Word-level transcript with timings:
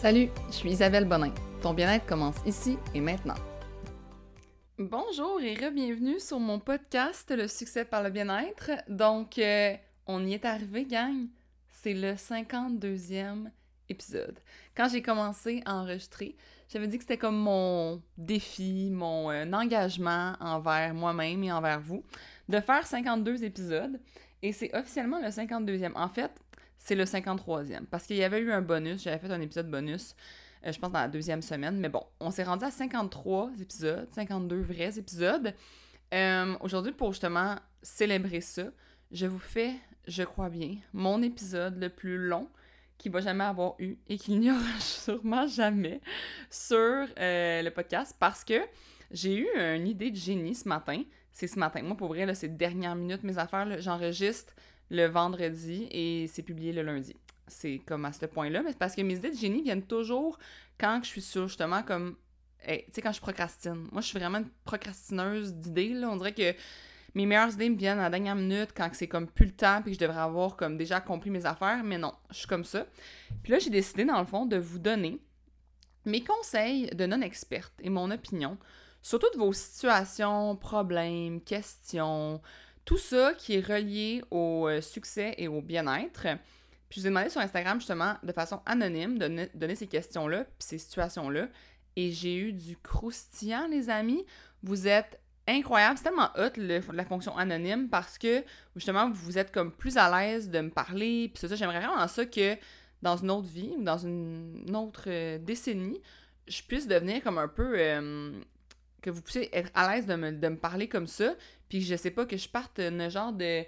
Salut, 0.00 0.28
je 0.46 0.52
suis 0.52 0.70
Isabelle 0.70 1.06
Bonin. 1.06 1.34
Ton 1.60 1.74
bien-être 1.74 2.06
commence 2.06 2.36
ici 2.46 2.78
et 2.94 3.00
maintenant. 3.00 3.34
Bonjour 4.78 5.40
et 5.40 5.54
re-bienvenue 5.54 6.20
sur 6.20 6.38
mon 6.38 6.60
podcast 6.60 7.34
Le 7.36 7.48
succès 7.48 7.84
par 7.84 8.04
le 8.04 8.10
bien-être. 8.10 8.70
Donc, 8.88 9.40
euh, 9.40 9.74
on 10.06 10.24
y 10.24 10.34
est 10.34 10.44
arrivé, 10.44 10.84
gang. 10.84 11.26
C'est 11.68 11.94
le 11.94 12.12
52e 12.12 13.50
épisode. 13.88 14.38
Quand 14.76 14.88
j'ai 14.88 15.02
commencé 15.02 15.62
à 15.64 15.74
enregistrer, 15.74 16.36
j'avais 16.68 16.86
dit 16.86 16.98
que 16.98 17.02
c'était 17.02 17.18
comme 17.18 17.36
mon 17.36 18.00
défi, 18.16 18.90
mon 18.92 19.32
euh, 19.32 19.50
engagement 19.50 20.34
envers 20.38 20.94
moi-même 20.94 21.42
et 21.42 21.50
envers 21.50 21.80
vous, 21.80 22.04
de 22.48 22.60
faire 22.60 22.86
52 22.86 23.42
épisodes. 23.42 23.98
Et 24.42 24.52
c'est 24.52 24.72
officiellement 24.76 25.18
le 25.20 25.26
52e. 25.26 25.96
En 25.96 26.08
fait, 26.08 26.30
c'est 26.78 26.94
le 26.94 27.04
53e. 27.04 27.86
Parce 27.86 28.06
qu'il 28.06 28.16
y 28.16 28.24
avait 28.24 28.40
eu 28.40 28.52
un 28.52 28.62
bonus, 28.62 29.02
j'avais 29.02 29.18
fait 29.18 29.30
un 29.32 29.40
épisode 29.40 29.70
bonus, 29.70 30.14
euh, 30.66 30.72
je 30.72 30.78
pense 30.78 30.92
dans 30.92 31.00
la 31.00 31.08
deuxième 31.08 31.42
semaine. 31.42 31.78
Mais 31.78 31.88
bon, 31.88 32.02
on 32.20 32.30
s'est 32.30 32.44
rendu 32.44 32.64
à 32.64 32.70
53 32.70 33.52
épisodes, 33.60 34.08
52 34.12 34.60
vrais 34.60 34.98
épisodes. 34.98 35.54
Euh, 36.14 36.56
aujourd'hui, 36.60 36.92
pour 36.92 37.12
justement 37.12 37.56
célébrer 37.82 38.40
ça, 38.40 38.64
je 39.10 39.26
vous 39.26 39.38
fais, 39.38 39.74
je 40.06 40.22
crois 40.22 40.48
bien, 40.48 40.76
mon 40.92 41.22
épisode 41.22 41.78
le 41.78 41.88
plus 41.88 42.18
long 42.18 42.48
qu'il 42.96 43.12
va 43.12 43.20
jamais 43.20 43.44
avoir 43.44 43.74
eu 43.78 43.96
et 44.08 44.18
qu'il 44.18 44.40
n'y 44.40 44.50
aura 44.50 44.60
sûrement 44.80 45.46
jamais 45.46 46.00
sur 46.50 46.76
euh, 46.76 47.62
le 47.62 47.70
podcast 47.70 48.16
parce 48.18 48.44
que 48.44 48.60
j'ai 49.10 49.36
eu 49.36 49.48
une 49.56 49.86
idée 49.86 50.10
de 50.10 50.16
génie 50.16 50.54
ce 50.54 50.68
matin. 50.68 51.02
C'est 51.32 51.46
ce 51.46 51.58
matin. 51.58 51.82
Moi, 51.82 51.96
pour 51.96 52.08
vrai, 52.08 52.34
c'est 52.34 52.56
dernière 52.56 52.96
minute 52.96 53.22
mes 53.22 53.38
affaires. 53.38 53.80
J'enregistre 53.80 54.52
le 54.90 55.06
vendredi 55.06 55.86
et 55.90 56.26
c'est 56.28 56.42
publié 56.42 56.72
le 56.72 56.82
lundi. 56.82 57.14
C'est 57.46 57.80
comme 57.86 58.04
à 58.04 58.12
ce 58.12 58.26
point-là, 58.26 58.62
mais 58.62 58.72
c'est 58.72 58.78
parce 58.78 58.94
que 58.94 59.02
mes 59.02 59.14
idées 59.14 59.30
de 59.30 59.36
génie 59.36 59.62
viennent 59.62 59.82
toujours 59.82 60.38
quand 60.78 61.00
je 61.02 61.08
suis 61.08 61.22
sur 61.22 61.48
justement 61.48 61.82
comme. 61.82 62.16
tu 62.66 62.74
sais, 62.92 63.02
quand 63.02 63.12
je 63.12 63.20
procrastine. 63.20 63.88
Moi, 63.92 64.02
je 64.02 64.06
suis 64.06 64.18
vraiment 64.18 64.38
une 64.38 64.50
procrastineuse 64.64 65.54
d'idées. 65.54 66.04
On 66.04 66.16
dirait 66.16 66.34
que 66.34 66.54
mes 67.14 67.26
meilleures 67.26 67.52
idées 67.54 67.70
me 67.70 67.76
viennent 67.76 67.98
à 67.98 68.04
la 68.04 68.10
dernière 68.10 68.36
minute 68.36 68.70
quand 68.76 68.90
c'est 68.92 69.08
comme 69.08 69.26
plus 69.26 69.46
le 69.46 69.52
temps 69.52 69.80
puis 69.82 69.92
que 69.92 70.00
je 70.00 70.06
devrais 70.06 70.20
avoir 70.20 70.56
comme 70.56 70.76
déjà 70.76 70.96
accompli 70.96 71.30
mes 71.30 71.46
affaires, 71.46 71.82
mais 71.82 71.98
non, 71.98 72.12
je 72.30 72.36
suis 72.36 72.46
comme 72.46 72.64
ça. 72.64 72.86
Puis 73.42 73.52
là, 73.52 73.58
j'ai 73.58 73.70
décidé, 73.70 74.04
dans 74.04 74.20
le 74.20 74.26
fond, 74.26 74.46
de 74.46 74.56
vous 74.56 74.78
donner 74.78 75.18
mes 76.04 76.22
conseils 76.22 76.86
de 76.94 77.06
non-experte 77.06 77.72
et 77.80 77.90
mon 77.90 78.10
opinion 78.10 78.58
sur 79.02 79.18
toutes 79.18 79.36
vos 79.36 79.52
situations, 79.52 80.56
problèmes, 80.56 81.40
questions, 81.40 82.40
tout 82.88 82.96
ça 82.96 83.34
qui 83.36 83.56
est 83.56 83.60
relié 83.60 84.22
au 84.30 84.66
euh, 84.66 84.80
succès 84.80 85.34
et 85.36 85.46
au 85.46 85.60
bien-être. 85.60 86.22
Puis 86.88 86.96
je 86.96 87.00
vous 87.00 87.06
ai 87.06 87.10
demandé 87.10 87.28
sur 87.28 87.42
Instagram 87.42 87.78
justement 87.78 88.14
de 88.22 88.32
façon 88.32 88.62
anonyme 88.64 89.18
de 89.18 89.50
donner 89.54 89.74
ces 89.74 89.86
questions-là, 89.86 90.44
puis 90.44 90.52
ces 90.60 90.78
situations-là. 90.78 91.48
Et 91.96 92.12
j'ai 92.12 92.34
eu 92.34 92.54
du 92.54 92.78
croustillant, 92.78 93.66
les 93.68 93.90
amis. 93.90 94.24
Vous 94.62 94.88
êtes 94.88 95.20
incroyable. 95.46 95.98
C'est 95.98 96.04
tellement 96.04 96.30
hot 96.38 96.92
la 96.94 97.04
fonction 97.04 97.36
anonyme 97.36 97.90
parce 97.90 98.16
que 98.16 98.42
justement 98.74 99.10
vous 99.10 99.36
êtes 99.36 99.52
comme 99.52 99.70
plus 99.70 99.98
à 99.98 100.08
l'aise 100.08 100.48
de 100.48 100.60
me 100.62 100.70
parler. 100.70 101.30
Puis 101.34 101.46
ça, 101.46 101.54
j'aimerais 101.56 101.80
vraiment 101.80 102.08
ça 102.08 102.24
que 102.24 102.56
dans 103.02 103.18
une 103.18 103.30
autre 103.30 103.48
vie 103.48 103.74
ou 103.76 103.82
dans 103.82 103.98
une 103.98 104.74
autre 104.74 105.04
euh, 105.08 105.36
décennie, 105.36 106.00
je 106.46 106.62
puisse 106.62 106.88
devenir 106.88 107.22
comme 107.22 107.36
un 107.36 107.48
peu 107.48 107.74
euh, 107.76 108.32
que 109.02 109.10
vous 109.10 109.20
puissiez 109.20 109.54
être 109.54 109.70
à 109.74 109.92
l'aise 109.92 110.06
de 110.06 110.14
me, 110.14 110.32
de 110.32 110.48
me, 110.48 110.56
parler 110.56 110.88
comme 110.88 111.06
ça, 111.06 111.34
puis 111.68 111.82
je 111.82 111.96
sais 111.96 112.10
pas 112.10 112.26
que 112.26 112.36
je 112.36 112.48
parte 112.48 112.78
un 112.78 113.08
genre 113.08 113.32
de 113.32 113.64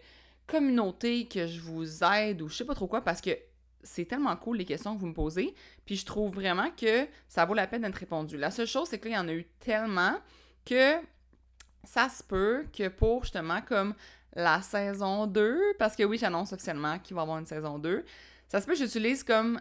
communauté 0.47 1.27
que 1.27 1.47
je 1.47 1.61
vous 1.61 2.03
aide 2.03 2.43
ou 2.43 2.49
je 2.49 2.57
sais 2.57 2.65
pas 2.65 2.75
trop 2.75 2.89
quoi, 2.89 3.03
parce 3.03 3.21
que 3.21 3.31
c'est 3.83 4.05
tellement 4.05 4.37
cool 4.37 4.59
les 4.59 4.65
questions 4.65 4.95
que 4.95 5.01
vous 5.01 5.07
me 5.07 5.15
posez, 5.15 5.55
puis 5.87 5.97
je 5.97 6.05
trouve 6.05 6.35
vraiment 6.35 6.71
que 6.71 7.07
ça 7.29 7.45
vaut 7.45 7.55
la 7.55 7.67
peine 7.67 7.83
d'être 7.83 7.95
répondu. 7.95 8.37
La 8.37 8.51
seule 8.51 8.67
chose, 8.67 8.89
c'est 8.89 8.99
qu'il 8.99 9.13
y 9.13 9.17
en 9.17 9.29
a 9.29 9.33
eu 9.33 9.47
tellement 9.61 10.19
que 10.65 10.97
ça 11.85 12.09
se 12.09 12.23
peut 12.23 12.67
que 12.77 12.89
pour 12.89 13.23
justement 13.23 13.63
comme 13.63 13.95
la 14.35 14.61
saison 14.63 15.27
2, 15.27 15.75
parce 15.79 15.97
que 15.97 16.03
oui, 16.03 16.19
j'annonce 16.19 16.53
officiellement 16.53 16.99
qu'il 16.99 17.15
va 17.15 17.23
y 17.23 17.25
avoir 17.25 17.39
une 17.39 17.47
saison 17.47 17.79
2, 17.79 18.05
ça 18.49 18.61
se 18.61 18.67
peut 18.67 18.73
que 18.73 18.79
j'utilise 18.79 19.25
comme 19.25 19.61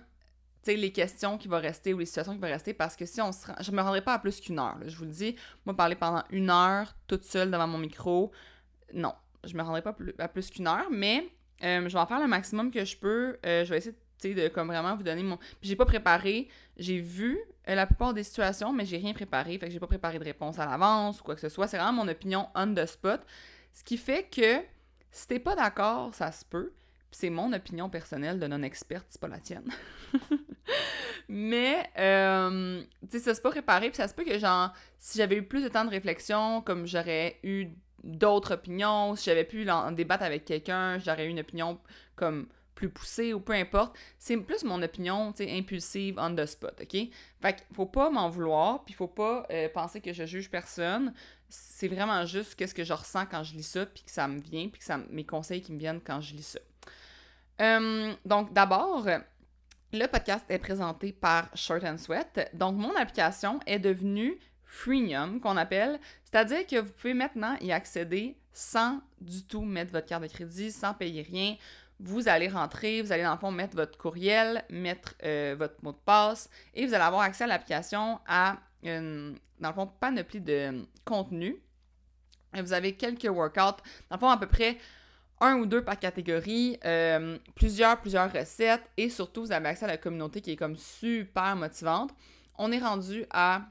les 0.68 0.92
questions 0.92 1.38
qui 1.38 1.48
vont 1.48 1.60
rester 1.60 1.94
ou 1.94 2.00
les 2.00 2.06
situations 2.06 2.34
qui 2.34 2.40
vont 2.40 2.48
rester 2.48 2.74
parce 2.74 2.96
que 2.96 3.06
si 3.06 3.22
on 3.22 3.32
se 3.32 3.48
rend... 3.48 3.56
je 3.60 3.72
me 3.72 3.82
rendrai 3.82 4.02
pas 4.02 4.14
à 4.14 4.20
plus 4.20 4.40
qu'une 4.40 4.60
heure. 4.60 4.78
je 4.86 4.96
vous 4.96 5.06
le 5.06 5.12
dis, 5.12 5.36
moi 5.66 5.76
parler 5.76 5.96
pendant 5.96 6.24
une 6.30 6.50
heure 6.50 6.94
toute 7.08 7.24
seule 7.24 7.52
devant 7.52 7.68
mon 7.68 7.78
micro, 7.78 8.32
non, 8.94 9.14
je 9.44 9.56
me 9.56 9.64
rendrai 9.64 9.82
pas 9.82 9.96
à 10.20 10.28
plus 10.28 10.50
qu'une 10.50 10.68
heure, 10.68 10.88
mais 10.92 11.28
euh, 11.64 11.84
je 11.88 11.94
vais 11.94 12.00
en 12.00 12.06
faire 12.06 12.20
le 12.20 12.28
maximum 12.28 12.72
que 12.72 12.86
je 12.86 12.98
peux. 12.98 13.38
Euh, 13.46 13.66
je 13.66 13.70
vais 13.70 13.78
essayer 13.78 14.36
de 14.36 14.48
comme 14.50 14.68
vraiment 14.68 14.96
vous 14.96 15.04
donner 15.04 15.24
mon. 15.24 15.38
Puis 15.38 15.70
j'ai 15.70 15.76
pas 15.76 15.86
préparé, 15.86 16.48
j'ai 16.78 17.00
vu 17.00 17.40
euh, 17.68 17.76
la 17.76 17.86
plupart 17.86 18.14
des 18.14 18.24
situations, 18.24 18.74
mais 18.74 18.86
j'ai 18.86 18.98
rien 18.98 19.14
préparé, 19.14 19.58
fait 19.58 19.68
que 19.68 19.72
j'ai 19.72 19.80
pas 19.80 19.88
préparé 19.88 20.20
de 20.20 20.24
réponse 20.24 20.60
à 20.60 20.66
l'avance 20.66 21.22
ou 21.22 21.24
quoi 21.24 21.36
que 21.36 21.42
ce 21.42 21.50
soit. 21.50 21.68
C'est 21.68 21.78
vraiment 21.78 22.04
mon 22.04 22.08
opinion 22.08 22.48
on 22.56 22.74
the 22.74 22.86
spot. 22.86 23.22
Ce 23.74 23.84
qui 23.84 23.98
fait 23.98 24.24
que 24.30 24.62
si 25.12 25.28
t'es 25.28 25.40
pas 25.40 25.56
d'accord, 25.56 26.14
ça 26.14 26.32
se 26.32 26.46
peut 26.46 26.74
c'est 27.12 27.30
mon 27.30 27.54
opinion 27.54 27.90
personnelle 27.90 28.40
de 28.40 28.48
non-experte, 28.48 29.06
c'est 29.10 29.22
pas 29.22 29.28
la 29.28 29.40
tienne. 29.40 29.70
Mais, 31.30 31.90
euh, 31.98 32.82
tu 33.04 33.18
sais, 33.18 33.20
ça 33.20 33.36
se 33.36 33.42
peut 33.42 33.50
réparer, 33.50 33.90
puis 33.90 33.98
ça 33.98 34.08
se 34.08 34.14
peut 34.14 34.24
que, 34.24 34.40
genre, 34.40 34.74
si 34.98 35.18
j'avais 35.18 35.36
eu 35.36 35.44
plus 35.44 35.64
de 35.64 35.70
temps 35.70 35.86
de 35.86 35.90
réflexion, 35.90 36.62
comme 36.62 36.88
j'aurais 36.88 37.40
eu 37.44 37.68
d'autres 38.04 38.54
opinions, 38.54 39.16
si 39.16 39.26
j'avais 39.26 39.44
pu 39.44 39.70
en 39.70 39.92
débattre 39.92 40.24
avec 40.24 40.46
quelqu'un, 40.46 40.98
j'aurais 41.00 41.26
eu 41.26 41.30
une 41.30 41.40
opinion 41.40 41.80
comme 42.16 42.48
plus 42.80 42.90
poussée 42.90 43.34
ou 43.34 43.42
peu 43.42 43.54
importe. 43.54 43.98
C'est 44.18 44.38
plus 44.38 44.64
mon 44.64 44.82
opinion, 44.82 45.34
tu 45.34 45.44
sais, 45.44 45.52
impulsive, 45.58 46.16
on 46.18 46.34
the 46.34 46.46
spot, 46.46 46.80
OK? 46.82 47.10
Fait 47.42 47.56
qu'il 47.56 47.76
faut 47.76 47.86
pas 47.86 48.10
m'en 48.10 48.30
vouloir, 48.30 48.86
puis 48.86 48.94
faut 48.94 49.08
pas 49.08 49.46
euh, 49.52 49.68
penser 49.70 50.00
que 50.00 50.14
je 50.14 50.26
juge 50.26 50.50
personne. 50.50 51.14
C'est 51.50 51.90
vraiment 51.90 52.26
juste 52.26 52.56
qu'est-ce 52.56 52.74
que 52.74 52.84
je 52.84 52.94
ressens 52.94 53.26
quand 53.26 53.44
je 53.44 53.54
lis 53.56 53.64
ça, 53.64 53.86
puis 53.86 54.04
que 54.04 54.12
ça 54.12 54.28
me 54.28 54.40
vient, 54.40 54.70
puis 54.70 54.80
que 54.80 54.86
ça, 54.86 54.98
mes 55.10 55.26
conseils 55.26 55.62
qui 55.62 55.74
me 55.74 55.80
viennent 55.80 56.02
quand 56.02 56.22
je 56.22 56.36
lis 56.36 56.44
ça. 56.44 56.60
Euh, 57.62 58.14
donc, 58.26 58.54
d'abord, 58.54 59.08
le 59.92 60.06
podcast 60.08 60.46
est 60.50 60.60
présenté 60.60 61.12
par 61.12 61.50
Short 61.56 61.84
and 61.84 61.98
Sweat. 61.98 62.52
Donc, 62.54 62.78
mon 62.78 62.96
application 62.96 63.60
est 63.66 63.80
devenue 63.80 64.40
freemium, 64.64 65.40
qu'on 65.40 65.58
appelle. 65.58 66.00
C'est-à-dire 66.24 66.66
que 66.68 66.80
vous 66.80 66.92
pouvez 66.92 67.14
maintenant 67.14 67.56
y 67.60 67.72
accéder 67.72 68.38
sans 68.54 69.02
du 69.20 69.44
tout 69.44 69.62
mettre 69.62 69.92
votre 69.92 70.06
carte 70.06 70.24
de 70.24 70.28
crédit, 70.28 70.72
sans 70.72 70.94
payer 70.94 71.22
rien. 71.24 71.56
Vous 72.00 72.30
allez 72.30 72.48
rentrer, 72.48 73.02
vous 73.02 73.12
allez 73.12 73.24
dans 73.24 73.34
le 73.34 73.40
fond 73.40 73.52
mettre 73.52 73.76
votre 73.76 73.98
courriel, 73.98 74.64
mettre 74.70 75.16
euh, 75.24 75.56
votre 75.58 75.84
mot 75.84 75.92
de 75.92 75.98
passe 75.98 76.50
et 76.74 76.86
vous 76.86 76.94
allez 76.94 77.04
avoir 77.04 77.22
accès 77.22 77.44
à 77.44 77.48
l'application 77.48 78.20
à 78.26 78.58
une, 78.84 79.38
dans 79.60 79.70
le 79.70 79.76
fond, 79.76 79.92
panoplie 80.00 80.40
de 80.40 80.86
contenu. 81.04 81.62
vous 82.54 82.74
avez 82.74 82.96
quelques 82.96 83.26
workouts, 83.26 83.82
dans 84.10 84.16
le 84.16 84.20
fond, 84.20 84.30
à 84.30 84.38
peu 84.38 84.48
près 84.48 84.78
un 85.42 85.58
ou 85.58 85.66
deux 85.66 85.84
par 85.84 85.98
catégorie, 86.00 86.78
euh, 86.86 87.38
plusieurs, 87.56 88.00
plusieurs 88.00 88.32
recettes 88.32 88.90
et 88.98 89.10
surtout, 89.10 89.46
vous 89.46 89.52
avez 89.52 89.68
accès 89.68 89.86
à 89.86 89.88
la 89.88 89.98
communauté 89.98 90.42
qui 90.42 90.52
est 90.52 90.56
comme 90.56 90.76
super 90.76 91.56
motivante. 91.56 92.12
On 92.58 92.72
est 92.72 92.80
rendu 92.80 93.26
à, 93.30 93.62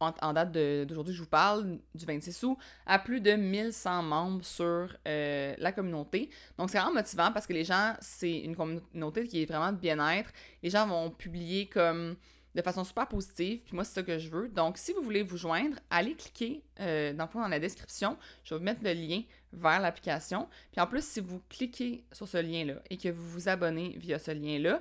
en, 0.00 0.32
date 0.32 0.52
d'aujourd'hui, 0.52 1.14
je 1.14 1.22
vous 1.22 1.28
parle, 1.28 1.78
du 1.94 2.04
26 2.04 2.42
août, 2.44 2.58
à 2.86 2.98
plus 2.98 3.20
de 3.20 3.32
1100 3.32 4.02
membres 4.02 4.44
sur 4.44 4.96
euh, 5.08 5.54
la 5.56 5.72
communauté. 5.72 6.30
Donc, 6.58 6.70
c'est 6.70 6.78
vraiment 6.78 6.94
motivant 6.94 7.32
parce 7.32 7.46
que 7.46 7.52
les 7.52 7.64
gens, 7.64 7.94
c'est 8.00 8.40
une 8.40 8.54
communauté 8.54 9.26
qui 9.26 9.42
est 9.42 9.46
vraiment 9.46 9.72
de 9.72 9.78
bien-être. 9.78 10.30
Les 10.62 10.70
gens 10.70 10.86
vont 10.86 11.10
publier 11.10 11.66
comme 11.66 12.16
de 12.54 12.62
façon 12.62 12.84
super 12.84 13.06
positive. 13.06 13.60
Puis 13.64 13.74
moi, 13.74 13.84
c'est 13.84 13.94
ça 13.94 14.02
que 14.02 14.18
je 14.18 14.28
veux. 14.28 14.48
Donc, 14.48 14.78
si 14.78 14.92
vous 14.92 15.02
voulez 15.02 15.22
vous 15.22 15.36
joindre, 15.36 15.76
allez 15.90 16.14
cliquer 16.14 16.62
euh, 16.80 17.12
dans, 17.12 17.28
dans 17.32 17.48
la 17.48 17.60
description. 17.60 18.16
Je 18.44 18.54
vais 18.54 18.58
vous 18.58 18.64
mettre 18.64 18.82
le 18.82 18.92
lien 18.92 19.22
vers 19.52 19.80
l'application. 19.80 20.48
Puis 20.72 20.80
en 20.80 20.86
plus, 20.86 21.04
si 21.04 21.20
vous 21.20 21.40
cliquez 21.48 22.04
sur 22.12 22.28
ce 22.28 22.38
lien-là 22.38 22.74
et 22.90 22.96
que 22.96 23.08
vous 23.08 23.28
vous 23.30 23.48
abonnez 23.48 23.96
via 23.98 24.18
ce 24.18 24.30
lien-là, 24.30 24.80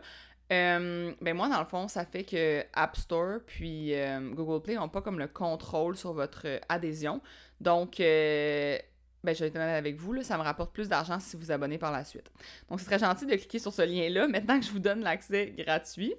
euh, 0.52 1.14
ben 1.22 1.36
moi, 1.36 1.48
dans 1.48 1.60
le 1.60 1.66
fond, 1.66 1.88
ça 1.88 2.06
fait 2.06 2.24
que 2.24 2.64
App 2.74 2.98
Store 2.98 3.40
puis 3.46 3.94
euh, 3.94 4.32
Google 4.34 4.64
Play 4.64 4.76
n'ont 4.76 4.90
pas 4.90 5.02
comme 5.02 5.20
le 5.20 5.28
contrôle 5.28 5.96
sur 5.96 6.14
votre 6.14 6.48
adhésion. 6.70 7.22
Donc, 7.62 8.00
euh, 8.00 8.78
ben, 9.24 9.36
je 9.36 9.42
vais 9.42 9.48
être 9.48 9.56
honnête 9.56 9.78
avec 9.78 9.98
vous, 9.98 10.14
là, 10.14 10.24
ça 10.24 10.38
me 10.38 10.44
rapporte 10.44 10.74
plus 10.74 10.88
d'argent 10.90 11.20
si 11.20 11.36
vous 11.36 11.44
vous 11.44 11.52
abonnez 11.52 11.78
par 11.78 11.92
la 11.92 12.04
suite. 12.04 12.32
Donc, 12.70 12.80
c'est 12.80 12.86
très 12.86 13.00
gentil 13.00 13.26
de 13.26 13.36
cliquer 13.36 13.60
sur 13.60 13.74
ce 13.74 13.82
lien-là 13.84 14.28
maintenant 14.28 14.60
que 14.60 14.66
je 14.66 14.72
vous 14.72 14.80
donne 14.80 15.02
l'accès 15.02 15.54
gratuit. 15.58 16.16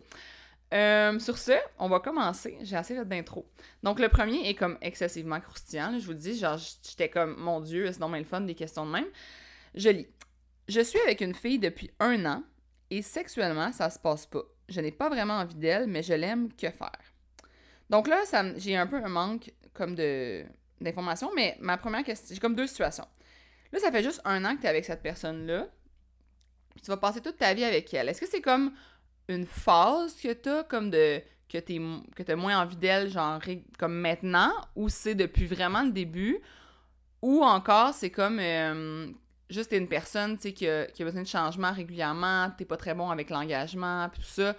Euh, 0.72 1.18
sur 1.18 1.36
ce, 1.36 1.52
on 1.78 1.88
va 1.88 1.98
commencer. 1.98 2.56
J'ai 2.62 2.76
assez 2.76 2.94
fait 2.94 3.04
d'intro. 3.04 3.44
Donc, 3.82 3.98
le 3.98 4.08
premier 4.08 4.48
est 4.48 4.54
comme 4.54 4.78
excessivement 4.80 5.40
croustillant. 5.40 5.98
je 5.98 6.06
vous 6.06 6.14
dis, 6.14 6.38
genre, 6.38 6.58
j'étais 6.58 7.08
comme, 7.08 7.36
mon 7.38 7.60
Dieu, 7.60 7.90
c'est 7.92 7.98
normal 7.98 8.20
le 8.20 8.26
fun 8.26 8.40
des 8.42 8.54
questions 8.54 8.86
de 8.86 8.92
même. 8.92 9.06
Je 9.74 9.88
lis. 9.88 10.06
Je 10.68 10.80
suis 10.80 11.00
avec 11.00 11.20
une 11.20 11.34
fille 11.34 11.58
depuis 11.58 11.90
un 11.98 12.24
an 12.26 12.44
et 12.90 13.02
sexuellement, 13.02 13.72
ça 13.72 13.90
se 13.90 13.98
passe 13.98 14.26
pas. 14.26 14.42
Je 14.68 14.80
n'ai 14.80 14.92
pas 14.92 15.08
vraiment 15.08 15.34
envie 15.34 15.56
d'elle, 15.56 15.88
mais 15.88 16.02
je 16.02 16.14
l'aime, 16.14 16.52
que 16.52 16.70
faire? 16.70 16.92
Donc 17.88 18.06
là, 18.06 18.22
j'ai 18.56 18.76
un 18.76 18.86
peu 18.86 18.96
un 18.96 19.08
manque 19.08 19.52
comme 19.74 19.94
de 19.94 20.44
d'informations, 20.80 21.30
mais 21.36 21.58
ma 21.60 21.76
première 21.76 22.02
question, 22.02 22.34
j'ai 22.34 22.40
comme 22.40 22.54
deux 22.54 22.66
situations. 22.66 23.06
Là, 23.70 23.78
ça 23.80 23.92
fait 23.92 24.02
juste 24.02 24.22
un 24.24 24.44
an 24.46 24.56
que 24.56 24.60
tu 24.60 24.66
es 24.66 24.68
avec 24.70 24.84
cette 24.84 25.02
personne-là, 25.02 25.66
tu 26.82 26.86
vas 26.86 26.96
passer 26.96 27.20
toute 27.20 27.36
ta 27.36 27.52
vie 27.52 27.64
avec 27.64 27.92
elle. 27.92 28.08
Est-ce 28.08 28.20
que 28.20 28.26
c'est 28.26 28.40
comme 28.40 28.72
une 29.34 29.46
phase 29.46 30.14
que 30.14 30.32
t'as 30.32 30.64
comme 30.64 30.90
de 30.90 31.20
que 31.48 31.58
t'es 31.58 31.80
que 32.14 32.22
t'as 32.22 32.36
moins 32.36 32.60
envie 32.60 32.76
d'elle 32.76 33.10
genre 33.10 33.40
comme 33.78 33.94
maintenant 33.94 34.52
ou 34.76 34.88
c'est 34.88 35.14
depuis 35.14 35.46
vraiment 35.46 35.82
le 35.82 35.90
début 35.90 36.38
ou 37.22 37.42
encore 37.42 37.92
c'est 37.92 38.10
comme 38.10 38.38
euh, 38.38 39.08
juste 39.48 39.70
t'es 39.70 39.78
une 39.78 39.88
personne 39.88 40.36
tu 40.36 40.42
sais 40.42 40.52
qui 40.52 40.66
qui 40.94 41.02
a 41.02 41.04
besoin 41.04 41.22
de 41.22 41.26
changement 41.26 41.72
régulièrement 41.72 42.50
t'es 42.56 42.64
pas 42.64 42.76
très 42.76 42.94
bon 42.94 43.10
avec 43.10 43.30
l'engagement 43.30 44.08
puis 44.10 44.20
tout 44.20 44.28
ça 44.28 44.54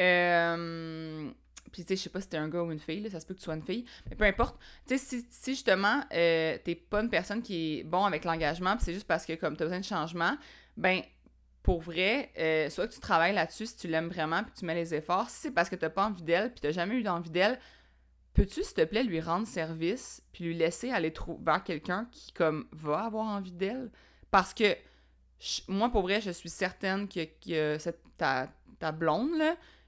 euh, 0.00 1.30
puis, 1.72 1.82
tu 1.82 1.88
sais, 1.88 1.96
je 1.96 2.02
sais 2.02 2.10
pas 2.10 2.20
si 2.20 2.28
t'es 2.28 2.36
un 2.36 2.48
gars 2.48 2.62
ou 2.62 2.72
une 2.72 2.80
fille, 2.80 3.00
là, 3.00 3.10
ça 3.10 3.20
se 3.20 3.26
peut 3.26 3.34
que 3.34 3.38
tu 3.38 3.44
sois 3.44 3.54
une 3.54 3.62
fille, 3.62 3.84
mais 4.08 4.16
peu 4.16 4.24
importe. 4.24 4.56
Tu 4.86 4.98
sais, 4.98 5.04
si, 5.04 5.26
si, 5.30 5.52
justement, 5.52 6.02
euh, 6.12 6.58
t'es 6.64 6.74
pas 6.74 7.00
une 7.00 7.10
personne 7.10 7.42
qui 7.42 7.78
est 7.78 7.84
bon 7.84 8.04
avec 8.04 8.24
l'engagement, 8.24 8.76
puis 8.76 8.84
c'est 8.84 8.94
juste 8.94 9.06
parce 9.06 9.24
que, 9.24 9.34
comme 9.34 9.56
t'as 9.56 9.64
besoin 9.64 9.80
de 9.80 9.84
changement, 9.84 10.36
ben, 10.76 11.02
pour 11.70 11.82
vrai, 11.82 12.32
euh, 12.36 12.68
soit 12.68 12.88
que 12.88 12.92
tu 12.92 12.98
travailles 12.98 13.32
là-dessus 13.32 13.66
si 13.66 13.76
tu 13.76 13.86
l'aimes 13.86 14.08
vraiment, 14.08 14.42
puis 14.42 14.52
tu 14.58 14.64
mets 14.64 14.74
les 14.74 14.92
efforts. 14.92 15.30
Si 15.30 15.42
c'est 15.42 15.50
parce 15.52 15.68
que 15.68 15.76
t'as 15.76 15.88
pas 15.88 16.04
envie 16.04 16.24
d'elle, 16.24 16.50
puis 16.50 16.60
t'as 16.60 16.72
jamais 16.72 16.96
eu 16.96 17.04
d'envie 17.04 17.30
d'elle, 17.30 17.60
peux-tu, 18.34 18.64
s'il 18.64 18.74
te 18.74 18.82
plaît, 18.82 19.04
lui 19.04 19.20
rendre 19.20 19.46
service, 19.46 20.20
puis 20.32 20.42
lui 20.42 20.54
laisser 20.56 20.90
aller 20.90 21.14
vers 21.42 21.62
quelqu'un 21.62 22.08
qui, 22.10 22.32
comme, 22.32 22.66
va 22.72 23.04
avoir 23.04 23.24
envie 23.24 23.52
d'elle? 23.52 23.92
Parce 24.32 24.52
que, 24.52 24.76
moi, 25.68 25.90
pour 25.90 26.02
vrai, 26.02 26.20
je 26.20 26.32
suis 26.32 26.48
certaine 26.48 27.06
que, 27.06 27.20
que 27.24 27.78
cette, 27.78 28.02
ta, 28.18 28.50
blonde, 28.90 29.40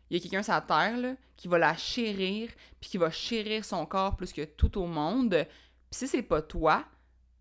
il 0.08 0.16
y 0.16 0.20
a 0.20 0.22
quelqu'un 0.22 0.44
sur 0.44 0.52
la 0.52 0.60
terre 0.60 1.16
qui 1.36 1.48
va 1.48 1.58
la 1.58 1.76
chérir, 1.76 2.48
puis 2.80 2.90
qui 2.90 2.96
va 2.96 3.10
chérir 3.10 3.64
son 3.64 3.86
corps 3.86 4.16
plus 4.16 4.32
que 4.32 4.44
tout 4.44 4.78
au 4.78 4.86
monde. 4.86 5.48
Puis 5.90 5.98
si 5.98 6.06
c'est 6.06 6.22
pas 6.22 6.42
toi, 6.42 6.84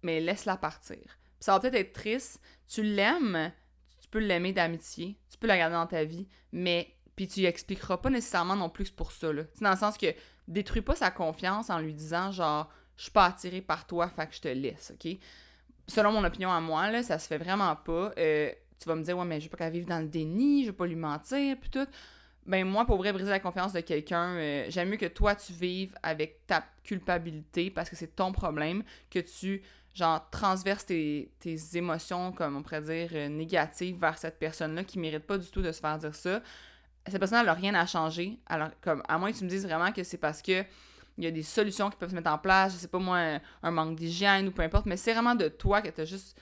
mais 0.02 0.20
laisse-la 0.20 0.58
partir. 0.58 1.20
Ça 1.40 1.52
va 1.54 1.60
peut-être 1.60 1.76
être 1.76 1.94
triste. 1.94 2.42
Tu 2.68 2.82
l'aimes, 2.82 3.52
peux 4.12 4.20
l'aimer 4.20 4.54
d'amitié, 4.54 5.18
tu 5.30 5.38
peux 5.38 5.48
la 5.48 5.58
garder 5.58 5.76
dans 5.76 5.88
ta 5.88 6.04
vie, 6.04 6.28
mais 6.52 6.94
puis 7.16 7.28
tu 7.28 7.42
lui 7.42 7.46
expliqueras 7.48 7.98
pas 7.98 8.10
nécessairement 8.10 8.56
non 8.56 8.70
plus 8.70 8.90
pour 8.90 9.12
ça. 9.12 9.32
Là. 9.32 9.44
dans 9.60 9.72
le 9.72 9.78
sens 9.78 9.98
que 9.98 10.08
détruis 10.48 10.82
pas 10.82 10.96
sa 10.96 11.12
confiance 11.12 11.70
en 11.70 11.80
lui 11.80 11.94
disant 11.94 12.32
genre 12.32 12.70
je 12.98 13.04
suis 13.04 13.12
pas 13.12 13.26
attiré 13.26 13.62
par 13.62 13.88
toi, 13.88 14.10
fait 14.10 14.28
que 14.28 14.36
je 14.36 14.42
te 14.42 14.48
laisse, 14.48 14.94
ok? 14.94 15.18
Selon 15.88 16.12
mon 16.12 16.24
opinion 16.24 16.52
à 16.52 16.60
moi, 16.62 16.90
là, 16.92 17.02
ça 17.04 17.18
se 17.18 17.28
fait 17.28 17.38
vraiment 17.38 17.76
pas. 17.76 18.14
Euh, 18.18 18.52
tu 18.80 18.88
vas 18.88 18.96
me 18.96 19.04
dire 19.04 19.18
ouais 19.18 19.26
mais 19.26 19.40
je 19.40 19.46
veux 19.46 19.50
pas 19.50 19.58
qu'elle 19.58 19.74
vive 19.74 19.86
dans 19.86 20.00
le 20.00 20.08
déni, 20.08 20.64
je 20.64 20.68
veux 20.68 20.76
pas 20.76 20.88
lui 20.88 20.96
mentir, 20.96 21.58
puis 21.60 21.70
tout 21.70 21.88
ben 22.46 22.66
moi, 22.66 22.86
pour 22.86 22.98
vrai, 22.98 23.14
briser 23.14 23.30
la 23.30 23.40
confiance 23.40 23.74
de 23.74 23.82
quelqu'un, 23.82 24.36
euh, 24.36 24.66
j'aime 24.70 24.90
mieux 24.90 24.98
que 24.98 25.06
toi, 25.06 25.36
tu 25.36 25.54
vives 25.54 25.94
avec 26.02 26.46
ta 26.48 26.66
culpabilité 26.84 27.70
parce 27.70 27.90
que 27.90 27.96
c'est 27.96 28.16
ton 28.16 28.32
problème, 28.32 28.84
que 29.10 29.20
tu, 29.20 29.62
genre, 29.94 30.30
transverses 30.30 30.86
tes, 30.86 31.32
émotions, 31.74 32.32
comme 32.32 32.56
on 32.56 32.64
pourrait 32.64 32.82
dire, 32.82 33.10
euh, 33.14 33.28
négatives 33.28 34.00
vers 34.00 34.18
cette 34.18 34.40
personne-là 34.40 34.84
qui 34.84 35.00
mérite 35.00 35.26
pas 35.26 35.38
du 35.38 35.50
tout 35.50 35.62
de 35.62 35.72
se 35.72 35.80
faire 35.80 35.98
dire 35.98 36.16
ça. 36.16 36.42
Cette 37.08 37.20
personne, 37.20 37.46
n'a 37.46 37.54
rien 37.54 37.74
à 37.74 37.86
changer. 37.86 38.40
Alors, 38.46 38.70
comme, 38.82 39.04
à 39.08 39.18
moins 39.18 39.32
que 39.32 39.38
tu 39.38 39.44
me 39.44 39.50
dises 39.50 39.66
vraiment 39.66 39.92
que 39.92 40.04
c'est 40.04 40.18
parce 40.18 40.42
que 40.42 40.64
il 41.18 41.26
y 41.26 41.28
a 41.28 41.32
des 41.32 41.44
solutions 41.44 41.90
qui 41.90 41.98
peuvent 41.98 42.10
se 42.10 42.16
mettre 42.16 42.32
en 42.32 42.38
place, 42.38 42.74
je 42.74 42.78
sais 42.78 42.88
pas 42.88 43.00
moi, 43.00 43.40
un, 43.62 43.72
manque 43.72 43.96
d'hygiène 43.96 44.48
ou 44.48 44.52
peu 44.52 44.62
importe, 44.62 44.86
mais 44.86 44.98
c'est 44.98 45.14
vraiment 45.14 45.36
de 45.36 45.50
toi 45.50 45.82
que 45.82 45.90
t'as 45.90 46.06
juste, 46.06 46.40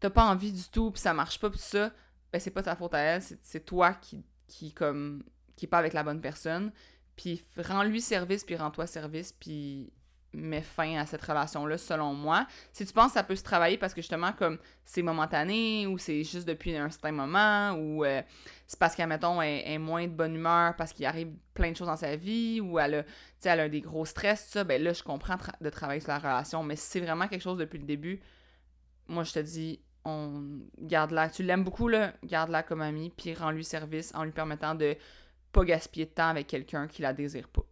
t'as 0.00 0.10
pas 0.10 0.24
envie 0.24 0.52
du 0.52 0.64
tout, 0.64 0.90
puis 0.90 1.00
ça 1.00 1.14
marche 1.14 1.38
pas, 1.38 1.50
puis 1.50 1.60
ça, 1.60 1.92
ben 2.32 2.40
c'est 2.40 2.50
pas 2.50 2.62
ta 2.62 2.74
faute 2.74 2.94
à 2.94 2.98
elle, 2.98 3.22
c'est 3.42 3.64
toi 3.64 3.94
qui 3.94 4.24
qui 4.48 4.72
comme 4.72 5.22
qui 5.56 5.66
est 5.66 5.68
pas 5.68 5.78
avec 5.78 5.92
la 5.92 6.02
bonne 6.02 6.20
personne, 6.20 6.72
puis 7.16 7.44
rends-lui 7.56 8.00
service, 8.00 8.44
puis 8.44 8.56
rends-toi 8.56 8.86
service, 8.86 9.32
puis 9.32 9.92
mets 10.34 10.62
fin 10.62 10.96
à 10.96 11.06
cette 11.06 11.22
relation-là, 11.22 11.78
selon 11.78 12.14
moi. 12.14 12.46
Si 12.72 12.86
tu 12.86 12.92
penses 12.92 13.08
que 13.08 13.14
ça 13.14 13.22
peut 13.22 13.36
se 13.36 13.42
travailler 13.42 13.78
parce 13.78 13.94
que 13.94 14.00
justement, 14.00 14.32
comme 14.32 14.58
c'est 14.84 15.02
momentané, 15.02 15.86
ou 15.86 15.98
c'est 15.98 16.24
juste 16.24 16.46
depuis 16.46 16.76
un 16.76 16.90
certain 16.90 17.12
moment, 17.12 17.72
ou 17.72 18.04
euh, 18.04 18.22
c'est 18.66 18.78
parce 18.78 18.94
qu'elle, 18.94 19.08
mettons, 19.08 19.42
est, 19.42 19.70
est, 19.72 19.78
moins 19.78 20.06
de 20.06 20.12
bonne 20.12 20.34
humeur 20.34 20.74
parce 20.76 20.92
qu'il 20.92 21.06
arrive 21.06 21.32
plein 21.54 21.70
de 21.70 21.76
choses 21.76 21.88
dans 21.88 21.96
sa 21.96 22.16
vie, 22.16 22.60
ou 22.60 22.78
elle 22.78 22.94
a, 22.94 23.04
elle 23.44 23.60
a 23.60 23.68
des 23.68 23.80
gros 23.80 24.04
stress, 24.04 24.46
tout 24.46 24.52
ça, 24.52 24.64
ben 24.64 24.82
là, 24.82 24.92
je 24.92 25.02
comprends 25.02 25.36
de 25.60 25.70
travailler 25.70 26.00
sur 26.00 26.10
la 26.10 26.18
relation. 26.18 26.62
Mais 26.62 26.76
si 26.76 26.86
c'est 26.88 27.00
vraiment 27.00 27.28
quelque 27.28 27.42
chose 27.42 27.58
depuis 27.58 27.78
le 27.78 27.86
début, 27.86 28.20
moi, 29.08 29.24
je 29.24 29.32
te 29.32 29.38
dis, 29.40 29.80
on 30.04 30.60
garde-la. 30.78 31.28
Tu 31.28 31.42
l'aimes 31.42 31.64
beaucoup, 31.64 31.88
là, 31.88 32.14
garde-la 32.24 32.62
comme 32.62 32.80
amie, 32.80 33.10
puis 33.10 33.34
rends-lui 33.34 33.64
service 33.64 34.14
en 34.14 34.24
lui 34.24 34.32
permettant 34.32 34.74
de 34.74 34.96
pas 35.52 35.64
gaspiller 35.64 36.06
de 36.06 36.10
temps 36.10 36.28
avec 36.28 36.46
quelqu'un 36.46 36.88
qui 36.88 37.02
la 37.02 37.12
désire 37.12 37.48
pas. 37.48 37.64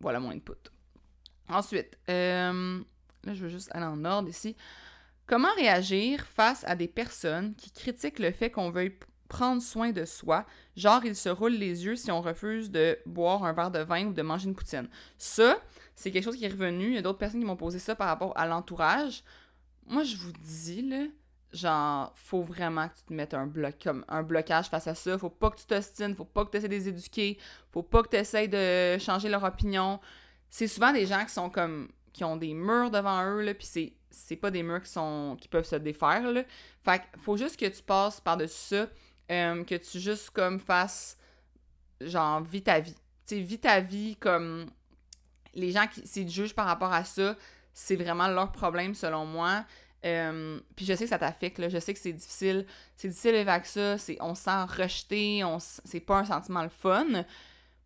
Voilà 0.00 0.18
mon 0.18 0.30
input. 0.30 0.70
Ensuite, 1.48 1.98
euh, 2.08 2.80
là, 3.24 3.34
je 3.34 3.42
veux 3.42 3.48
juste 3.48 3.70
aller 3.72 3.84
en 3.84 4.04
ordre 4.04 4.28
ici. 4.28 4.56
Comment 5.26 5.52
réagir 5.56 6.24
face 6.24 6.64
à 6.66 6.76
des 6.76 6.88
personnes 6.88 7.54
qui 7.54 7.70
critiquent 7.70 8.18
le 8.18 8.32
fait 8.32 8.50
qu'on 8.50 8.70
veuille 8.70 8.96
prendre 9.28 9.62
soin 9.62 9.92
de 9.92 10.04
soi, 10.04 10.44
genre 10.76 11.02
ils 11.06 11.16
se 11.16 11.30
roulent 11.30 11.52
les 11.52 11.86
yeux 11.86 11.96
si 11.96 12.10
on 12.10 12.20
refuse 12.20 12.70
de 12.70 12.98
boire 13.06 13.44
un 13.44 13.54
verre 13.54 13.70
de 13.70 13.78
vin 13.78 14.08
ou 14.08 14.12
de 14.12 14.20
manger 14.20 14.48
une 14.48 14.54
poutine. 14.54 14.88
Ça, 15.16 15.56
c'est 15.96 16.10
quelque 16.10 16.24
chose 16.24 16.36
qui 16.36 16.44
est 16.44 16.48
revenu. 16.48 16.88
Il 16.88 16.94
y 16.94 16.98
a 16.98 17.02
d'autres 17.02 17.18
personnes 17.18 17.40
qui 17.40 17.46
m'ont 17.46 17.56
posé 17.56 17.78
ça 17.78 17.94
par 17.94 18.08
rapport 18.08 18.36
à 18.36 18.46
l'entourage 18.46 19.24
moi, 19.86 20.04
je 20.04 20.16
vous 20.16 20.32
dis, 20.32 20.82
là, 20.82 21.04
genre, 21.52 22.12
faut 22.16 22.42
vraiment 22.42 22.88
que 22.88 22.94
tu 22.94 23.02
te 23.04 23.12
mettes 23.12 23.34
un, 23.34 23.46
bloc, 23.46 23.74
comme 23.82 24.04
un 24.08 24.22
blocage 24.22 24.68
face 24.68 24.86
à 24.86 24.94
ça. 24.94 25.18
Faut 25.18 25.30
pas 25.30 25.50
que 25.50 25.56
tu 25.56 25.66
t'ostines, 25.66 26.14
faut 26.14 26.24
pas 26.24 26.44
que 26.44 26.50
tu 26.50 26.56
essaies 26.58 26.68
de 26.68 26.74
les 26.74 26.88
éduquer, 26.88 27.38
faut 27.72 27.82
pas 27.82 28.02
que 28.02 28.08
tu 28.08 28.16
essaies 28.16 28.48
de 28.48 28.98
changer 28.98 29.28
leur 29.28 29.44
opinion. 29.44 30.00
C'est 30.52 30.68
souvent 30.68 30.92
des 30.92 31.06
gens 31.06 31.24
qui 31.24 31.32
sont 31.32 31.48
comme. 31.48 31.88
qui 32.12 32.24
ont 32.24 32.36
des 32.36 32.52
murs 32.52 32.90
devant 32.90 33.24
eux, 33.24 33.40
là, 33.40 33.54
puis 33.54 33.66
c'est, 33.66 33.94
c'est 34.10 34.36
pas 34.36 34.50
des 34.50 34.62
murs 34.62 34.82
qui 34.82 34.90
sont 34.90 35.34
qui 35.40 35.48
peuvent 35.48 35.64
se 35.64 35.76
défaire, 35.76 36.30
là. 36.30 36.42
Fait 36.84 36.98
que 36.98 37.18
faut 37.20 37.38
juste 37.38 37.58
que 37.58 37.64
tu 37.64 37.82
passes 37.82 38.20
par-dessus 38.20 38.76
ça, 38.76 38.88
euh, 39.30 39.64
que 39.64 39.76
tu 39.76 39.98
juste 39.98 40.28
comme 40.30 40.60
fasses. 40.60 41.16
genre, 42.02 42.42
vis 42.42 42.62
ta 42.62 42.80
vie. 42.80 42.94
Tu 43.26 43.36
sais, 43.36 43.40
vis 43.40 43.60
ta 43.60 43.80
vie 43.80 44.16
comme. 44.16 44.66
Les 45.54 45.70
gens 45.72 45.86
qui 45.86 46.06
s'ils 46.06 46.28
jugent 46.28 46.54
par 46.54 46.66
rapport 46.66 46.92
à 46.92 47.04
ça, 47.04 47.34
c'est 47.72 47.96
vraiment 47.96 48.28
leur 48.28 48.52
problème 48.52 48.94
selon 48.94 49.24
moi. 49.24 49.64
Euh, 50.04 50.60
puis 50.76 50.84
je 50.84 50.92
sais 50.92 51.04
que 51.04 51.10
ça 51.10 51.18
t'affecte, 51.18 51.66
je 51.66 51.78
sais 51.78 51.94
que 51.94 52.00
c'est 52.00 52.12
difficile. 52.12 52.66
C'est 52.96 53.08
difficile 53.08 53.36
avec 53.36 53.64
ça, 53.64 53.96
on 54.20 54.34
se 54.34 54.42
sent 54.42 54.64
rejeté, 54.64 55.44
on, 55.44 55.58
c'est 55.60 56.00
pas 56.00 56.18
un 56.18 56.24
sentiment 56.26 56.62
le 56.62 56.68
fun. 56.68 57.24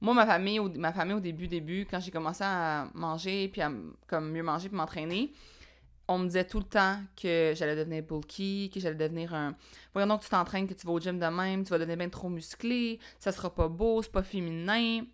Moi, 0.01 0.15
ma 0.15 0.27
famille, 0.27 0.59
au, 0.59 0.69
ma 0.71 0.93
famille 0.93 1.15
au 1.15 1.21
début, 1.21 1.49
début, 1.49 1.87
quand 1.91 2.01
j'ai 2.01 2.11
commencé 2.11 2.45
à 2.45 2.89
manger, 2.95 3.49
puis 3.49 3.63
à 3.63 3.71
comme 4.07 4.31
mieux 4.31 4.43
manger, 4.43 4.69
puis 4.69 4.77
m'entraîner, 4.77 5.33
on 6.09 6.19
me 6.19 6.27
disait 6.27 6.45
tout 6.45 6.59
le 6.59 6.65
temps 6.65 7.01
que 7.21 7.53
j'allais 7.57 7.77
devenir 7.77 8.03
bulky, 8.03 8.71
que 8.73 8.79
j'allais 8.79 8.95
devenir 8.95 9.35
un... 9.35 9.57
Voyons 9.93 10.07
donc, 10.07 10.23
tu 10.23 10.29
t'entraînes, 10.29 10.69
que 10.69 10.75
tu 10.75 10.87
vas 10.87 10.93
au 10.93 11.01
gym 11.01 11.19
de 11.19 11.27
même, 11.27 11.65
tu 11.65 11.71
vas 11.71 11.79
devenir 11.79 11.97
bien 11.97 12.09
trop 12.09 12.29
musclé, 12.29 13.01
ça 13.19 13.33
sera 13.33 13.53
pas 13.53 13.69
beau, 13.69 14.03
c'est 14.03 14.13
pas 14.13 14.23
féminin. 14.23 15.05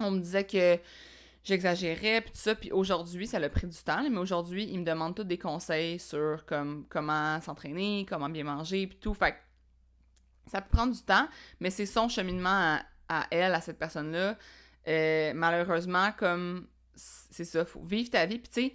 On 0.00 0.10
me 0.10 0.18
disait 0.18 0.44
que 0.44 0.78
j'exagérais, 1.44 2.20
puis 2.20 2.32
tout 2.32 2.38
ça. 2.38 2.54
Puis 2.54 2.72
aujourd'hui, 2.72 3.26
ça 3.26 3.38
a 3.38 3.48
pris 3.48 3.66
du 3.66 3.78
temps, 3.78 4.02
mais 4.10 4.18
aujourd'hui, 4.18 4.68
ils 4.70 4.80
me 4.80 4.84
demandent 4.84 5.14
tous 5.14 5.24
des 5.24 5.38
conseils 5.38 5.98
sur 5.98 6.44
comme, 6.46 6.84
comment 6.88 7.40
s'entraîner, 7.40 8.04
comment 8.08 8.28
bien 8.28 8.44
manger, 8.44 8.86
puis 8.86 8.98
tout. 8.98 9.14
Fait 9.14 9.36
ça 10.46 10.60
peut 10.60 10.76
prendre 10.76 10.92
du 10.92 11.02
temps, 11.02 11.26
mais 11.60 11.70
c'est 11.70 11.86
son 11.86 12.08
cheminement 12.08 12.50
à, 12.50 12.82
elle, 13.30 13.54
à 13.54 13.60
cette 13.60 13.78
personne-là. 13.78 14.36
Euh, 14.86 15.32
malheureusement, 15.34 16.10
comme 16.16 16.66
c'est 16.94 17.44
ça, 17.44 17.64
faut 17.64 17.82
vivre 17.82 18.10
ta 18.10 18.26
vie. 18.26 18.38
Puis 18.38 18.48
tu 18.52 18.60
sais, 18.68 18.74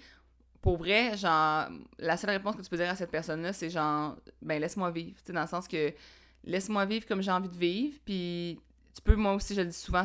pour 0.61 0.77
vrai, 0.77 1.15
genre, 1.17 1.67
la 1.97 2.17
seule 2.17 2.31
réponse 2.31 2.55
que 2.55 2.61
tu 2.61 2.69
peux 2.69 2.77
dire 2.77 2.89
à 2.89 2.95
cette 2.95 3.11
personne-là, 3.11 3.53
c'est 3.53 3.69
genre, 3.69 4.17
ben 4.41 4.59
laisse-moi 4.59 4.91
vivre. 4.91 5.17
Tu 5.19 5.27
sais, 5.27 5.33
dans 5.33 5.41
le 5.41 5.47
sens 5.47 5.67
que 5.67 5.93
laisse-moi 6.43 6.85
vivre 6.85 7.05
comme 7.05 7.21
j'ai 7.21 7.31
envie 7.31 7.49
de 7.49 7.57
vivre. 7.57 7.97
Puis 8.05 8.59
tu 8.95 9.01
peux, 9.01 9.15
moi 9.15 9.33
aussi, 9.33 9.55
je 9.55 9.61
le 9.61 9.67
dis 9.67 9.77
souvent, 9.77 10.03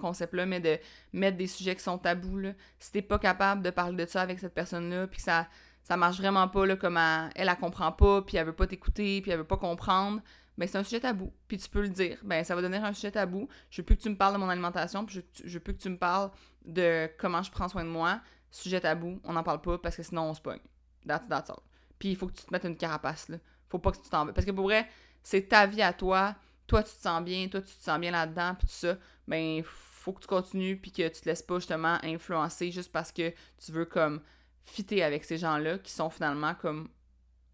concept-là, 0.00 0.46
mais 0.46 0.60
de 0.60 0.78
mettre 1.12 1.36
des 1.36 1.46
sujets 1.46 1.74
qui 1.74 1.82
sont 1.82 1.98
tabous. 1.98 2.38
Là. 2.38 2.52
Si 2.78 2.92
t'es 2.92 3.02
pas 3.02 3.18
capable 3.18 3.62
de 3.62 3.70
parler 3.70 4.04
de 4.04 4.10
ça 4.10 4.22
avec 4.22 4.38
cette 4.38 4.54
personne-là, 4.54 5.06
puis 5.06 5.18
que 5.18 5.22
ça, 5.22 5.46
ça 5.82 5.96
marche 5.96 6.18
vraiment 6.18 6.48
pas, 6.48 6.66
là, 6.66 6.76
comme 6.76 6.96
elle, 6.96 7.30
elle, 7.34 7.56
comprend 7.56 7.92
pas, 7.92 8.22
puis 8.22 8.36
elle 8.36 8.46
veut 8.46 8.52
pas 8.52 8.66
t'écouter, 8.66 9.20
puis 9.20 9.30
elle 9.30 9.38
veut 9.38 9.44
pas 9.44 9.56
comprendre, 9.56 10.20
ben 10.58 10.68
c'est 10.68 10.78
un 10.78 10.84
sujet 10.84 11.00
tabou. 11.00 11.32
Puis 11.48 11.58
tu 11.58 11.68
peux 11.68 11.82
le 11.82 11.88
dire. 11.88 12.18
Ben 12.22 12.44
ça 12.44 12.54
va 12.54 12.62
devenir 12.62 12.84
un 12.84 12.92
sujet 12.92 13.10
tabou. 13.10 13.48
Je 13.70 13.80
veux 13.80 13.86
plus 13.86 13.96
que 13.96 14.02
tu 14.02 14.10
me 14.10 14.16
parles 14.16 14.34
de 14.34 14.38
mon 14.38 14.48
alimentation, 14.48 15.04
puis 15.04 15.16
je, 15.16 15.46
je 15.48 15.54
veux 15.54 15.60
plus 15.60 15.74
que 15.74 15.82
tu 15.82 15.88
me 15.88 15.98
parles 15.98 16.30
de 16.64 17.10
comment 17.18 17.42
je 17.42 17.50
prends 17.50 17.68
soin 17.68 17.84
de 17.84 17.90
moi. 17.90 18.20
Sujet 18.50 18.80
tabou, 18.80 19.20
on 19.24 19.32
n'en 19.32 19.42
parle 19.42 19.62
pas 19.62 19.78
parce 19.78 19.96
que 19.96 20.02
sinon 20.02 20.22
on 20.22 20.34
se 20.34 20.40
pogne. 20.40 20.60
That's, 21.06 21.26
that's. 21.28 21.50
Puis 21.98 22.10
il 22.10 22.16
faut 22.16 22.26
que 22.26 22.32
tu 22.32 22.44
te 22.44 22.52
mettes 22.52 22.64
une 22.64 22.76
carapace, 22.76 23.28
là. 23.28 23.38
Faut 23.68 23.78
pas 23.78 23.92
que 23.92 23.96
tu 23.96 24.08
t'en 24.10 24.26
Parce 24.26 24.44
que 24.44 24.50
pour 24.50 24.64
vrai, 24.64 24.88
c'est 25.22 25.48
ta 25.48 25.66
vie 25.66 25.82
à 25.82 25.92
toi. 25.92 26.34
Toi, 26.66 26.82
tu 26.82 26.94
te 26.94 27.00
sens 27.00 27.22
bien, 27.22 27.48
toi, 27.48 27.60
tu 27.62 27.74
te 27.74 27.82
sens 27.82 27.98
bien 27.98 28.10
là-dedans, 28.10 28.54
puis 28.54 28.66
tout 28.66 28.74
ça. 28.74 28.96
Ben, 29.26 29.62
faut 29.64 30.12
que 30.12 30.20
tu 30.20 30.26
continues 30.26 30.76
puis 30.76 30.90
que 30.90 31.08
tu 31.08 31.20
te 31.20 31.28
laisses 31.28 31.42
pas 31.42 31.56
justement 31.56 31.98
influencer 32.02 32.72
juste 32.72 32.92
parce 32.92 33.12
que 33.12 33.32
tu 33.64 33.72
veux 33.72 33.84
comme 33.84 34.20
fitter 34.64 35.02
avec 35.02 35.24
ces 35.24 35.38
gens-là 35.38 35.78
qui 35.78 35.92
sont 35.92 36.10
finalement 36.10 36.54
comme 36.54 36.88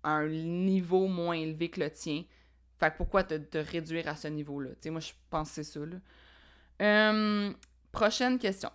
à 0.03 0.11
un 0.11 0.29
niveau 0.29 1.07
moins 1.07 1.37
élevé 1.37 1.71
que 1.71 1.81
le 1.81 1.91
tien. 1.91 2.25
Fait 2.79 2.91
que 2.91 2.97
pourquoi 2.97 3.25
te, 3.25 3.59
réduire 3.59 4.09
à 4.09 4.17
ce 4.17 4.29
niveau-là? 4.29 4.71
Tu 4.71 4.77
sais, 4.83 4.91
moi, 4.91 5.01
je 5.01 5.13
pense 5.31 5.49
que 5.49 5.55
c'est 5.57 5.65
ça, 5.65 5.81
là. 5.81 7.11
Hum, 7.11 7.55
prochaine 7.91 8.39
question. 8.39 8.71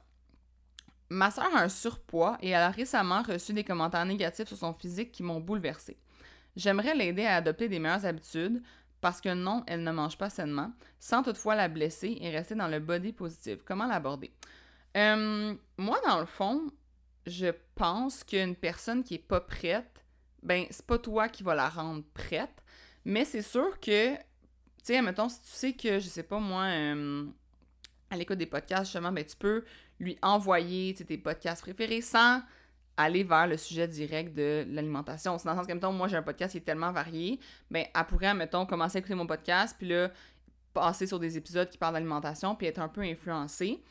Ma 1.10 1.31
soeur 1.31 1.55
a 1.55 1.62
un 1.62 1.69
surpoids 1.69 2.38
et 2.41 2.50
elle 2.50 2.62
a 2.62 2.69
récemment 2.69 3.22
reçu 3.22 3.53
des 3.53 3.63
commentaires 3.63 4.05
négatifs 4.05 4.48
sur 4.48 4.57
son 4.57 4.74
physique 4.74 5.12
qui 5.12 5.24
m'ont 5.24 5.39
bouleversée. 5.39 5.98
J'aimerais 6.55 6.95
l'aider 6.95 7.25
à 7.25 7.38
adopter 7.38 7.69
des 7.69 7.79
meilleures 7.79 8.05
habitudes, 8.05 8.62
parce 9.03 9.19
que 9.19 9.33
non, 9.33 9.63
elle 9.67 9.83
ne 9.83 9.91
mange 9.91 10.17
pas 10.17 10.29
sainement, 10.29 10.72
sans 11.00 11.24
toutefois 11.24 11.55
la 11.55 11.67
blesser 11.67 12.17
et 12.22 12.29
rester 12.29 12.55
dans 12.55 12.69
le 12.69 12.79
body 12.79 13.12
positif. 13.12 13.60
Comment 13.65 13.86
l'aborder? 13.86 14.31
Euh, 14.95 15.53
moi, 15.77 16.00
dans 16.07 16.22
le 16.22 16.25
fond, 16.25 16.72
je 17.25 17.48
pense 17.75 18.24
qu'une 18.24 18.55
personne 18.55 19.03
qui 19.03 19.15
est 19.15 19.27
pas 19.27 19.41
prête, 19.41 20.05
ben, 20.41 20.65
c'est 20.69 20.86
pas 20.86 20.98
toi 20.98 21.27
qui 21.27 21.43
va 21.43 21.53
la 21.53 21.67
rendre 21.67 22.03
prête, 22.13 22.62
mais 23.05 23.25
c'est 23.25 23.41
sûr 23.41 23.79
que, 23.79 24.15
tu 24.15 24.22
sais, 24.83 25.01
mettons, 25.01 25.29
si 25.29 25.41
tu 25.41 25.50
sais 25.50 25.74
que, 25.74 26.00
je 26.00 26.07
sais 26.07 26.24
pas 26.24 26.39
moi, 26.39 26.63
euh, 26.63 27.25
à 28.10 28.17
l'écoute 28.17 28.38
des 28.38 28.45
podcasts, 28.45 28.86
justement, 28.86 29.12
ben, 29.12 29.25
tu 29.25 29.36
peux 29.36 29.63
lui 30.00 30.17
envoyer 30.22 30.93
tes 30.93 31.17
podcasts 31.17 31.62
préférés 31.62 32.01
sans 32.01 32.41
aller 32.95 33.24
vers 33.24 33.48
le 33.48 33.57
sujet 33.57 33.88
direct 33.88 34.36
de 34.36 34.65
l'alimentation. 34.69 35.38
C'est 35.38 35.45
dans 35.45 35.53
le 35.53 35.57
sens 35.57 35.67
que, 35.67 35.74
mettons, 35.74 35.91
moi, 35.91 36.07
j'ai 36.07 36.17
un 36.17 36.24
podcast 36.24 36.51
qui 36.51 36.60
est 36.60 36.62
tellement 36.62 36.91
varié, 36.91 37.39
ben, 37.72 37.86
elle 37.93 38.05
pourrait, 38.05 38.33
mettons, 38.33 38.65
commencer 38.65 38.98
à 38.98 39.00
écouter 39.00 39.15
mon 39.15 39.27
podcast, 39.27 39.75
puis 39.77 39.88
là, 39.88 40.12
passer 40.74 41.07
sur 41.07 41.19
des 41.19 41.38
épisodes 41.38 41.69
qui 41.69 41.77
parlent 41.77 41.93
d'alimentation, 41.93 42.55
puis 42.55 42.67
être 42.67 42.79
un 42.79 42.89
peu 42.89 43.01
influencée. 43.01 43.83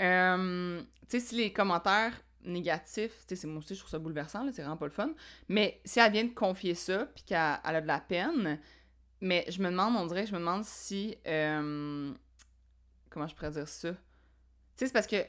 Euh, 0.00 0.80
tu 0.80 0.86
sais, 1.08 1.20
si 1.20 1.36
les 1.36 1.52
commentaires 1.52 2.12
négatifs, 2.48 3.12
tu 3.26 3.34
sais, 3.34 3.36
c'est 3.36 3.46
moi 3.46 3.58
aussi, 3.58 3.74
je 3.74 3.80
trouve 3.80 3.90
ça 3.90 3.98
bouleversant, 3.98 4.44
c'est 4.52 4.62
vraiment 4.62 4.76
pas 4.76 4.86
le 4.86 4.92
fun, 4.92 5.10
mais 5.48 5.80
si 5.84 6.00
elle 6.00 6.12
vient 6.12 6.24
de 6.24 6.34
confier 6.34 6.74
ça, 6.74 7.06
puis 7.14 7.24
qu'elle 7.24 7.38
a 7.38 7.80
de 7.80 7.86
la 7.86 8.00
peine, 8.00 8.58
mais 9.20 9.44
je 9.48 9.60
me 9.60 9.70
demande, 9.70 9.96
on 9.96 10.06
dirait, 10.06 10.26
je 10.26 10.32
me 10.32 10.38
demande 10.38 10.64
si... 10.64 11.16
Euh, 11.26 12.12
comment 13.10 13.26
je 13.26 13.34
pourrais 13.34 13.50
dire 13.50 13.68
ça? 13.68 13.90
Tu 13.90 13.96
sais, 14.76 14.86
c'est 14.86 14.92
parce 14.92 15.06
que 15.06 15.24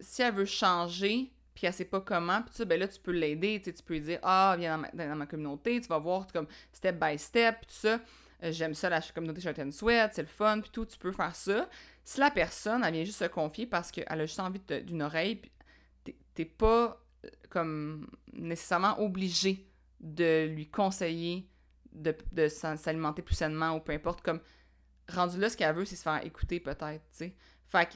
si 0.00 0.22
elle 0.22 0.34
veut 0.34 0.44
changer, 0.44 1.32
puis 1.54 1.66
elle 1.66 1.72
sait 1.72 1.84
pas 1.84 2.00
comment, 2.00 2.42
puis 2.42 2.54
ça, 2.54 2.64
ben 2.64 2.78
là, 2.78 2.86
tu 2.86 3.00
peux 3.00 3.12
l'aider, 3.12 3.60
tu 3.64 3.72
peux 3.82 3.94
lui 3.94 4.00
dire 4.00 4.18
«Ah, 4.22 4.54
viens 4.58 4.82
dans 4.92 5.16
ma, 5.16 5.26
communauté, 5.26 5.80
tu 5.80 5.88
vas 5.88 5.98
voir 5.98 6.26
comme 6.32 6.46
step 6.72 7.02
by 7.02 7.18
step, 7.18 7.62
tout 7.62 7.74
ça. 7.74 8.00
Euh, 8.44 8.52
j'aime 8.52 8.74
ça, 8.74 8.88
la 8.88 9.00
communauté 9.00 9.40
and 9.60 9.72
Sweat, 9.72 10.12
c'est 10.14 10.22
le 10.22 10.28
fun, 10.28 10.60
puis 10.60 10.70
tout, 10.70 10.86
tu 10.86 10.98
peux 10.98 11.12
faire 11.12 11.34
ça.» 11.34 11.68
Si 12.04 12.20
la 12.20 12.30
personne, 12.30 12.84
elle 12.84 12.94
vient 12.94 13.04
juste 13.04 13.18
se 13.18 13.26
confier 13.26 13.66
parce 13.66 13.90
qu'elle 13.90 14.06
a 14.08 14.24
juste 14.24 14.40
envie 14.40 14.60
d'une 14.82 15.02
oreille, 15.02 15.36
puis 15.36 15.50
t'es 16.38 16.44
pas 16.44 17.04
euh, 17.24 17.28
comme 17.50 18.08
nécessairement 18.32 19.00
obligé 19.00 19.68
de 19.98 20.46
lui 20.46 20.68
conseiller 20.68 21.50
de, 21.92 22.16
de 22.30 22.46
s'alimenter 22.46 23.22
plus 23.22 23.34
sainement 23.34 23.74
ou 23.74 23.80
peu 23.80 23.92
importe, 23.92 24.22
comme 24.22 24.40
rendu 25.08 25.40
là, 25.40 25.50
ce 25.50 25.56
qu'elle 25.56 25.74
veut, 25.74 25.84
c'est 25.84 25.96
se 25.96 26.02
faire 26.02 26.24
écouter 26.24 26.60
peut-être, 26.60 27.02
tu 27.10 27.18
sais. 27.18 27.34
Fait 27.66 27.86
que 27.86 27.94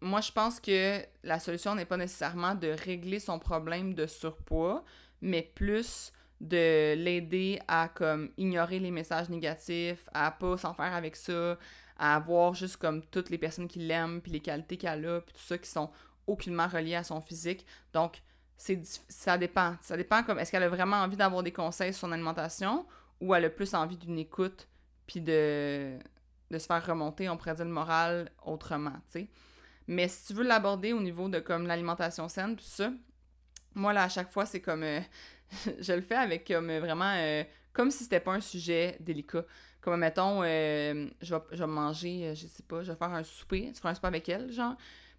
moi, 0.00 0.20
je 0.20 0.32
pense 0.32 0.58
que 0.58 1.02
la 1.22 1.38
solution 1.38 1.76
n'est 1.76 1.84
pas 1.84 1.96
nécessairement 1.96 2.56
de 2.56 2.68
régler 2.68 3.20
son 3.20 3.38
problème 3.38 3.94
de 3.94 4.06
surpoids, 4.08 4.84
mais 5.20 5.42
plus 5.54 6.12
de 6.40 6.94
l'aider 6.94 7.60
à 7.68 7.88
comme 7.88 8.32
ignorer 8.36 8.80
les 8.80 8.90
messages 8.90 9.28
négatifs, 9.28 10.08
à 10.12 10.32
pas 10.32 10.58
s'en 10.58 10.74
faire 10.74 10.92
avec 10.94 11.14
ça, 11.14 11.56
à 11.96 12.16
avoir 12.16 12.54
juste 12.54 12.76
comme 12.76 13.02
toutes 13.06 13.30
les 13.30 13.38
personnes 13.38 13.68
qui 13.68 13.78
l'aiment, 13.78 14.20
puis 14.20 14.32
les 14.32 14.40
qualités 14.40 14.76
qu'elle 14.76 15.06
a, 15.06 15.20
puis 15.20 15.32
tout 15.32 15.46
ça 15.46 15.58
qui 15.58 15.70
sont 15.70 15.90
aucunement 16.26 16.66
reliées 16.66 16.94
à 16.94 17.04
son 17.04 17.20
physique. 17.20 17.66
Donc, 17.92 18.22
c'est 18.56 18.80
ça 19.08 19.36
dépend. 19.36 19.76
Ça 19.82 19.96
dépend 19.96 20.22
comme 20.22 20.38
est-ce 20.38 20.50
qu'elle 20.50 20.62
a 20.62 20.68
vraiment 20.68 20.96
envie 20.96 21.16
d'avoir 21.16 21.42
des 21.42 21.52
conseils 21.52 21.92
sur 21.92 22.00
son 22.02 22.12
alimentation 22.12 22.86
ou 23.20 23.34
elle 23.34 23.44
a 23.44 23.50
plus 23.50 23.74
envie 23.74 23.96
d'une 23.96 24.18
écoute 24.18 24.68
puis 25.06 25.20
de, 25.20 25.98
de 26.50 26.58
se 26.58 26.66
faire 26.66 26.84
remonter, 26.84 27.28
on 27.28 27.36
pourrait 27.36 27.54
dire 27.54 27.64
le 27.64 27.70
moral 27.70 28.30
autrement, 28.44 28.92
tu 29.12 29.20
sais. 29.20 29.28
Mais 29.86 30.08
si 30.08 30.28
tu 30.28 30.34
veux 30.34 30.44
l'aborder 30.44 30.92
au 30.92 31.00
niveau 31.00 31.28
de 31.28 31.40
comme 31.40 31.66
l'alimentation 31.66 32.28
saine, 32.28 32.56
tout 32.56 32.64
ça, 32.64 32.90
moi 33.74 33.92
là 33.92 34.04
à 34.04 34.08
chaque 34.08 34.30
fois 34.30 34.46
c'est 34.46 34.60
comme 34.60 34.82
euh, 34.82 35.00
je 35.78 35.92
le 35.92 36.00
fais 36.00 36.14
avec 36.14 36.46
comme 36.46 36.72
vraiment 36.78 37.12
euh, 37.16 37.44
comme 37.72 37.90
si 37.90 38.04
c'était 38.04 38.20
pas 38.20 38.32
un 38.32 38.40
sujet 38.40 38.96
délicat. 39.00 39.44
Comme 39.80 40.00
mettons 40.00 40.42
euh, 40.42 41.06
je, 41.20 41.34
vais, 41.34 41.40
je 41.52 41.58
vais 41.58 41.66
manger, 41.66 42.34
je 42.34 42.46
sais 42.46 42.62
pas, 42.62 42.82
je 42.82 42.92
vais 42.92 42.96
faire 42.96 43.12
un 43.12 43.24
souper, 43.24 43.70
tu 43.74 43.80
fais 43.82 43.88
un 43.88 43.94
souper 43.94 44.06
avec 44.06 44.28
elle, 44.28 44.50
genre. 44.50 44.74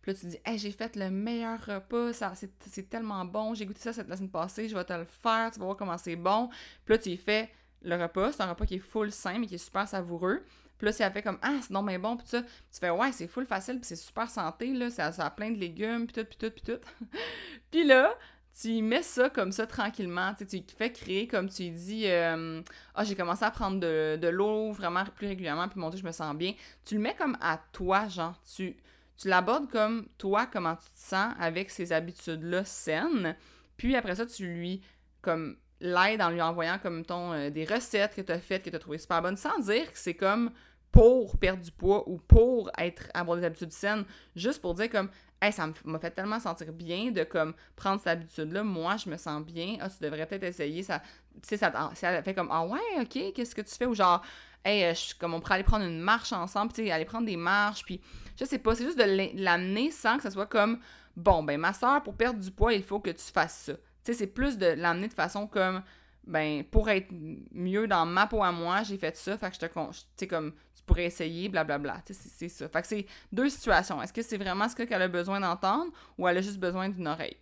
Puis 0.05 0.13
là 0.13 0.19
tu 0.19 0.27
dis 0.27 0.37
Hey, 0.45 0.59
j'ai 0.59 0.69
fait 0.69 0.95
le 0.95 1.09
meilleur 1.09 1.59
repas, 1.65 2.13
ça 2.13 2.33
c'est 2.35 2.89
tellement 2.91 3.25
bon, 3.25 3.55
j'ai 3.55 3.65
goûté 3.65 3.79
ça 3.79 3.91
cette 3.91 4.05
semaine 4.05 4.29
passée, 4.29 4.69
je 4.69 4.75
vais 4.75 4.83
te 4.83 4.93
le 4.93 5.03
faire, 5.03 5.49
tu 5.51 5.57
vas 5.59 5.65
voir 5.65 5.77
comment 5.77 5.97
c'est 5.97 6.15
bon. 6.15 6.49
Puis 6.85 6.93
là 6.93 6.97
tu 6.99 7.09
y 7.09 7.17
fais 7.17 7.49
le 7.81 7.99
repas, 7.99 8.31
c'est 8.31 8.43
un 8.43 8.49
repas 8.49 8.67
qui 8.67 8.75
est 8.75 8.79
full 8.79 9.11
sain 9.11 9.39
mais 9.39 9.47
qui 9.47 9.55
est 9.55 9.57
super 9.57 9.87
savoureux. 9.87 10.43
Puis 10.77 10.85
là, 10.85 10.91
si 10.91 11.01
elle 11.01 11.11
fait 11.11 11.23
comme 11.23 11.39
Ah, 11.41 11.57
c'est 11.59 11.71
non 11.71 11.81
mais 11.81 11.97
bon, 11.97 12.17
puis 12.17 12.27
ça, 12.27 12.43
tu 12.43 12.79
fais 12.79 12.91
Ouais, 12.91 13.11
c'est 13.13 13.27
full 13.27 13.47
facile, 13.47 13.77
puis 13.77 13.85
c'est 13.85 13.95
super 13.95 14.29
santé, 14.29 14.73
là, 14.73 14.91
ça, 14.91 15.07
a 15.07 15.29
plein 15.31 15.49
de 15.49 15.57
légumes, 15.57 16.05
puis 16.05 16.13
tout, 16.13 16.25
puis 16.25 16.37
tout, 16.37 16.51
puis 16.51 16.61
tout. 16.61 17.07
puis 17.71 17.83
là, 17.83 18.13
tu 18.61 18.81
mets 18.83 19.01
ça 19.01 19.31
comme 19.31 19.51
ça 19.51 19.65
tranquillement, 19.65 20.35
tu 20.35 20.63
fais 20.77 20.91
créer 20.91 21.27
comme 21.27 21.49
tu 21.49 21.69
dis 21.71 22.03
euh, 22.05 22.61
Ah, 22.93 23.03
j'ai 23.03 23.15
commencé 23.15 23.43
à 23.43 23.49
prendre 23.49 23.79
de, 23.79 24.27
l'eau 24.27 24.71
vraiment 24.71 25.03
plus 25.15 25.27
régulièrement, 25.27 25.67
puis 25.67 25.79
mon 25.79 25.89
Dieu, 25.89 25.99
je 25.99 26.05
me 26.05 26.11
sens 26.11 26.35
bien. 26.35 26.53
Tu 26.85 26.95
le 26.95 27.01
mets 27.01 27.15
comme 27.15 27.37
à 27.41 27.59
toi, 27.71 28.07
genre, 28.07 28.39
tu, 28.55 28.77
tu 29.17 29.27
l'abordes 29.27 29.69
comme 29.69 30.07
toi, 30.17 30.45
comment 30.45 30.75
tu 30.75 30.89
te 30.91 30.99
sens 30.99 31.33
avec 31.39 31.69
ces 31.69 31.93
habitudes-là 31.93 32.65
saines, 32.65 33.35
puis 33.77 33.95
après 33.95 34.15
ça, 34.15 34.25
tu 34.25 34.45
lui, 34.47 34.81
comme, 35.21 35.57
l'aide 35.81 36.21
en 36.21 36.29
lui 36.29 36.41
envoyant 36.41 36.79
comme 36.79 37.05
ton 37.05 37.33
euh, 37.33 37.49
des 37.49 37.65
recettes 37.65 38.15
que 38.15 38.21
tu 38.21 38.31
as 38.31 38.39
faites 38.39 38.63
que 38.63 38.69
tu 38.69 38.75
as 38.75 38.79
trouvées 38.79 38.97
super 38.97 39.21
bonnes 39.21 39.37
sans 39.37 39.59
dire 39.59 39.91
que 39.91 39.97
c'est 39.97 40.13
comme 40.13 40.51
pour 40.91 41.37
perdre 41.37 41.61
du 41.61 41.71
poids 41.71 42.07
ou 42.07 42.17
pour 42.17 42.71
être 42.77 43.09
avoir 43.13 43.37
des 43.37 43.43
habitudes 43.43 43.73
saines. 43.73 44.05
Juste 44.35 44.61
pour 44.61 44.73
dire 44.73 44.89
comme 44.89 45.09
hey, 45.41 45.51
ça 45.51 45.69
m'a 45.83 45.99
fait 45.99 46.11
tellement 46.11 46.39
sentir 46.39 46.71
bien 46.71 47.11
de 47.11 47.23
comme 47.25 47.53
prendre 47.75 47.99
cette 47.99 48.07
habitude 48.07 48.53
là 48.53 48.63
moi 48.63 48.95
je 48.97 49.09
me 49.09 49.17
sens 49.17 49.43
bien. 49.43 49.77
Ah 49.81 49.89
tu 49.89 49.97
devrais 50.01 50.25
peut-être 50.25 50.43
essayer. 50.43 50.83
Ça 50.83 51.01
tu 51.41 51.49
sais 51.49 51.57
ça, 51.57 51.91
ça 51.93 52.23
fait 52.23 52.33
comme 52.33 52.49
ah 52.51 52.65
ouais 52.65 53.01
OK 53.01 53.33
qu'est-ce 53.33 53.53
que 53.53 53.61
tu 53.61 53.75
fais? 53.75 53.85
Ou 53.85 53.93
genre 53.93 54.23
hey 54.65 54.83
euh, 54.83 54.93
je, 54.93 55.15
comme 55.15 55.33
on 55.33 55.39
pourrait 55.39 55.55
aller 55.55 55.63
prendre 55.63 55.85
une 55.85 56.01
marche 56.01 56.33
ensemble 56.33 56.73
tu 56.73 56.83
sais 56.83 56.91
aller 56.91 57.05
prendre 57.05 57.25
des 57.25 57.37
marches 57.37 57.85
puis 57.85 58.01
je 58.37 58.43
sais 58.43 58.59
pas 58.59 58.75
c'est 58.75 58.83
juste 58.83 58.97
de 58.97 59.31
l'amener 59.41 59.91
sans 59.91 60.17
que 60.17 60.23
ça 60.23 60.31
soit 60.31 60.47
comme 60.47 60.79
bon 61.15 61.43
ben 61.43 61.57
ma 61.59 61.71
soeur 61.71 62.03
pour 62.03 62.15
perdre 62.15 62.39
du 62.39 62.51
poids 62.51 62.73
il 62.73 62.83
faut 62.83 62.99
que 62.99 63.11
tu 63.11 63.31
fasses 63.31 63.65
ça 63.67 63.73
tu 64.05 64.13
sais, 64.13 64.19
c'est 64.19 64.27
plus 64.27 64.59
de 64.59 64.67
l'amener 64.67 65.07
de 65.07 65.13
façon 65.13 65.47
comme, 65.47 65.81
ben, 66.27 66.63
pour 66.63 66.89
être 66.89 67.07
mieux 67.11 67.87
dans 67.87 68.05
ma 68.05 68.27
peau 68.27 68.43
à 68.43 68.51
moi, 68.51 68.83
j'ai 68.83 68.97
fait 68.99 69.17
ça, 69.17 69.35
fait 69.35 69.49
que 69.49 69.55
je 69.55 69.59
te, 69.61 69.65
tu 69.65 69.99
sais, 70.15 70.27
comme, 70.27 70.53
tu 70.75 70.83
pourrais 70.83 71.05
essayer, 71.05 71.49
blablabla. 71.49 72.03
Tu 72.05 72.13
sais, 72.13 72.29
c'est 72.31 72.49
ça. 72.49 72.69
Fait 72.69 72.83
que 72.83 72.87
c'est 72.87 73.07
deux 73.31 73.49
situations. 73.49 73.99
Est-ce 74.03 74.13
que 74.13 74.21
c'est 74.21 74.37
vraiment 74.37 74.69
ce 74.69 74.75
qu'elle 74.75 75.01
a 75.01 75.07
besoin 75.07 75.39
d'entendre 75.39 75.91
ou 76.19 76.27
elle 76.27 76.37
a 76.37 76.41
juste 76.41 76.59
besoin 76.59 76.89
d'une 76.89 77.07
oreille? 77.07 77.37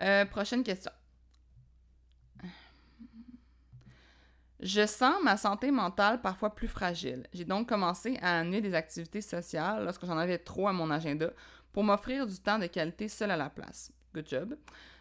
Euh, 0.00 0.24
prochaine 0.24 0.64
question. 0.64 0.90
Je 4.64 4.86
sens 4.86 5.16
ma 5.22 5.36
santé 5.36 5.70
mentale 5.70 6.22
parfois 6.22 6.54
plus 6.54 6.68
fragile. 6.68 7.26
J'ai 7.34 7.44
donc 7.44 7.68
commencé 7.68 8.18
à 8.22 8.40
annuler 8.40 8.62
des 8.62 8.72
activités 8.72 9.20
sociales 9.20 9.84
lorsque 9.84 10.06
j'en 10.06 10.16
avais 10.16 10.38
trop 10.38 10.66
à 10.66 10.72
mon 10.72 10.90
agenda 10.90 11.30
pour 11.70 11.84
m'offrir 11.84 12.26
du 12.26 12.38
temps 12.38 12.58
de 12.58 12.66
qualité 12.66 13.08
seul 13.08 13.30
à 13.30 13.36
la 13.36 13.50
place. 13.50 13.92
Good 14.14 14.26
job. 14.26 14.56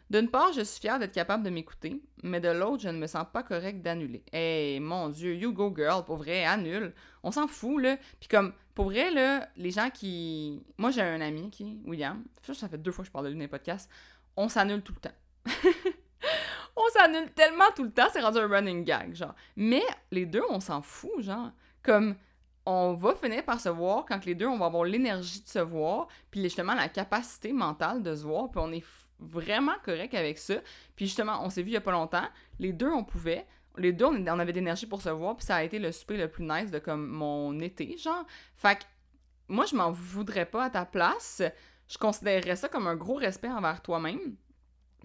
D'une 0.10 0.29
part, 0.29 0.51
je 0.51 0.60
suis 0.60 0.82
fière 0.82 1.00
d'être 1.00 1.13
capable 1.13 1.43
de 1.43 1.50
m'écouter, 1.50 2.01
mais 2.24 2.41
de 2.41 2.50
l'autre, 2.50 2.84
je 2.84 2.89
ne 2.89 2.98
me 2.98 3.08
sens 3.08 3.25
pas 3.32 3.41
correct 3.41 3.82
d'annuler. 3.82 4.25
Hey, 4.34 4.82
mon 4.82 5.08
Dieu, 5.08 5.34
you 5.34 5.53
go 5.53 5.74
girl, 5.74 6.03
pour 6.03 6.17
vrai, 6.17 6.43
annule. 6.43 6.93
On 7.24 7.32
s'en 7.32 7.48
fout, 7.48 7.82
là. 7.82 7.96
Puis 8.20 8.27
comme, 8.27 8.51
pour 8.75 8.88
vrai, 8.88 9.12
là, 9.12 9.48
les 9.55 9.72
gens 9.72 9.89
qui... 9.89 10.62
Moi, 10.77 10.91
j'ai 10.91 11.03
un 11.03 11.22
ami 11.22 11.50
qui, 11.50 11.79
William, 11.86 12.22
ça 12.41 12.67
fait 12.67 12.77
deux 12.77 12.91
fois 12.91 13.03
que 13.03 13.08
je 13.08 13.13
parle 13.13 13.25
de 13.25 13.29
lui 13.29 13.38
dans 13.38 13.43
les 13.43 13.48
podcasts, 13.48 13.89
on 14.36 14.50
s'annule 14.50 14.82
tout 14.82 14.93
le 14.93 15.00
temps. 15.00 15.15
on 16.75 16.89
s'annule 16.89 17.31
tellement 17.31 17.71
tout 17.75 17.83
le 17.83 17.91
temps, 17.91 18.07
c'est 18.11 18.21
rendu 18.21 18.39
un 18.39 18.47
running 18.47 18.83
gag, 18.83 19.13
genre. 19.13 19.35
Mais 19.55 19.83
les 20.11 20.25
deux, 20.25 20.43
on 20.49 20.59
s'en 20.59 20.81
fout, 20.81 21.21
genre. 21.21 21.51
Comme, 21.81 22.15
on 22.65 22.93
va 22.93 23.13
finir 23.15 23.43
par 23.43 23.59
se 23.59 23.69
voir 23.69 24.05
quand 24.05 24.25
les 24.25 24.35
deux, 24.35 24.47
on 24.47 24.57
va 24.57 24.67
avoir 24.67 24.83
l'énergie 24.85 25.41
de 25.41 25.47
se 25.47 25.59
voir, 25.59 26.07
puis 26.31 26.41
justement 26.41 26.73
la 26.73 26.87
capacité 26.87 27.51
mentale 27.51 28.01
de 28.01 28.15
se 28.15 28.23
voir, 28.23 28.49
puis 28.49 28.61
on 28.63 28.71
est 28.71 28.83
vraiment 29.19 29.75
correct 29.83 30.13
avec 30.13 30.37
ça. 30.37 30.55
Puis 30.95 31.05
justement, 31.05 31.43
on 31.43 31.49
s'est 31.49 31.61
vu 31.61 31.69
il 31.69 31.73
y 31.73 31.77
a 31.77 31.81
pas 31.81 31.91
longtemps. 31.91 32.27
Les 32.59 32.73
deux, 32.73 32.89
on 32.89 33.03
pouvait. 33.03 33.45
Les 33.77 33.91
deux, 33.91 34.05
on, 34.05 34.27
avait 34.27 34.53
d'énergie 34.53 34.85
pour 34.85 35.01
se 35.01 35.09
voir. 35.09 35.35
Puis 35.35 35.45
ça 35.45 35.57
a 35.57 35.63
été 35.63 35.79
le 35.79 35.91
souper 35.91 36.17
le 36.17 36.29
plus 36.29 36.43
nice 36.43 36.71
de 36.71 36.79
comme 36.79 37.07
mon 37.07 37.59
été, 37.59 37.97
genre. 37.97 38.25
Fait 38.55 38.79
que 38.79 38.83
moi, 39.47 39.65
je 39.65 39.75
m'en 39.75 39.91
voudrais 39.91 40.45
pas 40.45 40.65
à 40.65 40.69
ta 40.69 40.85
place. 40.85 41.41
Je 41.87 41.97
considérerais 41.97 42.55
ça 42.55 42.69
comme 42.69 42.87
un 42.87 42.95
gros 42.95 43.15
respect 43.15 43.49
envers 43.49 43.81
toi-même. 43.81 44.35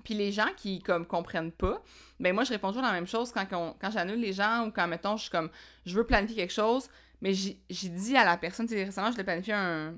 Puis 0.08 0.16
les 0.16 0.32
gens 0.32 0.48
qui 0.56 0.80
comme 0.80 1.04
comprennent 1.04 1.52
pas, 1.52 1.82
ben 2.18 2.34
moi 2.34 2.42
je 2.42 2.48
réponds 2.48 2.68
toujours 2.68 2.82
la 2.82 2.92
même 2.92 3.06
chose 3.06 3.30
quand, 3.30 3.44
quand 3.46 3.90
j'annule 3.90 4.18
les 4.18 4.32
gens 4.32 4.66
ou 4.66 4.70
quand 4.70 4.88
mettons 4.88 5.18
je 5.18 5.24
suis 5.24 5.30
comme 5.30 5.50
je 5.84 5.94
veux 5.94 6.06
planifier 6.06 6.34
quelque 6.34 6.50
chose, 6.50 6.88
mais 7.20 7.34
j'ai 7.34 7.58
dit 7.90 8.16
à 8.16 8.24
la 8.24 8.38
personne, 8.38 8.66
récemment 8.70 9.12
je 9.12 9.18
l'ai 9.18 9.24
planifié 9.24 9.52
un, 9.52 9.92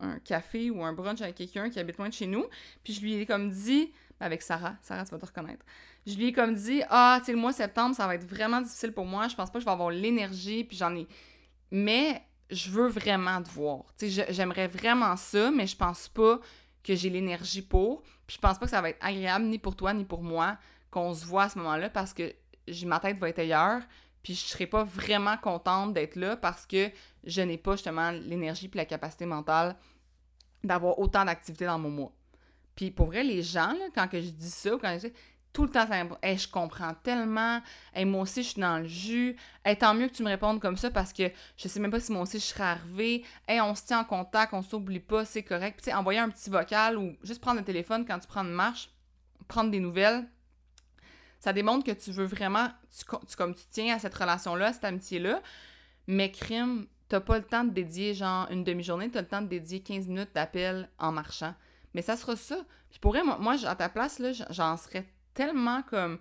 un 0.00 0.18
café 0.20 0.70
ou 0.70 0.82
un 0.82 0.94
brunch 0.94 1.20
avec 1.20 1.34
quelqu'un 1.34 1.68
qui 1.68 1.78
habite 1.78 1.98
loin 1.98 2.08
de 2.08 2.14
chez 2.14 2.26
nous. 2.26 2.46
Puis 2.82 2.94
je 2.94 3.02
lui 3.02 3.16
ai 3.16 3.26
comme 3.26 3.50
dit, 3.50 3.92
avec 4.18 4.40
Sarah, 4.40 4.76
Sarah, 4.80 5.04
tu 5.04 5.10
vas 5.10 5.18
te 5.18 5.26
reconnaître. 5.26 5.66
Je 6.06 6.14
lui 6.14 6.28
ai 6.28 6.32
comme 6.32 6.54
dit, 6.54 6.80
ah, 6.88 7.18
tu 7.18 7.26
sais, 7.26 7.32
le 7.32 7.38
mois 7.38 7.52
de 7.52 7.56
septembre, 7.56 7.94
ça 7.94 8.06
va 8.06 8.14
être 8.14 8.26
vraiment 8.26 8.62
difficile 8.62 8.92
pour 8.92 9.04
moi. 9.04 9.28
Je 9.28 9.36
pense 9.36 9.50
pas 9.50 9.58
que 9.58 9.60
je 9.60 9.66
vais 9.66 9.72
avoir 9.72 9.90
l'énergie, 9.90 10.64
puis 10.64 10.74
j'en 10.74 10.96
ai. 10.96 11.06
Mais 11.70 12.22
je 12.48 12.70
veux 12.70 12.88
vraiment 12.88 13.42
te 13.42 13.50
voir. 13.50 13.84
Tu 13.98 14.08
j'aimerais 14.08 14.68
vraiment 14.68 15.18
ça, 15.18 15.50
mais 15.50 15.66
je 15.66 15.76
pense 15.76 16.08
pas 16.08 16.40
que 16.84 16.94
j'ai 16.94 17.10
l'énergie 17.10 17.62
pour. 17.62 18.02
Puis 18.26 18.36
je 18.36 18.38
pense 18.38 18.58
pas 18.58 18.66
que 18.66 18.70
ça 18.70 18.80
va 18.80 18.90
être 18.90 19.04
agréable 19.04 19.46
ni 19.46 19.58
pour 19.58 19.74
toi 19.74 19.92
ni 19.92 20.04
pour 20.04 20.22
moi 20.22 20.58
qu'on 20.90 21.12
se 21.12 21.24
voit 21.24 21.44
à 21.44 21.48
ce 21.48 21.58
moment-là 21.58 21.90
parce 21.90 22.14
que 22.14 22.32
ma 22.84 23.00
tête 23.00 23.18
va 23.18 23.28
être 23.28 23.40
ailleurs. 23.40 23.82
puis 24.22 24.34
je 24.34 24.40
serai 24.40 24.66
pas 24.66 24.84
vraiment 24.84 25.36
contente 25.36 25.92
d'être 25.92 26.16
là 26.16 26.36
parce 26.36 26.64
que 26.64 26.90
je 27.24 27.42
n'ai 27.42 27.58
pas 27.58 27.72
justement 27.72 28.10
l'énergie 28.10 28.68
puis 28.68 28.78
la 28.78 28.86
capacité 28.86 29.26
mentale 29.26 29.76
d'avoir 30.62 30.98
autant 30.98 31.24
d'activités 31.24 31.66
dans 31.66 31.78
mon 31.78 31.90
mois. 31.90 32.12
Puis 32.74 32.90
pour 32.90 33.06
vrai, 33.06 33.22
les 33.22 33.42
gens, 33.42 33.74
quand 33.94 34.08
je 34.12 34.18
dis 34.18 34.50
ça, 34.50 34.70
quand 34.80 34.98
je 34.98 35.08
dis 35.08 35.14
tout 35.54 35.62
le 35.62 35.70
temps, 35.70 35.86
hey, 36.20 36.36
je 36.36 36.48
comprends 36.48 36.94
tellement, 37.04 37.62
hey, 37.94 38.04
moi 38.04 38.22
aussi 38.22 38.42
je 38.42 38.48
suis 38.50 38.60
dans 38.60 38.78
le 38.78 38.86
jus, 38.86 39.36
hey, 39.64 39.78
tant 39.78 39.94
mieux 39.94 40.08
que 40.08 40.12
tu 40.12 40.24
me 40.24 40.28
répondes 40.28 40.60
comme 40.60 40.76
ça 40.76 40.90
parce 40.90 41.12
que 41.12 41.30
je 41.56 41.68
sais 41.68 41.78
même 41.78 41.92
pas 41.92 42.00
si 42.00 42.10
moi 42.10 42.22
aussi 42.22 42.40
je 42.40 42.44
serais 42.44 42.64
arrivée, 42.64 43.24
hey, 43.46 43.60
on 43.60 43.76
se 43.76 43.84
tient 43.84 44.00
en 44.00 44.04
contact, 44.04 44.52
on 44.52 44.62
s'oublie 44.62 44.98
pas, 44.98 45.24
c'est 45.24 45.44
correct. 45.44 45.76
Puis 45.76 45.84
tu 45.84 45.90
sais, 45.90 45.96
envoyer 45.96 46.18
un 46.18 46.28
petit 46.28 46.50
vocal 46.50 46.98
ou 46.98 47.14
juste 47.22 47.40
prendre 47.40 47.60
le 47.60 47.64
téléphone 47.64 48.04
quand 48.04 48.18
tu 48.18 48.26
prends 48.26 48.42
une 48.42 48.50
marche, 48.50 48.90
prendre 49.46 49.70
des 49.70 49.78
nouvelles, 49.78 50.28
ça 51.38 51.52
démontre 51.52 51.84
que 51.84 51.92
tu 51.92 52.10
veux 52.10 52.26
vraiment, 52.26 52.68
tu, 52.90 53.36
comme 53.36 53.54
tu 53.54 53.62
tiens 53.70 53.94
à 53.94 54.00
cette 54.00 54.14
relation-là, 54.14 54.66
à 54.66 54.72
cette 54.72 54.84
amitié-là, 54.84 55.40
mais 56.08 56.32
crime, 56.32 56.88
t'as 57.08 57.20
pas 57.20 57.38
le 57.38 57.44
temps 57.44 57.62
de 57.62 57.70
dédier 57.70 58.12
genre 58.12 58.48
une 58.50 58.64
demi-journée, 58.64 59.08
t'as 59.08 59.20
le 59.20 59.28
temps 59.28 59.42
de 59.42 59.46
dédier 59.46 59.80
15 59.80 60.08
minutes 60.08 60.30
d'appel 60.34 60.88
en 60.98 61.12
marchant. 61.12 61.54
Mais 61.94 62.02
ça 62.02 62.16
sera 62.16 62.34
ça. 62.34 62.56
Puis 62.90 62.98
pour 62.98 63.14
moi, 63.24 63.38
moi 63.38 63.54
à 63.66 63.76
ta 63.76 63.88
place, 63.88 64.18
là, 64.18 64.32
j'en 64.50 64.76
serais 64.76 65.06
tellement 65.34 65.82
comme 65.82 66.18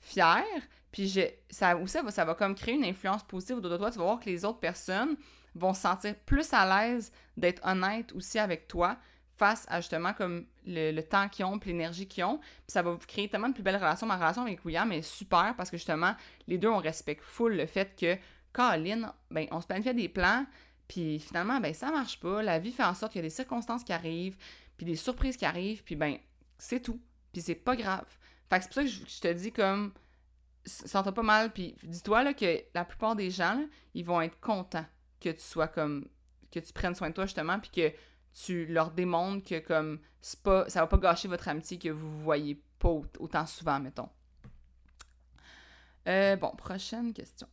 fière. 0.00 0.44
Puis 0.90 1.08
je, 1.08 1.20
ça 1.50 1.76
aussi, 1.76 1.92
ça 1.92 2.02
va, 2.02 2.10
ça 2.10 2.24
va 2.24 2.34
comme 2.34 2.54
créer 2.54 2.74
une 2.74 2.84
influence 2.84 3.22
positive 3.22 3.56
autour 3.56 3.70
de 3.70 3.76
toi. 3.76 3.90
Tu 3.90 3.98
vas 3.98 4.04
voir 4.04 4.20
que 4.20 4.26
les 4.26 4.44
autres 4.44 4.60
personnes 4.60 5.16
vont 5.54 5.74
se 5.74 5.82
sentir 5.82 6.14
plus 6.26 6.52
à 6.52 6.64
l'aise 6.66 7.12
d'être 7.36 7.64
honnêtes 7.66 8.12
aussi 8.12 8.38
avec 8.38 8.68
toi 8.68 8.96
face 9.36 9.66
à 9.68 9.80
justement 9.80 10.12
comme 10.12 10.46
le, 10.66 11.00
temps 11.00 11.28
qu'ils 11.28 11.44
ont, 11.44 11.58
puis 11.58 11.70
l'énergie 11.70 12.06
qu'ils 12.06 12.24
ont. 12.24 12.38
Puis 12.38 12.68
ça 12.68 12.82
va 12.82 12.96
créer 13.08 13.28
tellement 13.28 13.48
de 13.48 13.54
plus 13.54 13.62
belles 13.62 13.76
relations. 13.76 14.06
Ma 14.06 14.16
relation 14.16 14.42
avec 14.42 14.64
William 14.64 14.90
est 14.92 15.02
super 15.02 15.54
parce 15.56 15.70
que 15.70 15.76
justement, 15.76 16.14
les 16.46 16.58
deux, 16.58 16.68
on 16.68 16.78
respecte 16.78 17.24
full 17.24 17.56
le 17.56 17.66
fait 17.66 17.96
que 17.98 18.16
Caroline, 18.52 19.10
ben, 19.30 19.46
on 19.50 19.60
se 19.60 19.66
planifiait 19.66 19.94
des 19.94 20.08
plans, 20.08 20.44
puis 20.86 21.18
finalement, 21.18 21.58
ben, 21.58 21.72
ça 21.72 21.90
marche 21.90 22.20
pas. 22.20 22.42
La 22.42 22.58
vie 22.58 22.70
fait 22.70 22.84
en 22.84 22.94
sorte 22.94 23.12
qu'il 23.12 23.20
y 23.20 23.24
a 23.24 23.26
des 23.26 23.34
circonstances 23.34 23.82
qui 23.82 23.92
arrivent, 23.92 24.36
puis 24.76 24.84
des 24.86 24.96
surprises 24.96 25.36
qui 25.36 25.44
arrivent, 25.44 25.82
puis 25.82 25.96
ben, 25.96 26.18
c'est 26.58 26.80
tout. 26.80 27.00
Puis 27.32 27.40
c'est 27.40 27.54
pas 27.54 27.74
grave. 27.74 28.06
Fait 28.52 28.58
que 28.58 28.64
c'est 28.64 28.68
pour 28.68 28.74
ça 28.74 28.82
que 28.82 28.90
je, 28.90 29.20
te 29.20 29.32
dis 29.32 29.50
comme, 29.50 29.94
sens 30.66 31.10
pas 31.10 31.22
mal, 31.22 31.50
puis 31.54 31.74
dis-toi 31.84 32.22
là 32.22 32.34
que 32.34 32.62
la 32.74 32.84
plupart 32.84 33.16
des 33.16 33.30
gens, 33.30 33.66
ils 33.94 34.04
vont 34.04 34.20
être 34.20 34.38
contents 34.40 34.84
que 35.20 35.30
tu 35.30 35.40
sois 35.40 35.68
comme, 35.68 36.06
que 36.50 36.60
tu 36.60 36.70
prennes 36.74 36.94
soin 36.94 37.08
de 37.08 37.14
toi 37.14 37.24
justement, 37.24 37.58
puis 37.58 37.70
que 37.70 37.96
tu 38.34 38.66
leur 38.66 38.90
démontres 38.90 39.48
que 39.48 39.58
comme, 39.58 40.00
c'est 40.20 40.42
pas, 40.42 40.68
ça 40.68 40.80
va 40.80 40.86
pas 40.86 40.98
gâcher 40.98 41.28
votre 41.28 41.48
amitié 41.48 41.78
que 41.78 41.88
vous 41.88 42.20
voyez 42.20 42.62
pas 42.78 42.90
autant 42.90 43.46
souvent, 43.46 43.80
mettons. 43.80 44.10
Euh, 46.06 46.36
bon, 46.36 46.50
prochaine 46.50 47.14
question. 47.14 47.48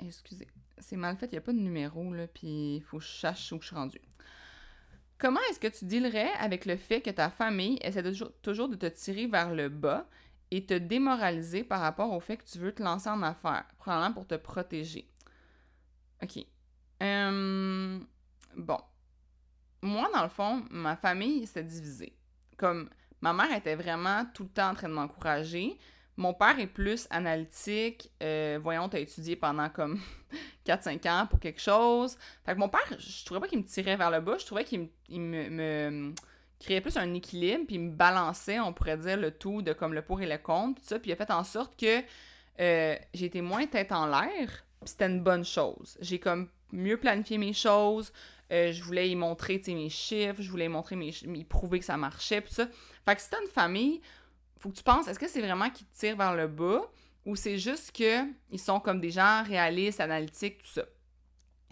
Excusez, 0.00 0.48
c'est 0.76 0.96
mal 0.96 1.16
fait, 1.16 1.28
il 1.28 1.32
n'y 1.32 1.38
a 1.38 1.40
pas 1.40 1.54
de 1.54 1.58
numéro, 1.58 2.12
là, 2.12 2.26
puis 2.26 2.76
il 2.76 2.82
faut 2.82 2.98
que 2.98 3.04
je 3.04 3.08
cherche 3.08 3.52
où 3.52 3.60
je 3.62 3.68
suis 3.68 3.76
rendue. 3.76 4.02
Comment 5.20 5.40
est-ce 5.50 5.60
que 5.60 5.68
tu 5.68 5.84
dealerais 5.84 6.32
avec 6.38 6.64
le 6.64 6.76
fait 6.76 7.02
que 7.02 7.10
ta 7.10 7.28
famille 7.28 7.78
essaie 7.82 8.02
toujours 8.42 8.70
de 8.70 8.74
te 8.74 8.86
tirer 8.86 9.26
vers 9.26 9.54
le 9.54 9.68
bas 9.68 10.08
et 10.50 10.64
te 10.64 10.72
démoraliser 10.72 11.62
par 11.62 11.80
rapport 11.80 12.10
au 12.10 12.20
fait 12.20 12.38
que 12.38 12.44
tu 12.44 12.58
veux 12.58 12.72
te 12.72 12.82
lancer 12.82 13.10
en 13.10 13.22
affaires, 13.22 13.66
probablement 13.76 14.14
pour 14.14 14.26
te 14.26 14.36
protéger? 14.36 15.06
OK. 16.22 16.46
Hum, 17.02 18.06
bon. 18.56 18.78
Moi, 19.82 20.08
dans 20.14 20.22
le 20.22 20.30
fond, 20.30 20.64
ma 20.70 20.96
famille 20.96 21.46
s'est 21.46 21.64
divisée. 21.64 22.16
Comme 22.56 22.88
ma 23.20 23.34
mère 23.34 23.52
était 23.54 23.74
vraiment 23.74 24.24
tout 24.32 24.44
le 24.44 24.48
temps 24.48 24.70
en 24.70 24.74
train 24.74 24.88
de 24.88 24.94
m'encourager, 24.94 25.78
mon 26.20 26.34
père 26.34 26.58
est 26.60 26.66
plus 26.66 27.06
analytique. 27.10 28.10
Euh, 28.22 28.58
voyons, 28.62 28.90
t'as 28.90 29.00
étudié 29.00 29.36
pendant 29.36 29.70
comme 29.70 29.98
4-5 30.66 31.08
ans 31.08 31.26
pour 31.26 31.40
quelque 31.40 31.60
chose. 31.60 32.18
Fait 32.44 32.52
que 32.52 32.58
mon 32.58 32.68
père, 32.68 32.86
je 32.98 33.24
trouvais 33.24 33.40
pas 33.40 33.48
qu'il 33.48 33.58
me 33.58 33.64
tirait 33.64 33.96
vers 33.96 34.10
le 34.10 34.20
bas, 34.20 34.36
je 34.38 34.44
trouvais 34.44 34.64
qu'il 34.64 34.88
me, 35.10 36.12
créait 36.60 36.82
plus 36.82 36.98
un 36.98 37.14
équilibre, 37.14 37.64
puis 37.66 37.76
il 37.76 37.80
me 37.80 37.90
balançait, 37.92 38.60
on 38.60 38.74
pourrait 38.74 38.98
dire, 38.98 39.16
le 39.16 39.30
tout 39.30 39.62
de 39.62 39.72
comme 39.72 39.94
le 39.94 40.02
pour 40.02 40.20
et 40.20 40.26
le 40.26 40.36
contre, 40.36 40.82
tout 40.82 40.86
ça. 40.86 40.98
Puis 40.98 41.10
il 41.10 41.14
a 41.14 41.16
fait 41.16 41.30
en 41.30 41.42
sorte 41.42 41.74
que 41.80 42.02
euh, 42.60 42.96
été 43.14 43.40
moins 43.40 43.66
tête 43.66 43.90
en 43.90 44.04
l'air, 44.04 44.66
puis 44.80 44.90
c'était 44.90 45.06
une 45.06 45.22
bonne 45.22 45.44
chose. 45.44 45.96
J'ai 46.02 46.18
comme 46.18 46.50
mieux 46.70 46.98
planifié 46.98 47.38
mes 47.38 47.54
choses. 47.54 48.12
Euh, 48.52 48.72
je 48.72 48.82
voulais 48.82 49.08
y 49.08 49.16
montrer 49.16 49.62
mes 49.68 49.88
chiffres, 49.88 50.42
je 50.42 50.50
voulais 50.50 50.66
y 50.66 50.68
montrer 50.68 50.96
mes, 50.96 51.12
prouver 51.48 51.78
que 51.78 51.84
ça 51.84 51.96
marchait, 51.96 52.44
ça. 52.48 52.66
Fait 53.06 53.14
que 53.14 53.22
c'était 53.22 53.40
une 53.42 53.50
famille 53.50 54.02
faut 54.60 54.68
que 54.68 54.76
tu 54.76 54.82
penses, 54.82 55.08
est-ce 55.08 55.18
que 55.18 55.28
c'est 55.28 55.40
vraiment 55.40 55.70
qu'ils 55.70 55.86
te 55.86 55.98
tirent 55.98 56.16
vers 56.16 56.36
le 56.36 56.46
bas 56.46 56.82
ou 57.24 57.34
c'est 57.34 57.58
juste 57.58 57.92
qu'ils 57.92 58.58
sont 58.58 58.78
comme 58.78 59.00
des 59.00 59.10
gens 59.10 59.42
réalistes, 59.42 60.00
analytiques, 60.00 60.58
tout 60.58 60.68
ça? 60.68 60.82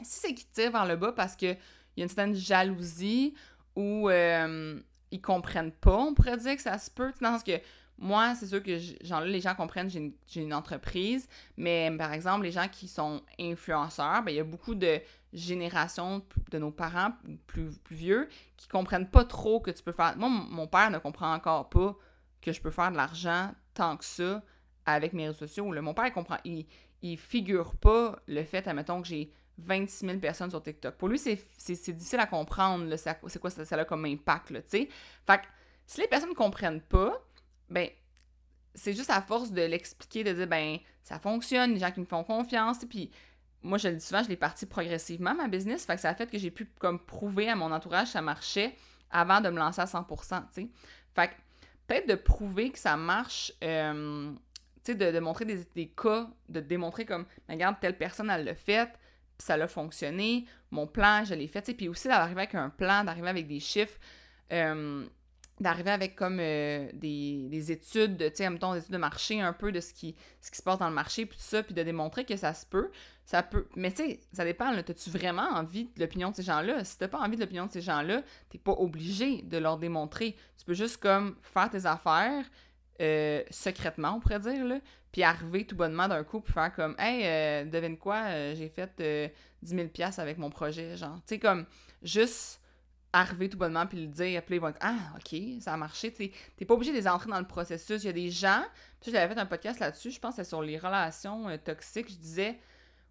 Si 0.02 0.20
c'est 0.20 0.34
qu'ils 0.34 0.46
te 0.46 0.54
tirent 0.54 0.72
vers 0.72 0.86
le 0.86 0.96
bas 0.96 1.12
parce 1.12 1.36
qu'il 1.36 1.56
y 1.96 2.00
a 2.00 2.02
une 2.02 2.08
certaine 2.08 2.34
jalousie 2.34 3.34
ou 3.76 4.08
euh, 4.08 4.80
ils 5.10 5.20
comprennent 5.20 5.72
pas, 5.72 5.96
on 5.96 6.14
pourrait 6.14 6.38
dire 6.38 6.56
que 6.56 6.62
ça 6.62 6.78
se 6.78 6.90
peut, 6.90 7.12
dans 7.20 7.38
ce 7.38 7.44
que 7.44 7.60
moi, 7.98 8.34
c'est 8.34 8.46
sûr 8.46 8.62
que 8.62 8.78
genre, 9.02 9.22
les 9.22 9.40
gens 9.40 9.54
comprennent 9.54 9.90
j'ai 9.90 9.98
une, 9.98 10.12
une, 10.36 10.54
entreprise, 10.54 11.28
mais 11.56 11.90
par 11.98 12.12
exemple, 12.12 12.44
les 12.44 12.52
gens 12.52 12.68
qui 12.68 12.86
sont 12.86 13.22
influenceurs, 13.40 14.22
ben, 14.22 14.30
il 14.30 14.36
y 14.36 14.40
a 14.40 14.44
beaucoup 14.44 14.76
de 14.76 15.00
générations 15.32 16.24
de 16.50 16.58
nos 16.58 16.70
parents 16.70 17.10
plus, 17.48 17.76
plus 17.78 17.96
vieux 17.96 18.28
qui 18.56 18.68
comprennent 18.68 19.10
pas 19.10 19.24
trop 19.24 19.60
que 19.60 19.72
tu 19.72 19.82
peux 19.82 19.92
faire. 19.92 20.16
Moi, 20.16 20.28
mon 20.28 20.68
père 20.68 20.90
ne 20.90 20.98
comprend 20.98 21.34
encore 21.34 21.68
pas 21.68 21.96
que 22.40 22.52
je 22.52 22.60
peux 22.60 22.70
faire 22.70 22.90
de 22.90 22.96
l'argent 22.96 23.52
tant 23.74 23.96
que 23.96 24.04
ça 24.04 24.42
avec 24.86 25.12
mes 25.12 25.26
réseaux 25.26 25.46
sociaux. 25.46 25.64
Mon 25.82 25.94
père, 25.94 26.06
il 26.06 26.12
comprend, 26.12 26.38
il, 26.44 27.18
figure 27.18 27.76
pas 27.76 28.18
le 28.26 28.42
fait, 28.44 28.66
admettons, 28.66 29.02
que 29.02 29.08
j'ai 29.08 29.32
26 29.58 30.06
000 30.06 30.18
personnes 30.18 30.50
sur 30.50 30.62
TikTok. 30.62 30.96
Pour 30.96 31.08
lui, 31.08 31.18
c'est 31.18 31.36
difficile 31.92 32.20
à 32.20 32.26
comprendre, 32.26 32.94
c'est 32.96 33.38
quoi 33.38 33.50
ça, 33.50 33.64
ça, 33.64 33.76
a 33.76 33.84
comme 33.84 34.04
impact, 34.04 34.48
tu 34.48 34.62
sais. 34.66 34.88
Fait 35.26 35.38
que 35.38 35.44
si 35.86 36.00
les 36.00 36.08
personnes 36.08 36.30
ne 36.30 36.34
comprennent 36.34 36.80
pas, 36.80 37.20
ben, 37.68 37.88
c'est 38.74 38.92
juste 38.92 39.10
à 39.10 39.20
force 39.20 39.50
de 39.50 39.62
l'expliquer, 39.62 40.24
de 40.24 40.32
dire, 40.32 40.46
ben, 40.46 40.78
ça 41.02 41.18
fonctionne, 41.18 41.74
les 41.74 41.80
gens 41.80 41.90
qui 41.90 42.00
me 42.00 42.06
font 42.06 42.24
confiance, 42.24 42.84
puis 42.88 43.10
moi, 43.62 43.78
je 43.78 43.88
le 43.88 43.96
dis 43.96 44.04
souvent, 44.04 44.22
je 44.22 44.28
l'ai 44.28 44.36
parti 44.36 44.66
progressivement, 44.66 45.34
ma 45.34 45.48
business, 45.48 45.84
fait 45.84 45.96
que 45.96 46.00
ça 46.00 46.10
a 46.10 46.14
fait 46.14 46.30
que 46.30 46.38
j'ai 46.38 46.50
pu, 46.50 46.66
comme, 46.78 46.98
prouver 46.98 47.48
à 47.48 47.56
mon 47.56 47.72
entourage 47.72 48.06
que 48.06 48.12
ça 48.12 48.22
marchait 48.22 48.76
avant 49.10 49.40
de 49.40 49.48
me 49.48 49.58
lancer 49.58 49.80
à 49.80 49.86
100%, 49.86 50.06
tu 50.08 50.62
sais. 50.62 50.68
Fait 51.14 51.28
que 51.28 51.34
peut-être 51.88 52.06
de 52.06 52.14
prouver 52.14 52.70
que 52.70 52.78
ça 52.78 52.96
marche, 52.96 53.52
euh, 53.64 54.30
tu 54.84 54.92
sais, 54.92 54.94
de, 54.94 55.18
montrer 55.18 55.44
des, 55.46 55.88
cas, 55.88 56.28
de 56.48 56.60
démontrer 56.60 57.04
comme, 57.04 57.26
regarde, 57.48 57.76
telle 57.80 57.96
personne, 57.96 58.30
elle 58.30 58.44
l'a 58.44 58.54
fait, 58.54 58.90
puis 59.36 59.46
ça 59.46 59.54
a 59.54 59.66
fonctionné, 59.66 60.44
mon 60.70 60.86
plan, 60.86 61.24
je 61.24 61.34
l'ai 61.34 61.48
fait, 61.48 61.62
tu 61.62 61.74
puis 61.74 61.88
aussi 61.88 62.06
d'arriver 62.06 62.42
avec 62.42 62.54
un 62.54 62.68
plan, 62.68 63.04
d'arriver 63.04 63.28
avec 63.28 63.48
des 63.48 63.58
chiffres, 63.58 63.98
euh, 64.52 65.06
d'arriver 65.58 65.90
avec 65.90 66.14
comme 66.14 66.38
euh, 66.40 66.90
des, 66.92 67.48
des, 67.48 67.72
études, 67.72 68.18
tu 68.18 68.24
sais, 68.34 68.48
des 68.48 68.78
études 68.78 68.92
de 68.92 68.98
marché 68.98 69.40
un 69.40 69.54
peu 69.54 69.72
de 69.72 69.80
ce 69.80 69.92
qui, 69.92 70.14
ce 70.42 70.50
qui 70.50 70.58
se 70.58 70.62
passe 70.62 70.78
dans 70.78 70.88
le 70.88 70.94
marché, 70.94 71.24
puis 71.24 71.38
tout 71.38 71.44
ça, 71.44 71.62
puis 71.62 71.74
de 71.74 71.82
démontrer 71.82 72.24
que 72.24 72.36
ça 72.36 72.52
se 72.52 72.66
peut, 72.66 72.90
ça 73.28 73.42
peut... 73.42 73.68
Mais 73.76 73.90
tu 73.90 73.98
sais, 73.98 74.20
ça 74.32 74.42
dépend, 74.42 74.74
t'as-tu 74.82 75.10
vraiment 75.10 75.50
envie 75.50 75.84
de 75.84 76.00
l'opinion 76.00 76.30
de 76.30 76.36
ces 76.36 76.42
gens-là? 76.42 76.82
Si 76.82 76.96
t'as 76.96 77.08
pas 77.08 77.18
envie 77.18 77.36
de 77.36 77.42
l'opinion 77.42 77.66
de 77.66 77.72
ces 77.72 77.82
gens-là, 77.82 78.22
t'es 78.48 78.56
pas 78.56 78.72
obligé 78.72 79.42
de 79.42 79.58
leur 79.58 79.76
démontrer. 79.76 80.34
Tu 80.56 80.64
peux 80.64 80.72
juste 80.72 80.96
comme 80.96 81.36
faire 81.42 81.68
tes 81.68 81.84
affaires 81.84 82.42
euh, 83.02 83.42
secrètement, 83.50 84.14
on 84.14 84.20
pourrait 84.20 84.40
dire, 84.40 84.64
là, 84.64 84.78
puis 85.12 85.22
arriver 85.24 85.66
tout 85.66 85.76
bonnement 85.76 86.08
d'un 86.08 86.24
coup, 86.24 86.40
puis 86.40 86.54
faire 86.54 86.72
comme 86.74 86.96
«Hey, 86.98 87.22
euh, 87.26 87.70
devine 87.70 87.98
quoi, 87.98 88.54
j'ai 88.54 88.70
fait 88.70 89.32
10 89.62 89.76
000 89.76 89.88
avec 90.16 90.38
mon 90.38 90.48
projet, 90.48 90.96
genre.» 90.96 91.16
Tu 91.26 91.34
sais, 91.34 91.38
comme, 91.38 91.66
juste 92.02 92.62
arriver 93.12 93.50
tout 93.50 93.58
bonnement 93.58 93.86
puis 93.86 94.00
le 94.00 94.06
dire, 94.06 94.42
puis 94.42 94.54
ils 94.54 94.58
vont 94.58 94.68
être 94.68 94.80
Ah, 94.80 94.96
ok, 95.16 95.38
ça 95.60 95.74
a 95.74 95.76
marché. 95.76 96.10
Tu 96.14 96.32
n'es 96.58 96.66
pas 96.66 96.72
obligé 96.72 96.92
de 96.92 96.96
les 96.96 97.06
entrer 97.06 97.28
dans 97.28 97.40
le 97.40 97.46
processus. 97.46 98.04
Il 98.04 98.06
y 98.06 98.08
a 98.08 98.12
des 98.14 98.30
gens, 98.30 98.62
puis 99.02 99.12
j'avais 99.12 99.34
fait 99.34 99.38
un 99.38 99.44
podcast 99.44 99.80
là-dessus, 99.80 100.12
je 100.12 100.18
pense 100.18 100.30
que 100.30 100.36
c'était 100.36 100.48
sur 100.48 100.62
les 100.62 100.78
relations 100.78 101.46
euh, 101.50 101.58
toxiques. 101.58 102.08
Je 102.08 102.16
disais, 102.16 102.58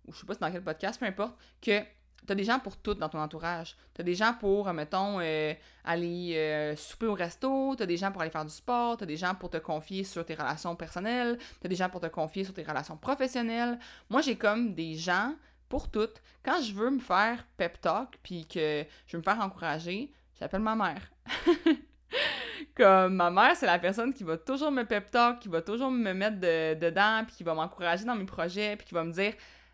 ou 0.07 0.13
je 0.13 0.19
sais 0.19 0.25
pas 0.25 0.33
si 0.33 0.39
dans 0.39 0.51
quel 0.51 0.63
podcast, 0.63 0.99
peu 0.99 1.05
importe, 1.05 1.37
que 1.61 1.81
tu 2.25 2.33
as 2.33 2.35
des 2.35 2.43
gens 2.43 2.59
pour 2.59 2.77
tout 2.77 2.93
dans 2.93 3.09
ton 3.09 3.19
entourage. 3.19 3.75
Tu 3.93 4.01
as 4.01 4.03
des 4.03 4.15
gens 4.15 4.33
pour, 4.33 4.71
mettons, 4.73 5.19
euh, 5.19 5.53
aller 5.83 6.33
euh, 6.35 6.75
souper 6.75 7.05
au 7.05 7.13
resto, 7.13 7.75
tu 7.75 7.83
as 7.83 7.85
des 7.85 7.97
gens 7.97 8.11
pour 8.11 8.21
aller 8.21 8.31
faire 8.31 8.45
du 8.45 8.53
sport, 8.53 8.97
tu 8.97 9.03
as 9.03 9.07
des 9.07 9.17
gens 9.17 9.35
pour 9.35 9.49
te 9.49 9.57
confier 9.57 10.03
sur 10.03 10.25
tes 10.25 10.35
relations 10.35 10.75
personnelles, 10.75 11.37
tu 11.61 11.67
as 11.67 11.69
des 11.69 11.75
gens 11.75 11.89
pour 11.89 12.01
te 12.01 12.07
confier 12.07 12.43
sur 12.43 12.53
tes 12.53 12.63
relations 12.63 12.97
professionnelles. 12.97 13.79
Moi, 14.09 14.21
j'ai 14.21 14.35
comme 14.35 14.73
des 14.73 14.95
gens 14.95 15.35
pour 15.69 15.89
toutes. 15.89 16.21
Quand 16.43 16.61
je 16.61 16.73
veux 16.73 16.89
me 16.89 16.99
faire 16.99 17.45
pep 17.57 17.79
talk 17.81 18.17
puis 18.23 18.45
que 18.45 18.85
je 19.05 19.11
veux 19.17 19.19
me 19.19 19.23
faire 19.23 19.39
encourager, 19.39 20.11
j'appelle 20.39 20.61
ma 20.61 20.75
mère. 20.75 21.01
comme 22.75 23.15
ma 23.15 23.29
mère, 23.29 23.55
c'est 23.55 23.65
la 23.65 23.79
personne 23.79 24.13
qui 24.13 24.23
va 24.23 24.37
toujours 24.37 24.71
me 24.71 24.83
pep 24.83 25.11
talk, 25.11 25.39
qui 25.39 25.49
va 25.49 25.61
toujours 25.61 25.91
me 25.91 26.13
mettre 26.13 26.39
dedans, 26.39 27.23
puis 27.25 27.37
qui 27.37 27.43
va 27.43 27.53
m'encourager 27.53 28.05
dans 28.05 28.15
mes 28.15 28.25
projets, 28.25 28.75
puis 28.75 28.87
qui 28.87 28.93
va 28.93 29.03
me 29.03 29.11
dire 29.11 29.33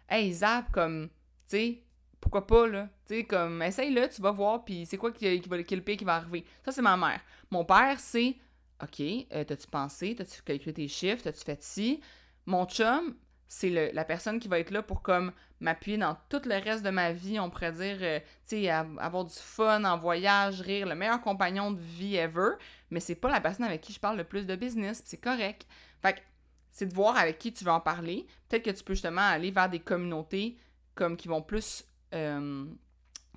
Hey 0.10 0.32
Zap, 0.34 0.72
comme, 0.72 1.08
tu 1.08 1.58
sais, 1.58 1.84
pourquoi 2.20 2.48
pas, 2.48 2.68
là? 2.68 2.90
Tu 3.06 3.16
sais, 3.16 3.24
comme, 3.24 3.62
essaye-le, 3.62 4.08
tu 4.10 4.22
vas 4.22 4.32
voir, 4.32 4.64
puis 4.64 4.86
c'est 4.86 4.98
quoi 4.98 5.12
qui, 5.12 5.26
va, 5.48 5.64
qui, 5.64 5.76
le 5.76 5.82
pire 5.82 5.98
qui 5.98 6.06
va 6.06 6.16
arriver. 6.16 6.46
Ça, 6.64 6.72
c'est 6.72 6.82
ma 6.82 6.96
mère. 6.98 7.22
Mon 7.52 7.66
père, 7.66 8.00
c'est 8.00 8.38
OK, 8.82 9.02
euh, 9.02 9.44
t'as-tu 9.44 9.68
pensé, 9.68 10.16
t'as-tu 10.16 10.42
calculé 10.42 10.74
tes 10.74 10.88
chiffres, 10.88 11.24
t'as-tu 11.24 11.44
fait 11.44 11.62
ci? 11.62 12.02
Mon 12.46 12.66
chum, 12.66 13.16
c'est 13.48 13.92
la 13.94 14.04
personne 14.04 14.40
qui 14.40 14.48
va 14.48 14.60
être 14.60 14.72
là 14.72 14.82
pour 14.82 15.02
comme 15.02 15.32
m'appuyer 15.60 15.98
dans 15.98 16.18
tout 16.28 16.42
le 16.46 16.62
reste 16.62 16.84
de 16.84 16.90
ma 16.90 17.14
vie, 17.14 17.40
on 17.40 17.50
pourrait 17.50 17.72
dire, 17.72 17.98
euh, 18.02 18.20
tu 18.48 18.58
sais, 18.58 18.70
avoir 18.70 19.24
du 19.24 19.34
fun 19.34 19.84
en 19.86 19.98
voyage, 19.98 20.60
rire, 20.62 20.88
le 20.88 20.96
meilleur 20.96 21.22
compagnon 21.22 21.72
de 21.72 21.80
vie 21.80 22.16
ever, 22.16 22.56
mais 22.90 23.00
c'est 23.00 23.16
pas 23.16 23.30
la 23.30 23.40
personne 23.40 23.66
avec 23.66 23.82
qui 23.82 23.94
je 23.94 24.00
parle 24.00 24.18
le 24.18 24.24
plus 24.24 24.46
de 24.46 24.56
business, 24.56 25.02
c'est 25.06 25.22
correct. 25.22 25.66
Fait 26.02 26.14
que 26.14 26.20
c'est 26.74 26.88
de 26.88 26.94
voir 26.94 27.16
avec 27.16 27.40
qui 27.40 27.54
tu 27.54 27.64
veux 27.64 27.72
en 27.72 27.80
parler. 27.80 28.28
Peut-être 28.50 28.66
que 28.66 28.72
tu 28.72 28.84
peux 28.84 28.94
justement 28.94 29.22
aller 29.22 29.52
vers 29.52 29.70
des 29.70 29.80
communautés 29.80 30.58
comme 30.96 31.16
qui 31.16 31.28
vont 31.28 31.42
plus 31.42 31.86
euh, 32.14 32.66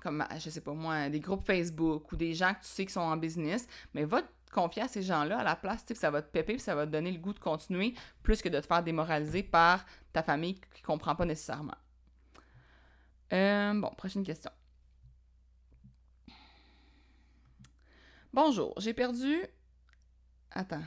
comme 0.01 0.25
je 0.39 0.49
sais 0.49 0.61
pas 0.61 0.73
moi, 0.73 1.09
des 1.09 1.19
groupes 1.19 1.45
Facebook 1.45 2.11
ou 2.11 2.15
des 2.15 2.33
gens 2.33 2.53
que 2.53 2.61
tu 2.61 2.67
sais 2.67 2.85
qui 2.85 2.93
sont 2.93 2.99
en 2.99 3.17
business, 3.17 3.67
mais 3.93 4.05
va 4.05 4.21
te 4.21 4.27
confier 4.51 4.83
à 4.83 4.87
ces 4.87 5.01
gens-là 5.01 5.39
à 5.39 5.43
la 5.43 5.55
place, 5.55 5.85
tu 5.85 5.95
ça 5.95 6.11
va 6.11 6.21
te 6.21 6.31
péper, 6.31 6.57
ça 6.59 6.75
va 6.75 6.85
te 6.85 6.91
donner 6.91 7.11
le 7.11 7.19
goût 7.19 7.33
de 7.33 7.39
continuer 7.39 7.93
plus 8.23 8.41
que 8.41 8.49
de 8.49 8.59
te 8.59 8.65
faire 8.65 8.83
démoraliser 8.83 9.43
par 9.43 9.85
ta 10.13 10.23
famille 10.23 10.59
qui 10.73 10.81
comprend 10.81 11.15
pas 11.15 11.25
nécessairement. 11.25 11.75
Euh, 13.33 13.73
bon, 13.73 13.89
prochaine 13.97 14.23
question. 14.23 14.51
Bonjour, 18.33 18.73
j'ai 18.79 18.93
perdu. 18.93 19.35
Attends. 20.51 20.83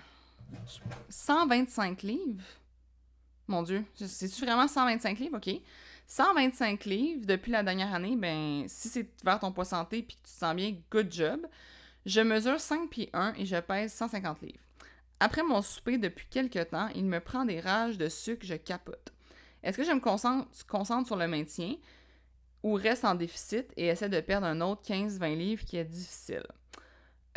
125 1.09 2.03
livres? 2.03 2.45
Mon 3.47 3.63
Dieu, 3.63 3.85
c'est-tu 3.95 4.45
vraiment 4.45 4.69
125 4.69 5.19
livres? 5.19 5.37
OK. 5.37 5.61
125 6.07 6.85
livres 6.87 7.27
depuis 7.27 7.53
la 7.53 7.63
dernière 7.63 7.95
année, 7.95 8.17
ben, 8.17 8.65
si 8.67 8.89
c'est 8.89 9.09
vers 9.25 9.39
ton 9.39 9.53
poids 9.53 9.65
santé 9.65 10.03
puis 10.03 10.17
que 10.17 10.23
tu 10.23 10.33
te 10.35 10.39
sens 10.39 10.55
bien, 10.55 10.75
good 10.91 11.13
job. 11.13 11.47
Je 12.07 12.21
mesure 12.21 12.59
5 12.59 12.91
pieds 12.91 13.11
1 13.13 13.35
et 13.37 13.47
je 13.47 13.57
pèse 13.57 13.93
150 13.93 14.41
livres. 14.43 14.59
Après 15.21 15.43
mon 15.43 15.63
souper 15.63 15.99
depuis 15.99 16.27
quelques 16.31 16.71
temps, 16.71 16.89
il 16.95 17.05
me 17.05 17.21
prend 17.21 17.45
des 17.45 17.61
rages 17.61 17.99
de 17.99 18.09
sucre, 18.09 18.45
je 18.47 18.55
capote. 18.55 19.13
Est-ce 19.63 19.77
que 19.77 19.85
je 19.85 19.93
me 19.93 20.01
concentre 20.01 21.07
sur 21.07 21.17
le 21.17 21.29
maintien 21.29 21.77
ou 22.63 22.75
reste 22.75 23.05
en 23.05 23.15
déficit 23.15 23.67
et 23.77 23.89
essaie 23.89 24.09
de 24.09 24.21
perdre 24.21 24.47
un 24.47 24.61
autre 24.63 24.83
15-20 24.83 25.37
livres 25.37 25.65
qui 25.65 25.77
est 25.77 25.85
difficile? 25.85 26.47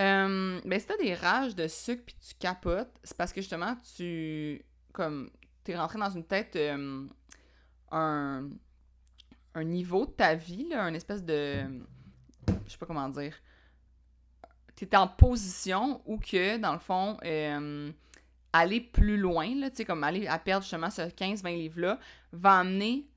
Euh, 0.02 0.60
ben, 0.66 0.80
si 0.80 0.88
t'as 0.88 0.98
des 0.98 1.14
rages 1.14 1.56
de 1.56 1.68
sucre 1.68 2.04
puis 2.06 2.16
tu 2.20 2.34
capotes, 2.36 2.92
c'est 3.04 3.18
parce 3.18 3.32
que 3.32 3.42
justement, 3.42 3.76
tu. 3.96 4.64
Comme. 4.92 5.30
T'es 5.64 5.78
rentré 5.78 6.00
dans 6.00 6.10
une 6.10 6.26
tête. 6.26 6.56
Euh, 6.56 7.08
un. 7.92 8.50
Un 9.56 9.64
niveau 9.66 10.08
de 10.08 10.12
ta 10.12 10.34
vie, 10.34 10.68
là, 10.70 10.84
un 10.84 10.94
espèce 10.96 11.24
de. 11.24 11.64
Je 12.66 12.72
sais 12.72 12.78
pas 12.78 12.88
comment 12.88 13.10
dire. 13.10 13.36
T'es 14.76 14.96
en 14.98 15.08
position 15.08 16.02
où 16.06 16.18
que, 16.18 16.58
dans 16.58 16.74
le 16.74 16.80
fond, 16.80 17.18
euh, 17.24 17.92
aller 18.52 18.82
plus 18.82 19.18
loin, 19.18 19.54
là, 19.56 19.70
tu 19.70 19.78
sais, 19.78 19.86
comme 19.86 20.04
aller 20.04 20.28
à 20.28 20.40
perdre 20.40 20.64
justement 20.64 20.90
ce 20.90 21.04
15-20 21.04 21.56
livres-là, 21.56 22.00
va 22.32 22.60
amener 22.60 23.08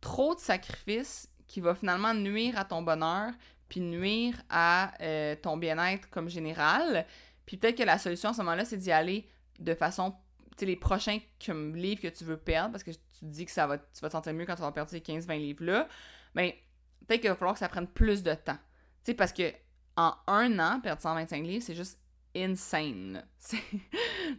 trop 0.00 0.34
de 0.34 0.40
sacrifices 0.40 1.32
qui 1.46 1.60
va 1.60 1.74
finalement 1.74 2.14
nuire 2.14 2.58
à 2.58 2.64
ton 2.64 2.82
bonheur, 2.82 3.32
puis 3.68 3.80
nuire 3.80 4.34
à 4.48 4.92
euh, 5.02 5.36
ton 5.36 5.56
bien-être 5.56 6.08
comme 6.10 6.28
général. 6.28 7.06
Puis 7.46 7.56
peut-être 7.56 7.78
que 7.78 7.82
la 7.82 7.98
solution 7.98 8.30
à 8.30 8.32
ce 8.32 8.38
moment-là, 8.38 8.64
c'est 8.64 8.76
d'y 8.76 8.92
aller 8.92 9.28
de 9.58 9.74
façon, 9.74 10.12
tu 10.52 10.60
sais, 10.60 10.66
les 10.66 10.76
prochains 10.76 11.18
livres 11.46 12.00
que 12.00 12.08
tu 12.08 12.24
veux 12.24 12.36
perdre, 12.36 12.72
parce 12.72 12.84
que 12.84 12.90
tu 12.90 12.98
te 13.20 13.24
dis 13.24 13.44
que 13.44 13.52
ça 13.52 13.66
va, 13.66 13.78
tu 13.78 14.00
vas 14.00 14.08
te 14.08 14.12
sentir 14.12 14.32
mieux 14.34 14.46
quand 14.46 14.54
tu 14.54 14.62
vas 14.62 14.72
perdre 14.72 14.90
ces 14.90 15.00
15-20 15.00 15.38
livres-là, 15.38 15.88
mais 16.34 16.50
ben, 16.50 17.06
peut-être 17.06 17.20
qu'il 17.20 17.30
va 17.30 17.36
falloir 17.36 17.54
que 17.54 17.60
ça 17.60 17.68
prenne 17.68 17.86
plus 17.86 18.22
de 18.22 18.34
temps. 18.34 18.58
Tu 19.04 19.12
sais, 19.12 19.14
parce 19.14 19.32
que 19.32 19.52
en 19.96 20.14
un 20.28 20.58
an, 20.60 20.80
perdre 20.80 21.02
125 21.02 21.42
livres, 21.44 21.64
c'est 21.64 21.74
juste 21.74 21.98
insane. 22.36 23.24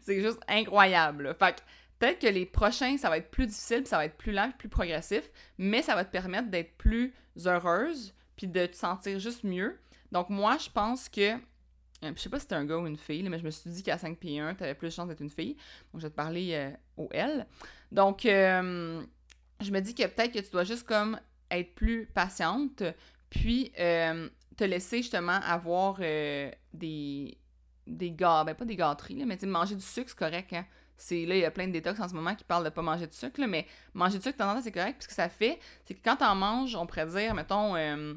C'est 0.01 0.21
juste 0.21 0.39
incroyable. 0.47 1.35
Fait 1.37 1.55
que 1.55 1.61
peut-être 1.97 2.19
que 2.19 2.27
les 2.27 2.45
prochains, 2.45 2.97
ça 2.97 3.09
va 3.09 3.17
être 3.17 3.31
plus 3.31 3.47
difficile, 3.47 3.85
ça 3.85 3.97
va 3.97 4.05
être 4.05 4.17
plus 4.17 4.31
lent, 4.31 4.51
plus 4.57 4.69
progressif, 4.69 5.29
mais 5.57 5.81
ça 5.81 5.95
va 5.95 6.05
te 6.05 6.11
permettre 6.11 6.49
d'être 6.49 6.77
plus 6.77 7.13
heureuse, 7.45 8.13
puis 8.39 8.47
de 8.47 8.65
te 8.67 8.75
sentir 8.75 9.19
juste 9.19 9.43
mieux. 9.43 9.77
Donc, 10.13 10.29
moi, 10.29 10.57
je 10.57 10.69
pense 10.69 11.09
que. 11.09 11.33
Euh, 12.05 12.13
je 12.15 12.21
sais 12.21 12.29
pas 12.29 12.39
si 12.39 12.43
c'était 12.43 12.55
un 12.55 12.63
gars 12.63 12.77
ou 12.77 12.87
une 12.87 12.95
fille, 12.95 13.27
mais 13.27 13.37
je 13.37 13.43
me 13.43 13.49
suis 13.49 13.69
dit 13.69 13.83
qu'à 13.83 13.97
5 13.97 14.17
p 14.17 14.39
1, 14.39 14.55
tu 14.55 14.63
avais 14.63 14.75
plus 14.75 14.87
de 14.87 14.93
chance 14.93 15.09
d'être 15.09 15.19
une 15.19 15.29
fille. 15.29 15.55
Donc, 15.91 15.99
je 15.99 16.07
vais 16.07 16.09
te 16.09 16.15
parler 16.15 16.51
euh, 16.53 16.71
au 16.95 17.09
L. 17.11 17.45
Donc, 17.91 18.25
euh, 18.25 19.03
je 19.59 19.71
me 19.71 19.81
dis 19.81 19.93
que 19.93 20.03
peut-être 20.03 20.31
que 20.31 20.39
tu 20.39 20.51
dois 20.51 20.63
juste 20.63 20.87
comme 20.87 21.19
être 21.51 21.75
plus 21.75 22.05
patiente, 22.05 22.81
puis 23.29 23.73
te 23.75 24.63
laisser 24.63 24.97
justement 24.99 25.39
avoir 25.43 25.97
des, 25.97 27.37
des 27.85 28.11
gars, 28.11 28.45
ben 28.45 28.55
pas 28.55 28.65
des 28.65 28.77
gâteries, 28.77 29.17
là, 29.17 29.25
mais 29.25 29.37
manger 29.45 29.75
du 29.75 29.81
sucre, 29.81 30.09
c'est 30.09 30.17
correct. 30.17 30.53
Hein? 30.53 30.65
C'est, 30.99 31.25
là, 31.25 31.35
il 31.35 31.41
y 31.41 31.45
a 31.45 31.51
plein 31.51 31.67
de 31.67 31.71
détox 31.71 31.99
en 31.99 32.09
ce 32.09 32.13
moment 32.13 32.35
qui 32.35 32.43
parlent 32.43 32.65
de 32.65 32.69
pas 32.69 32.81
manger 32.81 33.07
de 33.07 33.13
sucre, 33.13 33.39
mais 33.47 33.65
manger 33.93 34.17
du 34.17 34.23
sucre, 34.23 34.37
de 34.37 34.43
temps 34.43 34.61
c'est 34.61 34.71
correct. 34.71 34.97
Puis 34.99 35.07
que 35.07 35.13
ça 35.13 35.29
fait, 35.29 35.59
c'est 35.85 35.93
que 35.93 36.01
quand 36.03 36.17
t'en 36.17 36.35
manges, 36.35 36.75
on 36.75 36.85
pourrait 36.85 37.07
dire, 37.07 37.33
mettons, 37.33 37.75
euh, 37.75 38.13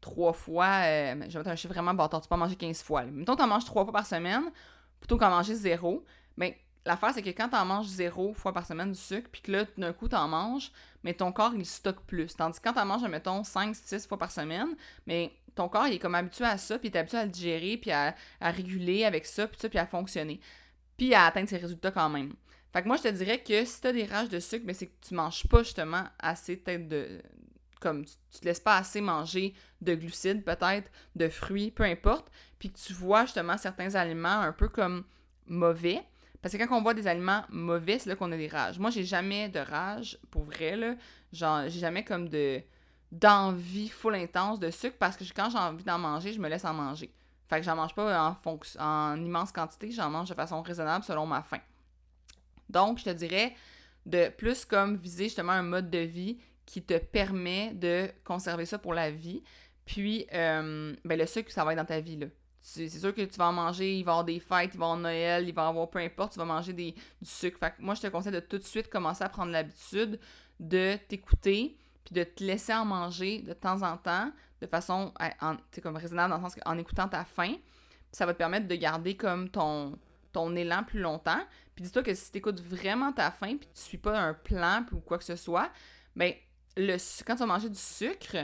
trois 0.00 0.32
fois, 0.32 0.82
euh, 0.84 1.14
je 1.28 1.32
vais 1.32 1.38
mettre 1.38 1.50
un 1.50 1.56
chiffre 1.56 1.72
vraiment 1.72 1.94
bâtard, 1.94 2.20
tu 2.20 2.28
peux 2.28 2.34
en 2.34 2.38
manger 2.38 2.56
15 2.56 2.82
fois. 2.82 3.04
Là. 3.04 3.10
Mettons, 3.12 3.36
t'en 3.36 3.46
manges 3.46 3.64
trois 3.64 3.84
fois 3.84 3.92
par 3.92 4.06
semaine, 4.06 4.50
plutôt 4.98 5.16
qu'en 5.16 5.30
manger 5.30 5.54
zéro. 5.54 6.04
Ben, 6.36 6.52
l'affaire, 6.84 7.12
c'est 7.14 7.22
que 7.22 7.30
quand 7.30 7.48
t'en 7.48 7.64
manges 7.64 7.86
zéro 7.86 8.34
fois 8.34 8.52
par 8.52 8.66
semaine 8.66 8.92
du 8.92 8.98
sucre, 8.98 9.28
puis 9.30 9.42
que 9.42 9.52
là, 9.52 9.64
d'un 9.76 9.92
coup, 9.92 10.08
t'en 10.08 10.26
manges, 10.28 10.72
mais 11.04 11.14
ton 11.14 11.32
corps, 11.32 11.54
il 11.54 11.66
stocke 11.66 12.00
plus. 12.06 12.34
Tandis 12.34 12.58
que 12.58 12.64
quand 12.64 12.74
t'en 12.74 12.86
manges, 12.86 13.02
mettons, 13.04 13.44
5, 13.44 13.74
6 13.76 14.06
fois 14.06 14.18
par 14.18 14.30
semaine, 14.30 14.74
mais 15.06 15.32
ton 15.54 15.68
corps, 15.68 15.86
il 15.86 15.94
est 15.94 15.98
comme 15.98 16.14
habitué 16.14 16.44
à 16.44 16.58
ça, 16.58 16.78
puis 16.78 16.88
il 16.88 16.96
est 16.96 16.98
habitué 16.98 17.18
à 17.18 17.24
le 17.24 17.30
digérer, 17.30 17.76
puis 17.76 17.90
à, 17.90 18.14
à 18.40 18.50
réguler 18.50 19.04
avec 19.04 19.26
ça, 19.26 19.46
puis 19.46 19.58
ça, 19.60 19.68
puis 19.68 19.78
à 19.78 19.86
fonctionner 19.86 20.40
puis 21.00 21.14
à 21.14 21.24
atteindre 21.24 21.48
ses 21.48 21.56
résultats 21.56 21.90
quand 21.90 22.10
même. 22.10 22.34
Fait 22.74 22.82
que 22.82 22.86
moi, 22.86 22.98
je 22.98 23.04
te 23.04 23.08
dirais 23.08 23.42
que 23.42 23.64
si 23.64 23.80
t'as 23.80 23.90
des 23.90 24.04
rages 24.04 24.28
de 24.28 24.38
sucre, 24.38 24.64
mais 24.66 24.74
c'est 24.74 24.84
que 24.84 25.00
tu 25.00 25.14
manges 25.14 25.48
pas 25.48 25.62
justement 25.62 26.04
assez 26.18 26.58
peut-être 26.58 26.88
de. 26.88 27.22
Comme 27.80 28.04
tu, 28.04 28.12
te 28.38 28.44
laisses 28.44 28.60
pas 28.60 28.76
assez 28.76 29.00
manger 29.00 29.54
de 29.80 29.94
glucides, 29.94 30.44
peut-être, 30.44 30.90
de 31.16 31.30
fruits, 31.30 31.70
peu 31.70 31.84
importe, 31.84 32.30
puis 32.58 32.70
que 32.70 32.78
tu 32.78 32.92
vois 32.92 33.24
justement 33.24 33.56
certains 33.56 33.94
aliments 33.94 34.42
un 34.42 34.52
peu 34.52 34.68
comme 34.68 35.04
mauvais. 35.46 36.02
Parce 36.42 36.54
que 36.54 36.62
quand 36.62 36.76
on 36.76 36.82
voit 36.82 36.92
des 36.92 37.06
aliments 37.06 37.44
mauvais, 37.48 37.98
c'est 37.98 38.10
là 38.10 38.16
qu'on 38.16 38.30
a 38.32 38.36
des 38.36 38.48
rages. 38.48 38.78
Moi, 38.78 38.90
j'ai 38.90 39.04
jamais 39.04 39.48
de 39.48 39.60
rage, 39.60 40.18
pour 40.30 40.44
vrai, 40.44 40.76
là. 40.76 40.96
Genre, 41.32 41.62
j'ai 41.68 41.80
jamais 41.80 42.04
comme 42.04 42.28
de 42.28 42.60
d'envie 43.10 43.88
full 43.88 44.16
intense 44.16 44.60
de 44.60 44.70
sucre 44.70 44.96
parce 44.98 45.16
que 45.16 45.24
quand 45.34 45.48
j'ai 45.48 45.58
envie 45.58 45.82
d'en 45.82 45.98
manger, 45.98 46.34
je 46.34 46.40
me 46.40 46.48
laisse 46.50 46.66
en 46.66 46.74
manger. 46.74 47.10
Fait 47.50 47.58
que 47.58 47.66
j'en 47.66 47.74
mange 47.74 47.94
pas 47.96 48.36
en, 48.46 48.60
en 48.78 49.16
immense 49.16 49.50
quantité, 49.50 49.90
j'en 49.90 50.08
mange 50.08 50.28
de 50.28 50.34
façon 50.34 50.62
raisonnable 50.62 51.04
selon 51.04 51.26
ma 51.26 51.42
faim. 51.42 51.58
Donc, 52.68 52.98
je 52.98 53.04
te 53.04 53.10
dirais 53.10 53.56
de 54.06 54.28
plus 54.28 54.64
comme 54.64 54.96
viser 54.96 55.24
justement 55.24 55.52
un 55.52 55.62
mode 55.62 55.90
de 55.90 55.98
vie 55.98 56.38
qui 56.64 56.80
te 56.80 56.96
permet 56.96 57.74
de 57.74 58.08
conserver 58.22 58.66
ça 58.66 58.78
pour 58.78 58.94
la 58.94 59.10
vie. 59.10 59.42
Puis, 59.84 60.28
euh, 60.32 60.94
ben 61.04 61.18
le 61.18 61.26
sucre, 61.26 61.50
ça 61.50 61.64
va 61.64 61.72
être 61.72 61.78
dans 61.78 61.84
ta 61.84 61.98
vie, 61.98 62.18
là. 62.18 62.26
C'est 62.60 62.88
sûr 62.88 63.12
que 63.12 63.22
tu 63.22 63.36
vas 63.36 63.48
en 63.48 63.52
manger, 63.52 63.98
il 63.98 64.04
va 64.04 64.10
y 64.10 64.12
avoir 64.12 64.24
des 64.24 64.38
fêtes, 64.38 64.70
il 64.74 64.78
va 64.78 64.86
y 64.86 64.88
avoir 64.90 64.96
Noël, 64.96 65.48
il 65.48 65.54
va 65.54 65.64
y 65.64 65.68
avoir 65.68 65.90
peu 65.90 65.98
importe, 65.98 66.34
tu 66.34 66.38
vas 66.38 66.44
manger 66.44 66.72
du 66.72 66.94
sucre. 67.24 67.58
Fait 67.58 67.70
que 67.70 67.82
moi, 67.82 67.94
je 67.94 68.02
te 68.02 68.06
conseille 68.06 68.32
de 68.32 68.38
tout 68.38 68.58
de 68.58 68.62
suite 68.62 68.88
commencer 68.88 69.24
à 69.24 69.28
prendre 69.28 69.50
l'habitude 69.50 70.20
de 70.60 70.96
t'écouter, 71.08 71.76
puis 72.04 72.14
de 72.14 72.22
te 72.22 72.44
laisser 72.44 72.74
en 72.74 72.84
manger 72.84 73.40
de 73.40 73.54
temps 73.54 73.82
en 73.82 73.96
temps, 73.96 74.30
de 74.60 74.66
façon 74.66 75.12
en, 75.40 75.56
comme 75.82 75.96
raisonnable 75.96 76.30
dans 76.30 76.36
le 76.36 76.42
sens 76.42 76.54
qu'en 76.54 76.78
écoutant 76.78 77.08
ta 77.08 77.24
faim, 77.24 77.54
ça 78.12 78.26
va 78.26 78.32
te 78.32 78.38
permettre 78.38 78.68
de 78.68 78.74
garder 78.74 79.16
comme 79.16 79.48
ton, 79.48 79.98
ton 80.32 80.54
élan 80.56 80.84
plus 80.84 81.00
longtemps. 81.00 81.40
Puis 81.74 81.84
dis-toi 81.84 82.02
que 82.02 82.14
si 82.14 82.30
tu 82.32 82.38
écoutes 82.38 82.60
vraiment 82.60 83.12
ta 83.12 83.30
faim 83.30 83.56
puis 83.56 83.68
tu 83.74 83.80
suis 83.80 83.98
pas 83.98 84.18
un 84.18 84.34
plan 84.34 84.84
ou 84.92 85.00
quoi 85.00 85.18
que 85.18 85.24
ce 85.24 85.36
soit, 85.36 85.70
ben 86.16 86.32
le 86.76 86.96
quand 87.24 87.34
tu 87.34 87.40
vas 87.40 87.46
manger 87.46 87.68
du 87.68 87.78
sucre, 87.78 88.36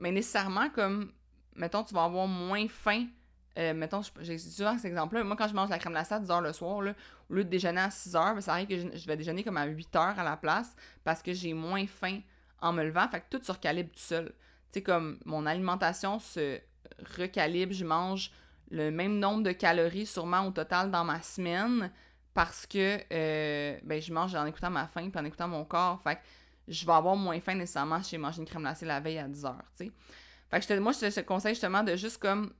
ben, 0.00 0.14
nécessairement 0.14 0.70
comme 0.70 1.12
mettons 1.54 1.84
tu 1.84 1.94
vas 1.94 2.04
avoir 2.04 2.26
moins 2.26 2.66
faim 2.68 3.06
euh, 3.58 3.74
mettons, 3.74 4.00
j'ai 4.20 4.38
souvent 4.38 4.76
cet 4.76 4.86
exemple-là. 4.86 5.24
Moi, 5.24 5.36
quand 5.36 5.48
je 5.48 5.54
mange 5.54 5.68
la 5.68 5.78
crème 5.78 5.92
glacée 5.92 6.14
à 6.14 6.20
10 6.20 6.28
h 6.28 6.42
le 6.42 6.52
soir, 6.52 6.80
là, 6.80 6.94
au 7.28 7.34
lieu 7.34 7.44
de 7.44 7.50
déjeuner 7.50 7.82
à 7.82 7.90
6 7.90 8.14
h, 8.14 8.34
ben, 8.34 8.40
ça 8.40 8.52
arrive 8.52 8.68
que 8.68 8.96
je, 8.96 9.06
vais 9.06 9.16
déjeuner 9.16 9.44
comme 9.44 9.58
à 9.58 9.66
8 9.66 9.94
h 9.94 10.16
à 10.16 10.24
la 10.24 10.36
place 10.36 10.74
parce 11.04 11.22
que 11.22 11.34
j'ai 11.34 11.52
moins 11.52 11.86
faim 11.86 12.20
en 12.60 12.72
me 12.72 12.82
levant. 12.82 13.06
Fait 13.08 13.20
que 13.20 13.36
tout 13.36 13.44
se 13.44 13.52
recalibre 13.52 13.90
tout 13.90 14.00
seul 14.00 14.32
sais, 14.72 14.82
comme 14.82 15.18
mon 15.24 15.46
alimentation 15.46 16.18
se 16.18 16.60
recalibre, 17.16 17.72
je 17.72 17.84
mange 17.84 18.30
le 18.70 18.90
même 18.90 19.18
nombre 19.18 19.42
de 19.42 19.52
calories 19.52 20.06
sûrement 20.06 20.46
au 20.46 20.50
total 20.50 20.90
dans 20.90 21.04
ma 21.04 21.20
semaine 21.22 21.90
parce 22.34 22.66
que 22.66 22.98
euh, 23.12 23.78
ben, 23.82 24.00
je 24.00 24.12
mange 24.12 24.34
en 24.34 24.46
écoutant 24.46 24.70
ma 24.70 24.86
faim 24.86 25.10
puis 25.10 25.20
en 25.20 25.24
écoutant 25.24 25.48
mon 25.48 25.64
corps. 25.64 26.00
Fait 26.02 26.16
que 26.16 26.20
je 26.68 26.86
vais 26.86 26.92
avoir 26.92 27.16
moins 27.16 27.38
faim 27.40 27.54
nécessairement 27.54 28.02
si 28.02 28.12
j'ai 28.12 28.18
mangé 28.18 28.40
une 28.40 28.46
crème 28.46 28.62
glacée 28.62 28.86
la 28.86 29.00
veille 29.00 29.18
à 29.18 29.28
10 29.28 29.44
heures, 29.44 29.64
tu 29.76 29.86
sais. 29.86 29.92
Fait 30.50 30.60
que 30.60 30.78
moi, 30.78 30.92
je 30.92 31.08
te 31.08 31.20
conseille 31.20 31.54
justement 31.54 31.82
de 31.82 31.96
juste 31.96 32.18
comme 32.18 32.52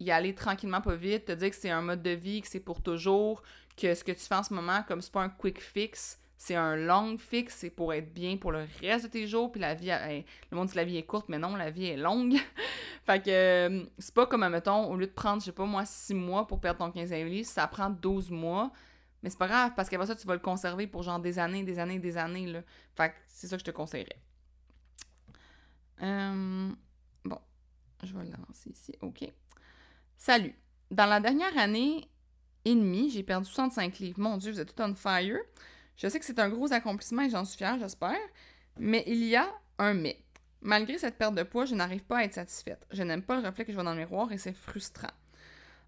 y 0.00 0.10
aller 0.10 0.34
tranquillement, 0.34 0.80
pas 0.80 0.96
vite, 0.96 1.26
te 1.26 1.32
dire 1.32 1.50
que 1.50 1.56
c'est 1.56 1.70
un 1.70 1.82
mode 1.82 2.02
de 2.02 2.10
vie, 2.10 2.40
que 2.40 2.48
c'est 2.48 2.60
pour 2.60 2.82
toujours, 2.82 3.42
que 3.76 3.94
ce 3.94 4.02
que 4.02 4.12
tu 4.12 4.20
fais 4.20 4.34
en 4.34 4.42
ce 4.42 4.52
moment, 4.54 4.82
comme 4.82 5.00
c'est 5.00 5.12
pas 5.12 5.22
un 5.22 5.28
quick 5.28 5.60
fix, 5.60 6.18
c'est 6.44 6.56
un 6.56 6.76
long 6.76 7.16
fixe, 7.16 7.56
c'est 7.56 7.70
pour 7.70 7.94
être 7.94 8.12
bien 8.12 8.36
pour 8.36 8.52
le 8.52 8.66
reste 8.82 9.06
de 9.06 9.10
tes 9.10 9.26
jours, 9.26 9.50
puis 9.50 9.62
la 9.62 9.74
vie, 9.74 9.86
le 10.50 10.56
monde 10.56 10.66
dit 10.66 10.74
que 10.74 10.78
la 10.78 10.84
vie 10.84 10.98
est 10.98 11.04
courte, 11.04 11.30
mais 11.30 11.38
non, 11.38 11.56
la 11.56 11.70
vie 11.70 11.86
est 11.86 11.96
longue. 11.96 12.34
fait 13.06 13.24
que 13.24 13.30
euh, 13.30 13.84
c'est 13.98 14.12
pas 14.12 14.26
comme, 14.26 14.46
mettons, 14.46 14.90
au 14.90 14.96
lieu 14.96 15.06
de 15.06 15.12
prendre, 15.12 15.40
je 15.40 15.46
sais 15.46 15.52
pas 15.52 15.64
moi, 15.64 15.86
6 15.86 16.12
mois 16.12 16.46
pour 16.46 16.60
perdre 16.60 16.80
ton 16.80 16.90
15 16.90 17.12
livres, 17.12 17.48
ça 17.48 17.66
prend 17.66 17.88
12 17.88 18.30
mois, 18.30 18.70
Mais 19.22 19.30
c'est 19.30 19.38
pas 19.38 19.46
grave, 19.46 19.72
parce 19.74 19.88
qu'après 19.88 20.06
ça, 20.06 20.14
tu 20.14 20.26
vas 20.26 20.34
le 20.34 20.40
conserver 20.40 20.86
pour 20.86 21.02
genre 21.02 21.18
des 21.18 21.38
années, 21.38 21.64
des 21.64 21.78
années, 21.78 21.98
des 21.98 22.18
années, 22.18 22.46
là. 22.46 22.60
Fait 22.94 23.08
que 23.08 23.14
c'est 23.26 23.46
ça 23.46 23.56
que 23.56 23.60
je 23.60 23.64
te 23.64 23.70
conseillerais. 23.70 24.20
Euh, 26.02 26.68
bon, 27.24 27.38
je 28.02 28.12
vais 28.12 28.24
l'avancer 28.26 28.68
ici. 28.68 28.94
OK. 29.00 29.24
Salut. 30.18 30.54
Dans 30.90 31.06
la 31.06 31.20
dernière 31.20 31.56
année 31.56 32.06
et 32.66 32.74
demie, 32.74 33.08
j'ai 33.08 33.22
perdu 33.22 33.46
65 33.46 33.98
livres. 34.00 34.20
Mon 34.20 34.36
Dieu, 34.36 34.52
vous 34.52 34.60
êtes 34.60 34.74
tout 34.74 34.82
on 34.82 34.94
fire. 34.94 35.38
Je 35.96 36.08
sais 36.08 36.18
que 36.18 36.24
c'est 36.24 36.38
un 36.38 36.48
gros 36.48 36.72
accomplissement 36.72 37.22
et 37.22 37.30
j'en 37.30 37.44
suis 37.44 37.58
fière, 37.58 37.78
j'espère. 37.78 38.18
Mais 38.78 39.04
il 39.06 39.24
y 39.24 39.36
a 39.36 39.48
un 39.78 39.94
mais. 39.94 40.20
Malgré 40.60 40.96
cette 40.98 41.18
perte 41.18 41.34
de 41.34 41.42
poids, 41.42 41.66
je 41.66 41.74
n'arrive 41.74 42.04
pas 42.04 42.18
à 42.18 42.24
être 42.24 42.34
satisfaite. 42.34 42.86
Je 42.90 43.02
n'aime 43.02 43.22
pas 43.22 43.38
le 43.38 43.46
reflet 43.46 43.64
que 43.64 43.70
je 43.70 43.76
vois 43.76 43.84
dans 43.84 43.92
le 43.92 43.98
miroir 43.98 44.32
et 44.32 44.38
c'est 44.38 44.54
frustrant. 44.54 45.10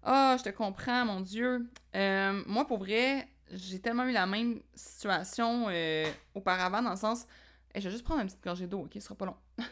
Ah, 0.03 0.35
je 0.37 0.43
te 0.43 0.49
comprends, 0.49 1.03
mon 1.03 1.19
Dieu. 1.19 1.67
Euh, 1.95 2.43
moi, 2.45 2.65
pour 2.65 2.77
vrai, 2.77 3.27
j'ai 3.51 3.79
tellement 3.79 4.05
eu 4.05 4.11
la 4.11 4.27
même 4.27 4.61
situation 4.75 5.65
euh, 5.69 6.05
auparavant, 6.35 6.83
dans 6.83 6.91
le 6.91 6.95
sens. 6.95 7.25
Et 7.73 7.81
je 7.81 7.85
vais 7.85 7.91
juste 7.91 8.03
prendre 8.03 8.21
une 8.21 8.27
petite 8.27 8.43
gorgée 8.43 8.67
d'eau, 8.67 8.81
ok? 8.81 8.91
Ce 8.93 8.99
sera 9.01 9.15
pas 9.15 9.25
long. 9.25 9.35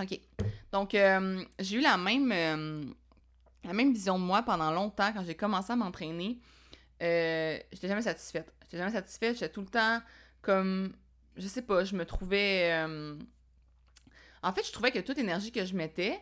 ok. 0.00 0.20
Donc, 0.70 0.94
euh, 0.94 1.44
j'ai 1.58 1.78
eu 1.78 1.80
la 1.80 1.96
même, 1.96 2.94
la 3.64 3.72
même 3.72 3.92
vision 3.92 4.18
de 4.18 4.24
moi 4.24 4.42
pendant 4.42 4.70
longtemps 4.70 5.12
quand 5.12 5.24
j'ai 5.24 5.34
commencé 5.34 5.72
à 5.72 5.76
m'entraîner. 5.76 6.38
J'étais 7.02 7.88
jamais 7.88 8.02
satisfaite. 8.02 8.52
J'étais 8.62 8.78
jamais 8.78 8.92
satisfaite. 8.92 9.34
J'étais 9.34 9.52
tout 9.52 9.62
le 9.62 9.66
temps 9.66 10.00
comme 10.40 10.94
je 11.36 11.46
sais 11.46 11.62
pas, 11.62 11.84
je 11.84 11.96
me 11.96 12.04
trouvais. 12.04 12.70
Euh, 12.72 13.16
en 14.42 14.52
fait, 14.52 14.66
je 14.66 14.72
trouvais 14.72 14.90
que 14.90 14.98
toute 14.98 15.18
énergie 15.18 15.52
que 15.52 15.64
je 15.64 15.74
mettais 15.74 16.20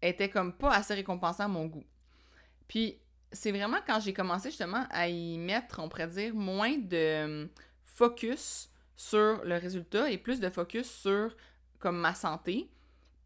était 0.00 0.28
comme 0.28 0.52
pas 0.52 0.72
assez 0.72 0.94
récompensée 0.94 1.42
à 1.42 1.48
mon 1.48 1.66
goût. 1.66 1.84
Puis, 2.68 2.98
c'est 3.32 3.50
vraiment 3.50 3.78
quand 3.86 4.00
j'ai 4.00 4.12
commencé 4.12 4.50
justement 4.50 4.86
à 4.90 5.08
y 5.08 5.38
mettre, 5.38 5.80
on 5.80 5.88
pourrait 5.88 6.08
dire, 6.08 6.34
moins 6.34 6.76
de 6.76 6.96
euh, 6.96 7.46
focus 7.84 8.68
sur 8.94 9.42
le 9.44 9.56
résultat 9.56 10.10
et 10.10 10.18
plus 10.18 10.38
de 10.38 10.50
focus 10.50 10.90
sur 10.90 11.34
comme 11.78 11.98
ma 11.98 12.14
santé. 12.14 12.70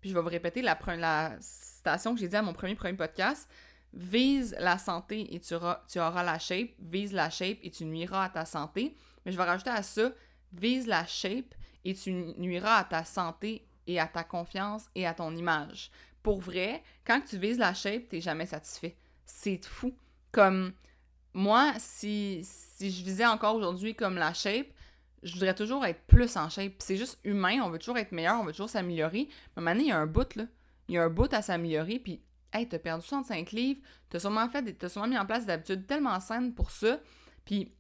Puis 0.01 0.11
je 0.11 0.15
vais 0.15 0.23
vous 0.23 0.29
répéter 0.29 0.63
la, 0.63 0.79
la 0.97 1.37
citation 1.41 2.15
que 2.15 2.21
j'ai 2.21 2.29
dit 2.29 2.37
à 2.37 2.43
mon 2.43 2.55
premier 2.55 2.75
premier 2.75 2.97
podcast. 2.97 3.51
Vise 3.97 4.55
la 4.61 4.77
santé 4.79 5.35
et 5.35 5.41
tu 5.41 5.55
auras, 5.55 5.83
tu 5.89 5.99
auras 5.99 6.23
la 6.23 6.39
shape. 6.39 6.69
Vise 6.79 7.13
la 7.13 7.31
shape 7.31 7.59
et 7.63 7.71
tu 7.71 7.85
nuiras 7.85 8.25
à 8.25 8.29
ta 8.29 8.45
santé. 8.45 8.95
Mais 9.25 9.33
je 9.33 9.37
vais 9.37 9.45
rajouter 9.45 9.71
à 9.71 9.83
ça, 9.83 10.13
vise 10.53 10.87
la 10.87 11.05
shape 11.07 11.55
et 11.85 11.95
tu 11.95 12.13
nuiras 12.13 12.77
à 12.77 12.85
ta 12.85 13.05
santé 13.05 13.67
et 13.87 13.99
à 13.99 14.07
ta 14.07 14.23
confiance 14.23 14.87
et 14.95 15.07
à 15.07 15.15
ton 15.15 15.35
image. 15.35 15.91
Pour 16.23 16.41
vrai, 16.41 16.83
quand 17.05 17.21
tu 17.21 17.39
vises 17.39 17.59
la 17.59 17.75
shape, 17.75 18.09
t'es 18.09 18.21
jamais 18.21 18.47
satisfait. 18.47 18.97
C'est 19.25 19.65
fou. 19.65 19.97
Comme 20.31 20.73
moi, 21.33 21.73
si, 21.79 22.41
si 22.45 22.91
je 22.91 23.05
visais 23.05 23.27
encore 23.27 23.57
aujourd'hui 23.57 23.95
comme 23.95 24.17
la 24.17 24.33
shape, 24.33 24.67
je 25.23 25.33
voudrais 25.35 25.55
toujours 25.55 25.85
être 25.85 26.01
plus 26.07 26.37
en 26.37 26.49
shape. 26.49 26.75
C'est 26.79 26.97
juste 26.97 27.19
humain, 27.25 27.61
on 27.63 27.71
veut 27.71 27.79
toujours 27.79 27.99
être 27.99 28.13
meilleur, 28.13 28.41
on 28.41 28.45
veut 28.45 28.53
toujours 28.53 28.71
s'améliorer. 28.71 29.29
Mais 29.57 29.63
maintenant, 29.63 29.83
il 29.83 29.89
y 29.89 29.93
a 29.93 29.99
un 29.99 30.07
bout, 30.07 30.35
là. 30.37 30.45
Il 30.89 30.95
y 30.95 30.99
a 30.99 31.05
un 31.05 31.11
bout 31.11 31.33
à 31.33 31.43
s'améliorer, 31.43 31.99
puis, 31.99 32.23
hey, 32.53 32.69
t'as 32.69 32.79
perdu 32.79 33.05
65 33.07 33.53
livres, 33.53 33.81
t'as 34.11 34.19
sûrement 34.19 34.49
fait, 34.49 34.73
t'as 34.75 34.89
sûrement 34.89 35.09
mis 35.09 35.19
en 35.19 35.27
place 35.27 35.47
des 35.47 35.53
habitudes 35.53 35.87
tellement 35.87 36.21
saines 36.21 36.55
pour 36.55 36.71
ça, 36.71 37.01
puis 37.45 37.73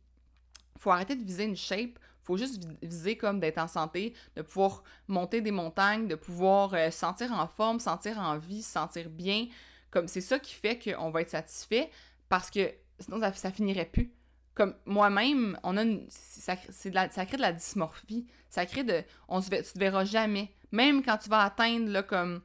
faut 0.78 0.90
arrêter 0.90 1.16
de 1.16 1.24
viser 1.24 1.44
une 1.44 1.56
shape 1.56 1.98
faut 2.26 2.36
juste 2.36 2.66
viser 2.82 3.16
comme 3.16 3.38
d'être 3.38 3.58
en 3.58 3.68
santé, 3.68 4.12
de 4.34 4.42
pouvoir 4.42 4.82
monter 5.06 5.40
des 5.40 5.52
montagnes, 5.52 6.08
de 6.08 6.16
pouvoir 6.16 6.74
euh, 6.74 6.90
sentir 6.90 7.32
en 7.32 7.46
forme, 7.46 7.78
sentir 7.78 8.18
en 8.18 8.36
vie, 8.36 8.62
se 8.62 8.72
sentir 8.72 9.08
bien. 9.08 9.46
Comme 9.92 10.08
c'est 10.08 10.20
ça 10.20 10.40
qui 10.40 10.52
fait 10.52 10.76
qu'on 10.76 11.10
va 11.10 11.20
être 11.20 11.30
satisfait 11.30 11.88
parce 12.28 12.50
que 12.50 12.68
sinon 12.98 13.20
ça, 13.20 13.32
ça 13.32 13.52
finirait 13.52 13.86
plus. 13.86 14.12
Comme 14.54 14.74
moi-même, 14.86 15.56
on 15.62 15.76
a 15.76 15.84
ça, 16.08 16.56
ça 16.56 17.26
crée 17.26 17.36
de 17.36 17.42
la 17.42 17.52
dysmorphie. 17.52 18.26
Ça 18.50 18.66
crée 18.66 18.82
de. 18.82 19.04
On 19.28 19.40
se, 19.40 19.48
tu 19.48 19.62
te 19.62 19.78
verras 19.78 20.04
jamais. 20.04 20.52
Même 20.72 21.04
quand 21.04 21.18
tu 21.18 21.28
vas 21.28 21.42
atteindre, 21.42 21.90
là, 21.90 22.02
comme. 22.02 22.40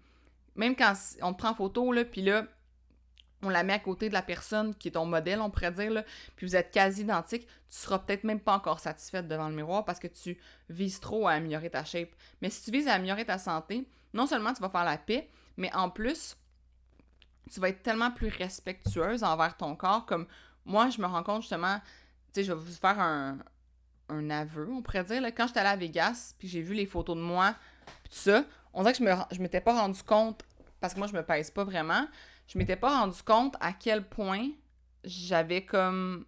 Même 0.56 0.76
quand 0.76 0.94
on 1.22 1.34
te 1.34 1.38
prend 1.38 1.50
en 1.50 1.56
photo, 1.56 1.92
là, 1.92 2.06
puis 2.06 2.22
là, 2.22 2.46
on 3.44 3.50
la 3.50 3.64
met 3.64 3.74
à 3.74 3.80
côté 3.80 4.10
de 4.10 4.14
la 4.14 4.22
personne 4.22 4.76
qui 4.76 4.90
est 4.90 4.92
ton 4.92 5.06
modèle, 5.06 5.42
on 5.42 5.50
pourrait 5.50 5.72
dire, 5.72 5.92
là, 5.92 6.04
puis 6.36 6.46
vous 6.46 6.56
êtes 6.56 6.72
quasi 6.72 7.02
identique, 7.02 7.48
tu 7.48 7.78
seras 7.78 8.00
peut-être 8.00 8.24
même 8.24 8.40
pas 8.40 8.56
encore 8.56 8.80
satisfaite 8.80 9.28
devant 9.28 9.50
le 9.50 9.56
miroir 9.56 9.86
parce 9.86 10.00
que 10.00 10.08
tu 10.08 10.38
vises 10.70 11.00
trop 11.00 11.28
à 11.28 11.34
améliorer 11.34 11.70
ta 11.70 11.84
shape. 11.84 12.10
Mais 12.42 12.50
si 12.50 12.64
tu 12.64 12.72
vises 12.72 12.88
à 12.88 12.94
améliorer 12.94 13.26
ta 13.26 13.38
santé, 13.38 13.88
non 14.14 14.28
seulement 14.28 14.54
tu 14.54 14.62
vas 14.62 14.70
faire 14.70 14.86
la 14.86 14.98
paix, 14.98 15.30
mais 15.58 15.74
en 15.74 15.90
plus, 15.90 16.36
tu 17.52 17.60
vas 17.60 17.70
être 17.70 17.82
tellement 17.82 18.12
plus 18.12 18.30
respectueuse 18.30 19.24
envers 19.24 19.58
ton 19.58 19.76
corps. 19.76 20.06
Comme 20.06 20.28
moi, 20.66 20.90
je 20.90 21.02
me 21.02 21.08
rends 21.08 21.24
compte 21.24 21.42
justement, 21.42 21.80
tu 22.34 22.42
sais, 22.42 22.44
je 22.44 22.54
vais 22.54 22.60
vous 22.60 22.74
faire 22.74 23.00
un, 23.00 23.40
un 24.10 24.30
aveu, 24.30 24.70
on 24.72 24.82
pourrait 24.82 25.04
dire. 25.04 25.22
Là, 25.22 25.32
quand 25.32 25.48
j'étais 25.48 25.62
allée 25.62 25.70
à 25.70 25.76
Vegas, 25.76 26.36
puis 26.38 26.48
j'ai 26.48 26.62
vu 26.62 26.74
les 26.74 26.86
photos 26.86 27.16
de 27.16 27.22
moi, 27.22 27.56
puis 28.04 28.12
tout 28.12 28.20
ça, 28.20 28.46
on 28.74 28.84
dirait 28.84 28.94
que 28.94 29.04
je 29.32 29.42
m'étais 29.42 29.62
pas 29.62 29.74
rendu 29.74 30.02
compte, 30.04 30.44
parce 30.80 30.94
que 30.94 31.00
moi, 31.00 31.08
je 31.08 31.14
me 31.14 31.24
pèse 31.24 31.52
pas 31.52 31.64
vraiment, 31.64 32.08
je 32.48 32.58
m'étais 32.58 32.76
pas 32.76 33.00
rendu 33.00 33.22
compte 33.24 33.56
à 33.60 33.74
quel 33.74 34.08
point 34.08 34.50
j'avais 35.04 35.66
comme 35.66 36.26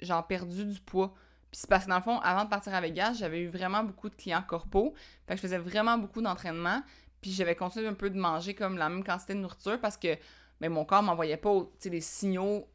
genre 0.00 0.26
perdu 0.26 0.64
du 0.64 0.80
poids. 0.80 1.14
Puis 1.50 1.60
c'est 1.60 1.68
parce 1.68 1.84
que 1.84 1.90
dans 1.90 1.96
le 1.96 2.02
fond, 2.02 2.18
avant 2.20 2.44
de 2.44 2.50
partir 2.50 2.74
à 2.74 2.80
Vegas, 2.80 3.14
j'avais 3.14 3.40
eu 3.40 3.48
vraiment 3.48 3.84
beaucoup 3.84 4.08
de 4.08 4.14
clients 4.14 4.42
corpo. 4.42 4.94
Fait 5.26 5.34
que 5.34 5.36
je 5.36 5.42
faisais 5.42 5.58
vraiment 5.58 5.98
beaucoup 5.98 6.22
d'entraînement. 6.22 6.82
Puis 7.20 7.30
j'avais 7.30 7.54
continué 7.54 7.86
un 7.86 7.94
peu 7.94 8.10
de 8.10 8.18
manger 8.18 8.54
comme 8.54 8.78
la 8.78 8.88
même 8.88 9.04
quantité 9.04 9.34
de 9.34 9.38
nourriture 9.38 9.78
parce 9.80 9.96
que 9.96 10.16
mais 10.62 10.68
ben, 10.68 10.74
mon 10.74 10.84
corps 10.84 11.02
m'envoyait 11.02 11.36
pas 11.36 11.52
les 11.84 12.00
signaux 12.00 12.68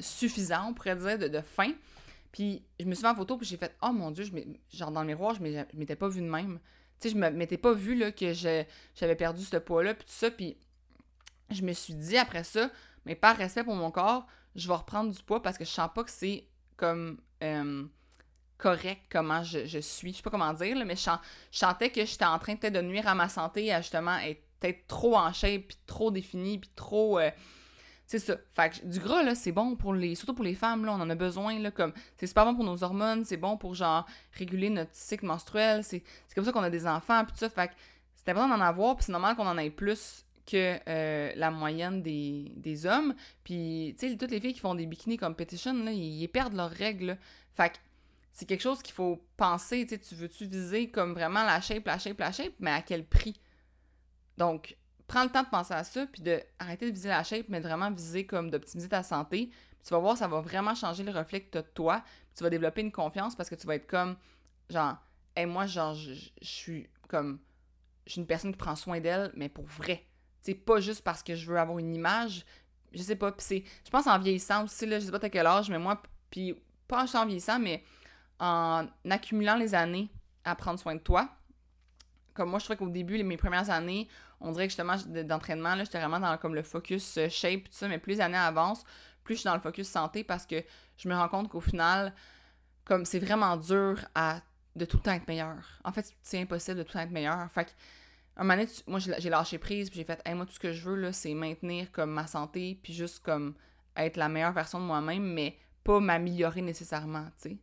suffisants, 0.00 0.70
on 0.70 0.74
pourrait 0.74 0.96
dire, 0.96 1.30
de, 1.30 1.40
faim. 1.40 1.72
Puis 2.32 2.64
je 2.80 2.84
me 2.84 2.94
suis 2.94 3.02
fait 3.02 3.08
en 3.08 3.14
photo, 3.14 3.36
puis 3.36 3.46
j'ai 3.46 3.56
fait 3.56 3.76
Oh 3.80 3.92
mon 3.92 4.10
Dieu, 4.10 4.24
genre 4.74 4.90
dans 4.90 5.02
le 5.02 5.06
miroir, 5.06 5.36
je 5.36 5.42
m'étais 5.76 5.94
pas 5.94 6.08
vue 6.08 6.20
de 6.20 6.28
même. 6.28 6.58
Tu 7.00 7.10
je 7.10 7.16
m'étais 7.16 7.58
pas 7.58 7.72
vue 7.72 7.94
là, 7.94 8.12
que 8.12 8.32
j'avais 8.32 9.16
perdu 9.16 9.44
ce 9.44 9.56
poids-là, 9.56 9.94
puis 9.94 10.04
tout 10.04 10.12
ça. 10.12 10.30
Puis 10.30 10.56
je 11.50 11.62
me 11.62 11.72
suis 11.72 11.94
dit 11.94 12.16
après 12.16 12.44
ça, 12.44 12.70
mais 13.06 13.14
par 13.14 13.36
respect 13.36 13.64
pour 13.64 13.74
mon 13.74 13.90
corps, 13.90 14.26
je 14.54 14.68
vais 14.68 14.74
reprendre 14.74 15.12
du 15.12 15.22
poids 15.22 15.42
parce 15.42 15.56
que 15.56 15.64
je 15.64 15.70
sens 15.70 15.88
pas 15.94 16.04
que 16.04 16.10
c'est 16.10 16.46
comme 16.76 17.18
euh, 17.42 17.84
correct 18.58 19.02
comment 19.10 19.42
je, 19.42 19.78
suis. 19.80 20.12
Je 20.12 20.16
sais 20.16 20.22
pas 20.22 20.30
comment 20.30 20.52
dire, 20.52 20.76
mais 20.84 20.96
je, 20.96 21.10
sentais 21.50 21.90
que 21.90 22.04
j'étais 22.04 22.24
en 22.24 22.38
train 22.38 22.56
peut-être 22.56 22.74
de 22.74 22.82
nuire 22.82 23.06
à 23.06 23.14
ma 23.14 23.28
santé 23.28 23.72
à 23.72 23.80
justement 23.80 24.18
être 24.18 24.86
trop 24.88 25.16
en 25.16 25.32
shape, 25.32 25.72
trop 25.86 26.10
défini, 26.10 26.58
puis 26.58 26.70
trop. 26.74 27.18
Euh, 27.18 27.30
c'est 28.08 28.20
ça. 28.20 28.38
Fait 28.52 28.88
du 28.88 29.00
gras, 29.00 29.22
là, 29.22 29.34
c'est 29.34 29.52
bon 29.52 29.76
pour 29.76 29.92
les. 29.92 30.14
Surtout 30.14 30.32
pour 30.32 30.44
les 30.44 30.54
femmes, 30.54 30.86
là, 30.86 30.94
on 30.94 31.00
en 31.00 31.10
a 31.10 31.14
besoin, 31.14 31.58
là, 31.58 31.70
comme. 31.70 31.92
C'est 32.16 32.26
super 32.26 32.46
bon 32.46 32.54
pour 32.54 32.64
nos 32.64 32.82
hormones, 32.82 33.26
c'est 33.26 33.36
bon 33.36 33.58
pour, 33.58 33.74
genre, 33.74 34.06
réguler 34.32 34.70
notre 34.70 34.94
cycle 34.94 35.26
menstruel. 35.26 35.84
C'est 35.84 36.02
comme 36.34 36.46
ça 36.46 36.50
qu'on 36.50 36.62
a 36.62 36.70
des 36.70 36.86
enfants, 36.86 37.22
puis 37.26 37.36
ça. 37.36 37.50
Fait 37.50 37.68
que 37.68 37.74
c'est 38.16 38.30
important 38.30 38.48
d'en 38.48 38.64
avoir, 38.64 38.96
puis 38.96 39.04
c'est 39.04 39.12
normal 39.12 39.36
qu'on 39.36 39.46
en 39.46 39.58
ait 39.58 39.68
plus 39.68 40.24
que 40.46 40.78
euh, 40.88 41.32
la 41.36 41.50
moyenne 41.50 42.00
des, 42.00 42.86
hommes. 42.86 43.14
Puis, 43.44 43.94
tu 43.98 44.08
sais, 44.08 44.16
toutes 44.16 44.30
les 44.30 44.40
filles 44.40 44.54
qui 44.54 44.60
font 44.60 44.74
des 44.74 44.86
bikini 44.86 45.18
competition, 45.18 45.74
là, 45.74 45.92
ils, 45.92 46.28
perdent 46.28 46.54
leurs 46.54 46.70
règles. 46.70 47.18
Fait 47.52 47.68
que 47.68 47.76
c'est 48.32 48.46
quelque 48.46 48.62
chose 48.62 48.80
qu'il 48.80 48.94
faut 48.94 49.22
penser. 49.36 49.84
Tu 49.84 49.98
tu 49.98 50.14
veux-tu 50.14 50.46
viser 50.46 50.88
comme 50.88 51.12
vraiment 51.12 51.44
la 51.44 51.60
shape, 51.60 51.84
la 51.84 51.98
shape, 51.98 52.20
la 52.20 52.32
shape, 52.32 52.54
mais 52.58 52.70
à 52.70 52.80
quel 52.80 53.04
prix? 53.04 53.38
Donc, 54.38 54.77
prends 55.08 55.24
le 55.24 55.30
temps 55.30 55.42
de 55.42 55.48
penser 55.48 55.74
à 55.74 55.82
ça, 55.82 56.06
puis 56.06 56.22
de 56.22 56.40
arrêter 56.58 56.86
de 56.86 56.94
viser 56.94 57.08
la 57.08 57.24
shape, 57.24 57.46
mais 57.48 57.60
de 57.60 57.66
vraiment 57.66 57.90
viser 57.90 58.26
comme 58.26 58.50
d'optimiser 58.50 58.88
ta 58.88 59.02
santé. 59.02 59.50
Tu 59.84 59.90
vas 59.90 59.98
voir, 59.98 60.16
ça 60.16 60.28
va 60.28 60.40
vraiment 60.40 60.74
changer 60.74 61.02
le 61.02 61.10
reflet 61.10 61.40
que 61.40 61.50
tu 61.50 61.58
as 61.58 61.62
de 61.62 61.68
toi. 61.68 62.04
Tu 62.36 62.44
vas 62.44 62.50
développer 62.50 62.82
une 62.82 62.92
confiance 62.92 63.34
parce 63.34 63.48
que 63.48 63.54
tu 63.54 63.66
vas 63.66 63.74
être 63.76 63.86
comme, 63.86 64.16
genre, 64.68 64.96
et 65.34 65.46
moi, 65.46 65.66
genre, 65.66 65.94
je 65.94 66.30
suis 66.42 66.88
comme, 67.08 67.40
je 68.06 68.12
suis 68.12 68.20
une 68.20 68.26
personne 68.26 68.52
qui 68.52 68.58
prend 68.58 68.76
soin 68.76 69.00
d'elle, 69.00 69.32
mais 69.34 69.48
pour 69.48 69.64
vrai. 69.64 70.04
C'est 70.42 70.54
pas 70.54 70.78
juste 70.80 71.02
parce 71.02 71.22
que 71.22 71.34
je 71.34 71.50
veux 71.50 71.58
avoir 71.58 71.78
une 71.78 71.94
image. 71.94 72.44
Je 72.92 73.02
sais 73.02 73.16
pas. 73.16 73.34
c'est. 73.38 73.64
Je 73.84 73.90
pense 73.90 74.06
en 74.06 74.18
vieillissant 74.18 74.64
aussi, 74.64 74.86
là, 74.86 74.98
je 74.98 75.06
sais 75.06 75.10
pas 75.10 75.24
à 75.24 75.30
quel 75.30 75.46
âge, 75.46 75.70
mais 75.70 75.78
moi, 75.78 76.02
puis 76.30 76.54
pas 76.86 77.04
en 77.16 77.26
vieillissant, 77.26 77.58
mais 77.58 77.82
en 78.38 78.86
accumulant 79.08 79.56
les 79.56 79.74
années 79.74 80.08
à 80.44 80.54
prendre 80.54 80.78
soin 80.78 80.94
de 80.94 81.00
toi. 81.00 81.28
Comme 82.34 82.50
moi, 82.50 82.58
je 82.58 82.64
trouvais 82.64 82.76
qu'au 82.76 82.88
début, 82.88 83.22
mes 83.24 83.36
premières 83.36 83.70
années, 83.70 84.08
on 84.40 84.52
dirait 84.52 84.68
que 84.68 84.70
justement, 84.72 84.96
d'entraînement, 85.24 85.74
là, 85.74 85.84
j'étais 85.84 85.98
vraiment 85.98 86.20
dans 86.20 86.36
comme 86.38 86.54
le 86.54 86.62
focus 86.62 87.18
euh, 87.18 87.28
shape, 87.28 87.62
ça, 87.70 87.88
mais 87.88 87.98
plus 87.98 88.14
les 88.14 88.20
années 88.20 88.36
avancent, 88.36 88.84
plus 89.24 89.34
je 89.34 89.40
suis 89.40 89.46
dans 89.46 89.54
le 89.54 89.60
focus 89.60 89.88
santé 89.88 90.24
parce 90.24 90.46
que 90.46 90.62
je 90.96 91.08
me 91.08 91.14
rends 91.14 91.28
compte 91.28 91.48
qu'au 91.48 91.60
final, 91.60 92.14
comme 92.84 93.04
c'est 93.04 93.18
vraiment 93.18 93.56
dur 93.56 94.04
à 94.14 94.40
de 94.76 94.84
tout 94.84 94.98
temps 94.98 95.12
être 95.12 95.26
meilleur. 95.26 95.80
En 95.84 95.92
fait, 95.92 96.14
c'est 96.22 96.40
impossible 96.40 96.78
de 96.78 96.82
tout 96.84 96.92
temps 96.92 97.00
être 97.00 97.10
meilleur. 97.10 97.50
Fait 97.50 97.64
que 97.64 97.70
un 98.38 98.44
moment 98.44 98.56
donné, 98.56 98.70
moi, 98.86 99.00
j'ai 99.00 99.30
lâché 99.30 99.58
prise, 99.58 99.90
puis 99.90 99.98
j'ai 99.98 100.04
fait, 100.04 100.22
moi, 100.34 100.46
tout 100.46 100.52
ce 100.52 100.60
que 100.60 100.72
je 100.72 100.88
veux, 100.88 100.94
là, 100.94 101.12
c'est 101.12 101.34
maintenir 101.34 101.90
comme 101.90 102.12
ma 102.12 102.26
santé, 102.26 102.78
puis 102.82 102.92
juste 102.92 103.18
comme 103.24 103.54
être 103.96 104.16
la 104.16 104.28
meilleure 104.28 104.52
version 104.52 104.78
de 104.78 104.84
moi-même, 104.84 105.24
mais 105.24 105.58
pas 105.82 105.98
m'améliorer 105.98 106.62
nécessairement, 106.62 107.26
tu 107.42 107.50
sais. 107.50 107.58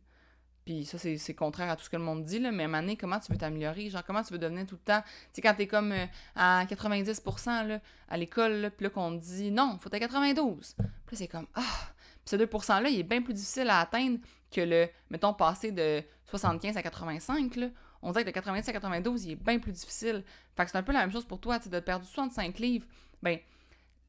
Puis 0.66 0.84
ça, 0.84 0.98
c'est 0.98 1.34
contraire 1.34 1.70
à 1.70 1.76
tout 1.76 1.84
ce 1.84 1.88
que 1.88 1.96
le 1.96 2.02
monde 2.02 2.24
dit, 2.24 2.40
là, 2.40 2.50
mais 2.50 2.64
à 2.64 2.66
un 2.66 2.68
moment 2.68 2.82
donné, 2.82 2.96
comment 2.96 3.20
tu 3.20 3.30
veux 3.30 3.38
t'améliorer? 3.38 3.88
Genre, 3.88 4.02
comment 4.04 4.24
tu 4.24 4.32
veux 4.32 4.38
devenir 4.40 4.66
tout 4.66 4.74
le 4.74 4.80
temps? 4.80 5.00
Tu 5.00 5.34
sais, 5.34 5.40
quand 5.40 5.54
t'es 5.54 5.68
comme 5.68 5.92
euh, 5.92 6.06
à 6.34 6.64
90%, 6.64 7.68
là, 7.68 7.80
à 8.08 8.16
l'école, 8.16 8.72
puis 8.76 8.82
là, 8.82 8.90
qu'on 8.90 9.16
te 9.16 9.24
dit, 9.24 9.52
non, 9.52 9.78
faut 9.78 9.88
être 9.88 9.94
à 9.94 10.00
92. 10.00 10.74
Puis 11.06 11.16
c'est 11.16 11.28
comme, 11.28 11.46
ah! 11.54 11.62
ce 12.24 12.34
2%-là, 12.34 12.88
il 12.88 12.98
est 12.98 13.04
bien 13.04 13.22
plus 13.22 13.32
difficile 13.32 13.70
à 13.70 13.78
atteindre 13.78 14.18
que 14.50 14.60
le, 14.60 14.88
mettons, 15.08 15.32
passer 15.34 15.70
de 15.70 16.02
75 16.24 16.76
à 16.76 16.82
85, 16.82 17.54
là. 17.54 17.68
On 18.02 18.10
dirait 18.10 18.24
que 18.24 18.30
de 18.30 18.34
90 18.34 18.68
à 18.68 18.72
92, 18.72 19.24
il 19.24 19.30
est 19.32 19.36
bien 19.36 19.60
plus 19.60 19.72
difficile. 19.72 20.24
Fait 20.56 20.64
que 20.64 20.70
c'est 20.72 20.78
un 20.78 20.82
peu 20.82 20.92
la 20.92 21.00
même 21.00 21.12
chose 21.12 21.26
pour 21.26 21.38
toi, 21.38 21.58
tu 21.58 21.64
sais, 21.64 21.70
de 21.70 21.78
perdre 21.78 22.04
65 22.04 22.58
livres. 22.58 22.86
Ben, 23.22 23.38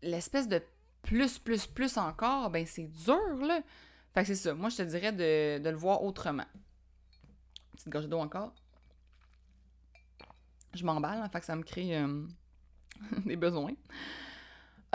l'espèce 0.01 0.47
de 0.47 0.59
plus, 1.03 1.37
plus, 1.37 1.67
plus 1.67 1.97
encore, 1.97 2.49
ben 2.49 2.65
c'est 2.65 2.91
dur, 2.91 3.45
là. 3.45 3.61
Fait 4.17 4.23
que 4.23 4.29
c'est 4.29 4.49
ça. 4.49 4.55
Moi, 4.55 4.69
je 4.69 4.77
te 4.77 4.81
dirais 4.81 5.11
de, 5.11 5.59
de 5.59 5.69
le 5.69 5.75
voir 5.75 6.01
autrement. 6.01 6.47
Petite 7.73 7.89
gorgée 7.89 8.07
d'eau 8.07 8.17
encore. 8.17 8.51
Je 10.73 10.83
m'emballe, 10.83 11.19
hein, 11.19 11.29
fait 11.29 11.39
que 11.39 11.45
ça 11.45 11.55
me 11.55 11.61
crée 11.61 11.95
euh, 11.95 12.25
des 13.27 13.35
besoins. 13.35 13.73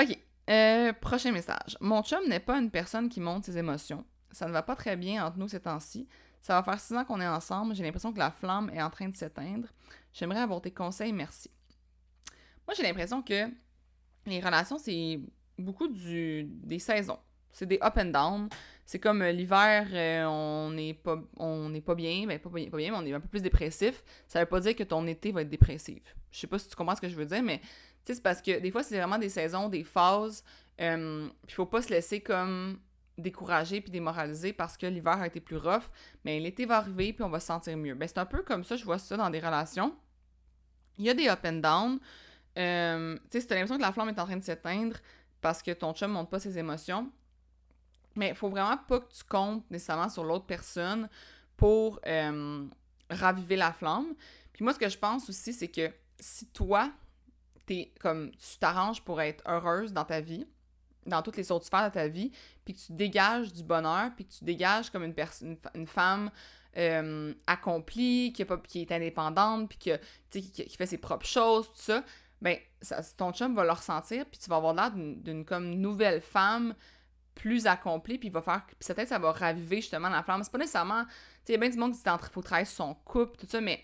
OK. 0.01 0.19
Euh, 0.51 0.93
prochain 0.95 1.31
message. 1.31 1.79
Mon 1.81 2.03
chum 2.03 2.29
n'est 2.29 2.41
pas 2.41 2.59
une 2.59 2.73
personne 2.73 3.09
qui 3.09 3.21
montre 3.21 3.47
ses 3.47 3.57
émotions. 3.59 4.05
Ça 4.33 4.49
ne 4.49 4.53
va 4.53 4.65
pas 4.65 4.75
très 4.75 4.97
bien 4.97 5.25
entre 5.25 5.39
nous 5.39 5.47
ces 5.47 5.61
temps-ci. 5.61 6.09
Ça 6.41 6.55
va 6.55 6.65
faire 6.65 6.81
six 6.81 6.97
ans 6.97 7.05
qu'on 7.05 7.21
est 7.21 7.29
ensemble. 7.29 7.77
J'ai 7.77 7.85
l'impression 7.85 8.13
que 8.13 8.19
la 8.19 8.33
flamme 8.33 8.71
est 8.71 8.83
en 8.83 8.91
train 8.91 9.09
de 9.09 9.15
s'éteindre. 9.15 9.69
J'aimerais 10.13 10.41
avoir 10.41 10.61
tes 10.61 10.73
conseils, 10.73 11.13
merci. 11.13 11.49
Moi, 12.67 12.75
j'ai 12.77 12.83
l'impression 12.83 13.23
que 13.23 13.49
les 14.27 14.41
relations, 14.41 14.79
c'est 14.79 15.21
beaucoup 15.57 15.87
du, 15.87 16.43
des 16.43 16.81
saisons. 16.81 17.21
C'est 17.53 17.67
des 17.67 17.79
up 17.83 17.97
and 17.99 18.07
down. 18.07 18.49
C'est 18.85 18.99
comme 18.99 19.23
euh, 19.23 19.31
l'hiver, 19.31 19.87
euh, 19.93 20.25
on 20.25 20.71
n'est 20.71 20.95
pas, 20.95 21.19
on 21.37 21.73
pas 21.81 21.95
bien, 21.95 22.27
ben 22.27 22.39
pas 22.39 22.51
pas 22.51 22.77
bien, 22.77 22.91
mais 22.91 22.97
on 22.97 23.07
est 23.07 23.13
un 23.13 23.21
peu 23.21 23.29
plus 23.29 23.43
dépressif. 23.43 24.03
Ça 24.27 24.41
veut 24.41 24.47
pas 24.47 24.61
dire 24.61 24.75
que 24.75 24.83
ton 24.83 25.07
été 25.07 25.33
va 25.33 25.43
être 25.43 25.49
dépressif. 25.49 26.03
Je 26.31 26.41
sais 26.41 26.47
pas 26.47 26.59
si 26.59 26.69
tu 26.69 26.77
comprends 26.77 26.97
ce 26.97 27.01
que 27.01 27.09
je 27.09 27.17
veux 27.17 27.27
dire, 27.27 27.43
mais 27.43 27.61
c'est 28.05 28.23
parce 28.23 28.43
que 28.43 28.59
des 28.59 28.71
fois, 28.71 28.83
c'est 28.83 28.97
vraiment 28.97 29.19
des 29.19 29.29
saisons, 29.29 29.69
des 29.69 29.85
phases. 29.85 30.43
Euh, 30.81 31.29
puis 31.47 31.55
faut 31.55 31.67
pas 31.67 31.83
se 31.83 31.91
laisser 31.91 32.21
comme 32.21 32.79
décourager 33.19 33.83
puis 33.83 33.91
démoraliser 33.91 34.55
parce 34.55 34.77
que 34.77 34.87
l'hiver 34.87 35.21
a 35.21 35.27
été 35.27 35.41
plus 35.41 35.59
rough, 35.59 35.85
mais 36.25 36.41
l'été 36.41 36.65
va 36.65 36.79
arriver 36.79 37.13
puis 37.13 37.23
on 37.23 37.29
va 37.29 37.39
se 37.39 37.47
sentir 37.47 37.77
mieux. 37.77 37.95
Ben, 37.95 38.09
c'est 38.09 38.19
un 38.19 38.27
peu 38.27 38.43
comme 38.43 38.65
ça, 38.65 38.75
je 38.75 38.85
vois 38.85 38.99
ça 38.99 39.17
dans 39.17 39.31
des 39.31 39.41
relations. 39.41 39.95
Il 40.99 41.05
y 41.05 41.11
a 41.11 41.15
des 41.15 41.29
up 41.29 41.41
and 41.45 41.53
down. 41.53 41.99
Tu 42.55 42.61
sais, 43.31 43.41
si 43.41 43.47
t'as 43.47 43.55
l'impression 43.55 43.77
que 43.77 43.83
la 43.83 43.93
flamme 43.93 44.09
est 44.09 44.19
en 44.19 44.25
train 44.25 44.37
de 44.37 44.43
s'éteindre 44.43 44.97
parce 45.41 45.63
que 45.63 45.71
ton 45.71 45.93
chum 45.93 46.11
montre 46.11 46.31
pas 46.31 46.41
ses 46.41 46.59
émotions, 46.59 47.11
mais 48.17 48.31
il 48.31 48.35
faut 48.35 48.49
vraiment 48.49 48.77
pas 48.77 49.01
que 49.01 49.13
tu 49.13 49.25
comptes 49.25 49.69
nécessairement 49.71 50.09
sur 50.09 50.25
l'autre 50.25 50.47
personne 50.47 51.09
pour 51.57 52.01
euh, 52.07 52.67
raviver 53.11 53.57
la 53.57 53.73
flamme. 53.73 54.15
Puis 54.53 54.65
moi, 54.65 54.73
ce 54.73 54.79
que 54.79 54.89
je 54.89 54.99
pense 54.99 55.29
aussi, 55.29 55.53
c'est 55.53 55.69
que 55.69 55.91
si 56.19 56.47
toi, 56.47 56.91
comme 58.01 58.31
tu 58.33 58.59
t'arranges 58.59 59.03
pour 59.03 59.21
être 59.21 59.43
heureuse 59.47 59.93
dans 59.93 60.05
ta 60.05 60.21
vie, 60.21 60.47
dans 61.07 61.23
toutes 61.23 61.37
les 61.37 61.51
autres 61.51 61.67
sphères 61.67 61.89
de 61.89 61.95
ta 61.95 62.09
vie, 62.09 62.31
puis 62.65 62.75
que 62.75 62.81
tu 62.81 62.93
dégages 62.93 63.53
du 63.53 63.63
bonheur, 63.63 64.11
puis 64.15 64.27
que 64.27 64.33
tu 64.33 64.45
dégages 64.45 64.91
comme 64.91 65.05
une, 65.05 65.15
personne, 65.15 65.57
une 65.75 65.87
femme 65.87 66.31
euh, 66.77 67.35
accomplie, 67.47 68.33
qui, 68.33 68.45
pas, 68.45 68.59
qui 68.59 68.83
est 68.83 68.93
indépendante, 68.93 69.69
puis 69.69 69.79
que, 69.79 70.01
qui, 70.31 70.51
qui 70.51 70.77
fait 70.77 70.87
ses 70.87 70.99
propres 70.99 71.27
choses, 71.27 71.67
tout 71.69 71.81
ça, 71.81 72.05
ben, 72.41 72.59
ton 73.17 73.33
chum 73.33 73.55
va 73.55 73.65
le 73.65 73.71
ressentir, 73.71 74.27
puis 74.27 74.39
tu 74.39 74.51
vas 74.51 74.57
avoir 74.57 74.75
l'air 74.75 74.91
d'une 74.93 75.45
comme 75.45 75.75
nouvelle 75.75 76.21
femme 76.21 76.75
plus 77.35 77.67
accomplie, 77.67 78.19
puis 78.19 78.29
il 78.29 78.33
va 78.33 78.43
faire. 78.43 78.65
Puis 78.67 78.77
peut-être 78.95 79.09
ça 79.09 79.19
va 79.19 79.33
raviver 79.33 79.77
justement 79.77 80.09
la 80.09 80.23
flamme. 80.23 80.43
C'est 80.45 80.53
pas 80.53 80.59
nécessairement. 80.59 81.05
Tu 81.05 81.11
sais, 81.11 81.17
il 81.49 81.53
y 81.53 81.55
a 81.57 81.59
bien 81.59 81.71
du 81.71 81.79
monde 81.79 81.93
qui 81.93 81.99
dit 81.99 82.05
qu'il 82.05 82.29
faut 82.31 82.43
travailler 82.43 82.67
sur 82.67 82.85
son 82.85 82.95
couple, 82.95 83.39
tout 83.39 83.47
ça, 83.49 83.61
mais 83.61 83.77
tu 83.77 83.83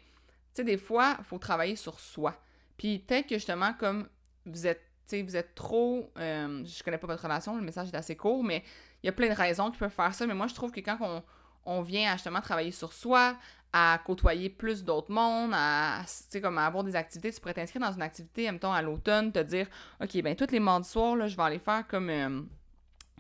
sais, 0.55 0.65
des 0.65 0.79
fois, 0.79 1.17
il 1.19 1.25
faut 1.25 1.39
travailler 1.39 1.77
sur 1.77 1.99
soi. 2.01 2.35
Puis 2.77 3.01
peut-être 3.01 3.27
que 3.27 3.35
justement, 3.37 3.73
comme 3.75 4.09
vous 4.47 4.67
êtes 4.67 4.89
vous 5.17 5.37
êtes 5.37 5.55
trop. 5.55 6.11
Euh, 6.19 6.65
je 6.65 6.83
connais 6.83 6.99
pas 6.99 7.07
votre 7.07 7.23
relation, 7.23 7.57
le 7.57 7.63
message 7.63 7.89
est 7.89 7.97
assez 7.97 8.17
court, 8.17 8.45
mais 8.45 8.63
il 9.03 9.07
y 9.07 9.09
a 9.09 9.13
plein 9.13 9.29
de 9.29 9.35
raisons 9.35 9.71
qui 9.71 9.79
peuvent 9.79 9.91
faire 9.91 10.15
ça. 10.15 10.27
Mais 10.27 10.35
moi, 10.35 10.47
je 10.47 10.55
trouve 10.55 10.71
que 10.71 10.81
quand 10.81 10.99
on, 11.01 11.23
on 11.65 11.83
vient 11.83 12.13
à 12.13 12.17
justement 12.17 12.41
travailler 12.41 12.73
sur 12.73 12.93
soi, 12.93 13.37
à 13.73 14.01
côtoyer 14.05 14.49
plus 14.49 14.85
d'autres 14.85 15.13
mondes, 15.13 15.53
à, 15.55 16.03
comme 16.43 16.59
avoir 16.59 16.85
des 16.85 16.97
activités, 16.97 17.33
tu 17.33 17.41
pourrais 17.41 17.55
t'inscrire 17.55 17.83
dans 17.83 17.93
une 17.93 18.03
activité, 18.03 18.51
mettons, 18.51 18.73
à 18.73 18.83
l'automne, 18.83 19.33
te 19.33 19.41
dire, 19.41 19.67
OK, 20.03 20.21
ben 20.23 20.35
tous 20.35 20.51
les 20.51 20.61
mardis 20.61 20.89
soirs, 20.89 21.17
là, 21.17 21.27
je 21.27 21.37
vais 21.37 21.43
aller 21.43 21.59
faire 21.59 21.87
comme, 21.87 22.11
euh, 22.11 22.43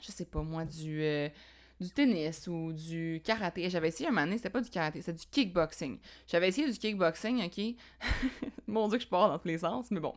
je 0.02 0.12
sais 0.12 0.24
pas 0.24 0.42
moi, 0.42 0.64
du. 0.64 1.02
Euh, 1.02 1.28
du 1.80 1.90
tennis 1.90 2.46
ou 2.48 2.72
du 2.72 3.20
karaté. 3.24 3.70
J'avais 3.70 3.88
essayé 3.88 4.08
un 4.08 4.12
moment 4.12 4.24
donné, 4.24 4.36
c'était 4.36 4.50
pas 4.50 4.60
du 4.60 4.70
karaté, 4.70 5.00
c'était 5.00 5.18
du 5.18 5.26
kickboxing. 5.30 5.98
J'avais 6.26 6.48
essayé 6.48 6.70
du 6.70 6.78
kickboxing, 6.78 7.44
ok? 7.44 7.76
Mon 8.66 8.88
dieu 8.88 8.98
que 8.98 9.04
je 9.04 9.08
pars 9.08 9.28
dans 9.28 9.38
tous 9.38 9.48
les 9.48 9.58
sens, 9.58 9.90
mais 9.90 10.00
bon. 10.00 10.14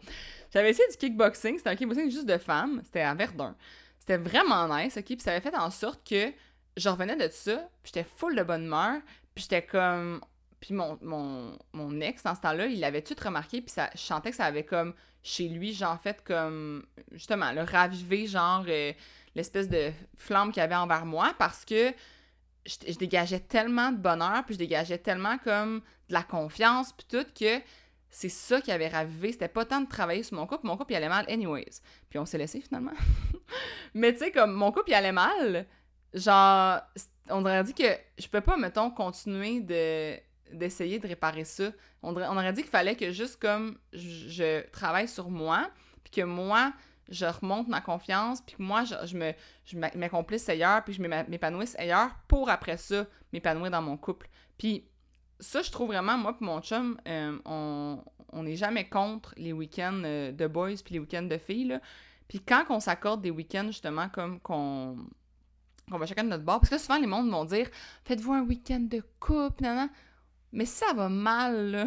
J'avais 0.52 0.72
essayé 0.72 0.88
du 0.90 0.98
kickboxing, 0.98 1.58
c'était 1.58 1.70
un 1.70 1.76
kickboxing 1.76 2.10
juste 2.10 2.26
de 2.26 2.38
femmes, 2.38 2.82
c'était 2.84 3.02
à 3.02 3.14
Verdun. 3.14 3.56
C'était 4.00 4.18
vraiment 4.18 4.68
nice, 4.76 4.98
ok? 4.98 5.06
Puis 5.06 5.20
ça 5.20 5.32
avait 5.32 5.42
fait 5.42 5.56
en 5.56 5.70
sorte 5.70 6.08
que 6.08 6.34
je 6.78 6.90
revenais 6.90 7.16
de 7.16 7.32
ça, 7.32 7.58
puis 7.84 7.92
j'étais 7.94 8.08
full 8.18 8.36
de 8.36 8.44
bonne 8.44 8.66
humeur, 8.66 9.02
puis 9.36 9.44
j'étais 9.44 9.62
comme... 9.62 10.22
Puis 10.60 10.76
mon, 10.76 10.98
mon, 11.02 11.58
mon 11.74 12.00
ex, 12.02 12.22
dans 12.24 12.36
ce 12.36 12.42
temps-là, 12.42 12.68
il 12.68 12.84
avait 12.84 13.02
tout 13.02 13.16
remarqué, 13.24 13.62
puis 13.62 13.72
ça, 13.72 13.90
je 13.96 14.00
sentais 14.00 14.30
que 14.30 14.36
ça 14.36 14.46
avait 14.46 14.64
comme, 14.64 14.94
chez 15.24 15.48
lui, 15.48 15.74
genre, 15.74 16.00
fait 16.00 16.24
comme, 16.24 16.86
justement, 17.12 17.52
le 17.52 17.62
raviver, 17.62 18.26
genre... 18.26 18.66
Euh, 18.68 18.94
l'espèce 19.36 19.70
de 19.70 19.92
flamme 20.18 20.52
qu'il 20.52 20.62
y 20.62 20.64
avait 20.64 20.76
envers 20.76 21.06
moi 21.06 21.34
parce 21.38 21.66
que 21.66 21.94
je, 22.66 22.98
dégageais 22.98 23.40
tellement 23.40 23.92
de 23.92 23.98
bonheur, 23.98 24.44
puis 24.46 24.54
je 24.54 24.60
dégageais 24.60 24.98
tellement 24.98 25.38
comme 25.40 25.82
de 26.10 26.14
la 26.14 26.24
confiance, 26.24 26.94
puis 26.94 27.08
tout, 27.10 27.26
que 27.38 27.62
c'est 28.10 28.30
ça 28.30 28.62
qui 28.62 28.72
avait 28.72 28.90
ravivé. 28.90 29.32
C'était 29.32 29.48
pas 29.48 29.66
tant 29.66 29.82
de 29.82 29.88
travailler 29.88 30.24
sur 30.24 30.38
mon 30.38 30.46
couple, 30.46 30.68
mon 30.68 30.78
couple 30.78 30.94
il 30.94 30.96
allait 30.98 31.10
mal 31.10 31.26
anyways. 31.30 31.82
Puis 32.10 32.20
on 32.20 32.26
s'est 32.26 32.38
laissé 32.38 32.62
finalement. 32.62 32.92
Mais 33.94 34.14
tu 34.14 34.20
sais, 34.20 34.32
comme 34.32 34.52
mon 34.52 34.72
couple 34.72 34.92
il 34.92 34.94
allait 34.94 35.12
mal, 35.12 35.66
genre, 36.14 36.82
on 37.30 37.42
aurait 37.46 37.64
dit 37.64 37.74
que 37.74 37.98
je 38.18 38.28
peux 38.28 38.42
pas, 38.42 38.58
mettons, 38.58 38.92
continuer 38.92 39.62
de 39.62 40.18
d'essayer 40.52 41.00
de 41.00 41.08
réparer 41.08 41.46
ça. 41.46 41.72
On, 42.04 42.14
on 42.14 42.38
aurait 42.38 42.52
dit 42.52 42.62
qu'il 42.62 42.70
fallait 42.70 42.98
que 42.98 43.12
juste 43.12 43.42
comme 43.42 43.78
je 43.94 44.68
travaille 44.72 45.08
sur 45.08 45.30
moi, 45.30 45.72
puis 46.04 46.12
que 46.12 46.26
moi, 46.26 46.74
je 47.10 47.26
remonte 47.26 47.68
ma 47.68 47.82
confiance, 47.82 48.42
puis 48.42 48.56
moi, 48.60 48.84
je, 48.84 48.96
je 49.06 49.18
me 49.18 49.34
je 49.66 49.78
m'accomplisse 49.78 50.48
ailleurs, 50.50 50.84
puis 50.84 50.94
je 50.94 51.02
m'épanouisse 51.02 51.76
ailleurs 51.78 52.12
pour 52.28 52.50
après 52.50 52.78
ça 52.78 53.06
m'épanouir 53.34 53.72
dans 53.72 53.82
mon 53.82 53.98
couple. 53.98 54.30
Puis 54.58 54.86
ça, 55.40 55.62
je 55.62 55.72
trouve 55.72 55.88
vraiment, 55.88 56.18
moi 56.18 56.36
et 56.40 56.44
mon 56.44 56.62
chum, 56.62 57.00
euh, 57.08 57.38
on 57.46 58.44
n'est 58.44 58.56
jamais 58.56 58.88
contre 58.88 59.34
les 59.38 59.54
week-ends 59.54 60.02
euh, 60.06 60.32
de 60.32 60.48
boys 60.48 60.76
puis 60.84 60.94
les 60.94 61.00
week-ends 61.00 61.24
de 61.24 61.38
filles. 61.38 61.80
Puis 62.28 62.40
quand 62.40 62.64
on 62.70 62.80
s'accorde 62.80 63.22
des 63.22 63.32
week-ends, 63.32 63.68
justement, 63.68 64.08
comme 64.10 64.40
qu'on 64.40 64.96
va 65.90 66.06
chacun 66.06 66.24
de 66.24 66.30
notre 66.30 66.46
bord, 66.46 66.60
parce 66.60 66.70
que 66.70 66.78
souvent 66.78 67.00
les 67.00 67.08
mondes 67.08 67.30
vont 67.30 67.46
dire 67.46 67.70
Faites-vous 68.06 68.34
un 68.34 68.44
week-end 68.44 68.80
de 68.80 69.04
couple, 69.20 69.64
non. 69.64 69.90
Mais 70.54 70.66
ça 70.66 70.94
va 70.94 71.10
mal, 71.10 71.72
là. 71.72 71.86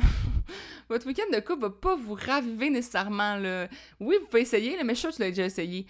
Votre 0.88 1.06
week-end 1.06 1.34
de 1.34 1.40
couple 1.40 1.62
va 1.62 1.70
pas 1.70 1.96
vous 1.96 2.14
raviver 2.14 2.70
nécessairement, 2.70 3.36
là. 3.36 3.68
Oui, 4.00 4.16
vous 4.20 4.26
pouvez 4.26 4.42
essayer, 4.42 4.82
mais 4.82 4.94
je 4.94 5.00
suis 5.00 5.08
que 5.08 5.14
tu 5.14 5.20
l'as 5.20 5.28
déjà 5.28 5.44
essayé. 5.44 5.86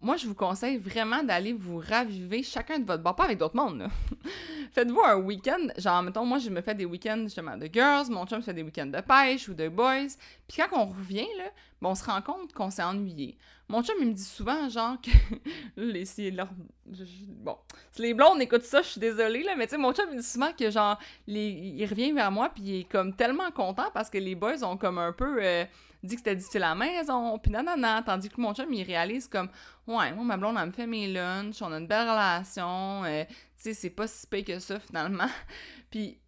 moi, 0.00 0.16
je 0.16 0.26
vous 0.26 0.34
conseille 0.34 0.78
vraiment 0.78 1.22
d'aller 1.22 1.52
vous 1.52 1.78
raviver 1.78 2.42
chacun 2.42 2.78
de 2.78 2.84
votre 2.84 3.02
bord, 3.02 3.16
pas 3.16 3.24
avec 3.24 3.38
d'autres 3.38 3.56
mondes, 3.56 3.88
Faites-vous 4.72 5.02
un 5.04 5.16
week-end, 5.16 5.68
genre, 5.76 6.02
mettons, 6.02 6.24
moi, 6.24 6.38
je 6.38 6.48
me 6.48 6.60
fais 6.62 6.74
des 6.74 6.86
week-ends, 6.86 7.22
justement, 7.24 7.56
de 7.56 7.68
girls, 7.70 8.10
mon 8.10 8.26
chum 8.26 8.42
fait 8.42 8.54
des 8.54 8.62
week-ends 8.62 8.86
de 8.86 9.00
pêche 9.00 9.48
ou 9.48 9.54
de 9.54 9.68
boys. 9.68 10.08
Puis 10.48 10.62
quand 10.62 10.78
on 10.78 10.86
revient, 10.86 11.28
là, 11.36 11.50
bon, 11.82 11.90
on 11.90 11.94
se 11.94 12.04
rend 12.04 12.22
compte 12.22 12.52
qu'on 12.52 12.70
s'est 12.70 12.82
ennuyé. 12.82 13.36
Mon 13.68 13.82
chum, 13.82 13.96
il 14.00 14.08
me 14.08 14.12
dit 14.12 14.22
souvent, 14.22 14.68
genre, 14.68 14.96
que. 15.00 15.10
les, 15.76 16.30
leur... 16.30 16.48
Bon, 16.86 17.56
si 17.90 18.02
les 18.02 18.14
blondes 18.14 18.40
écoutent 18.40 18.64
ça, 18.64 18.82
je 18.82 18.88
suis 18.88 19.00
désolée, 19.00 19.42
là, 19.42 19.56
mais 19.56 19.66
tu 19.66 19.72
sais, 19.72 19.78
mon 19.78 19.92
chum, 19.92 20.06
il 20.10 20.16
me 20.16 20.20
dit 20.20 20.26
souvent 20.26 20.52
que, 20.52 20.70
genre, 20.70 20.98
les... 21.26 21.48
il 21.48 21.84
revient 21.86 22.12
vers 22.12 22.30
moi, 22.30 22.50
puis 22.50 22.62
il 22.62 22.80
est 22.80 22.84
comme 22.84 23.14
tellement 23.14 23.50
content 23.50 23.90
parce 23.92 24.10
que 24.10 24.18
les 24.18 24.34
boys 24.34 24.62
ont 24.62 24.76
comme 24.76 24.98
un 24.98 25.12
peu 25.12 25.38
euh, 25.42 25.64
dit 26.02 26.14
que 26.14 26.20
c'était 26.20 26.36
difficile 26.36 26.62
à 26.62 26.70
la 26.70 26.74
maison, 26.74 27.38
puis 27.38 27.50
nanana, 27.50 28.02
tandis 28.04 28.28
que 28.28 28.40
mon 28.40 28.54
chum, 28.54 28.72
il 28.72 28.84
réalise 28.84 29.26
comme, 29.26 29.48
ouais, 29.86 30.12
moi, 30.12 30.24
ma 30.24 30.36
blonde, 30.36 30.56
elle 30.60 30.66
me 30.66 30.72
fait 30.72 30.86
mes 30.86 31.08
lunchs, 31.12 31.62
on 31.62 31.72
a 31.72 31.78
une 31.78 31.86
belle 31.86 32.08
relation, 32.08 33.04
euh, 33.04 33.24
tu 33.24 33.34
sais, 33.56 33.74
c'est 33.74 33.90
pas 33.90 34.06
si 34.06 34.26
pire 34.26 34.44
que 34.44 34.58
ça, 34.58 34.78
finalement. 34.78 35.28
puis 35.90 36.18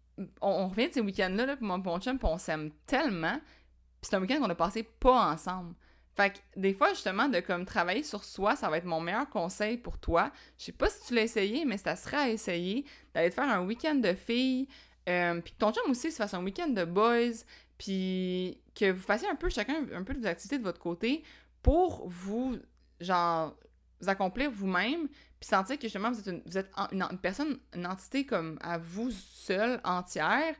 on, 0.41 0.67
revient 0.69 0.87
de 0.89 0.93
ces 0.93 1.01
week-ends-là, 1.01 1.45
là, 1.45 1.55
puis 1.55 1.65
mon, 1.65 1.77
mon 1.77 1.99
chum, 1.99 2.17
puis 2.17 2.27
on 2.29 2.37
s'aime 2.37 2.71
tellement, 2.85 3.39
c'est 4.05 4.15
un 4.15 4.21
week-end 4.21 4.39
qu'on 4.39 4.49
a 4.49 4.55
passé 4.55 4.83
pas 4.83 5.31
ensemble. 5.31 5.75
Fait 6.15 6.31
que 6.31 6.59
des 6.59 6.73
fois, 6.73 6.89
justement, 6.89 7.27
de 7.27 7.41
comme 7.41 7.65
travailler 7.65 8.03
sur 8.03 8.23
soi, 8.23 8.55
ça 8.55 8.69
va 8.69 8.77
être 8.77 8.85
mon 8.85 9.01
meilleur 9.01 9.29
conseil 9.29 9.77
pour 9.77 9.97
toi. 9.97 10.31
Je 10.57 10.65
sais 10.65 10.71
pas 10.71 10.89
si 10.89 11.07
tu 11.07 11.13
l'as 11.13 11.23
essayé, 11.23 11.65
mais 11.65 11.77
ça 11.77 11.95
serait 11.97 12.17
à 12.17 12.29
essayer 12.29 12.85
d'aller 13.13 13.29
te 13.29 13.35
faire 13.35 13.49
un 13.49 13.65
week-end 13.65 13.95
de 13.95 14.13
filles, 14.13 14.67
euh, 15.09 15.41
puis 15.41 15.53
que 15.53 15.57
ton 15.57 15.73
chum 15.73 15.91
aussi 15.91 16.11
se 16.11 16.17
fasse 16.17 16.33
un 16.33 16.43
week-end 16.43 16.69
de 16.69 16.85
boys, 16.85 17.43
puis 17.77 18.57
que 18.73 18.91
vous 18.91 19.01
fassiez 19.01 19.27
un 19.27 19.35
peu 19.35 19.49
chacun 19.49 19.85
un 19.93 20.03
peu 20.03 20.13
de 20.13 20.25
activités 20.25 20.57
de 20.57 20.63
votre 20.63 20.79
côté 20.79 21.23
pour 21.61 22.07
vous, 22.07 22.57
genre, 23.01 23.53
vous 23.99 24.09
accomplir 24.09 24.49
vous-même, 24.51 25.09
puis 25.39 25.49
sentir 25.49 25.77
que 25.77 25.83
justement 25.83 26.11
vous 26.11 26.29
êtes, 26.57 26.71
une, 26.93 27.19
personne, 27.21 27.59
une 27.73 27.85
entité 27.85 28.25
comme 28.25 28.57
à 28.61 28.77
vous 28.77 29.11
seule, 29.11 29.81
entière. 29.83 30.55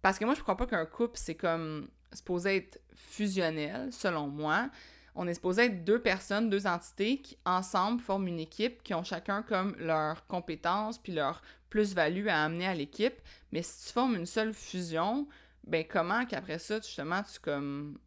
Parce 0.00 0.18
que 0.18 0.24
moi, 0.24 0.34
je 0.34 0.42
crois 0.42 0.56
pas 0.56 0.66
qu'un 0.66 0.86
couple, 0.86 1.16
c'est 1.16 1.34
comme 1.34 1.88
supposé 2.14 2.56
être 2.56 2.80
fusionnel, 2.94 3.92
selon 3.92 4.28
moi. 4.28 4.70
on 5.14 5.28
est 5.28 5.34
supposé 5.34 5.64
être 5.64 5.84
deux 5.84 6.00
personnes, 6.00 6.48
deux 6.48 6.66
entités 6.66 7.20
qui, 7.20 7.36
ensemble, 7.44 8.00
forment 8.00 8.28
une 8.28 8.40
équipe, 8.40 8.82
qui 8.82 8.94
ont 8.94 9.04
chacun 9.04 9.42
comme 9.42 9.74
leurs 9.78 10.26
compétences 10.26 10.98
puis 10.98 11.12
leur 11.12 11.42
plus-value 11.68 12.28
à 12.28 12.44
amener 12.44 12.66
à 12.66 12.74
l'équipe. 12.74 13.14
Mais 13.52 13.62
si 13.62 13.86
tu 13.86 13.92
formes 13.92 14.16
une 14.16 14.26
seule 14.26 14.54
fusion, 14.54 15.26
ben 15.66 15.84
comment 15.88 16.24
qu'après 16.26 16.58
ça, 16.58 16.76
justement, 16.80 17.22
tu 17.22 17.40
comme 17.40 17.98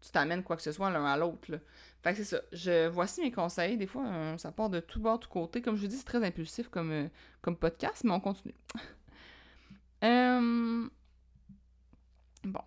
tu 0.00 0.10
t'amènes 0.10 0.42
quoi 0.42 0.56
que 0.56 0.62
ce 0.62 0.72
soit 0.72 0.90
l'un 0.90 1.04
à 1.04 1.16
l'autre. 1.16 1.58
Fait 2.02 2.12
que 2.12 2.18
c'est 2.18 2.24
ça. 2.24 2.40
Je, 2.52 2.88
voici 2.88 3.20
mes 3.20 3.32
conseils. 3.32 3.76
Des 3.76 3.86
fois, 3.86 4.06
euh, 4.06 4.38
ça 4.38 4.52
part 4.52 4.70
de 4.70 4.80
tout 4.80 5.00
bord, 5.00 5.18
tout 5.18 5.28
côté. 5.28 5.60
Comme 5.60 5.76
je 5.76 5.82
vous 5.82 5.88
dis, 5.88 5.96
c'est 5.96 6.04
très 6.04 6.24
impulsif 6.24 6.68
comme, 6.68 6.90
euh, 6.92 7.08
podcast, 7.54 8.04
mais 8.04 8.12
on 8.12 8.20
continue. 8.20 8.54
Euh, 10.04 10.88
bon. 12.44 12.60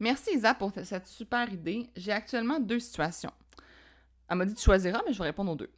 Merci 0.00 0.30
Isa 0.34 0.54
pour 0.54 0.72
cette 0.82 1.06
super 1.06 1.52
idée. 1.52 1.90
J'ai 1.94 2.12
actuellement 2.12 2.58
deux 2.58 2.80
situations. 2.80 3.32
Elle 4.28 4.38
m'a 4.38 4.46
dit 4.46 4.54
tu 4.54 4.64
choisiras, 4.64 5.02
mais 5.06 5.12
je 5.12 5.18
vais 5.18 5.26
répondre 5.26 5.52
aux 5.52 5.56
deux. 5.56 5.70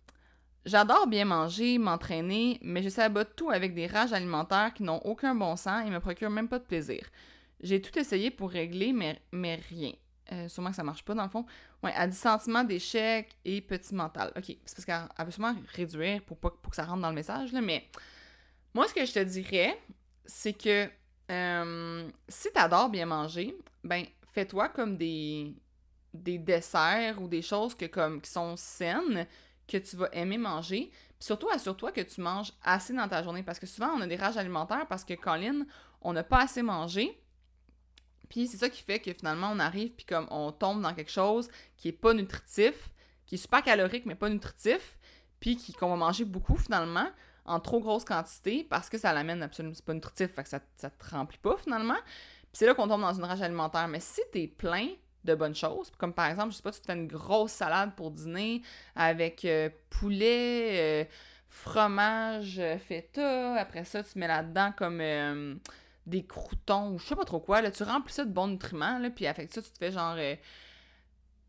J'adore 0.65 1.09
bien 1.09 1.25
manger, 1.25 1.77
m'entraîner, 1.79 2.61
mais 2.63 2.85
je 2.85 2.89
sabote 2.89 3.35
tout 3.35 3.51
avec 3.51 3.75
des 3.75 3.89
rages 3.89 4.13
alimentaires 4.13 4.73
qui 4.75 4.85
n'ont 4.85 5.01
aucun 5.05 5.35
bon 5.35 5.57
sens 5.57 5.85
et 5.85 5.91
me 5.91 5.99
procurent 5.99 6.31
même 6.31 6.49
pas 6.49 6.61
de 6.61 6.65
plaisir. 6.65 7.05
J'ai 7.61 7.83
tout 7.83 7.99
essayé 7.99 8.31
pour 8.31 8.51
régler, 8.51 8.93
mais, 8.93 9.21
mais 9.33 9.57
rien. 9.69 9.93
Euh, 10.31 10.47
que 10.47 10.73
ça 10.73 10.85
marche 10.85 11.05
pas 11.05 11.15
dans 11.15 11.25
le 11.25 11.29
fond. 11.29 11.45
Ouais, 11.83 11.93
elle 11.97 12.11
dit 12.11 12.17
sentiment 12.17 12.63
d'échec 12.63 13.29
et 13.45 13.61
petit 13.61 13.93
mental. 13.93 14.33
Ok, 14.37 14.57
c'est 14.65 14.77
parce 14.77 14.85
qu'elle 14.85 15.27
veut 15.27 15.33
sûrement 15.33 15.55
réduire 15.75 16.23
pour, 16.23 16.37
pas, 16.37 16.51
pour 16.51 16.71
que 16.71 16.77
ça 16.77 16.85
rentre 16.85 17.03
dans 17.03 17.09
le 17.09 17.17
message, 17.17 17.53
là, 17.53 17.61
mais 17.61 17.89
moi, 18.73 18.87
ce 18.87 18.95
que 18.95 19.05
je 19.05 19.13
te 19.13 19.19
dirais, 19.19 19.77
c'est 20.25 20.53
que 20.53 20.89
euh, 21.31 22.09
si 22.29 22.49
tu 22.53 22.59
adores 22.59 22.89
bien 22.89 23.07
manger, 23.07 23.57
ben 23.85 24.05
fais-toi 24.33 24.69
comme 24.71 24.97
des, 24.97 25.55
des 26.15 26.39
desserts 26.39 27.21
ou 27.21 27.29
des 27.29 27.43
choses 27.43 27.75
que, 27.75 27.87
comme, 27.87 28.21
qui 28.21 28.31
sont 28.31 28.57
saines, 28.57 29.27
que 29.67 29.77
tu 29.77 29.97
vas 29.97 30.09
aimer 30.13 30.39
manger. 30.39 30.91
Puis 30.91 31.27
surtout, 31.27 31.49
assure-toi 31.51 31.93
que 31.93 32.01
tu 32.01 32.21
manges 32.21 32.53
assez 32.63 32.93
dans 32.93 33.09
ta 33.09 33.23
journée. 33.23 33.43
Parce 33.43 33.59
que 33.59 33.67
souvent, 33.67 33.91
on 33.97 34.01
a 34.01 34.07
des 34.07 34.17
rages 34.17 34.37
alimentaires 34.37 34.87
parce 34.89 35.05
que, 35.05 35.15
Colin, 35.15 35.65
on 36.01 36.13
n'a 36.13 36.25
pas 36.25 36.43
assez 36.43 36.63
mangé. 36.63 37.19
Puis 38.29 38.49
c'est 38.49 38.57
ça 38.57 38.71
qui 38.71 38.83
fait 38.83 38.99
que 38.99 39.13
finalement, 39.13 39.51
on 39.53 39.59
arrive, 39.59 39.91
puis 39.91 40.07
comme 40.07 40.27
on 40.31 40.53
tombe 40.53 40.81
dans 40.81 40.95
quelque 40.95 41.11
chose 41.11 41.51
qui 41.77 41.89
est 41.89 41.93
pas 41.93 42.15
nutritif, 42.15 42.91
qui 43.27 43.35
est 43.35 43.39
super 43.39 43.63
calorique, 43.63 44.07
mais 44.07 44.15
pas 44.15 44.31
nutritif, 44.31 44.99
puis 45.39 45.59
qu'on 45.79 45.91
va 45.91 45.97
manger 45.97 46.25
beaucoup 46.25 46.57
finalement, 46.57 47.09
en 47.45 47.61
trop 47.61 47.81
grosse 47.81 48.05
quantité, 48.05 48.65
parce 48.65 48.89
que 48.89 48.97
ça 48.97 49.13
l'amène 49.13 49.43
absolument, 49.43 49.75
c'est 49.75 49.85
pas 49.85 49.93
nutritif, 49.93 50.33
fait 50.33 50.45
que 50.45 50.49
ça, 50.49 50.61
ça 50.79 50.89
te 50.89 51.11
remplit 51.11 51.39
pas 51.39 51.57
finalement. 51.59 51.99
C'est 52.53 52.67
là 52.67 52.75
qu'on 52.75 52.89
tombe 52.89 53.01
dans 53.01 53.15
une 53.15 53.25
rage 53.25 53.43
alimentaire. 53.43 53.89
Mais 53.89 54.01
si 54.01 54.21
t'es 54.33 54.47
plein 54.47 54.89
de 55.25 55.35
bonnes 55.35 55.55
choses, 55.55 55.91
comme 55.99 56.13
par 56.13 56.27
exemple, 56.27 56.51
je 56.51 56.57
sais 56.57 56.63
pas, 56.63 56.73
tu 56.73 56.81
te 56.81 56.87
fais 56.87 56.95
une 56.95 57.07
grosse 57.07 57.53
salade 57.53 57.95
pour 57.95 58.11
dîner 58.11 58.63
avec 58.97 59.45
euh, 59.45 59.71
poulet, 59.89 61.05
euh, 61.05 61.05
fromage, 61.49 62.59
euh, 62.59 62.77
feta, 62.79 63.55
après 63.55 63.85
ça, 63.85 64.03
tu 64.03 64.19
mets 64.19 64.27
là-dedans 64.27 64.73
comme 64.77 65.61
des 66.07 66.27
croutons 66.27 66.91
ou 66.91 66.99
je 66.99 67.07
sais 67.07 67.15
pas 67.15 67.25
trop 67.25 67.39
quoi, 67.39 67.63
là, 67.63 67.71
tu 67.71 67.85
remplis 67.85 68.13
ça 68.13 68.25
de 68.25 68.33
bons 68.33 68.49
nutriments, 68.49 68.99
là, 68.99 69.11
puis 69.11 69.27
avec 69.29 69.53
ça, 69.53 69.63
tu 69.63 69.71
te 69.71 69.79
fais 69.79 69.93
genre 69.93 70.17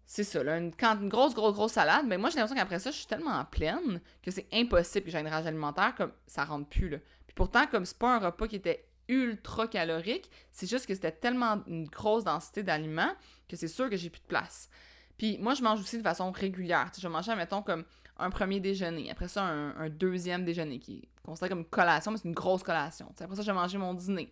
c'est 0.05 0.23
ça, 0.23 0.43
là, 0.43 0.57
une, 0.57 0.75
quand, 0.75 0.95
grosse, 1.07 1.33
grosse, 1.33 1.55
grosse 1.55 1.71
salade, 1.71 2.05
mais 2.05 2.19
moi 2.19 2.29
j'ai 2.29 2.35
l'impression 2.35 2.55
qu'après 2.55 2.77
ça, 2.77 2.91
je 2.91 2.97
suis 2.97 3.07
tellement 3.07 3.43
pleine 3.45 3.99
que 4.21 4.29
c'est 4.29 4.47
impossible 4.53 5.05
que 5.05 5.11
j'ai 5.11 5.19
une 5.19 5.27
rage 5.27 5.47
alimentaire, 5.47 5.95
comme 5.95 6.11
ça 6.27 6.45
rentre 6.45 6.69
plus, 6.69 6.89
là. 6.89 6.97
Puis 7.25 7.33
pourtant, 7.33 7.65
comme 7.65 7.85
c'est 7.85 7.97
pas 7.97 8.17
un 8.17 8.19
repas 8.19 8.47
qui 8.47 8.57
était 8.57 8.85
ultra 9.07 9.67
calorique, 9.67 10.29
c'est 10.51 10.69
juste 10.69 10.85
que 10.85 10.93
c'était 10.93 11.11
tellement 11.11 11.63
une 11.67 11.85
grosse 11.85 12.23
densité 12.23 12.63
d'aliments 12.63 13.13
que 13.47 13.55
c'est 13.55 13.67
sûr 13.67 13.89
que 13.89 13.97
j'ai 13.97 14.09
plus 14.09 14.21
de 14.21 14.27
place. 14.27 14.69
Puis 15.17 15.37
moi, 15.37 15.53
je 15.53 15.63
mange 15.63 15.79
aussi 15.79 15.97
de 15.97 16.03
façon 16.03 16.31
régulière. 16.31 16.91
je 16.97 17.07
mange, 17.07 17.27
mettons, 17.29 17.61
comme 17.61 17.85
un 18.17 18.29
premier 18.29 18.59
déjeuner, 18.59 19.09
après 19.11 19.27
ça, 19.27 19.43
un, 19.43 19.89
deuxième 19.89 20.45
déjeuner 20.45 20.79
qui 20.79 20.97
est 20.97 21.09
considéré 21.23 21.49
comme 21.49 21.59
une 21.59 21.65
collation, 21.65 22.11
mais 22.11 22.17
c'est 22.17 22.27
une 22.27 22.33
grosse 22.33 22.63
collation. 22.63 23.07
après 23.09 23.35
ça, 23.35 23.41
je 23.41 23.47
vais 23.47 23.53
manger 23.53 23.77
mon 23.77 23.93
dîner. 23.93 24.29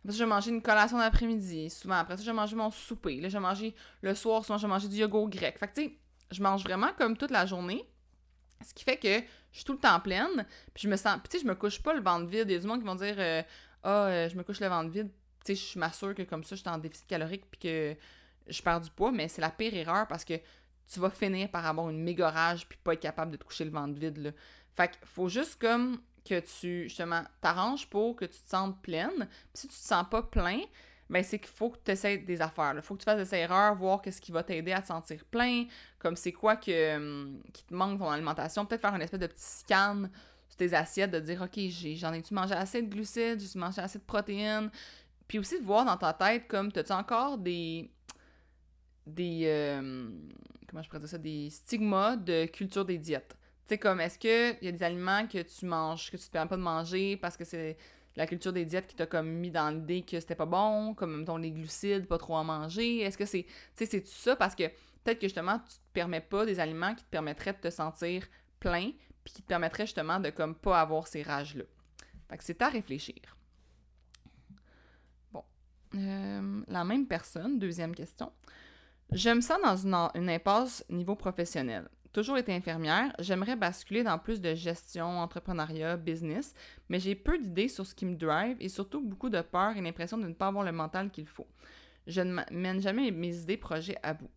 Après 0.00 0.12
ça, 0.12 0.18
je 0.18 0.24
vais 0.24 0.30
manger 0.30 0.50
une 0.50 0.62
collation 0.62 0.98
d'après-midi, 0.98 1.70
souvent. 1.70 1.96
Après 1.96 2.16
ça, 2.16 2.22
je 2.22 2.30
vais 2.30 2.36
manger 2.36 2.56
mon 2.56 2.70
souper. 2.70 3.20
Là, 3.20 3.28
je 3.28 3.36
vais 3.36 3.42
manger 3.42 3.74
le 4.02 4.14
soir, 4.14 4.44
souvent, 4.44 4.58
je 4.58 4.66
vais 4.66 4.72
manger 4.72 4.88
du 4.88 4.96
yogourt 4.96 5.28
grec. 5.28 5.58
Fait 5.58 5.68
que, 5.68 5.74
tu 5.74 5.82
sais, 5.82 5.98
je 6.30 6.42
mange 6.42 6.62
vraiment 6.62 6.90
comme 6.96 7.16
toute 7.16 7.30
la 7.30 7.46
journée. 7.46 7.84
Ce 8.66 8.74
qui 8.74 8.84
fait 8.84 8.96
que 8.96 9.20
je 9.52 9.56
suis 9.56 9.64
tout 9.64 9.72
le 9.72 9.78
temps 9.78 10.00
pleine. 10.00 10.46
Puis 10.74 10.84
je 10.84 10.88
me 10.88 10.96
sens. 10.96 11.18
Puis, 11.22 11.28
tu 11.30 11.38
sais, 11.38 11.44
je 11.44 11.48
me 11.48 11.54
couche 11.54 11.82
pas 11.82 11.94
le 11.94 12.02
ventre 12.02 12.26
vide. 12.26 12.46
Il 12.48 12.52
y 12.52 12.56
a 12.56 12.58
du 12.58 12.66
monde 12.66 12.80
qui 12.80 12.86
vont 12.86 12.94
dire 12.94 13.16
euh, 13.18 13.42
Ah, 13.82 14.06
euh, 14.06 14.28
je 14.28 14.36
me 14.36 14.42
couche 14.42 14.60
le 14.60 14.68
ventre 14.68 14.90
vide. 14.90 15.10
Tu 15.44 15.56
sais, 15.56 15.72
je 15.72 15.78
m'assure 15.78 16.14
que 16.14 16.22
comme 16.22 16.44
ça, 16.44 16.56
je 16.56 16.60
suis 16.60 16.68
en 16.68 16.78
déficit 16.78 17.06
calorique. 17.06 17.44
Puis 17.50 17.60
que 17.60 17.96
je 18.46 18.62
perds 18.62 18.80
du 18.80 18.90
poids. 18.90 19.12
Mais 19.12 19.28
c'est 19.28 19.40
la 19.40 19.50
pire 19.50 19.74
erreur 19.74 20.06
parce 20.06 20.24
que 20.24 20.34
tu 20.92 21.00
vas 21.00 21.10
finir 21.10 21.50
par 21.50 21.64
avoir 21.66 21.88
une 21.90 22.02
méga 22.02 22.30
rage. 22.30 22.68
Puis 22.68 22.78
pas 22.82 22.94
être 22.94 23.00
capable 23.00 23.32
de 23.32 23.36
te 23.36 23.44
coucher 23.44 23.64
le 23.64 23.70
ventre 23.70 23.98
vide. 23.98 24.34
Fait 24.76 24.90
qu'il 24.90 25.06
faut 25.06 25.28
juste 25.28 25.60
comme 25.60 26.00
que 26.24 26.40
tu, 26.40 26.84
justement, 26.84 27.22
t'arranges 27.40 27.88
pour 27.88 28.16
que 28.16 28.24
tu 28.24 28.38
te 28.40 28.48
sentes 28.48 28.80
pleine. 28.82 29.28
Si 29.54 29.68
tu 29.68 29.74
te 29.74 29.80
sens 29.80 30.04
pas 30.10 30.22
plein, 30.22 30.60
ben 31.08 31.24
c'est 31.24 31.38
qu'il 31.38 31.50
faut 31.50 31.70
que 31.70 31.78
tu 31.84 31.90
essaies 31.90 32.18
des 32.18 32.40
affaires. 32.40 32.72
Il 32.76 32.82
faut 32.82 32.94
que 32.94 33.00
tu 33.00 33.04
fasses 33.04 33.28
des 33.28 33.36
erreurs, 33.36 33.74
voir 33.74 34.00
qu'est-ce 34.00 34.20
qui 34.20 34.30
va 34.30 34.42
t'aider 34.42 34.72
à 34.72 34.80
te 34.80 34.86
sentir 34.86 35.24
plein, 35.24 35.64
comme 35.98 36.14
c'est 36.16 36.32
quoi 36.32 36.56
que, 36.56 36.96
hum, 36.96 37.42
qui 37.52 37.64
te 37.64 37.74
manque 37.74 37.98
dans 37.98 38.06
ton 38.06 38.12
alimentation. 38.12 38.64
Peut-être 38.64 38.82
faire 38.82 38.94
un 38.94 39.00
espèce 39.00 39.20
de 39.20 39.26
petit 39.26 39.42
scan 39.42 40.04
tes 40.60 40.74
assiettes, 40.74 41.10
de 41.10 41.20
dire, 41.20 41.42
OK, 41.42 41.58
j'en 41.96 42.12
ai-tu 42.12 42.34
mangé 42.34 42.54
assez 42.54 42.82
de 42.82 42.88
glucides, 42.88 43.40
j'ai-tu 43.40 43.58
mangé 43.58 43.80
assez 43.80 43.98
de 43.98 44.04
protéines? 44.04 44.70
Puis 45.26 45.38
aussi 45.38 45.58
de 45.58 45.64
voir 45.64 45.84
dans 45.84 45.96
ta 45.96 46.12
tête, 46.12 46.46
comme, 46.48 46.70
as-tu 46.74 46.92
encore 46.92 47.38
des. 47.38 47.90
des. 49.06 49.42
Euh, 49.46 50.10
comment 50.68 50.82
je 50.82 50.88
pourrais 50.88 51.06
ça? 51.06 51.18
Des 51.18 51.50
stigmas 51.50 52.16
de 52.16 52.46
culture 52.46 52.84
des 52.84 52.98
diètes? 52.98 53.36
Sais, 53.64 53.78
comme, 53.78 54.00
est-ce 54.00 54.18
qu'il 54.18 54.58
y 54.62 54.68
a 54.68 54.72
des 54.72 54.82
aliments 54.82 55.26
que 55.26 55.42
tu 55.42 55.66
manges, 55.66 56.10
que 56.10 56.16
tu 56.16 56.26
te 56.26 56.32
permets 56.32 56.48
pas 56.48 56.56
de 56.56 56.62
manger 56.62 57.16
parce 57.16 57.36
que 57.36 57.44
c'est 57.44 57.76
la 58.16 58.26
culture 58.26 58.52
des 58.52 58.64
diètes 58.64 58.88
qui 58.88 58.96
t'a 58.96 59.06
comme 59.06 59.28
mis 59.28 59.52
dans 59.52 59.70
l'idée 59.70 60.02
que 60.02 60.18
c'était 60.18 60.34
pas 60.34 60.46
bon, 60.46 60.94
comme, 60.94 61.20
mettons, 61.20 61.36
les 61.36 61.52
glucides, 61.52 62.06
pas 62.06 62.18
trop 62.18 62.36
à 62.36 62.42
manger? 62.42 62.98
Est-ce 62.98 63.16
que 63.16 63.24
c'est, 63.24 63.44
tu 63.44 63.50
sais, 63.76 63.86
c'est 63.86 64.00
tout 64.00 64.10
ça? 64.10 64.34
Parce 64.34 64.56
que 64.56 64.64
peut-être 65.04 65.20
que 65.20 65.26
justement, 65.26 65.58
tu 65.60 65.76
te 65.76 65.92
permets 65.92 66.20
pas 66.20 66.44
des 66.44 66.58
aliments 66.58 66.94
qui 66.94 67.04
te 67.04 67.10
permettraient 67.10 67.52
de 67.52 67.60
te 67.60 67.70
sentir 67.70 68.26
plein, 68.58 68.90
puis 69.24 69.34
qui 69.34 69.42
te 69.42 69.48
permettraient 69.48 69.86
justement 69.86 70.20
de 70.20 70.30
comme 70.30 70.54
pas 70.54 70.80
avoir 70.80 71.06
ces 71.06 71.22
rages-là. 71.22 71.64
Fait 72.28 72.38
c'est 72.40 72.62
à 72.62 72.68
réfléchir. 72.68 73.36
Bon. 75.32 75.44
Euh, 75.94 76.62
la 76.68 76.84
même 76.84 77.06
personne, 77.06 77.58
deuxième 77.58 77.94
question. 77.94 78.32
Je 79.12 79.30
me 79.30 79.40
sens 79.40 79.58
dans 79.62 79.76
une, 79.76 80.20
une 80.20 80.30
impasse 80.30 80.84
niveau 80.88 81.16
professionnel 81.16 81.88
toujours 82.12 82.38
été 82.38 82.54
infirmière, 82.54 83.12
j'aimerais 83.18 83.56
basculer 83.56 84.02
dans 84.02 84.18
plus 84.18 84.40
de 84.40 84.54
gestion, 84.54 85.20
entrepreneuriat, 85.20 85.96
business, 85.96 86.54
mais 86.88 86.98
j'ai 86.98 87.14
peu 87.14 87.38
d'idées 87.38 87.68
sur 87.68 87.86
ce 87.86 87.94
qui 87.94 88.06
me 88.06 88.16
drive 88.16 88.56
et 88.60 88.68
surtout 88.68 89.00
beaucoup 89.00 89.28
de 89.28 89.40
peur 89.40 89.76
et 89.76 89.80
l'impression 89.80 90.18
de 90.18 90.26
ne 90.26 90.34
pas 90.34 90.48
avoir 90.48 90.64
le 90.64 90.72
mental 90.72 91.10
qu'il 91.10 91.26
faut. 91.26 91.46
Je 92.06 92.20
ne 92.20 92.40
mène 92.50 92.80
jamais 92.80 93.10
mes 93.10 93.36
idées, 93.36 93.56
projets 93.56 93.96
à 94.02 94.14
bout. 94.14 94.30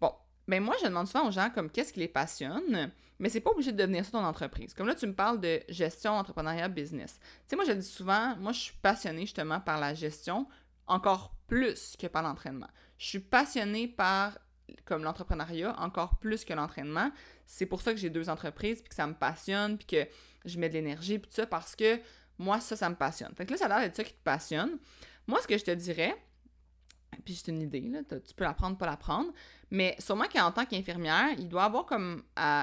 Bon, 0.00 0.12
ben 0.46 0.62
moi, 0.62 0.74
je 0.82 0.88
demande 0.88 1.06
souvent 1.06 1.28
aux 1.28 1.30
gens 1.30 1.50
comme 1.50 1.70
qu'est-ce 1.70 1.92
qui 1.92 2.00
les 2.00 2.08
passionne, 2.08 2.90
mais 3.20 3.28
c'est 3.28 3.40
pas 3.40 3.50
obligé 3.50 3.70
de 3.70 3.76
devenir 3.76 4.04
ça 4.04 4.12
ton 4.12 4.24
entreprise. 4.24 4.74
Comme 4.74 4.86
là, 4.86 4.94
tu 4.94 5.06
me 5.06 5.14
parles 5.14 5.40
de 5.40 5.60
gestion, 5.68 6.12
entrepreneuriat, 6.12 6.68
business. 6.68 7.18
Tu 7.20 7.28
sais, 7.48 7.56
moi, 7.56 7.64
je 7.66 7.72
dis 7.72 7.86
souvent, 7.86 8.34
moi, 8.36 8.52
je 8.52 8.60
suis 8.60 8.76
passionnée 8.80 9.22
justement 9.22 9.60
par 9.60 9.78
la 9.78 9.94
gestion 9.94 10.48
encore 10.86 11.34
plus 11.46 11.96
que 11.98 12.06
par 12.06 12.22
l'entraînement. 12.22 12.68
Je 12.98 13.06
suis 13.06 13.20
passionnée 13.20 13.86
par 13.86 14.38
comme 14.84 15.02
l'entrepreneuriat 15.04 15.78
encore 15.80 16.18
plus 16.18 16.44
que 16.44 16.54
l'entraînement. 16.54 17.10
C'est 17.46 17.66
pour 17.66 17.82
ça 17.82 17.92
que 17.92 17.98
j'ai 17.98 18.10
deux 18.10 18.28
entreprises, 18.30 18.80
puis 18.80 18.88
que 18.88 18.94
ça 18.94 19.06
me 19.06 19.14
passionne, 19.14 19.76
puis 19.76 19.86
que 19.86 20.08
je 20.44 20.58
mets 20.58 20.68
de 20.68 20.74
l'énergie, 20.74 21.18
puis 21.18 21.28
tout 21.28 21.34
ça, 21.34 21.46
parce 21.46 21.76
que 21.76 22.00
moi, 22.38 22.60
ça, 22.60 22.74
ça 22.74 22.88
me 22.88 22.94
passionne. 22.94 23.34
Fait 23.36 23.44
que 23.44 23.50
là, 23.50 23.58
ça 23.58 23.66
a 23.66 23.68
l'air 23.68 23.80
d'être 23.80 23.96
ça 23.96 24.04
qui 24.04 24.14
te 24.14 24.22
passionne. 24.22 24.78
Moi, 25.26 25.40
ce 25.42 25.46
que 25.46 25.58
je 25.58 25.64
te 25.64 25.70
dirais, 25.72 26.16
puis 27.24 27.34
c'est 27.34 27.50
une 27.50 27.62
idée, 27.62 27.80
là, 27.80 28.00
tu 28.02 28.34
peux 28.34 28.44
l'apprendre, 28.44 28.76
pas 28.76 28.86
l'apprendre, 28.86 29.32
mais 29.70 29.96
sûrement 29.98 30.26
qu'en 30.32 30.52
tant 30.52 30.64
qu'infirmière, 30.64 31.30
il 31.38 31.48
doit 31.48 31.64
avoir 31.64 31.86
comme 31.86 32.22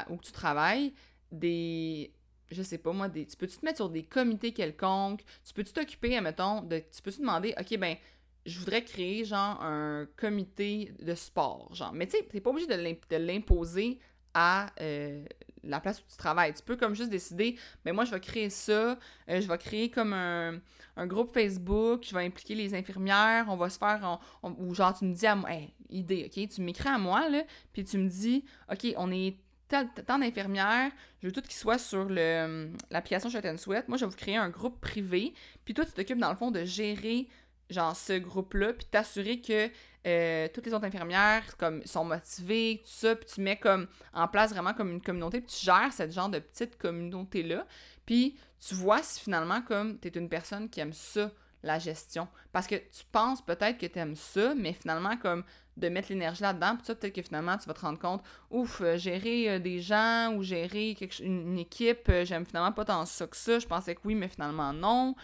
où 0.10 0.18
tu 0.18 0.32
travailles 0.32 0.94
des 1.32 2.12
je 2.50 2.64
sais 2.64 2.78
pas 2.78 2.94
moi, 2.94 3.10
des, 3.10 3.26
tu 3.26 3.36
peux-tu 3.36 3.58
te 3.58 3.66
mettre 3.66 3.78
sur 3.78 3.90
des 3.90 4.04
comités 4.04 4.54
quelconques, 4.54 5.22
tu 5.46 5.54
peux-tu 5.54 5.74
t'occuper, 5.74 6.16
admettons, 6.16 6.62
de, 6.62 6.80
tu 6.80 7.02
peux-tu 7.02 7.20
demander, 7.20 7.54
OK, 7.60 7.78
ben, 7.78 7.98
je 8.46 8.60
voudrais 8.60 8.84
créer 8.84 9.26
genre 9.26 9.62
un 9.62 10.08
comité 10.16 10.94
de 11.00 11.14
sport, 11.16 11.74
genre. 11.74 11.92
Mais 11.92 12.08
tu 12.08 12.18
sais, 12.18 12.24
t'es 12.24 12.40
pas 12.40 12.50
obligé 12.50 12.68
de 12.68 13.18
l'imposer 13.18 14.00
à 14.34 14.68
euh, 14.82 15.26
la 15.64 15.80
place 15.80 16.00
où 16.00 16.04
tu 16.10 16.18
travailles. 16.18 16.54
Tu 16.54 16.64
peux 16.64 16.76
comme 16.76 16.96
juste 16.96 17.10
décider, 17.10 17.54
mais 17.86 17.92
ben, 17.92 17.96
moi 17.96 18.06
je 18.06 18.12
vais 18.12 18.20
créer 18.20 18.50
ça, 18.50 18.98
euh, 19.30 19.42
je 19.42 19.48
vais 19.48 19.58
créer 19.58 19.90
comme 19.90 20.14
un, 20.14 20.60
groupe 21.06 21.32
Facebook, 21.34 22.06
je 22.08 22.16
vais 22.16 22.26
impliquer 22.26 22.56
les 22.56 22.74
infirmières, 22.74 23.46
on 23.50 23.56
va 23.56 23.70
se 23.70 23.78
faire, 23.78 24.20
ou 24.44 24.74
genre 24.74 24.98
tu 24.98 25.06
me 25.06 25.14
dis 25.14 25.28
à 25.28 25.36
moi, 25.36 25.50
idée, 25.90 26.26
ok, 26.26 26.50
tu 26.50 26.62
m'écris 26.62 26.90
à 26.90 26.98
moi 26.98 27.30
là, 27.30 27.44
puis 27.72 27.84
tu 27.84 27.98
me 27.98 28.10
dis, 28.10 28.44
ok, 28.72 28.94
on 28.98 29.12
est 29.12 29.38
tant 29.68 30.20
d'infirmières, 30.20 30.92
je 31.22 31.28
veux 31.28 31.34
tout 31.34 31.42
qui 31.42 31.56
soit 31.56 31.78
sur 31.78 32.10
l'application 32.10 33.30
Shot 33.30 33.46
and 33.46 33.58
Sweat. 33.58 33.88
Moi, 33.88 33.98
je 33.98 34.06
vais 34.06 34.10
vous 34.10 34.18
créer 34.18 34.38
un 34.38 34.50
groupe 34.50 34.80
privé. 34.80 35.34
Puis 35.66 35.74
toi, 35.74 35.86
tu 35.86 35.92
t'occupes, 35.92 36.20
dans 36.20 36.30
le 36.30 36.36
fond, 36.36 36.52
de 36.52 36.64
gérer 36.64 37.28
genre 37.70 37.96
ce 37.96 38.18
groupe-là, 38.18 38.74
puis 38.74 38.88
t'assurer 38.90 39.42
que 39.42 39.70
euh, 40.08 40.48
toutes 40.54 40.66
les 40.66 40.74
autres 40.74 40.86
infirmières 40.86 41.58
comme 41.58 41.86
sont 41.86 42.06
motivées, 42.06 42.82
tout 42.84 42.90
ça, 42.92 43.16
puis 43.16 43.26
tu 43.26 43.42
mets 43.42 43.58
comme 43.58 43.88
en 44.14 44.28
place 44.28 44.52
vraiment 44.52 44.74
comme 44.74 44.92
une 44.92 45.02
communauté, 45.02 45.42
puis 45.42 45.54
tu 45.54 45.66
gères 45.66 45.92
cette 45.92 46.14
genre 46.14 46.30
de 46.30 46.40
petite 46.40 46.78
communauté-là, 46.78 47.66
puis 48.06 48.38
tu 48.66 48.74
vois 48.74 49.04
si 49.04 49.20
finalement 49.20 49.62
comme 49.62 50.00
tu 50.00 50.08
es 50.08 50.12
une 50.12 50.30
personne 50.30 50.70
qui 50.70 50.80
aime 50.80 50.94
ça, 50.94 51.32
la 51.64 51.80
gestion. 51.80 52.28
Parce 52.54 52.68
que 52.68 52.76
tu 52.76 53.04
penses 53.12 53.42
peut-être 53.44 53.78
que 53.78 53.86
tu 53.86 54.00
aimes 54.00 54.16
ça, 54.16 54.56
mais 54.56 54.74
finalement 54.74 55.18
comme 55.18 55.44
de 55.76 55.90
mettre 55.90 56.10
l'énergie 56.10 56.42
là-dedans, 56.42 56.76
puis 56.76 56.86
ça, 56.86 56.96
peut-être 56.96 57.14
que 57.14 57.22
finalement, 57.22 57.58
tu 57.58 57.68
vas 57.68 57.74
te 57.74 57.82
rendre 57.82 58.00
compte, 58.00 58.24
ouf, 58.50 58.82
euh, 58.82 58.98
gérer 58.98 59.50
euh, 59.50 59.60
des 59.60 59.80
gens 59.80 60.34
ou 60.36 60.42
gérer 60.42 60.96
une, 61.20 61.60
équipe, 61.60 62.12
j'aime 62.24 62.46
finalement 62.46 62.72
pas 62.72 62.86
tant 62.86 63.06
ça 63.06 63.28
que 63.28 63.38
ça. 63.38 63.60
Je 63.60 63.68
pensais 63.68 63.94
que 63.94 64.02
oui, 64.06 64.16
mais 64.16 64.28
finalement 64.28 64.74
non. 64.74 65.16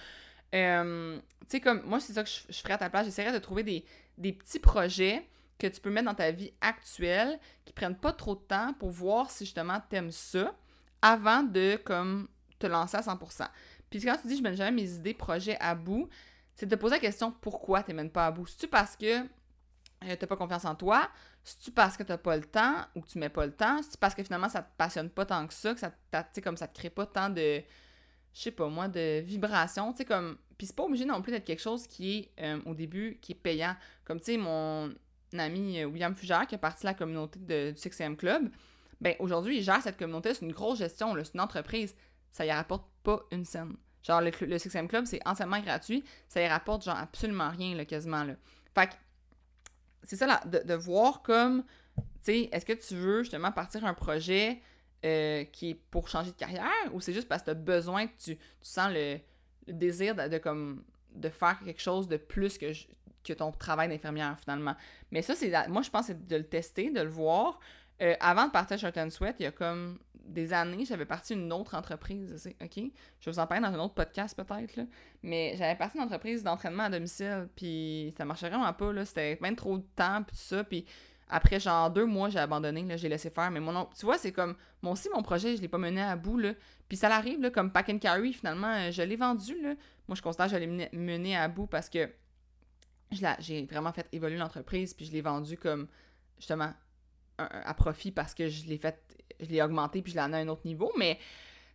tu 0.51 0.59
sais, 1.47 1.59
comme 1.59 1.81
moi, 1.85 1.99
c'est 1.99 2.13
ça 2.13 2.23
que 2.23 2.29
je, 2.29 2.41
je 2.49 2.59
ferais 2.59 2.73
à 2.73 2.77
ta 2.77 2.89
place. 2.89 3.05
J'essaierais 3.05 3.33
de 3.33 3.39
trouver 3.39 3.63
des, 3.63 3.83
des 4.17 4.33
petits 4.33 4.59
projets 4.59 5.27
que 5.59 5.67
tu 5.67 5.79
peux 5.79 5.89
mettre 5.89 6.07
dans 6.07 6.15
ta 6.15 6.31
vie 6.31 6.51
actuelle 6.61 7.39
qui 7.65 7.73
prennent 7.73 7.97
pas 7.97 8.13
trop 8.13 8.35
de 8.35 8.41
temps 8.41 8.73
pour 8.73 8.89
voir 8.89 9.31
si 9.31 9.45
justement 9.45 9.81
tu 9.89 9.95
aimes 9.95 10.11
ça 10.11 10.55
avant 11.01 11.43
de 11.43 11.79
comme 11.83 12.27
te 12.59 12.67
lancer 12.67 12.97
à 12.97 13.01
100%. 13.01 13.47
Puis 13.89 14.01
quand 14.01 14.17
tu 14.21 14.27
dis 14.27 14.37
je 14.37 14.43
mène 14.43 14.55
jamais 14.55 14.81
mes 14.81 14.91
idées, 14.91 15.13
projets 15.13 15.57
à 15.59 15.75
bout, 15.75 16.09
c'est 16.55 16.65
de 16.65 16.75
te 16.75 16.79
poser 16.79 16.95
la 16.95 16.99
question 16.99 17.31
pourquoi 17.31 17.83
tu 17.83 17.93
mènes 17.93 18.11
pas 18.11 18.27
à 18.27 18.31
bout? 18.31 18.47
C'est-tu 18.47 18.67
parce 18.67 18.95
que 18.95 19.21
euh, 19.21 20.15
tu 20.19 20.27
pas 20.27 20.35
confiance 20.35 20.65
en 20.65 20.75
toi? 20.75 21.09
C'est-tu 21.43 21.71
parce 21.71 21.97
que 21.97 22.03
tu 22.03 22.17
pas 22.17 22.37
le 22.37 22.43
temps 22.43 22.85
ou 22.95 23.01
que 23.01 23.07
tu 23.07 23.19
mets 23.19 23.29
pas 23.29 23.45
le 23.45 23.53
temps? 23.53 23.81
C'est-tu 23.81 23.97
parce 23.97 24.15
que 24.15 24.23
finalement 24.23 24.49
ça 24.49 24.61
te 24.61 24.69
passionne 24.77 25.09
pas 25.09 25.25
tant 25.25 25.45
que 25.47 25.53
ça, 25.53 25.73
que 25.73 25.79
ça, 25.79 25.91
comme 26.41 26.57
ça 26.57 26.67
te 26.67 26.77
crée 26.77 26.89
pas 26.89 27.05
tant 27.05 27.29
de, 27.29 27.61
je 28.33 28.41
sais 28.41 28.51
pas 28.51 28.67
moi, 28.67 28.87
de 28.87 29.21
vibrations? 29.21 29.91
Tu 29.91 29.99
sais, 29.99 30.05
comme 30.05 30.37
puis 30.57 30.67
c'est 30.67 30.75
pas 30.75 30.83
obligé 30.83 31.05
non 31.05 31.21
plus 31.21 31.31
d'être 31.31 31.45
quelque 31.45 31.61
chose 31.61 31.87
qui 31.87 32.17
est, 32.17 32.43
euh, 32.43 32.59
au 32.65 32.73
début, 32.73 33.17
qui 33.21 33.33
est 33.33 33.35
payant. 33.35 33.75
Comme, 34.05 34.19
tu 34.19 34.25
sais, 34.25 34.37
mon 34.37 34.93
ami 35.37 35.81
euh, 35.81 35.85
William 35.85 36.15
Fugère, 36.15 36.47
qui 36.47 36.55
a 36.55 36.57
parti 36.57 36.81
de 36.83 36.87
la 36.87 36.93
communauté 36.93 37.39
du 37.39 37.77
6 37.77 38.15
Club, 38.17 38.49
ben 39.01 39.15
aujourd'hui, 39.19 39.57
il 39.57 39.63
gère 39.63 39.81
cette 39.81 39.97
communauté, 39.97 40.33
c'est 40.33 40.45
une 40.45 40.53
grosse 40.53 40.79
gestion, 40.79 41.13
c'est 41.23 41.33
une 41.33 41.41
entreprise. 41.41 41.95
Ça 42.31 42.45
y 42.45 42.51
rapporte 42.51 42.85
pas 43.03 43.23
une 43.31 43.45
scène. 43.45 43.75
Genre, 44.03 44.21
le, 44.21 44.31
le 44.41 44.57
6 44.57 44.69
Club, 44.87 45.05
c'est 45.05 45.19
entièrement 45.27 45.59
gratuit. 45.59 46.03
Ça 46.27 46.41
y 46.41 46.47
rapporte, 46.47 46.83
genre, 46.83 46.97
absolument 46.97 47.49
rien, 47.49 47.75
là, 47.75 47.85
quasiment, 47.85 48.23
là. 48.23 48.35
Fait 48.75 48.87
que, 48.87 48.93
c'est 50.03 50.15
ça, 50.15 50.27
là, 50.27 50.41
de, 50.45 50.59
de 50.59 50.73
voir 50.73 51.21
comme, 51.21 51.63
tu 51.95 52.03
sais, 52.23 52.49
est-ce 52.51 52.65
que 52.65 52.73
tu 52.73 52.95
veux, 52.95 53.23
justement, 53.23 53.51
partir 53.51 53.85
un 53.85 53.93
projet 53.93 54.61
euh, 55.05 55.43
qui 55.43 55.71
est 55.71 55.75
pour 55.75 56.07
changer 56.07 56.31
de 56.31 56.37
carrière 56.37 56.63
ou 56.93 57.01
c'est 57.01 57.11
juste 57.11 57.27
parce 57.27 57.41
que 57.41 57.47
tu 57.47 57.51
as 57.51 57.55
besoin, 57.55 58.07
que 58.07 58.17
tu 58.17 58.37
sens 58.61 58.89
le 58.89 59.19
le 59.67 59.73
désir 59.73 60.15
de, 60.15 60.37
comme 60.37 60.83
de 61.15 61.29
faire 61.29 61.59
quelque 61.63 61.81
chose 61.81 62.07
de 62.07 62.17
plus 62.17 62.57
que, 62.57 62.71
que 63.23 63.33
ton 63.33 63.51
travail 63.51 63.89
d'infirmière 63.89 64.37
finalement. 64.39 64.75
Mais 65.11 65.21
ça, 65.21 65.35
c'est 65.35 65.51
moi 65.67 65.81
je 65.81 65.89
pense 65.89 66.07
c'est 66.07 66.27
de 66.27 66.35
le 66.35 66.45
tester, 66.45 66.89
de 66.89 67.01
le 67.01 67.09
voir. 67.09 67.59
Euh, 68.01 68.15
avant 68.19 68.47
de 68.47 68.51
partir 68.51 68.77
chez 68.77 68.91
Shirt 68.91 69.11
Sweat, 69.11 69.35
il 69.39 69.43
y 69.43 69.45
a 69.45 69.51
comme 69.51 69.99
des 70.25 70.53
années, 70.53 70.85
j'avais 70.85 71.05
parti 71.05 71.33
une 71.33 71.51
autre 71.51 71.75
entreprise, 71.75 72.49
OK? 72.61 72.75
Je 72.75 73.25
vais 73.25 73.31
vous 73.31 73.39
en 73.39 73.47
parler 73.47 73.63
dans 73.63 73.73
un 73.73 73.79
autre 73.79 73.93
podcast 73.93 74.35
peut-être, 74.35 74.75
là. 74.75 74.83
Mais 75.21 75.55
j'avais 75.57 75.75
parti 75.75 75.97
une 75.97 76.03
entreprise 76.03 76.43
d'entraînement 76.43 76.83
à 76.83 76.89
domicile, 76.89 77.47
puis 77.55 78.13
ça 78.17 78.25
marchait 78.25 78.49
vraiment 78.49 78.71
pas, 78.73 78.91
là. 78.93 79.05
C'était 79.05 79.37
même 79.41 79.55
trop 79.55 79.77
de 79.77 79.85
temps, 79.95 80.23
puis 80.23 80.35
tout 80.35 80.43
ça, 80.43 80.63
puis 80.63 80.85
après, 81.35 81.59
genre, 81.59 81.89
deux 81.89 82.05
mois, 82.05 82.29
j'ai 82.29 82.37
abandonné, 82.37 82.83
là, 82.83 82.95
j'ai 82.95 83.09
laissé 83.09 83.31
faire. 83.31 83.49
Mais 83.49 83.59
mon 83.59 83.85
tu 83.97 84.05
vois, 84.05 84.19
c'est 84.19 84.31
comme, 84.31 84.55
moi 84.83 84.93
aussi, 84.93 85.09
mon 85.11 85.23
projet, 85.23 85.57
je 85.57 85.61
l'ai 85.63 85.67
pas 85.67 85.79
mené 85.79 85.99
à 85.99 86.15
bout, 86.15 86.37
là. 86.37 86.53
Puis 86.87 86.95
ça 86.95 87.09
l'arrive, 87.09 87.41
là, 87.41 87.49
comme 87.49 87.71
Pack 87.71 87.89
and 87.89 87.97
Carry, 87.97 88.33
finalement, 88.33 88.71
euh, 88.71 88.91
je 88.91 89.01
l'ai 89.01 89.15
vendu, 89.15 89.59
là. 89.59 89.73
Moi, 90.07 90.15
je 90.15 90.21
constate 90.21 90.51
que 90.51 90.59
je 90.59 90.63
l'ai 90.63 90.89
mené 90.93 91.35
à 91.35 91.47
bout 91.47 91.65
parce 91.65 91.89
que 91.89 92.07
j'ai 93.39 93.65
vraiment 93.65 93.91
fait 93.91 94.07
évoluer 94.11 94.37
l'entreprise, 94.37 94.93
puis 94.93 95.07
je 95.07 95.11
l'ai 95.11 95.21
vendu 95.21 95.57
comme, 95.57 95.87
justement, 96.37 96.71
à 97.39 97.73
profit 97.73 98.11
parce 98.11 98.35
que 98.35 98.47
je 98.47 98.67
l'ai 98.67 98.77
fait, 98.77 99.01
je 99.39 99.47
l'ai 99.47 99.63
augmenté, 99.63 100.03
puis 100.03 100.11
je 100.11 100.17
l'ai 100.17 100.23
amené 100.23 100.37
à 100.37 100.41
un 100.41 100.47
autre 100.49 100.67
niveau. 100.67 100.91
Mais, 100.99 101.15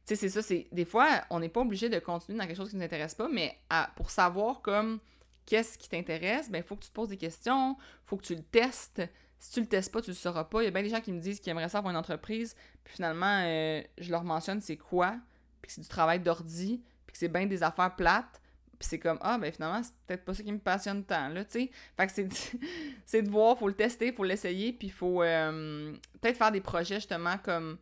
tu 0.06 0.14
sais, 0.14 0.16
c'est 0.16 0.28
ça, 0.28 0.40
c'est, 0.40 0.68
des 0.70 0.84
fois, 0.84 1.24
on 1.30 1.40
n'est 1.40 1.48
pas 1.48 1.62
obligé 1.62 1.88
de 1.88 1.98
continuer 1.98 2.38
dans 2.38 2.46
quelque 2.46 2.56
chose 2.56 2.70
qui 2.70 2.76
ne 2.76 2.82
nous 2.82 2.86
intéresse 2.86 3.16
pas, 3.16 3.28
mais 3.28 3.58
pour 3.96 4.10
savoir, 4.10 4.60
comme, 4.62 5.00
qu'est-ce 5.46 5.78
qui 5.78 5.88
t'intéresse, 5.88 6.48
ben, 6.48 6.58
il 6.58 6.64
faut 6.64 6.76
que 6.76 6.84
tu 6.84 6.90
te 6.90 6.94
poses 6.94 7.08
des 7.08 7.16
questions, 7.16 7.76
il 7.76 8.06
faut 8.06 8.16
que 8.16 8.24
tu 8.24 8.36
le 8.36 8.42
testes. 8.44 9.02
Si 9.38 9.52
tu 9.52 9.60
le 9.60 9.66
testes 9.66 9.92
pas, 9.92 10.02
tu 10.02 10.10
le 10.10 10.16
sauras 10.16 10.44
pas. 10.44 10.62
Il 10.62 10.64
y 10.66 10.68
a 10.68 10.70
bien 10.70 10.82
des 10.82 10.88
gens 10.88 11.00
qui 11.00 11.12
me 11.12 11.20
disent 11.20 11.40
qu'ils 11.40 11.50
aimeraient 11.50 11.68
ça 11.68 11.78
avoir 11.78 11.92
une 11.92 11.98
entreprise, 11.98 12.56
puis 12.84 12.94
finalement, 12.94 13.42
euh, 13.44 13.82
je 13.98 14.10
leur 14.10 14.24
mentionne 14.24 14.60
c'est 14.60 14.76
quoi, 14.76 15.16
puis 15.60 15.68
que 15.68 15.72
c'est 15.72 15.80
du 15.80 15.88
travail 15.88 16.20
d'ordi, 16.20 16.82
puis 17.06 17.12
que 17.12 17.18
c'est 17.18 17.28
bien 17.28 17.46
des 17.46 17.62
affaires 17.62 17.94
plates, 17.94 18.40
puis 18.78 18.88
c'est 18.88 18.98
comme, 18.98 19.18
ah, 19.20 19.38
ben 19.38 19.52
finalement, 19.52 19.82
c'est 19.82 19.94
peut-être 20.06 20.24
pas 20.24 20.34
ça 20.34 20.42
qui 20.42 20.52
me 20.52 20.58
passionne 20.58 21.04
tant, 21.04 21.28
là, 21.28 21.44
tu 21.44 21.52
sais. 21.52 21.70
Fait 21.96 22.06
que 22.06 22.12
c'est, 22.12 22.28
c'est 23.06 23.22
de 23.22 23.30
voir, 23.30 23.58
faut 23.58 23.68
le 23.68 23.74
tester, 23.74 24.12
faut 24.12 24.24
l'essayer, 24.24 24.72
puis 24.72 24.88
faut 24.88 25.22
euh, 25.22 25.92
peut-être 26.20 26.36
faire 26.36 26.52
des 26.52 26.60
projets, 26.60 26.96
justement, 26.96 27.38
comme 27.38 27.78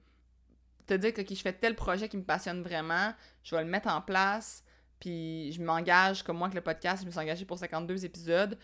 te 0.87 0.95
dire 0.95 1.13
que 1.13 1.23
je 1.23 1.41
fais 1.41 1.53
tel 1.53 1.75
projet 1.75 2.09
qui 2.09 2.17
me 2.17 2.23
passionne 2.23 2.63
vraiment, 2.63 3.13
je 3.43 3.55
vais 3.57 3.65
le 3.65 3.69
mettre 3.69 3.89
en 3.89 4.01
place, 4.01 4.65
puis 5.01 5.53
je 5.53 5.63
m'engage, 5.63 6.23
comme 6.23 6.39
moi 6.39 6.47
avec 6.47 6.55
le 6.55 6.61
podcast, 6.63 7.03
je 7.03 7.07
me 7.07 7.11
suis 7.11 7.21
engagée 7.21 7.45
pour 7.45 7.59
52 7.59 8.05
épisodes, 8.05 8.59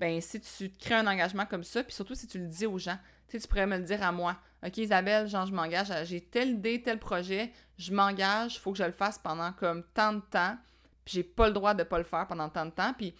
ben 0.00 0.20
si 0.20 0.40
tu 0.40 0.70
crées 0.70 0.94
un 0.94 1.06
engagement 1.06 1.46
comme 1.46 1.64
ça, 1.64 1.82
puis 1.84 1.94
surtout 1.94 2.14
si 2.14 2.26
tu 2.26 2.38
le 2.38 2.46
dis 2.46 2.66
aux 2.66 2.78
gens, 2.78 2.98
tu 3.28 3.32
sais, 3.32 3.40
tu 3.40 3.48
pourrais 3.48 3.66
me 3.66 3.78
le 3.78 3.84
dire 3.84 4.02
à 4.02 4.12
moi. 4.12 4.36
OK, 4.66 4.78
Isabelle, 4.78 5.28
genre, 5.28 5.46
je 5.46 5.52
m'engage, 5.52 5.92
j'ai 6.04 6.20
telle 6.20 6.50
idée, 6.50 6.82
tel 6.82 6.98
projet, 6.98 7.52
je 7.78 7.92
m'engage, 7.92 8.56
il 8.56 8.60
faut 8.60 8.72
que 8.72 8.78
je 8.78 8.84
le 8.84 8.92
fasse 8.92 9.18
pendant 9.18 9.52
comme 9.52 9.84
tant 9.94 10.14
de 10.14 10.20
temps, 10.20 10.56
puis 11.04 11.14
j'ai 11.16 11.22
pas 11.22 11.46
le 11.48 11.52
droit 11.52 11.74
de 11.74 11.82
pas 11.82 11.98
le 11.98 12.04
faire 12.04 12.26
pendant 12.26 12.48
tant 12.48 12.66
de 12.66 12.70
temps, 12.70 12.92
puis 12.96 13.14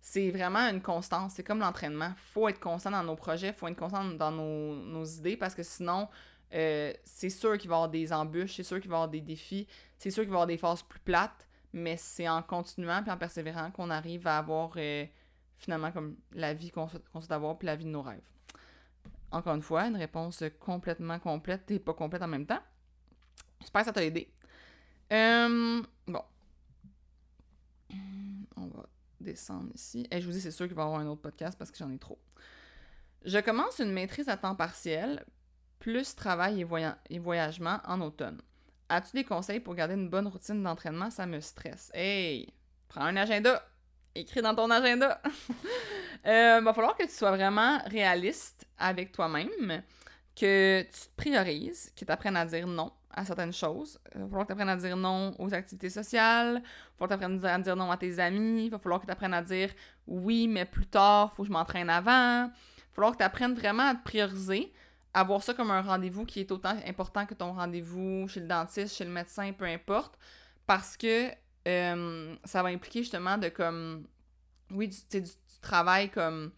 c'est 0.00 0.30
vraiment 0.30 0.60
une 0.60 0.80
constance, 0.80 1.32
c'est 1.34 1.42
comme 1.42 1.58
l'entraînement. 1.58 2.12
faut 2.32 2.48
être 2.48 2.60
constant 2.60 2.92
dans 2.92 3.02
nos 3.02 3.16
projets, 3.16 3.52
faut 3.52 3.66
être 3.66 3.76
constant 3.76 4.04
dans 4.04 4.30
nos, 4.30 5.04
idées, 5.04 5.36
parce 5.36 5.54
que 5.54 5.64
sinon, 5.64 6.08
euh, 6.54 6.92
c'est 7.04 7.30
sûr 7.30 7.58
qu'il 7.58 7.68
va 7.68 7.74
y 7.74 7.78
avoir 7.78 7.88
des 7.88 8.12
embûches, 8.12 8.54
c'est 8.54 8.62
sûr 8.62 8.80
qu'il 8.80 8.88
va 8.88 8.94
y 8.94 8.98
avoir 8.98 9.08
des 9.08 9.20
défis, 9.20 9.66
c'est 9.98 10.10
sûr 10.10 10.22
qu'il 10.22 10.30
va 10.30 10.34
y 10.34 10.36
avoir 10.36 10.46
des 10.46 10.58
phases 10.58 10.82
plus 10.82 11.00
plates, 11.00 11.48
mais 11.72 11.96
c'est 11.96 12.28
en 12.28 12.42
continuant 12.42 13.02
puis 13.02 13.10
en 13.10 13.18
persévérant 13.18 13.70
qu'on 13.72 13.90
arrive 13.90 14.26
à 14.26 14.38
avoir... 14.38 14.72
Euh, 14.76 15.04
finalement 15.58 15.92
comme 15.92 16.16
la 16.32 16.54
vie 16.54 16.70
qu'on 16.70 16.88
souhaite 16.88 17.32
avoir 17.32 17.58
puis 17.58 17.66
la 17.66 17.76
vie 17.76 17.84
de 17.84 17.90
nos 17.90 18.02
rêves. 18.02 18.22
Encore 19.30 19.54
une 19.54 19.62
fois, 19.62 19.86
une 19.86 19.96
réponse 19.96 20.44
complètement 20.60 21.18
complète 21.18 21.70
et 21.70 21.78
pas 21.78 21.94
complète 21.94 22.22
en 22.22 22.28
même 22.28 22.46
temps. 22.46 22.60
J'espère 23.60 23.82
que 23.82 23.86
ça 23.86 23.92
t'a 23.92 24.04
aidé. 24.04 24.32
Euh, 25.12 25.82
bon. 26.06 26.22
On 28.56 28.66
va 28.66 28.86
descendre 29.20 29.70
ici. 29.74 30.06
Et 30.10 30.20
je 30.20 30.26
vous 30.26 30.32
dis, 30.32 30.40
c'est 30.40 30.50
sûr 30.50 30.66
qu'il 30.66 30.76
va 30.76 30.82
y 30.82 30.86
avoir 30.86 31.00
un 31.00 31.06
autre 31.06 31.22
podcast 31.22 31.58
parce 31.58 31.70
que 31.70 31.78
j'en 31.78 31.90
ai 31.90 31.98
trop. 31.98 32.18
Je 33.24 33.38
commence 33.38 33.80
une 33.80 33.92
maîtrise 33.92 34.28
à 34.28 34.36
temps 34.36 34.54
partiel, 34.54 35.24
plus 35.80 36.14
travail 36.14 36.60
et, 36.62 36.66
et 37.10 37.18
voyagement 37.18 37.80
en 37.84 38.00
automne. 38.00 38.40
As-tu 38.88 39.16
des 39.16 39.24
conseils 39.24 39.60
pour 39.60 39.74
garder 39.74 39.94
une 39.94 40.08
bonne 40.08 40.28
routine 40.28 40.62
d'entraînement? 40.62 41.10
Ça 41.10 41.26
me 41.26 41.40
stresse. 41.40 41.90
Hey! 41.92 42.52
Prends 42.88 43.02
un 43.02 43.16
agenda! 43.16 43.62
Écrit 44.20 44.42
dans 44.42 44.54
ton 44.54 44.70
agenda. 44.70 45.20
Il 46.24 46.30
euh, 46.30 46.60
va 46.60 46.72
falloir 46.72 46.96
que 46.96 47.04
tu 47.04 47.12
sois 47.12 47.30
vraiment 47.30 47.78
réaliste 47.86 48.66
avec 48.78 49.12
toi-même, 49.12 49.82
que 50.34 50.82
tu 50.82 50.90
te 50.90 51.16
priorises, 51.16 51.92
que 51.96 52.04
tu 52.04 52.12
apprennes 52.12 52.36
à 52.36 52.44
dire 52.44 52.66
non 52.66 52.92
à 53.10 53.24
certaines 53.24 53.52
choses. 53.52 53.98
Il 54.14 54.20
va 54.20 54.26
falloir 54.26 54.46
que 54.46 54.48
tu 54.48 54.52
apprennes 54.52 54.68
à 54.68 54.76
dire 54.76 54.96
non 54.96 55.34
aux 55.38 55.52
activités 55.54 55.90
sociales, 55.90 56.62
il 56.62 57.00
va 57.00 57.08
falloir 57.08 57.18
que 57.18 57.24
tu 57.24 57.44
apprennes 57.44 57.44
à 57.44 57.58
dire 57.58 57.76
non 57.76 57.90
à 57.90 57.96
tes 57.96 58.18
amis, 58.18 58.66
il 58.66 58.70
va 58.70 58.78
falloir 58.78 59.00
que 59.00 59.06
tu 59.06 59.12
apprennes 59.12 59.34
à 59.34 59.42
dire 59.42 59.70
oui, 60.06 60.46
mais 60.48 60.64
plus 60.64 60.86
tard, 60.86 61.30
il 61.32 61.36
faut 61.36 61.42
que 61.42 61.48
je 61.48 61.52
m'entraîne 61.52 61.88
avant. 61.88 62.44
Il 62.44 62.50
va 62.50 62.94
falloir 62.94 63.12
que 63.12 63.18
tu 63.18 63.24
apprennes 63.24 63.54
vraiment 63.54 63.88
à 63.88 63.94
te 63.94 64.04
prioriser, 64.04 64.72
à 65.14 65.24
voir 65.24 65.42
ça 65.42 65.54
comme 65.54 65.70
un 65.70 65.80
rendez-vous 65.80 66.26
qui 66.26 66.40
est 66.40 66.52
autant 66.52 66.76
important 66.86 67.24
que 67.24 67.34
ton 67.34 67.52
rendez-vous 67.52 68.28
chez 68.28 68.40
le 68.40 68.46
dentiste, 68.46 68.96
chez 68.96 69.04
le 69.04 69.10
médecin, 69.10 69.50
peu 69.52 69.64
importe, 69.64 70.18
parce 70.66 70.96
que 70.96 71.30
euh, 71.66 72.34
ça 72.44 72.62
va 72.62 72.68
impliquer 72.68 73.00
justement 73.00 73.38
de 73.38 73.48
comme, 73.48 74.06
oui, 74.70 74.88
du, 74.88 75.20
du, 75.20 75.30
travail 75.60 76.10
comme 76.10 76.52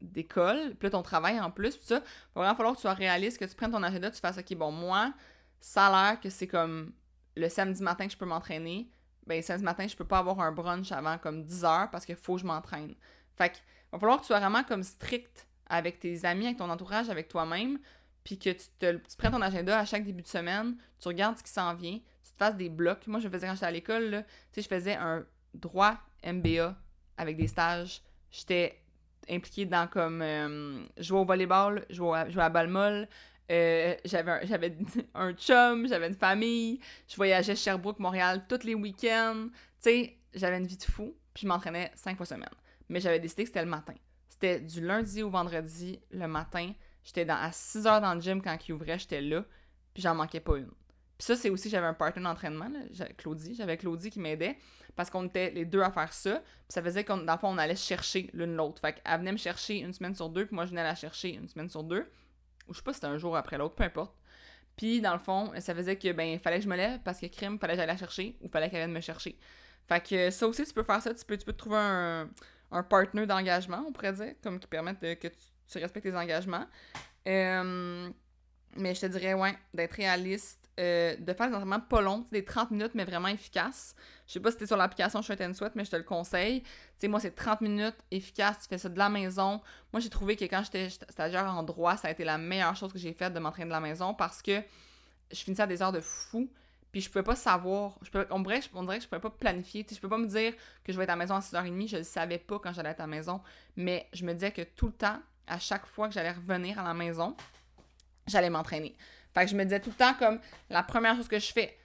d'école, 0.00 0.74
puis 0.78 0.86
là, 0.86 0.90
ton 0.90 1.02
travail 1.02 1.38
en 1.40 1.50
plus, 1.50 1.76
tout 1.78 1.84
ça, 1.84 1.96
il 1.96 2.34
va 2.34 2.42
vraiment 2.42 2.54
falloir 2.54 2.74
que 2.74 2.78
tu 2.78 2.82
sois 2.82 2.94
réaliste, 2.94 3.38
que 3.38 3.44
tu 3.44 3.54
prennes 3.54 3.72
ton 3.72 3.82
agenda, 3.82 4.10
tu 4.10 4.20
fasses, 4.20 4.38
OK, 4.38 4.54
bon, 4.56 4.70
moi, 4.70 5.12
ça 5.60 5.86
a 5.86 5.90
l'air 5.90 6.20
que 6.20 6.30
c'est 6.30 6.46
comme 6.46 6.92
le 7.36 7.48
samedi 7.48 7.82
matin 7.82 8.06
que 8.06 8.12
je 8.12 8.16
peux 8.16 8.26
m'entraîner, 8.26 8.88
ben, 9.26 9.36
le 9.36 9.42
samedi 9.42 9.64
matin, 9.64 9.86
je 9.86 9.96
peux 9.96 10.04
pas 10.04 10.18
avoir 10.18 10.40
un 10.40 10.52
brunch 10.52 10.92
avant 10.92 11.18
comme 11.18 11.44
10 11.44 11.64
heures 11.64 11.90
parce 11.90 12.04
qu'il 12.04 12.16
faut 12.16 12.34
que 12.34 12.42
je 12.42 12.46
m'entraîne. 12.46 12.94
Fait 13.36 13.50
que, 13.50 13.56
va 13.92 13.98
falloir 13.98 14.18
que 14.18 14.22
tu 14.22 14.28
sois 14.28 14.40
vraiment 14.40 14.64
comme 14.64 14.82
strict 14.82 15.46
avec 15.66 16.00
tes 16.00 16.24
amis, 16.24 16.46
avec 16.46 16.58
ton 16.58 16.68
entourage, 16.68 17.08
avec 17.08 17.28
toi-même, 17.28 17.78
puis 18.22 18.38
que 18.38 18.50
tu, 18.50 18.64
te, 18.78 18.96
tu 18.96 19.16
prennes 19.16 19.32
ton 19.32 19.42
agenda 19.42 19.78
à 19.78 19.84
chaque 19.84 20.04
début 20.04 20.22
de 20.22 20.28
semaine, 20.28 20.76
tu 21.00 21.08
regardes 21.08 21.38
ce 21.38 21.42
qui 21.42 21.50
s'en 21.50 21.74
vient, 21.74 21.98
fasses 22.38 22.56
des 22.56 22.68
blocs. 22.68 23.06
Moi, 23.06 23.20
je 23.20 23.28
faisais 23.28 23.46
quand 23.46 23.54
j'étais 23.54 23.66
à 23.66 23.70
l'école, 23.70 24.24
tu 24.52 24.60
sais, 24.60 24.62
je 24.62 24.68
faisais 24.68 24.94
un 24.94 25.24
droit 25.54 25.96
MBA 26.24 26.76
avec 27.16 27.36
des 27.36 27.46
stages. 27.46 28.02
J'étais 28.30 28.80
impliquée 29.28 29.64
dans 29.64 29.86
comme 29.86 30.20
euh, 30.22 30.84
jouer 30.98 31.20
au 31.20 31.24
volleyball, 31.24 31.86
jouer 31.90 32.18
à, 32.18 32.30
jouer 32.30 32.42
à 32.42 32.50
balle 32.50 32.68
molle. 32.68 33.08
Euh, 33.50 33.94
j'avais 34.04 34.30
un, 34.30 34.40
j'avais 34.44 34.76
un 35.14 35.32
chum, 35.32 35.86
j'avais 35.86 36.08
une 36.08 36.14
famille, 36.14 36.80
je 37.06 37.16
voyageais 37.16 37.54
Sherbrooke, 37.54 37.98
Montréal 37.98 38.44
tous 38.48 38.64
les 38.64 38.74
week-ends. 38.74 39.48
Tu 39.48 39.52
sais, 39.80 40.16
j'avais 40.32 40.58
une 40.58 40.66
vie 40.66 40.78
de 40.78 40.82
fou, 40.82 41.14
puis 41.32 41.42
je 41.42 41.48
m'entraînais 41.48 41.92
cinq 41.94 42.16
fois 42.16 42.26
semaine. 42.26 42.48
Mais 42.88 43.00
j'avais 43.00 43.20
décidé 43.20 43.44
que 43.44 43.48
c'était 43.48 43.64
le 43.64 43.70
matin. 43.70 43.94
C'était 44.28 44.60
du 44.60 44.80
lundi 44.80 45.22
au 45.22 45.30
vendredi, 45.30 46.00
le 46.10 46.26
matin. 46.26 46.72
J'étais 47.04 47.28
à 47.28 47.52
6 47.52 47.86
heures 47.86 48.00
dans 48.00 48.14
le 48.14 48.20
gym 48.20 48.42
quand 48.42 48.56
il 48.66 48.72
ouvrait, 48.72 48.98
j'étais 48.98 49.20
là, 49.20 49.44
puis 49.92 50.02
j'en 50.02 50.14
manquais 50.14 50.40
pas 50.40 50.56
une. 50.56 50.70
Puis 51.18 51.26
ça, 51.26 51.36
c'est 51.36 51.50
aussi, 51.50 51.68
j'avais 51.70 51.86
un 51.86 51.94
partenaire 51.94 52.32
d'entraînement, 52.32 52.68
Claudie. 53.16 53.54
J'avais 53.54 53.76
Claudie 53.76 54.10
qui 54.10 54.18
m'aidait 54.18 54.56
parce 54.96 55.10
qu'on 55.10 55.26
était 55.26 55.50
les 55.50 55.64
deux 55.64 55.80
à 55.80 55.90
faire 55.90 56.12
ça. 56.12 56.36
Puis 56.40 56.68
ça 56.68 56.82
faisait 56.82 57.04
qu'on, 57.04 57.18
dans 57.18 57.34
le 57.34 57.38
fond, 57.38 57.48
on 57.48 57.58
allait 57.58 57.76
chercher 57.76 58.30
l'une 58.32 58.56
l'autre. 58.56 58.80
Fait 58.80 58.94
qu'elle 58.94 59.18
venait 59.18 59.32
me 59.32 59.36
chercher 59.36 59.78
une 59.78 59.92
semaine 59.92 60.14
sur 60.14 60.28
deux, 60.28 60.46
puis 60.46 60.54
moi, 60.54 60.64
je 60.64 60.70
venais 60.70 60.82
la 60.82 60.94
chercher 60.94 61.34
une 61.34 61.48
semaine 61.48 61.68
sur 61.68 61.84
deux. 61.84 62.10
Ou 62.68 62.72
je 62.72 62.78
sais 62.78 62.84
pas 62.84 62.92
si 62.92 62.96
c'était 62.96 63.06
un 63.06 63.18
jour 63.18 63.36
après 63.36 63.58
l'autre, 63.58 63.74
peu 63.74 63.84
importe. 63.84 64.14
Puis 64.76 65.00
dans 65.00 65.12
le 65.12 65.20
fond, 65.20 65.52
ça 65.60 65.74
faisait 65.74 65.96
que, 65.96 66.10
ben, 66.12 66.38
fallait 66.40 66.58
que 66.58 66.64
je 66.64 66.68
me 66.68 66.76
lève 66.76 67.00
parce 67.04 67.20
que 67.20 67.26
crime, 67.26 67.58
fallait 67.60 67.74
que 67.74 67.78
j'aille 67.78 67.86
la 67.86 67.96
chercher 67.96 68.36
ou 68.40 68.48
fallait 68.48 68.68
qu'elle 68.68 68.80
vienne 68.80 68.92
me 68.92 69.00
chercher. 69.00 69.38
Fait 69.86 70.00
que 70.00 70.30
ça 70.30 70.48
aussi, 70.48 70.64
tu 70.64 70.72
peux 70.72 70.82
faire 70.82 71.00
ça. 71.00 71.14
Tu 71.14 71.24
peux, 71.24 71.36
tu 71.36 71.44
peux 71.44 71.52
trouver 71.52 71.76
un, 71.78 72.28
un 72.72 72.82
partner 72.82 73.26
d'engagement, 73.26 73.84
on 73.86 73.92
pourrait 73.92 74.14
dire, 74.14 74.34
comme 74.42 74.58
qui 74.58 74.66
permette 74.66 74.98
que 74.98 75.28
tu, 75.28 75.78
respectes 75.78 76.06
tes 76.06 76.16
engagements. 76.16 76.66
Mais 78.76 78.94
je 78.94 79.00
te 79.00 79.06
dirais, 79.06 79.34
ouais, 79.34 79.56
d'être 79.72 79.92
réaliste, 79.92 80.63
euh, 80.80 81.16
de 81.16 81.32
faire 81.32 81.48
des 81.48 81.54
entraînements 81.54 81.80
pas 81.80 82.00
longs, 82.00 82.26
des 82.32 82.44
30 82.44 82.72
minutes, 82.72 82.92
mais 82.94 83.04
vraiment 83.04 83.28
efficaces. 83.28 83.94
Je 84.26 84.32
sais 84.32 84.40
pas 84.40 84.50
si 84.50 84.56
t'es 84.56 84.66
sur 84.66 84.76
l'application 84.76 85.22
Short 85.22 85.40
and 85.40 85.54
Sweat, 85.54 85.76
mais 85.76 85.84
je 85.84 85.90
te 85.90 85.96
le 85.96 86.02
conseille. 86.02 86.62
Tu 86.62 86.68
sais, 86.98 87.08
moi, 87.08 87.20
c'est 87.20 87.30
30 87.30 87.60
minutes 87.60 87.96
efficaces, 88.10 88.58
tu 88.62 88.68
fais 88.68 88.78
ça 88.78 88.88
de 88.88 88.98
la 88.98 89.08
maison. 89.08 89.60
Moi, 89.92 90.00
j'ai 90.00 90.10
trouvé 90.10 90.34
que 90.34 90.44
quand 90.44 90.62
j'étais 90.64 90.90
stagiaire 90.90 91.46
en 91.46 91.62
droit, 91.62 91.96
ça 91.96 92.08
a 92.08 92.10
été 92.10 92.24
la 92.24 92.38
meilleure 92.38 92.74
chose 92.74 92.92
que 92.92 92.98
j'ai 92.98 93.12
faite 93.12 93.32
de 93.32 93.38
m'entraîner 93.38 93.68
de 93.68 93.72
la 93.72 93.80
maison 93.80 94.14
parce 94.14 94.42
que 94.42 94.62
je 95.30 95.38
finissais 95.42 95.62
à 95.62 95.66
des 95.66 95.80
heures 95.80 95.92
de 95.92 96.00
fou. 96.00 96.50
Puis 96.90 97.00
je 97.00 97.08
pouvais 97.08 97.24
pas 97.24 97.36
savoir, 97.36 97.98
je 98.02 98.10
on, 98.30 98.40
dirait, 98.40 98.60
on 98.72 98.82
dirait 98.84 98.98
que 98.98 99.04
je 99.04 99.08
pouvais 99.08 99.20
pas 99.20 99.30
planifier. 99.30 99.84
sais, 99.88 99.96
je 99.96 100.00
peux 100.00 100.08
pas 100.08 100.18
me 100.18 100.28
dire 100.28 100.54
que 100.84 100.92
je 100.92 100.96
vais 100.96 101.04
être 101.04 101.10
à 101.10 101.14
la 101.14 101.16
maison 101.16 101.34
à 101.34 101.40
6h30, 101.40 101.88
je 101.88 101.96
le 101.96 102.02
savais 102.04 102.38
pas 102.38 102.60
quand 102.60 102.72
j'allais 102.72 102.90
être 102.90 103.00
à 103.00 103.04
la 103.04 103.08
maison. 103.08 103.40
Mais 103.76 104.08
je 104.12 104.24
me 104.24 104.32
disais 104.32 104.52
que 104.52 104.62
tout 104.62 104.86
le 104.86 104.92
temps, 104.92 105.18
à 105.46 105.58
chaque 105.58 105.86
fois 105.86 106.06
que 106.08 106.14
j'allais 106.14 106.30
revenir 106.30 106.78
à 106.78 106.84
la 106.84 106.94
maison, 106.94 107.36
j'allais 108.26 108.50
m'entraîner. 108.50 108.96
Fait 109.34 109.44
que 109.44 109.50
je 109.50 109.56
me 109.56 109.64
disais 109.64 109.80
tout 109.80 109.90
le 109.90 109.96
temps 109.96 110.14
comme 110.14 110.40
la 110.70 110.82
première 110.82 111.16
chose 111.16 111.28
que 111.28 111.38
je 111.38 111.52
fais, 111.52 111.76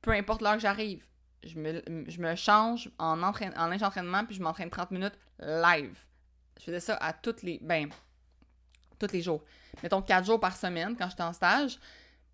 peu 0.00 0.12
importe 0.12 0.42
l'heure 0.42 0.54
que 0.54 0.60
j'arrive, 0.60 1.04
je 1.44 1.58
me, 1.58 1.82
je 2.08 2.20
me 2.20 2.34
change 2.36 2.90
en, 2.98 3.22
entraîne, 3.22 3.52
en 3.56 3.66
linge 3.66 3.80
d'entraînement 3.80 4.24
puis 4.24 4.36
je 4.36 4.42
m'entraîne 4.42 4.70
30 4.70 4.90
minutes 4.92 5.18
live. 5.40 5.98
Je 6.58 6.64
faisais 6.64 6.80
ça 6.80 6.96
à 6.96 7.12
toutes 7.12 7.42
les. 7.42 7.58
Ben, 7.62 7.88
tous 8.98 9.12
les 9.12 9.22
jours. 9.22 9.42
Mettons 9.82 10.02
4 10.02 10.24
jours 10.24 10.40
par 10.40 10.56
semaine 10.56 10.96
quand 10.96 11.10
j'étais 11.10 11.22
en 11.22 11.32
stage. 11.32 11.76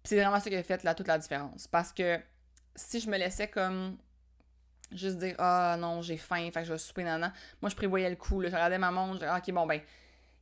Puis 0.03 0.11
c'est 0.11 0.21
vraiment 0.21 0.39
ça 0.39 0.51
qui 0.51 0.57
a 0.57 0.63
fait 0.63 0.83
là, 0.85 0.95
toute 0.95 1.09
la 1.09 1.19
différence. 1.19 1.67
Parce 1.67 1.93
que 1.93 2.21
si 2.75 3.01
je 3.01 3.11
me 3.11 3.17
laissais 3.17 3.49
comme 3.49 3.97
juste 4.93 5.19
dire 5.19 5.35
Ah 5.39 5.77
non, 5.79 6.03
j'ai 6.03 6.17
faim, 6.17 6.51
fait 6.53 6.61
que 6.61 6.65
je 6.65 6.73
vais 6.73 6.79
souper, 6.79 7.05
nana. 7.05 7.33
Moi, 7.61 7.71
je 7.71 7.77
prévoyais 7.77 8.11
le 8.11 8.17
coup. 8.17 8.41
Là, 8.41 8.51
je 8.51 8.55
regardais 8.55 8.79
ma 8.79 8.91
montre, 8.91 9.15
je 9.15 9.19
disais 9.21 9.37
Ok, 9.37 9.51
bon, 9.53 9.67
ben, 9.67 9.81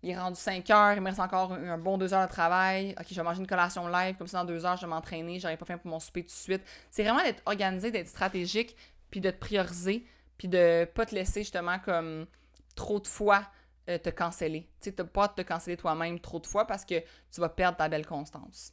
il 0.02 0.10
est 0.10 0.18
rendu 0.18 0.38
5 0.38 0.68
heures, 0.70 0.94
il 0.94 1.00
me 1.00 1.06
reste 1.06 1.20
encore 1.20 1.52
un, 1.52 1.78
bon 1.78 1.98
2 1.98 2.14
heures 2.14 2.26
de 2.26 2.32
travail. 2.32 2.94
Ok, 3.00 3.06
je 3.10 3.16
vais 3.16 3.22
manger 3.22 3.40
une 3.40 3.46
collation 3.46 3.88
live, 3.88 4.16
comme 4.16 4.28
ça 4.28 4.38
dans 4.38 4.44
2 4.44 4.64
heures, 4.64 4.76
je 4.76 4.82
vais 4.82 4.86
m'entraîner, 4.88 5.40
j'aurais 5.40 5.56
pas 5.56 5.64
faim 5.64 5.78
pour 5.78 5.90
mon 5.90 5.98
souper 5.98 6.22
tout 6.22 6.28
de 6.28 6.32
suite. 6.32 6.62
C'est 6.90 7.02
vraiment 7.02 7.22
d'être 7.22 7.42
organisé, 7.46 7.90
d'être 7.90 8.08
stratégique, 8.08 8.76
puis 9.10 9.20
de 9.20 9.30
te 9.30 9.38
prioriser, 9.38 10.06
puis 10.36 10.48
de 10.48 10.88
pas 10.94 11.04
te 11.04 11.14
laisser 11.14 11.40
justement 11.40 11.78
comme 11.80 12.26
trop 12.76 13.00
de 13.00 13.08
fois 13.08 13.42
euh, 13.88 13.98
te 13.98 14.10
canceller. 14.10 14.68
Tu 14.80 14.90
sais, 14.90 15.04
pas 15.04 15.28
te 15.28 15.42
canceller 15.42 15.76
toi-même 15.76 16.20
trop 16.20 16.38
de 16.38 16.46
fois 16.46 16.66
parce 16.66 16.84
que 16.84 17.00
tu 17.32 17.40
vas 17.40 17.48
perdre 17.48 17.78
ta 17.78 17.88
belle 17.88 18.06
constance. 18.06 18.72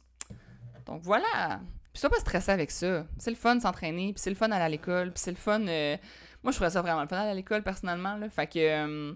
Donc 0.84 1.02
voilà. 1.02 1.60
Puis 1.92 2.00
ça, 2.00 2.08
pas 2.08 2.20
stresser 2.20 2.52
avec 2.52 2.70
ça. 2.70 3.04
C'est 3.18 3.30
le 3.30 3.36
fun 3.36 3.58
s'entraîner, 3.58 4.12
puis 4.12 4.22
c'est 4.22 4.30
le 4.30 4.36
fun 4.36 4.48
d'aller 4.48 4.64
à 4.64 4.68
l'école, 4.68 5.12
puis 5.12 5.20
c'est 5.20 5.30
le 5.32 5.36
fun. 5.36 5.66
Euh, 5.66 5.96
moi, 6.44 6.52
je 6.52 6.58
ferais 6.58 6.70
ça 6.70 6.82
vraiment 6.82 7.02
le 7.02 7.08
fun 7.08 7.16
à 7.16 7.34
l'école 7.34 7.64
personnellement. 7.64 8.20
Fait 8.30 8.46
que. 8.46 8.58
Euh, 8.58 9.14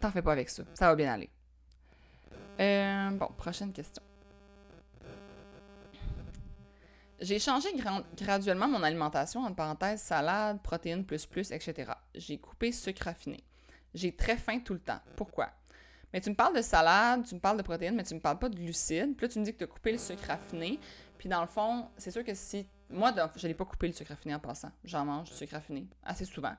T'en 0.00 0.10
fais 0.10 0.22
pas 0.22 0.32
avec 0.32 0.48
ça. 0.48 0.62
Ça 0.74 0.88
va 0.88 0.94
bien 0.96 1.12
aller. 1.12 1.30
Euh, 2.58 3.10
bon, 3.10 3.28
prochaine 3.36 3.72
question. 3.72 4.02
J'ai 7.20 7.38
changé 7.38 7.68
graduellement 8.16 8.66
mon 8.66 8.82
alimentation, 8.82 9.42
entre 9.42 9.56
parenthèses, 9.56 10.00
salade, 10.00 10.62
protéines, 10.62 11.04
plus, 11.04 11.26
plus, 11.26 11.52
etc. 11.52 11.92
J'ai 12.14 12.38
coupé 12.38 12.72
sucre 12.72 13.04
raffiné. 13.04 13.44
J'ai 13.92 14.16
très 14.16 14.38
faim 14.38 14.60
tout 14.60 14.72
le 14.72 14.80
temps. 14.80 15.00
Pourquoi? 15.16 15.50
Mais 16.12 16.20
tu 16.22 16.30
me 16.30 16.34
parles 16.34 16.56
de 16.56 16.62
salade, 16.62 17.24
tu 17.26 17.34
me 17.34 17.40
parles 17.40 17.58
de 17.58 17.62
protéines, 17.62 17.94
mais 17.94 18.04
tu 18.04 18.14
me 18.14 18.20
parles 18.20 18.38
pas 18.38 18.48
de 18.48 18.56
glucides. 18.56 19.16
Puis 19.16 19.26
là, 19.26 19.32
tu 19.32 19.38
me 19.38 19.44
dis 19.44 19.52
que 19.52 19.58
tu 19.58 19.64
as 19.64 19.66
coupé 19.66 19.92
le 19.92 19.98
sucre 19.98 20.26
raffiné. 20.26 20.80
Puis 21.18 21.28
dans 21.28 21.42
le 21.42 21.46
fond, 21.46 21.88
c'est 21.98 22.10
sûr 22.10 22.24
que 22.24 22.32
si. 22.34 22.66
Moi, 22.88 23.14
je 23.36 23.46
n'ai 23.46 23.54
pas 23.54 23.66
coupé 23.66 23.86
le 23.86 23.92
sucre 23.92 24.10
raffiné 24.10 24.34
en 24.34 24.40
passant. 24.40 24.72
J'en 24.82 25.04
mange 25.04 25.28
du 25.28 25.36
sucre 25.36 25.52
raffiné 25.52 25.86
assez 26.02 26.24
souvent. 26.24 26.54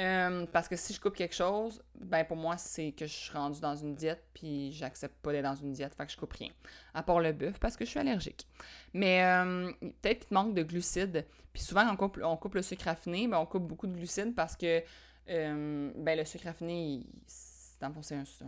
Euh, 0.00 0.46
parce 0.46 0.66
que 0.66 0.76
si 0.76 0.94
je 0.94 1.00
coupe 1.00 1.14
quelque 1.14 1.34
chose, 1.34 1.82
ben 1.94 2.24
pour 2.24 2.36
moi, 2.36 2.56
c'est 2.56 2.92
que 2.92 3.06
je 3.06 3.12
suis 3.12 3.32
rendue 3.32 3.60
dans 3.60 3.76
une 3.76 3.94
diète, 3.94 4.24
puis 4.32 4.72
j'accepte 4.72 5.14
pas 5.20 5.32
d'être 5.32 5.44
dans 5.44 5.54
une 5.54 5.72
diète, 5.72 5.94
fait 5.94 6.06
que 6.06 6.12
je 6.12 6.16
coupe 6.16 6.32
rien. 6.32 6.48
À 6.94 7.02
part 7.02 7.20
le 7.20 7.32
bœuf, 7.32 7.58
parce 7.60 7.76
que 7.76 7.84
je 7.84 7.90
suis 7.90 8.00
allergique. 8.00 8.46
Mais 8.94 9.22
euh, 9.22 9.70
peut-être 10.00 10.26
qu'il 10.26 10.34
manque 10.34 10.54
de 10.54 10.62
glucides. 10.62 11.26
Puis 11.52 11.62
souvent, 11.62 11.84
quand 11.96 12.18
on 12.22 12.36
coupe, 12.38 12.54
le 12.54 12.62
sucre 12.62 12.86
raffiné, 12.86 13.28
ben 13.28 13.38
on 13.38 13.46
coupe 13.46 13.66
beaucoup 13.66 13.86
de 13.86 13.92
glucides 13.92 14.34
parce 14.34 14.56
que 14.56 14.82
euh, 15.28 15.92
ben 15.94 16.18
le 16.18 16.24
sucre 16.24 16.46
raffiné, 16.46 17.06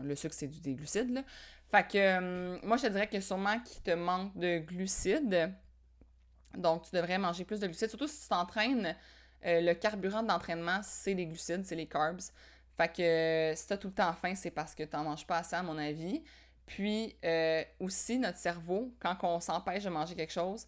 le 0.02 0.14
sucre, 0.14 0.34
c'est 0.34 0.48
du 0.48 0.60
des 0.60 0.74
glucides. 0.74 1.10
Là. 1.10 1.22
Fait 1.70 1.86
que 1.86 2.64
moi, 2.64 2.78
je 2.78 2.84
te 2.84 2.88
dirais 2.88 3.08
que 3.08 3.20
sûrement 3.20 3.58
qu'il 3.60 3.82
te 3.82 3.90
manque 3.90 4.34
de 4.38 4.58
glucides. 4.58 5.52
Donc, 6.56 6.84
tu 6.84 6.96
devrais 6.96 7.18
manger 7.18 7.44
plus 7.44 7.60
de 7.60 7.66
glucides, 7.66 7.88
surtout 7.88 8.06
si 8.06 8.22
tu 8.22 8.28
t'entraînes 8.28 8.94
euh, 9.44 9.60
le 9.60 9.74
carburant 9.74 10.22
d'entraînement, 10.22 10.80
c'est 10.82 11.14
les 11.14 11.26
glucides, 11.26 11.64
c'est 11.64 11.74
les 11.74 11.86
carbs. 11.86 12.20
Fait 12.76 12.92
que 12.92 13.02
euh, 13.02 13.54
si 13.54 13.66
t'as 13.66 13.76
tout 13.76 13.88
le 13.88 13.94
temps 13.94 14.12
faim, 14.12 14.34
c'est 14.34 14.50
parce 14.50 14.74
que 14.74 14.82
t'en 14.84 15.04
manges 15.04 15.26
pas 15.26 15.38
assez, 15.38 15.56
à 15.56 15.62
mon 15.62 15.78
avis. 15.78 16.22
Puis 16.66 17.16
euh, 17.24 17.62
aussi, 17.80 18.18
notre 18.18 18.38
cerveau, 18.38 18.94
quand 19.00 19.16
on 19.22 19.40
s'empêche 19.40 19.84
de 19.84 19.90
manger 19.90 20.14
quelque 20.14 20.32
chose, 20.32 20.66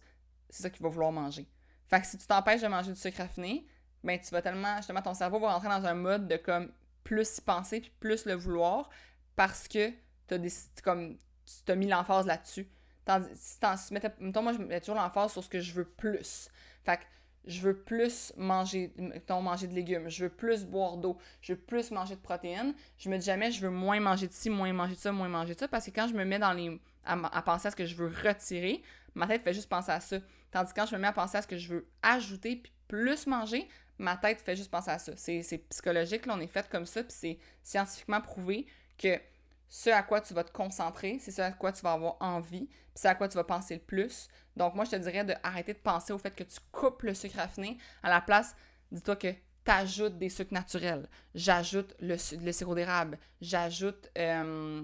c'est 0.49 0.63
ça 0.63 0.69
qu'il 0.69 0.83
va 0.83 0.89
vouloir 0.89 1.11
manger. 1.11 1.47
Fait 1.87 2.01
que 2.01 2.07
si 2.07 2.17
tu 2.17 2.27
t'empêches 2.27 2.61
de 2.61 2.67
manger 2.67 2.91
du 2.91 2.99
sucre 2.99 3.17
raffiné, 3.17 3.65
ben 4.03 4.19
tu 4.19 4.29
vas 4.31 4.41
tellement, 4.41 4.77
justement, 4.77 5.01
ton 5.01 5.13
cerveau 5.13 5.39
va 5.39 5.53
rentrer 5.53 5.69
dans 5.69 5.85
un 5.85 5.93
mode 5.93 6.27
de 6.27 6.37
comme 6.37 6.71
plus 7.03 7.37
y 7.37 7.41
penser 7.41 7.81
puis 7.81 7.91
plus 7.99 8.25
le 8.25 8.33
vouloir 8.33 8.89
parce 9.35 9.67
que 9.67 9.91
t'as 10.27 10.37
des, 10.37 10.51
comme, 10.83 11.17
tu 11.45 11.53
t'as 11.65 11.75
mis 11.75 11.87
l'emphase 11.87 12.25
là-dessus. 12.25 12.67
Tandis, 13.05 13.27
si, 13.35 13.57
si 13.77 13.93
mettais, 13.93 14.11
moi, 14.19 14.53
je 14.53 14.57
mets 14.57 14.79
toujours 14.79 14.95
l'emphase 14.95 15.31
sur 15.31 15.43
ce 15.43 15.49
que 15.49 15.59
je 15.59 15.73
veux 15.73 15.85
plus. 15.85 16.49
Fait 16.83 16.97
que 16.97 17.03
je 17.47 17.61
veux 17.61 17.75
plus 17.75 18.33
manger, 18.37 18.91
de 18.97 19.73
légumes, 19.73 20.09
je 20.09 20.23
veux 20.25 20.29
plus 20.29 20.65
boire 20.65 20.97
d'eau, 20.97 21.17
je 21.41 21.53
veux 21.53 21.59
plus 21.59 21.91
manger 21.91 22.15
de 22.15 22.21
protéines. 22.21 22.73
Je 22.97 23.09
me 23.09 23.17
dis 23.17 23.25
jamais, 23.25 23.51
je 23.51 23.61
veux 23.61 23.69
moins 23.69 23.99
manger 23.99 24.27
de 24.27 24.33
ci, 24.33 24.49
moins 24.49 24.73
manger 24.73 24.95
de 24.95 24.99
ça, 24.99 25.11
moins 25.11 25.27
manger 25.27 25.53
de 25.53 25.59
ça, 25.59 25.67
parce 25.67 25.85
que 25.85 25.91
quand 25.91 26.07
je 26.07 26.13
me 26.13 26.25
mets 26.25 26.39
dans 26.39 26.53
les, 26.53 26.79
à, 27.05 27.41
penser 27.41 27.67
à 27.67 27.71
ce 27.71 27.75
que 27.75 27.85
je 27.85 27.95
veux 27.95 28.07
retirer, 28.07 28.81
ma 29.13 29.27
tête 29.27 29.43
fait 29.43 29.53
juste 29.53 29.69
penser 29.69 29.91
à 29.91 29.99
ça. 29.99 30.17
Tandis 30.51 30.73
que 30.73 30.79
quand 30.79 30.85
je 30.85 30.95
me 30.95 31.01
mets 31.01 31.07
à 31.07 31.13
penser 31.13 31.37
à 31.37 31.41
ce 31.41 31.47
que 31.47 31.57
je 31.57 31.69
veux 31.69 31.87
ajouter 32.01 32.55
puis 32.57 32.71
plus 32.87 33.27
manger, 33.27 33.67
ma 33.97 34.17
tête 34.17 34.41
fait 34.41 34.55
juste 34.55 34.71
penser 34.71 34.91
à 34.91 34.99
ça. 34.99 35.13
C'est 35.15 35.57
psychologique, 35.69 36.25
là, 36.25 36.33
on 36.35 36.41
est 36.41 36.47
fait 36.47 36.67
comme 36.69 36.85
ça, 36.85 37.03
puis 37.03 37.13
c'est 37.15 37.39
scientifiquement 37.63 38.21
prouvé 38.21 38.65
que 38.97 39.19
ce 39.67 39.89
à 39.89 40.03
quoi 40.03 40.21
tu 40.21 40.33
vas 40.33 40.43
te 40.43 40.51
concentrer, 40.51 41.17
c'est 41.19 41.31
ce 41.31 41.41
à 41.41 41.51
quoi 41.51 41.71
tu 41.71 41.81
vas 41.81 41.93
avoir 41.93 42.17
envie, 42.19 42.67
puis 42.67 42.93
c'est 42.95 43.07
à 43.07 43.15
quoi 43.15 43.27
tu 43.27 43.35
vas 43.35 43.43
penser 43.43 43.75
le 43.75 43.81
plus. 43.81 44.29
Donc, 44.55 44.75
moi, 44.75 44.85
je 44.85 44.91
te 44.91 44.95
dirais 44.95 45.23
d'arrêter 45.23 45.73
de, 45.73 45.79
penser 45.79 46.13
au 46.13 46.17
fait 46.17 46.35
que 46.35 46.43
tu 46.43 46.59
coupes 46.71 47.03
le 47.03 47.13
sucre 47.13 47.37
raffiné. 47.37 47.77
À 48.03 48.09
la 48.09 48.21
place, 48.21 48.55
dis-toi 48.91 49.15
que 49.15 49.31
tu 49.31 49.71
ajoutes 49.71 50.17
des 50.17 50.29
sucres 50.29 50.53
naturels. 50.53 51.09
J'ajoute 51.33 51.93
le, 51.99 52.15
le, 52.41 52.51
sirop 52.51 52.75
d'érable. 52.75 53.17
J'ajoute, 53.41 54.09
euh, 54.17 54.83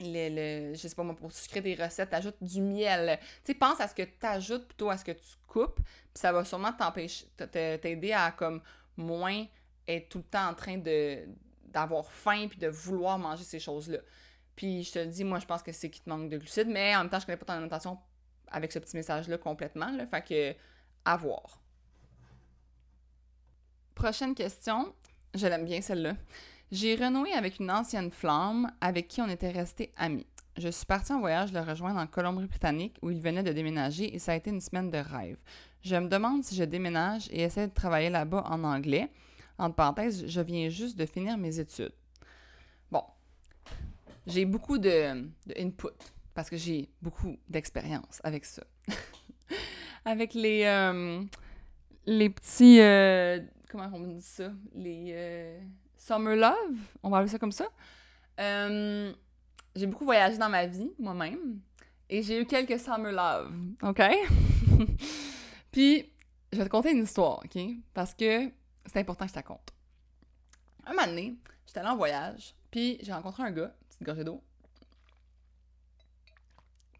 le, 0.00 0.74
je 0.74 0.88
sais 0.88 0.94
pas 0.94 1.02
moi, 1.02 1.14
pour 1.14 1.32
sucrer 1.32 1.60
des 1.60 1.74
recettes, 1.74 2.10
t'ajoutes 2.10 2.42
du 2.42 2.60
miel. 2.60 3.18
Tu 3.44 3.52
sais, 3.52 3.54
pense 3.54 3.80
à 3.80 3.88
ce 3.88 3.94
que 3.94 4.02
tu 4.02 4.26
ajoutes 4.26 4.66
plutôt 4.66 4.90
à 4.90 4.96
ce 4.96 5.04
que 5.04 5.12
tu 5.12 5.36
coupes. 5.46 5.80
Puis 5.80 6.20
ça 6.20 6.32
va 6.32 6.44
sûrement 6.44 6.72
t'aider 7.36 8.12
à 8.12 8.30
comme 8.32 8.62
moins 8.96 9.44
être 9.86 10.08
tout 10.08 10.18
le 10.18 10.24
temps 10.24 10.48
en 10.48 10.54
train 10.54 10.78
d'avoir 11.66 12.10
faim 12.10 12.46
puis 12.48 12.58
de 12.58 12.68
vouloir 12.68 13.18
manger 13.18 13.44
ces 13.44 13.60
choses-là. 13.60 13.98
Puis 14.56 14.84
je 14.84 14.92
te 14.92 15.04
dis, 15.04 15.24
moi, 15.24 15.38
je 15.38 15.46
pense 15.46 15.62
que 15.62 15.72
c'est 15.72 15.90
qu'il 15.90 16.02
te 16.02 16.10
manque 16.10 16.28
de 16.28 16.36
glucides, 16.36 16.68
mais 16.68 16.94
en 16.94 17.00
même 17.00 17.10
temps, 17.10 17.18
je 17.18 17.26
connais 17.26 17.38
pas 17.38 17.46
ton 17.46 17.54
alimentation 17.54 17.98
avec 18.52 18.72
ce 18.72 18.78
petit 18.78 18.96
message-là 18.96 19.38
complètement. 19.38 19.90
Là, 19.90 20.06
fait 20.06 20.22
que, 20.22 20.58
à 21.04 21.16
voir. 21.16 21.60
Prochaine 23.94 24.34
question. 24.34 24.94
Je 25.34 25.46
l'aime 25.46 25.64
bien 25.64 25.80
celle-là. 25.80 26.16
J'ai 26.70 26.94
renoué 26.94 27.32
avec 27.32 27.58
une 27.58 27.70
ancienne 27.70 28.10
flamme 28.10 28.70
avec 28.80 29.08
qui 29.08 29.20
on 29.20 29.28
était 29.28 29.50
restés 29.50 29.92
amis. 29.96 30.26
Je 30.58 30.68
suis 30.68 30.84
partie 30.84 31.12
en 31.12 31.20
voyage 31.20 31.52
le 31.52 31.60
rejoindre 31.60 31.98
en 31.98 32.06
Colombie-Britannique 32.06 32.98
où 33.02 33.10
il 33.10 33.20
venait 33.20 33.42
de 33.42 33.52
déménager 33.52 34.14
et 34.14 34.18
ça 34.18 34.32
a 34.32 34.36
été 34.36 34.50
une 34.50 34.60
semaine 34.60 34.90
de 34.90 34.98
rêve. 34.98 35.38
Je 35.82 35.96
me 35.96 36.08
demande 36.08 36.44
si 36.44 36.54
je 36.54 36.64
déménage 36.64 37.28
et 37.30 37.42
essaie 37.42 37.68
de 37.68 37.74
travailler 37.74 38.10
là-bas 38.10 38.44
en 38.46 38.64
anglais. 38.64 39.10
Entre 39.58 39.74
parenthèses, 39.74 40.26
je 40.26 40.40
viens 40.40 40.68
juste 40.68 40.98
de 40.98 41.06
finir 41.06 41.36
mes 41.38 41.58
études. 41.58 41.92
Bon, 42.90 43.04
j'ai 44.26 44.44
beaucoup 44.44 44.78
de, 44.78 45.26
input 45.56 45.88
parce 46.34 46.50
que 46.50 46.56
j'ai 46.56 46.88
beaucoup 47.00 47.36
d'expérience 47.48 48.20
avec 48.24 48.44
ça. 48.44 48.62
avec 50.04 50.34
les, 50.34 50.64
euh, 50.64 51.22
les 52.06 52.30
petits. 52.30 52.80
Euh, 52.80 53.40
comment 53.70 53.90
on 53.92 54.00
dit 54.00 54.22
ça? 54.22 54.52
Les 54.74 55.10
euh, 55.12 55.60
Summer 55.96 56.36
Love, 56.36 56.78
on 57.02 57.10
va 57.10 57.18
appeler 57.18 57.30
ça 57.30 57.38
comme 57.38 57.52
ça. 57.52 57.66
J'ai 59.74 59.86
beaucoup 59.86 60.04
voyagé 60.04 60.36
dans 60.36 60.50
ma 60.50 60.66
vie, 60.66 60.90
moi-même. 60.98 61.60
Et 62.10 62.22
j'ai 62.22 62.42
eu 62.42 62.44
quelques 62.44 62.78
summer 62.78 63.10
love, 63.10 63.54
OK? 63.82 64.02
Puis, 65.72 66.12
je 66.52 66.58
vais 66.58 66.64
te 66.64 66.68
conter 66.68 66.90
une 66.92 67.04
histoire, 67.04 67.40
OK? 67.42 67.58
Parce 67.94 68.12
que 68.12 68.50
c'est 68.84 68.98
important 68.98 69.24
que 69.24 69.30
je 69.30 69.34
te 69.34 69.38
raconte. 69.38 69.72
Un 70.84 70.90
moment 70.90 71.06
donné, 71.06 71.36
j'étais 71.66 71.80
allée 71.80 71.88
en 71.88 71.96
voyage, 71.96 72.54
puis 72.70 72.98
j'ai 73.00 73.12
rencontré 73.12 73.44
un 73.44 73.50
gars, 73.50 73.74
petite 73.88 74.02
gorgée 74.02 74.24
d'eau. 74.24 74.42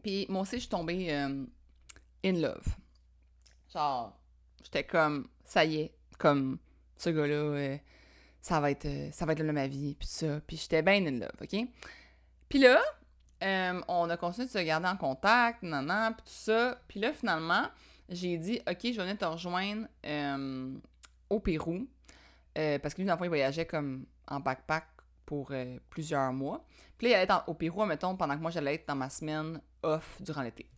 Puis 0.02 0.26
moi 0.28 0.42
aussi, 0.42 0.56
je 0.56 0.60
suis 0.60 0.68
tombée 0.68 1.12
euh, 1.12 1.44
in 2.24 2.32
love. 2.32 2.66
Genre, 3.72 4.18
j'étais 4.62 4.84
comme, 4.84 5.28
ça 5.44 5.64
y 5.64 5.76
est, 5.80 5.94
comme, 6.18 6.58
ce 6.96 7.10
gars-là, 7.10 7.34
euh, 7.34 7.78
ça 8.40 8.60
va 8.60 8.70
être 8.70 8.86
euh, 8.86 9.10
ça 9.12 9.24
va 9.24 9.32
être 9.32 9.44
de 9.44 9.50
ma 9.50 9.68
vie, 9.68 9.94
puis 9.94 10.08
ça. 10.08 10.40
Puis 10.46 10.56
j'étais 10.56 10.82
bien 10.82 11.06
in 11.06 11.20
love, 11.20 11.36
OK? 11.40 11.68
Puis 12.48 12.58
là, 12.58 12.80
on 13.88 14.10
a 14.10 14.16
continué 14.16 14.46
de 14.46 14.52
se 14.52 14.58
garder 14.58 14.88
en 14.88 14.96
contact, 14.96 15.62
nan, 15.62 15.86
puis 16.14 16.24
tout 16.26 16.32
ça. 16.32 16.78
Puis 16.88 17.00
là, 17.00 17.12
finalement, 17.12 17.68
j'ai 18.08 18.36
dit, 18.36 18.60
OK, 18.68 18.78
je 18.84 19.00
venais 19.00 19.16
te 19.16 19.24
rejoindre 19.24 19.86
au 21.30 21.40
Pérou. 21.40 21.88
parce 22.54 22.94
que 22.94 23.00
lui, 23.00 23.06
dans 23.06 23.14
le 23.14 23.18
fond, 23.18 23.24
il 23.24 23.28
voyageait 23.28 23.66
comme 23.66 24.06
en 24.28 24.38
backpack 24.38 24.86
pour 25.24 25.52
plusieurs 25.88 26.32
mois. 26.32 26.64
Puis 26.98 27.06
là, 27.06 27.10
il 27.10 27.14
allait 27.14 27.24
être 27.24 27.44
au 27.48 27.54
Pérou, 27.54 27.84
mettons, 27.86 28.16
pendant 28.16 28.36
que 28.36 28.42
moi, 28.42 28.50
j'allais 28.50 28.74
être 28.74 28.86
dans 28.86 28.94
ma 28.96 29.08
semaine 29.08 29.60
off 29.82 30.20
durant 30.20 30.42
l'été. 30.42 30.68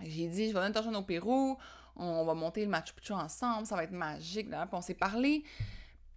J'ai 0.00 0.28
dit, 0.28 0.48
je 0.48 0.54
vais 0.54 0.66
rejoindre 0.66 0.98
au 0.98 1.02
Pérou, 1.02 1.58
on 1.96 2.24
va 2.24 2.34
monter 2.34 2.64
le 2.64 2.70
Machu 2.70 2.94
Picchu 2.94 3.12
ensemble, 3.12 3.66
ça 3.66 3.74
va 3.74 3.84
être 3.84 3.92
magique. 3.92 4.48
Là. 4.48 4.66
Puis 4.66 4.76
on 4.76 4.80
s'est 4.80 4.94
parlé, 4.94 5.42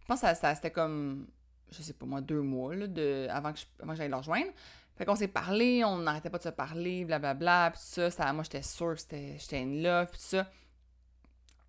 je 0.01 0.05
pense 0.05 0.21
que 0.21 0.35
ça, 0.35 0.55
c'était 0.55 0.71
comme, 0.71 1.27
je 1.71 1.81
sais 1.81 1.93
pas 1.93 2.05
moi, 2.05 2.21
deux 2.21 2.41
mois 2.41 2.75
là, 2.75 2.87
de, 2.87 3.27
avant 3.29 3.53
que 3.53 3.59
j'aille 3.95 4.09
le 4.09 4.15
rejoindre. 4.15 4.51
Fait 4.97 5.05
qu'on 5.05 5.15
s'est 5.15 5.27
parlé, 5.27 5.83
on 5.83 5.97
n'arrêtait 5.97 6.29
pas 6.29 6.37
de 6.37 6.43
se 6.43 6.49
parler, 6.49 7.05
blablabla, 7.05 7.71
puis 7.71 7.81
ça, 7.83 8.11
ça, 8.11 8.31
moi 8.33 8.43
j'étais 8.43 8.61
sûre 8.61 8.95
que 8.95 9.15
j'étais 9.37 9.61
une 9.61 9.81
love, 9.81 10.09
puis 10.11 10.21
ça. 10.21 10.47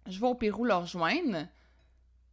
Je 0.07 0.21
vais 0.21 0.27
au 0.27 0.35
Pérou 0.35 0.65
le 0.65 0.75
rejoindre, 0.75 1.47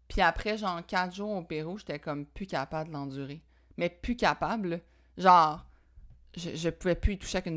puis 0.10 0.22
après, 0.22 0.58
genre, 0.58 0.84
quatre 0.86 1.16
jours 1.16 1.30
au 1.30 1.44
Pérou, 1.44 1.78
j'étais 1.78 2.00
comme 2.00 2.26
plus 2.26 2.48
capable 2.48 2.90
de 2.90 2.96
l'endurer. 2.96 3.42
Mais 3.78 3.90
plus 3.90 4.16
capable, 4.16 4.82
genre, 5.18 5.66
je, 6.36 6.56
je 6.56 6.70
pouvais 6.70 6.96
plus 6.96 7.18
toucher 7.18 7.40
avec 7.40 7.54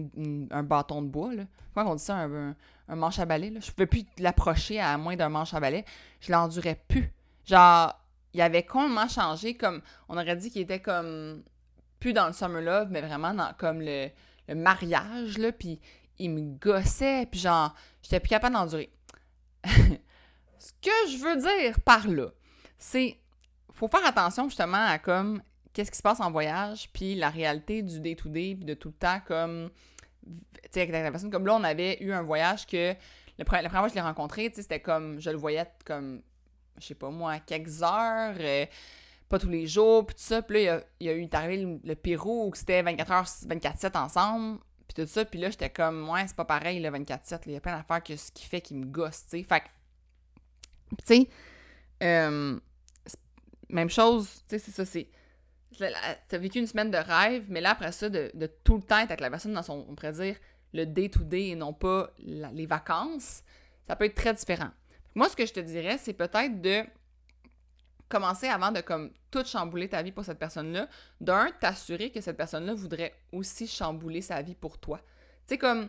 un 0.50 0.62
bâton 0.62 1.02
de 1.02 1.08
bois, 1.08 1.34
là. 1.34 1.44
Comment 1.74 1.92
on 1.92 1.94
dit 1.94 2.02
ça, 2.02 2.16
un, 2.16 2.54
manche 2.88 3.18
à 3.18 3.24
balai, 3.24 3.50
là? 3.50 3.60
Je 3.60 3.70
pouvais 3.70 3.86
plus 3.86 4.04
l'approcher 4.18 4.80
à 4.80 4.96
moins 4.98 5.16
d'un 5.16 5.28
manche 5.28 5.54
à 5.54 5.60
balai. 5.60 5.84
Je 6.20 6.32
l'endurais 6.32 6.80
plus. 6.88 7.12
Genre, 7.46 7.94
il 8.34 8.40
avait 8.40 8.64
complètement 8.64 9.08
changé, 9.08 9.54
comme, 9.56 9.82
on 10.08 10.16
aurait 10.16 10.36
dit 10.36 10.50
qu'il 10.50 10.62
était 10.62 10.80
comme, 10.80 11.42
plus 12.00 12.12
dans 12.12 12.26
le 12.26 12.32
summer 12.32 12.62
love, 12.62 12.88
mais 12.90 13.00
vraiment 13.00 13.34
comme 13.58 13.80
le, 13.80 14.08
mariage, 14.54 15.38
là, 15.38 15.52
puis 15.52 15.80
il 16.18 16.30
me 16.30 16.58
gossait, 16.58 17.26
puis 17.30 17.40
genre, 17.40 17.74
j'étais 18.02 18.20
plus 18.20 18.28
capable 18.28 18.54
d'endurer. 18.54 18.92
Ce 19.64 20.72
que 20.80 21.10
je 21.10 21.16
veux 21.18 21.36
dire 21.36 21.80
par 21.80 22.06
là, 22.08 22.28
c'est, 22.78 23.18
faut 23.72 23.88
faire 23.88 24.04
attention 24.04 24.48
justement 24.48 24.84
à 24.84 24.98
comme 24.98 25.42
qu'est-ce 25.72 25.90
qui 25.90 25.96
se 25.96 26.02
passe 26.02 26.20
en 26.20 26.30
voyage, 26.30 26.90
puis 26.92 27.14
la 27.14 27.30
réalité 27.30 27.82
du 27.82 28.00
day-to-day, 28.00 28.54
puis 28.56 28.64
de 28.64 28.74
tout 28.74 28.88
le 28.88 28.94
temps, 28.94 29.20
comme, 29.26 29.70
tu 30.24 30.30
sais, 30.70 30.82
avec 30.82 30.92
la 30.92 31.10
personne, 31.10 31.30
comme 31.30 31.46
là, 31.46 31.54
on 31.54 31.64
avait 31.64 32.02
eu 32.02 32.12
un 32.12 32.22
voyage 32.22 32.66
que, 32.66 32.94
le 33.38 33.44
premier, 33.44 33.62
la 33.62 33.68
première 33.68 33.82
fois 33.82 33.88
que 33.88 33.94
je 33.94 34.00
l'ai 34.00 34.06
rencontré, 34.06 34.50
tu 34.50 34.56
sais, 34.56 34.62
c'était 34.62 34.80
comme, 34.80 35.20
je 35.20 35.30
le 35.30 35.36
voyais 35.36 35.66
comme, 35.84 36.22
je 36.78 36.86
sais 36.86 36.94
pas 36.94 37.10
moi, 37.10 37.38
quelques 37.40 37.82
heures, 37.82 38.34
euh, 38.38 38.66
pas 39.28 39.38
tous 39.38 39.48
les 39.48 39.66
jours, 39.66 40.06
puis 40.06 40.14
tout 40.14 40.22
ça, 40.22 40.42
puis 40.42 40.64
là, 40.64 40.82
il 41.00 41.06
y 41.06 41.10
a, 41.10 41.14
eu, 41.14 41.28
arrivé 41.32 41.78
le, 41.82 41.94
Pérou, 41.94 42.48
où 42.48 42.54
c'était 42.54 42.82
24 42.82 43.10
heures, 43.12 43.24
24-7 43.24 43.96
ensemble, 43.96 44.58
puis 44.86 45.02
tout 45.02 45.10
ça, 45.10 45.24
puis 45.24 45.40
là, 45.40 45.50
j'étais 45.50 45.70
comme, 45.70 46.08
ouais, 46.10 46.26
c'est 46.26 46.36
pas 46.36 46.44
pareil, 46.44 46.80
le 46.80 46.90
24-7, 46.90 47.40
il 47.46 47.52
y 47.52 47.56
a 47.56 47.60
plein 47.60 47.76
d'affaires 47.76 48.02
que 48.02 48.16
ce 48.16 48.30
qui 48.30 48.46
fait 48.46 48.60
qui 48.60 48.74
me 48.74 48.84
gosse, 48.84 49.24
tu 49.24 49.38
sais, 49.38 49.42
fait 49.42 49.62
tu 50.98 51.04
sais, 51.06 51.28
euh, 52.02 52.60
même 53.70 53.88
chose, 53.88 54.28
tu 54.46 54.58
sais, 54.58 54.58
c'est 54.58 54.70
ça, 54.72 54.84
c'est 54.84 55.08
T'as 55.78 56.38
vécu 56.38 56.58
une 56.58 56.66
semaine 56.66 56.90
de 56.90 56.98
rêve, 56.98 57.44
mais 57.48 57.60
là, 57.60 57.70
après 57.70 57.92
ça, 57.92 58.08
de, 58.08 58.30
tout 58.64 58.76
le 58.76 58.82
temps 58.82 58.98
être 58.98 59.10
avec 59.10 59.20
la 59.20 59.30
personne 59.30 59.52
dans 59.52 59.62
son, 59.62 59.86
on 59.88 59.94
pourrait 59.94 60.12
dire, 60.12 60.36
le 60.72 60.84
day-to-day 60.86 61.48
et 61.48 61.54
non 61.54 61.72
pas 61.72 62.10
les 62.18 62.66
vacances, 62.66 63.42
ça 63.86 63.96
peut 63.96 64.06
être 64.06 64.14
très 64.14 64.34
différent. 64.34 64.70
Moi, 65.14 65.28
ce 65.28 65.36
que 65.36 65.44
je 65.44 65.52
te 65.52 65.60
dirais, 65.60 65.98
c'est 65.98 66.14
peut-être 66.14 66.60
de 66.60 66.84
commencer 68.08 68.46
avant 68.46 68.70
de 68.70 68.80
comme 68.80 69.10
tout 69.30 69.44
chambouler 69.44 69.88
ta 69.88 70.02
vie 70.02 70.12
pour 70.12 70.24
cette 70.24 70.38
personne-là. 70.38 70.88
D'un, 71.20 71.50
t'assurer 71.60 72.10
que 72.10 72.20
cette 72.20 72.36
personne-là 72.36 72.74
voudrait 72.74 73.14
aussi 73.32 73.66
chambouler 73.66 74.20
sa 74.20 74.42
vie 74.42 74.54
pour 74.54 74.78
toi. 74.78 74.98
Tu 74.98 75.54
sais, 75.54 75.58
comme, 75.58 75.88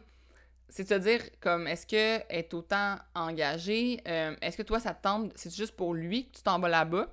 c'est 0.69 0.87
se 0.87 0.93
dire, 0.95 1.21
comme, 1.39 1.67
est-ce 1.67 1.85
qu'elle 1.85 2.25
est 2.29 2.53
autant 2.53 2.97
engagée? 3.13 4.01
Euh, 4.07 4.35
est-ce 4.41 4.57
que 4.57 4.63
toi, 4.63 4.79
ça 4.79 4.93
te 4.93 5.03
tente, 5.03 5.31
c'est 5.35 5.53
juste 5.53 5.75
pour 5.75 5.93
lui 5.93 6.29
que 6.29 6.37
tu 6.37 6.43
t'en 6.43 6.59
vas 6.59 6.69
là-bas? 6.69 7.07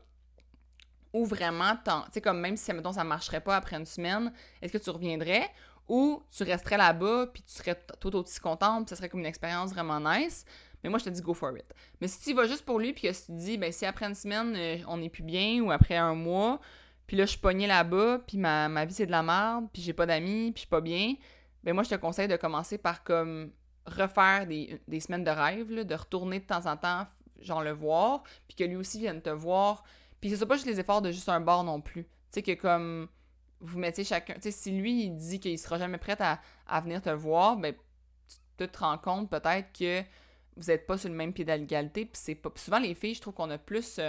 Ou 1.13 1.25
vraiment, 1.25 1.75
tu 1.85 1.91
sais, 2.13 2.21
comme 2.21 2.41
même 2.41 2.57
si, 2.57 2.73
mettons, 2.73 2.93
ça 2.93 3.05
marcherait 3.05 3.41
pas 3.41 3.57
après 3.57 3.77
une 3.77 3.87
semaine, 3.87 4.33
est-ce 4.63 4.73
que 4.73 4.79
tu 4.79 4.91
reviendrais 4.91 5.49
ou 5.89 6.23
tu 6.31 6.45
resterais 6.45 6.77
là-bas 6.77 7.27
puis 7.33 7.43
tu 7.43 7.53
serais 7.53 7.79
tout 7.99 8.15
aussi 8.15 8.39
contente 8.39 8.87
puis 8.87 8.91
ça 8.91 8.97
serait 8.97 9.09
comme 9.09 9.21
une 9.21 9.27
expérience 9.27 9.73
vraiment 9.73 10.01
nice? 10.01 10.45
Mais 10.83 10.89
moi, 10.89 10.99
je 10.99 11.05
te 11.05 11.11
dis 11.11 11.21
go 11.21 11.35
for 11.35 11.57
it. 11.57 11.75
Mais 12.01 12.09
si 12.09 12.21
tu 12.21 12.35
vas 12.35 12.47
juste 12.47 12.65
pour 12.65 12.79
lui 12.79 12.93
puis 12.93 13.03
que 13.03 13.13
tu 13.13 13.27
te 13.27 13.33
dis, 13.33 13.59
ben 13.59 13.73
si 13.73 13.85
après 13.85 14.07
une 14.07 14.15
semaine, 14.15 14.55
euh, 14.57 14.79
on 14.89 14.99
n'est 14.99 15.11
plus 15.11 15.23
bien 15.23 15.61
ou 15.61 15.71
après 15.71 15.97
un 15.97 16.15
mois, 16.15 16.61
puis 17.07 17.17
là, 17.17 17.25
je 17.25 17.31
suis 17.31 17.41
pognée 17.41 17.67
là-bas 17.67 18.21
puis 18.27 18.39
ma, 18.39 18.69
ma 18.69 18.85
vie, 18.85 18.95
c'est 18.95 19.07
de 19.07 19.11
la 19.11 19.23
merde 19.23 19.67
puis 19.73 19.83
j'ai 19.83 19.93
pas 19.93 20.07
d'amis 20.07 20.53
puis 20.53 20.57
je 20.57 20.61
suis 20.61 20.69
pas 20.69 20.81
bien, 20.81 21.15
ben 21.65 21.75
moi, 21.75 21.83
je 21.83 21.91
te 21.91 21.97
conseille 21.97 22.29
de 22.29 22.37
commencer 22.37 22.79
par 22.79 23.03
comme 23.03 23.51
refaire 23.85 24.47
des, 24.47 24.81
des 24.87 25.01
semaines 25.01 25.25
de 25.25 25.31
rêve, 25.31 25.71
là, 25.71 25.85
de 25.85 25.95
retourner 25.95 26.41
de 26.41 26.47
temps 26.47 26.67
en 26.67 26.77
temps, 26.77 27.07
genre 27.41 27.63
le 27.63 27.73
voir, 27.73 28.23
puis 28.47 28.57
que 28.57 28.65
lui 28.65 28.77
aussi 28.77 28.99
vienne 28.99 29.21
te 29.21 29.31
voir 29.31 29.83
puis 30.21 30.37
c'est 30.37 30.47
pas 30.47 30.55
juste 30.57 30.67
les 30.67 30.81
efforts 30.81 31.03
de 31.03 31.11
juste 31.11 31.29
un 31.29 31.41
bord 31.41 31.65
non 31.65 31.81
plus. 31.81 32.05
Tu 32.05 32.11
sais, 32.33 32.43
que 32.43 32.53
comme 32.53 33.09
vous 33.61 33.79
mettiez 33.79 34.05
chacun. 34.05 34.35
Tu 34.35 34.43
sais, 34.43 34.51
si 34.51 34.71
lui, 34.71 35.05
il 35.05 35.17
dit 35.17 35.39
qu'il 35.39 35.59
sera 35.59 35.79
jamais 35.79 35.99
prêt 35.99 36.17
à, 36.21 36.81
venir 36.81 37.03
te 37.03 37.11
voir, 37.11 37.57
ben, 37.57 37.75
tu 38.59 38.69
te 38.69 38.79
rends 38.79 38.99
compte 38.99 39.31
peut-être 39.31 39.73
que 39.79 40.03
vous 40.57 40.67
n'êtes 40.67 40.87
pas 40.87 40.99
sur 40.99 41.09
le 41.09 41.15
même 41.15 41.33
pied 41.33 41.45
d'égalité. 41.45 42.07
Puis 42.07 42.21
c'est 42.23 42.35
pas. 42.35 42.51
souvent, 42.57 42.79
les 42.79 42.95
filles, 42.95 43.15
je 43.15 43.21
trouve 43.21 43.35
qu'on 43.35 43.51
a 43.51 43.59
plus 43.59 44.01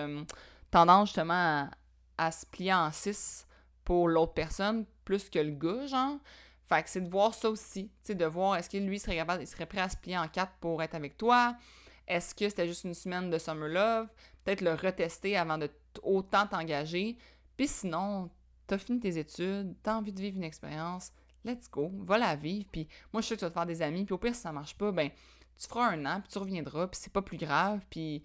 tendance 0.70 1.10
justement 1.10 1.70
à, 2.18 2.32
se 2.32 2.46
plier 2.46 2.74
en 2.74 2.92
six 2.92 3.46
pour 3.84 4.08
l'autre 4.08 4.34
personne, 4.34 4.86
plus 5.06 5.30
que 5.30 5.40
le 5.40 5.52
gars, 5.52 5.88
genre. 5.88 6.18
Fait 6.70 6.84
que 6.84 6.90
c'est 6.90 7.02
de 7.02 7.10
voir 7.10 7.34
ça 7.34 7.50
aussi. 7.50 7.86
Tu 7.86 7.94
sais, 8.04 8.16
de 8.16 8.26
voir 8.26 8.56
est-ce 8.56 8.70
que 8.70 8.78
lui 8.78 9.00
serait 9.00 9.18
capable, 9.18 9.44
il 9.44 9.48
serait 9.48 9.66
prêt 9.66 9.82
à 9.82 9.90
se 9.90 9.98
plier 9.98 10.18
en 10.18 10.28
quatre 10.28 10.54
pour 10.62 10.82
être 10.82 10.96
avec 10.96 11.18
toi? 11.18 11.58
Est-ce 12.08 12.34
que 12.34 12.48
c'était 12.48 12.68
juste 12.68 12.86
une 12.86 12.94
semaine 12.94 13.30
de 13.30 13.38
summer 13.38 13.68
love? 13.68 14.08
Peut-être 14.44 14.62
le 14.62 14.74
retester 14.74 15.36
avant 15.36 15.58
de 15.58 15.70
autant 16.04 16.48
t'engager. 16.48 17.18
Puis 17.58 17.68
sinon, 17.68 18.30
t'as 18.68 18.78
fini 18.78 19.00
tes 19.00 19.18
études, 19.18 19.76
t'as 19.84 19.96
envie 19.96 20.14
de 20.14 20.20
vivre 20.20 20.38
une 20.38 20.44
expérience, 20.44 21.12
let's 21.46 21.70
go, 21.70 21.92
va 22.00 22.18
la 22.18 22.36
vivre. 22.36 22.68
Puis 22.72 22.88
moi, 23.12 23.22
je 23.22 23.28
sûre 23.28 23.36
que 23.36 23.40
tu 23.40 23.46
vas 23.46 23.50
te 23.50 23.54
faire 23.56 23.66
des 23.66 23.82
amis. 23.82 24.06
Puis 24.06 24.14
au 24.14 24.18
pire, 24.18 24.36
si 24.36 24.42
ça 24.42 24.52
marche 24.52 24.78
pas, 24.78 24.92
ben 24.92 25.10
tu 25.60 25.68
feras 25.68 25.90
un 25.90 26.06
an, 26.06 26.22
puis 26.22 26.32
tu 26.32 26.38
reviendras, 26.40 26.88
puis 26.88 27.00
c'est 27.02 27.14
pas 27.14 27.22
plus 27.22 27.38
grave. 27.38 27.82
Puis 27.90 28.24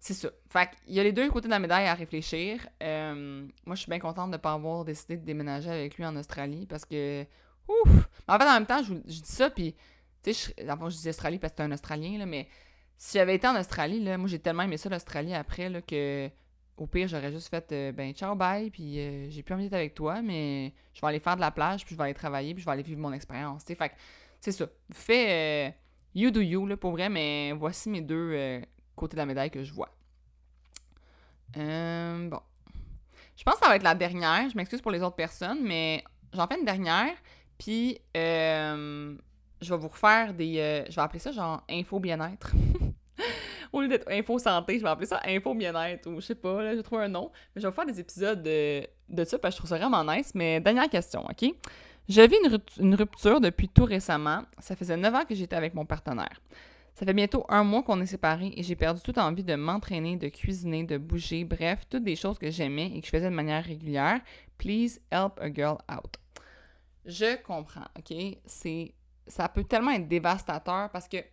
c'est 0.00 0.14
ça. 0.14 0.28
Fait 0.48 0.70
qu'il 0.84 0.94
y 0.94 1.00
a 1.00 1.02
les 1.02 1.12
deux 1.12 1.28
côtés 1.30 1.48
de 1.48 1.52
la 1.52 1.58
médaille 1.58 1.86
à 1.86 1.94
réfléchir. 1.94 2.68
Euh, 2.82 3.46
moi, 3.66 3.74
je 3.74 3.80
suis 3.80 3.90
bien 3.90 3.98
contente 3.98 4.30
de 4.30 4.36
ne 4.36 4.40
pas 4.40 4.52
avoir 4.52 4.84
décidé 4.84 5.16
de 5.16 5.24
déménager 5.24 5.70
avec 5.70 5.96
lui 5.96 6.06
en 6.06 6.14
Australie 6.16 6.66
parce 6.66 6.84
que, 6.84 7.26
ouf! 7.66 8.08
En 8.28 8.38
fait, 8.38 8.44
en 8.44 8.52
même 8.52 8.66
temps, 8.66 8.82
je, 8.82 8.94
dis 8.94 9.22
ça, 9.24 9.50
puis, 9.50 9.74
tu 10.22 10.32
sais, 10.34 10.54
je, 10.58 10.90
je 10.90 10.96
dis 10.98 11.08
Australie 11.08 11.38
parce 11.38 11.52
que 11.52 11.56
c'est 11.58 11.64
un 11.64 11.72
Australien, 11.72 12.18
là, 12.18 12.26
mais 12.26 12.48
si 12.96 13.18
j'avais 13.18 13.36
été 13.36 13.46
en 13.46 13.58
Australie, 13.58 14.00
là, 14.00 14.18
moi, 14.18 14.28
j'ai 14.28 14.38
tellement 14.38 14.64
aimé 14.64 14.76
ça, 14.76 14.88
l'Australie, 14.88 15.34
après, 15.34 15.68
là, 15.68 15.82
que 15.82 16.30
au 16.78 16.86
pire, 16.86 17.08
j'aurais 17.08 17.32
juste 17.32 17.48
fait 17.48 17.70
euh, 17.72 17.92
ben 17.92 18.12
ciao 18.14 18.34
bye, 18.34 18.70
puis 18.70 18.98
euh, 18.98 19.26
j'ai 19.30 19.42
plus 19.42 19.54
envie 19.54 19.64
d'être 19.64 19.74
avec 19.74 19.94
toi, 19.94 20.22
mais 20.22 20.72
je 20.94 21.00
vais 21.00 21.06
aller 21.08 21.18
faire 21.18 21.36
de 21.36 21.40
la 21.40 21.50
plage, 21.50 21.84
puis 21.84 21.94
je 21.94 21.98
vais 21.98 22.04
aller 22.04 22.14
travailler, 22.14 22.54
puis 22.54 22.62
je 22.62 22.66
vais 22.66 22.72
aller 22.72 22.82
vivre 22.82 23.00
mon 23.00 23.12
expérience. 23.12 23.64
Fait 23.64 23.92
c'est 24.40 24.52
ça. 24.52 24.66
Fais 24.92 25.68
euh, 25.68 25.70
you 26.14 26.30
do 26.30 26.40
you, 26.40 26.66
là, 26.66 26.76
pour 26.76 26.92
vrai, 26.92 27.08
mais 27.08 27.52
voici 27.52 27.88
mes 27.90 28.00
deux 28.00 28.62
côtés 28.94 29.16
de 29.16 29.18
la 29.18 29.26
médaille 29.26 29.50
que 29.50 29.64
je 29.64 29.72
vois. 29.72 29.90
bon. 31.54 32.40
Je 33.36 33.44
pense 33.44 33.54
que 33.54 33.60
ça 33.60 33.68
va 33.68 33.76
être 33.76 33.84
la 33.84 33.94
dernière. 33.94 34.48
Je 34.50 34.56
m'excuse 34.56 34.80
pour 34.80 34.90
les 34.90 35.00
autres 35.00 35.14
personnes, 35.14 35.60
mais 35.62 36.02
j'en 36.32 36.46
fais 36.48 36.58
une 36.58 36.64
dernière, 36.64 37.14
puis 37.58 37.98
je 38.14 39.16
vais 39.60 39.76
vous 39.76 39.88
refaire 39.88 40.34
des. 40.34 40.84
je 40.88 40.94
vais 40.94 41.02
appeler 41.02 41.18
ça 41.18 41.32
genre 41.32 41.64
info 41.68 41.98
bien-être. 41.98 42.52
Au 43.72 43.80
lieu 43.80 43.88
d'être 43.88 44.10
info 44.10 44.38
santé, 44.38 44.78
je 44.78 44.82
vais 44.82 44.88
appeler 44.88 45.06
ça 45.06 45.20
info 45.24 45.54
bien-être 45.54 46.08
ou 46.08 46.20
je 46.20 46.26
sais 46.26 46.34
pas, 46.34 46.62
là, 46.62 46.74
j'ai 46.74 46.82
trouvé 46.82 47.04
un 47.04 47.08
nom. 47.08 47.30
Mais 47.54 47.62
je 47.62 47.66
vais 47.66 47.72
faire 47.72 47.86
des 47.86 48.00
épisodes 48.00 48.42
de, 48.42 48.86
de 49.08 49.24
ça 49.24 49.38
parce 49.38 49.54
que 49.54 49.56
je 49.56 49.66
trouve 49.66 49.70
ça 49.70 49.78
vraiment 49.78 50.04
nice. 50.04 50.32
Mais 50.34 50.60
dernière 50.60 50.88
question, 50.88 51.24
OK? 51.24 51.54
Je 52.08 52.22
vis 52.22 52.36
une, 52.80 52.94
rupture 52.94 53.40
depuis 53.40 53.68
tout 53.68 53.84
récemment. 53.84 54.42
Ça 54.58 54.74
faisait 54.74 54.96
9 54.96 55.14
ans 55.14 55.24
que 55.26 55.34
j'étais 55.34 55.56
avec 55.56 55.74
mon 55.74 55.84
partenaire. 55.84 56.40
Ça 56.94 57.04
fait 57.04 57.12
bientôt 57.12 57.44
un 57.48 57.62
mois 57.64 57.82
qu'on 57.82 58.00
est 58.00 58.06
séparés 58.06 58.52
et 58.56 58.62
j'ai 58.62 58.74
perdu 58.74 59.02
toute 59.02 59.18
envie 59.18 59.44
de 59.44 59.54
m'entraîner, 59.54 60.16
de 60.16 60.28
cuisiner, 60.28 60.84
de 60.84 60.96
bouger, 60.96 61.44
bref, 61.44 61.82
toutes 61.88 62.02
des 62.04 62.16
choses 62.16 62.38
que 62.38 62.50
j'aimais 62.50 62.90
et 62.94 63.00
que 63.00 63.06
je 63.06 63.10
faisais 63.10 63.30
de 63.30 63.34
manière 63.34 63.62
régulière 63.62 64.20
Please 64.56 64.98
help 65.12 65.38
a 65.38 65.52
girl 65.52 65.76
out. 65.92 66.16
Je 67.04 67.40
comprends, 67.42 67.86
OK? 67.96 68.16
C'est 68.46 68.94
ça 69.26 69.48
peut 69.48 69.64
tellement 69.64 69.90
être 69.90 70.08
dévastateur 70.08 70.88
parce 70.90 71.06
que 71.06 71.18
tu 71.18 71.26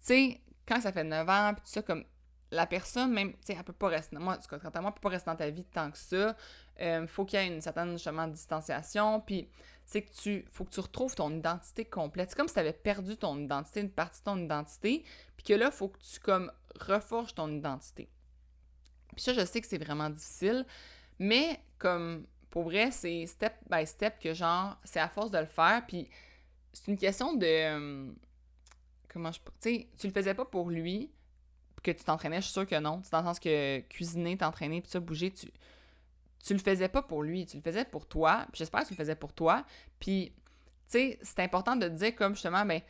sais 0.00 0.40
quand 0.66 0.80
ça 0.80 0.92
fait 0.92 1.04
9 1.04 1.28
ans 1.28 1.52
puis 1.54 1.62
tout 1.62 1.70
ça 1.70 1.82
comme 1.82 2.04
la 2.50 2.66
personne 2.66 3.12
même 3.12 3.32
tu 3.32 3.38
sais 3.42 3.54
elle 3.56 3.64
peut 3.64 3.72
pas 3.72 3.88
rester 3.88 4.16
moi 4.18 4.38
elle 4.38 4.58
peut 4.58 5.00
pas 5.00 5.08
rester 5.08 5.30
dans 5.30 5.36
ta 5.36 5.50
vie 5.50 5.64
tant 5.64 5.90
que 5.90 5.98
ça. 5.98 6.36
Euh, 6.80 7.06
faut 7.06 7.24
qu'il 7.24 7.38
y 7.38 7.42
ait 7.42 7.46
une 7.46 7.60
certaine 7.60 7.92
justement 7.92 8.26
distanciation 8.26 9.20
puis 9.20 9.48
c'est 9.84 10.02
que 10.02 10.12
tu 10.12 10.44
faut 10.52 10.64
que 10.64 10.70
tu 10.70 10.80
retrouves 10.80 11.14
ton 11.14 11.30
identité 11.30 11.84
complète. 11.84 12.30
C'est 12.30 12.36
comme 12.36 12.48
si 12.48 12.54
tu 12.54 12.60
avais 12.60 12.72
perdu 12.72 13.16
ton 13.16 13.38
identité, 13.38 13.80
une 13.80 13.90
partie 13.90 14.20
de 14.20 14.24
ton 14.24 14.38
identité, 14.38 15.04
puis 15.36 15.44
que 15.44 15.54
là 15.54 15.70
faut 15.70 15.88
que 15.88 15.98
tu 15.98 16.20
comme 16.20 16.50
reforges 16.80 17.34
ton 17.34 17.48
identité. 17.52 18.08
Puis 19.14 19.22
ça 19.22 19.34
je 19.34 19.44
sais 19.44 19.60
que 19.60 19.66
c'est 19.66 19.82
vraiment 19.82 20.08
difficile, 20.08 20.64
mais 21.18 21.60
comme 21.78 22.26
pour 22.52 22.64
vrai, 22.64 22.90
c'est 22.90 23.24
step 23.26 23.54
by 23.70 23.86
step 23.86 24.18
que 24.20 24.34
genre, 24.34 24.76
c'est 24.84 25.00
à 25.00 25.08
force 25.08 25.30
de 25.30 25.38
le 25.38 25.46
faire. 25.46 25.82
Puis 25.88 26.08
c'est 26.72 26.88
une 26.88 26.98
question 26.98 27.34
de. 27.34 28.14
Tu 29.12 29.50
sais, 29.60 29.88
tu 29.98 30.06
le 30.06 30.12
faisais 30.12 30.34
pas 30.34 30.44
pour 30.44 30.70
lui, 30.70 31.10
que 31.82 31.90
tu 31.90 32.04
t'entraînais, 32.04 32.36
je 32.36 32.42
suis 32.42 32.52
sûre 32.52 32.66
que 32.66 32.78
non. 32.78 33.00
C'est 33.02 33.12
dans 33.12 33.22
le 33.22 33.38
que 33.38 33.80
cuisiner, 33.88 34.36
t'entraîner, 34.36 34.80
puis 34.80 34.90
ça, 34.90 35.00
bouger, 35.00 35.32
tu. 35.32 35.50
Tu 36.44 36.54
le 36.54 36.58
faisais 36.58 36.88
pas 36.88 37.02
pour 37.02 37.22
lui, 37.22 37.46
tu 37.46 37.56
le 37.56 37.62
faisais 37.62 37.84
pour 37.84 38.06
toi. 38.06 38.46
J'espère 38.52 38.82
que 38.82 38.88
tu 38.88 38.94
le 38.94 38.98
faisais 38.98 39.14
pour 39.14 39.32
toi. 39.32 39.64
Puis, 40.00 40.32
tu 40.90 41.16
c'est 41.22 41.40
important 41.40 41.76
de 41.76 41.88
dire 41.88 42.14
comme 42.16 42.34
justement, 42.34 42.64
ben, 42.64 42.80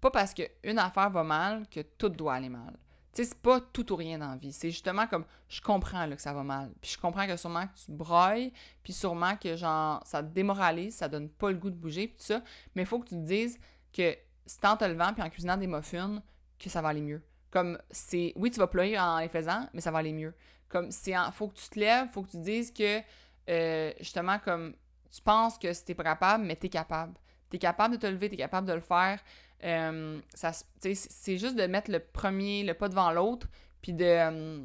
pas 0.00 0.10
parce 0.10 0.34
qu'une 0.34 0.78
affaire 0.78 1.10
va 1.10 1.22
mal 1.22 1.68
que 1.68 1.80
tout 1.80 2.08
doit 2.08 2.34
aller 2.34 2.48
mal. 2.48 2.76
Tu 3.12 3.22
sais, 3.22 3.28
c'est 3.28 3.38
pas 3.40 3.60
tout 3.60 3.92
ou 3.92 3.96
rien 3.96 4.18
dans 4.18 4.30
la 4.30 4.36
vie. 4.36 4.52
C'est 4.52 4.72
justement 4.72 5.06
comme, 5.06 5.24
je 5.48 5.60
comprends 5.60 6.10
que 6.10 6.20
ça 6.20 6.32
va 6.32 6.42
mal. 6.42 6.72
Puis 6.82 6.92
je 6.92 6.98
comprends 6.98 7.28
que 7.28 7.36
sûrement 7.36 7.66
que 7.68 7.74
tu 7.84 7.92
broyes, 7.92 8.50
puis 8.82 8.92
sûrement 8.92 9.36
que 9.36 9.54
genre, 9.54 10.02
ça 10.04 10.20
te 10.20 10.34
démoralise, 10.34 10.96
ça 10.96 11.08
donne 11.08 11.28
pas 11.28 11.52
le 11.52 11.56
goût 11.56 11.70
de 11.70 11.76
bouger, 11.76 12.08
tout 12.08 12.24
ça. 12.24 12.42
Mais 12.74 12.82
il 12.82 12.86
faut 12.86 12.98
que 12.98 13.08
tu 13.08 13.14
te 13.14 13.24
dises 13.24 13.56
que 13.92 14.16
c'est 14.46 14.64
en 14.64 14.76
te 14.76 14.84
levant 14.84 15.12
puis 15.12 15.22
en 15.22 15.30
cuisinant 15.30 15.56
des 15.56 15.66
muffins 15.66 16.22
que 16.58 16.68
ça 16.70 16.82
va 16.82 16.88
aller 16.88 17.00
mieux. 17.00 17.22
Comme, 17.50 17.78
c'est, 17.90 18.32
oui, 18.36 18.50
tu 18.50 18.58
vas 18.58 18.66
pleurer 18.66 18.98
en 18.98 19.18
les 19.18 19.28
faisant, 19.28 19.68
mais 19.72 19.80
ça 19.80 19.90
va 19.90 19.98
aller 19.98 20.12
mieux. 20.12 20.34
Comme, 20.68 20.90
c'est 20.90 21.16
en, 21.16 21.30
faut 21.30 21.48
que 21.48 21.56
tu 21.56 21.68
te 21.68 21.78
lèves, 21.78 22.08
faut 22.10 22.22
que 22.22 22.30
tu 22.30 22.38
dises 22.38 22.72
que, 22.72 23.00
euh, 23.48 23.92
justement, 24.00 24.38
comme, 24.38 24.74
tu 25.10 25.22
penses 25.22 25.58
que 25.58 25.72
t'es 25.84 25.94
pas 25.94 26.02
capable, 26.02 26.44
mais 26.44 26.56
t'es 26.56 26.68
capable. 26.68 27.14
T'es 27.50 27.58
capable 27.58 27.94
de 27.94 28.00
te 28.00 28.06
lever, 28.06 28.28
t'es 28.28 28.36
capable 28.36 28.66
de 28.66 28.72
le 28.72 28.80
faire. 28.80 29.20
Euh, 29.62 30.20
c'est 30.34 31.38
juste 31.38 31.54
de 31.54 31.66
mettre 31.66 31.90
le 31.90 32.00
premier, 32.00 32.64
le 32.64 32.74
pas 32.74 32.88
devant 32.88 33.12
l'autre, 33.12 33.46
puis 33.80 33.92
de, 33.92 34.04
euh, 34.04 34.64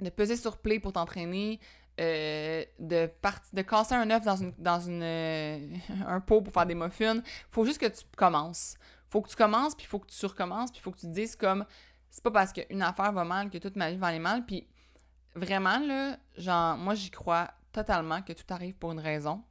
de 0.00 0.10
peser 0.10 0.36
sur 0.36 0.58
play 0.58 0.80
pour 0.80 0.92
t'entraîner, 0.92 1.60
euh, 2.00 2.64
de, 2.78 3.10
de 3.52 3.62
casser 3.62 3.94
un 3.94 4.10
œuf 4.10 4.24
dans, 4.24 4.36
une, 4.36 4.52
dans 4.58 4.80
une, 4.80 5.02
un 6.06 6.20
pot 6.20 6.40
pour 6.40 6.52
faire 6.52 6.66
des 6.66 6.74
muffins. 6.74 7.22
Faut 7.50 7.64
juste 7.64 7.78
que 7.78 7.86
tu 7.86 8.04
commences. 8.16 8.76
Faut 9.08 9.20
que 9.20 9.28
tu 9.28 9.36
commences, 9.36 9.74
puis 9.74 9.86
faut 9.86 9.98
que 9.98 10.10
tu 10.10 10.24
recommences, 10.24 10.72
puis 10.72 10.80
faut 10.80 10.90
que 10.90 11.00
tu 11.00 11.08
dises 11.08 11.36
comme 11.36 11.66
c'est 12.10 12.22
pas 12.22 12.30
parce 12.30 12.52
qu'une 12.52 12.82
affaire 12.82 13.12
va 13.12 13.24
mal 13.24 13.50
que 13.50 13.58
toute 13.58 13.76
ma 13.76 13.90
vie 13.90 13.96
va 13.96 14.08
aller 14.08 14.18
mal. 14.18 14.44
Puis 14.44 14.66
vraiment, 15.34 15.78
là, 15.78 16.18
genre, 16.36 16.76
moi, 16.76 16.94
j'y 16.94 17.10
crois 17.10 17.50
totalement 17.72 18.20
que 18.22 18.32
tout 18.32 18.44
arrive 18.50 18.74
pour 18.74 18.92
une 18.92 19.00
raison. 19.00 19.42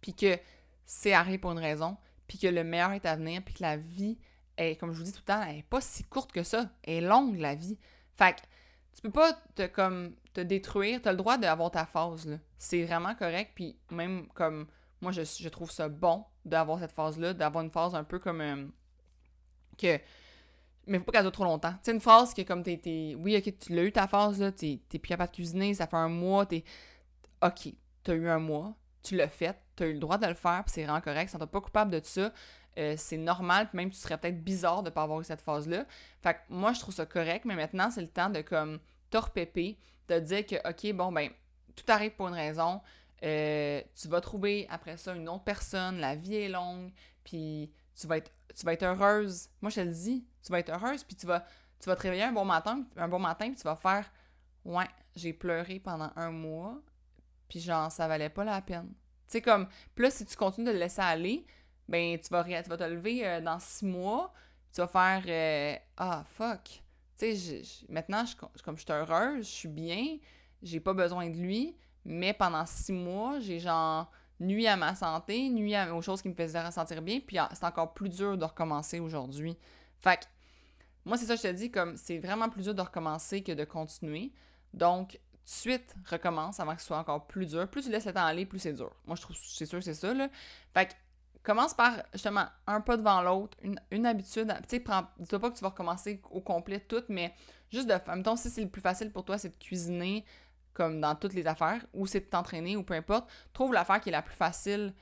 Puis 0.00 0.14
que 0.14 0.38
c'est 0.84 1.12
arrivé 1.12 1.38
pour 1.38 1.52
une 1.52 1.58
raison 1.58 1.96
puis 2.32 2.38
que 2.38 2.46
le 2.46 2.64
meilleur 2.64 2.92
est 2.92 3.04
à 3.04 3.14
venir, 3.14 3.42
puis 3.44 3.52
que 3.52 3.62
la 3.62 3.76
vie 3.76 4.16
est, 4.56 4.76
comme 4.76 4.90
je 4.92 4.96
vous 4.96 5.04
dis 5.04 5.12
tout 5.12 5.20
le 5.26 5.34
temps, 5.34 5.42
elle 5.42 5.58
est 5.58 5.68
pas 5.68 5.82
si 5.82 6.02
courte 6.04 6.32
que 6.32 6.42
ça. 6.42 6.70
Elle 6.82 7.04
est 7.04 7.06
longue, 7.06 7.38
la 7.38 7.54
vie. 7.54 7.76
Fait 8.16 8.34
que 8.34 8.40
tu 8.94 9.02
peux 9.02 9.10
pas 9.10 9.32
te, 9.54 9.66
comme, 9.66 10.14
te 10.32 10.40
détruire. 10.40 11.00
Tu 11.02 11.08
as 11.08 11.12
le 11.12 11.18
droit 11.18 11.38
d'avoir 11.38 11.70
ta 11.70 11.86
phase, 11.86 12.26
là. 12.26 12.36
C'est 12.58 12.84
vraiment 12.84 13.14
correct, 13.14 13.52
puis 13.54 13.76
même 13.90 14.26
comme... 14.34 14.66
Moi, 15.00 15.10
je, 15.10 15.48
trouve 15.48 15.70
ça 15.70 15.88
bon 15.88 16.24
d'avoir 16.44 16.78
cette 16.78 16.92
phase-là, 16.92 17.34
d'avoir 17.34 17.64
une 17.64 17.70
phase 17.70 17.94
un 17.94 18.04
peu 18.04 18.18
comme... 18.18 18.40
Euh, 18.40 18.66
que... 19.76 19.98
Mais 20.86 20.98
faut 20.98 21.04
pas 21.04 21.12
qu'elle 21.12 21.22
dure 21.22 21.32
trop 21.32 21.44
longtemps. 21.44 21.74
C'est 21.82 21.92
une 21.92 22.00
phase 22.00 22.34
qui 22.34 22.42
est 22.42 22.44
comme 22.44 22.62
t'es... 22.62 23.16
Oui, 23.18 23.36
ok, 23.36 23.58
tu 23.58 23.74
l'as 23.74 23.82
eu 23.82 23.92
ta 23.92 24.06
phase, 24.06 24.40
là, 24.40 24.52
t'es 24.52 24.78
plus 24.88 25.00
capable 25.00 25.30
de 25.30 25.36
cuisiner, 25.36 25.74
ça 25.74 25.86
fait 25.86 25.96
un 25.96 26.08
mois, 26.08 26.46
t'es... 26.46 26.64
Ok, 27.42 27.72
t'as 28.04 28.14
eu 28.14 28.28
un 28.28 28.38
mois, 28.38 28.74
tu 29.02 29.16
l'as 29.16 29.28
fait, 29.28 29.56
tu 29.76 29.82
as 29.82 29.86
eu 29.86 29.94
le 29.94 29.98
droit 29.98 30.18
de 30.18 30.26
le 30.26 30.34
faire, 30.34 30.62
puis 30.64 30.72
c'est 30.74 30.84
vraiment 30.84 31.00
correct, 31.00 31.30
ça 31.30 31.38
t'a 31.38 31.46
pas 31.46 31.60
coupable 31.60 31.90
de 31.90 32.00
ça. 32.04 32.32
Euh, 32.78 32.94
c'est 32.96 33.18
normal, 33.18 33.68
puis 33.68 33.76
même 33.76 33.90
tu 33.90 33.98
serais 33.98 34.16
peut-être 34.16 34.42
bizarre 34.42 34.82
de 34.82 34.88
pas 34.88 35.02
avoir 35.02 35.20
eu 35.20 35.24
cette 35.24 35.42
phase-là. 35.42 35.84
Fait 36.22 36.34
que 36.34 36.38
moi, 36.48 36.72
je 36.72 36.80
trouve 36.80 36.94
ça 36.94 37.04
correct, 37.04 37.44
mais 37.44 37.54
maintenant, 37.54 37.90
c'est 37.90 38.00
le 38.00 38.08
temps 38.08 38.30
de 38.30 38.40
comme 38.40 38.78
torpéper, 39.10 39.78
de 40.08 40.18
dire 40.18 40.46
que, 40.46 40.56
OK, 40.68 40.94
bon, 40.96 41.12
ben, 41.12 41.30
tout 41.76 41.84
arrive 41.88 42.12
pour 42.12 42.28
une 42.28 42.34
raison. 42.34 42.80
Euh, 43.22 43.82
tu 43.94 44.08
vas 44.08 44.20
trouver 44.20 44.66
après 44.70 44.96
ça 44.96 45.14
une 45.14 45.28
autre 45.28 45.44
personne, 45.44 45.98
la 45.98 46.16
vie 46.16 46.34
est 46.34 46.48
longue, 46.48 46.90
puis 47.22 47.70
tu 47.94 48.06
vas 48.06 48.16
être, 48.16 48.32
tu 48.54 48.64
vas 48.64 48.72
être 48.72 48.82
heureuse. 48.84 49.48
Moi, 49.60 49.70
je 49.70 49.76
te 49.76 49.80
le 49.80 49.92
dis, 49.92 50.26
tu 50.42 50.50
vas 50.50 50.58
être 50.58 50.70
heureuse, 50.70 51.04
puis 51.04 51.14
tu 51.14 51.26
vas, 51.26 51.44
tu 51.78 51.88
vas 51.88 51.96
te 51.96 52.02
réveiller 52.02 52.24
un 52.24 52.32
bon 52.32 52.44
matin, 52.44 52.84
un 52.96 53.08
bon 53.08 53.18
matin, 53.18 53.48
puis 53.48 53.56
tu 53.56 53.64
vas 53.64 53.76
faire, 53.76 54.10
ouais, 54.64 54.88
j'ai 55.14 55.34
pleuré 55.34 55.78
pendant 55.78 56.10
un 56.16 56.30
mois, 56.30 56.80
puis 57.48 57.60
genre, 57.60 57.92
ça 57.92 58.08
valait 58.08 58.30
pas 58.30 58.44
la 58.44 58.62
peine. 58.62 58.88
Tu 59.28 59.38
sais, 59.38 59.42
comme, 59.42 59.68
puis 59.94 60.04
là, 60.04 60.10
si 60.10 60.24
tu 60.24 60.36
continues 60.36 60.66
de 60.66 60.72
le 60.72 60.78
laisser 60.78 61.02
aller, 61.02 61.46
ben, 61.92 62.18
tu 62.18 62.30
vas, 62.30 62.42
tu 62.42 62.70
vas 62.70 62.76
te 62.78 62.84
lever 62.84 63.26
euh, 63.26 63.40
dans 63.42 63.58
six 63.58 63.84
mois, 63.84 64.32
tu 64.72 64.80
vas 64.80 64.88
faire, 64.88 65.22
euh, 65.28 65.76
ah, 65.98 66.24
fuck. 66.26 66.82
Tu 67.18 67.36
sais, 67.36 67.62
maintenant, 67.90 68.24
je, 68.24 68.34
comme 68.62 68.78
je 68.78 68.82
suis 68.82 68.92
heureuse, 68.92 69.44
je 69.44 69.50
suis 69.50 69.68
bien, 69.68 70.16
j'ai 70.62 70.80
pas 70.80 70.94
besoin 70.94 71.28
de 71.28 71.36
lui, 71.36 71.76
mais 72.06 72.32
pendant 72.32 72.64
six 72.64 72.94
mois, 72.94 73.40
j'ai 73.40 73.58
genre 73.58 74.10
nuit 74.40 74.66
à 74.66 74.74
ma 74.74 74.94
santé, 74.94 75.50
nuit 75.50 75.74
aux 75.92 76.00
choses 76.00 76.22
qui 76.22 76.30
me 76.30 76.34
faisaient 76.34 76.64
ressentir 76.64 77.02
bien, 77.02 77.20
puis 77.20 77.36
ah, 77.36 77.50
c'est 77.52 77.64
encore 77.64 77.92
plus 77.92 78.08
dur 78.08 78.38
de 78.38 78.44
recommencer 78.46 78.98
aujourd'hui. 78.98 79.54
Fait 80.00 80.16
que, 80.16 80.24
moi, 81.04 81.18
c'est 81.18 81.26
ça 81.26 81.36
que 81.36 81.42
je 81.42 81.48
te 81.48 81.52
dis, 81.52 81.70
comme, 81.70 81.98
c'est 81.98 82.18
vraiment 82.18 82.48
plus 82.48 82.62
dur 82.62 82.74
de 82.74 82.80
recommencer 82.80 83.42
que 83.42 83.52
de 83.52 83.64
continuer. 83.64 84.32
Donc, 84.72 85.12
de 85.12 85.18
suite 85.44 85.94
recommence 86.08 86.58
avant 86.58 86.74
que 86.74 86.80
ce 86.80 86.86
soit 86.86 86.98
encore 86.98 87.26
plus 87.26 87.46
dur. 87.46 87.68
Plus 87.68 87.82
tu 87.82 87.90
laisses 87.90 88.06
le 88.06 88.14
temps 88.14 88.24
aller, 88.24 88.46
plus 88.46 88.60
c'est 88.60 88.72
dur. 88.72 88.90
Moi, 89.06 89.14
je 89.16 89.20
trouve, 89.20 89.36
c'est 89.36 89.66
sûr, 89.66 89.82
c'est 89.82 89.94
ça, 89.94 90.14
là. 90.14 90.30
Fait 90.72 90.86
que, 90.86 90.94
commence 91.42 91.74
par, 91.74 91.94
justement, 92.12 92.46
un 92.66 92.80
pas 92.80 92.96
devant 92.96 93.22
l'autre, 93.22 93.56
une, 93.62 94.06
habitude. 94.06 94.52
Tu 94.68 94.76
sais, 94.76 94.84
dis-toi 95.18 95.38
pas 95.38 95.50
que 95.50 95.56
tu 95.56 95.62
vas 95.62 95.70
recommencer 95.70 96.20
au 96.30 96.40
complet 96.40 96.80
tout, 96.80 97.02
mais 97.08 97.34
juste 97.70 97.88
de, 97.88 97.94
mettons, 98.14 98.36
si 98.36 98.50
c'est 98.50 98.62
le 98.62 98.68
plus 98.68 98.80
facile 98.80 99.10
pour 99.10 99.24
toi, 99.24 99.38
c'est 99.38 99.50
de 99.50 99.56
cuisiner, 99.56 100.24
comme 100.72 101.00
dans 101.00 101.14
toutes 101.14 101.34
les 101.34 101.46
affaires, 101.46 101.84
ou 101.92 102.06
c'est 102.06 102.20
de 102.20 102.26
t'entraîner, 102.26 102.76
ou 102.76 102.82
peu 102.82 102.94
importe, 102.94 103.28
trouve 103.52 103.72
l'affaire 103.72 104.00
qui 104.00 104.08
est 104.08 104.12
la 104.12 104.22
plus 104.22 104.34
facile 104.34 104.94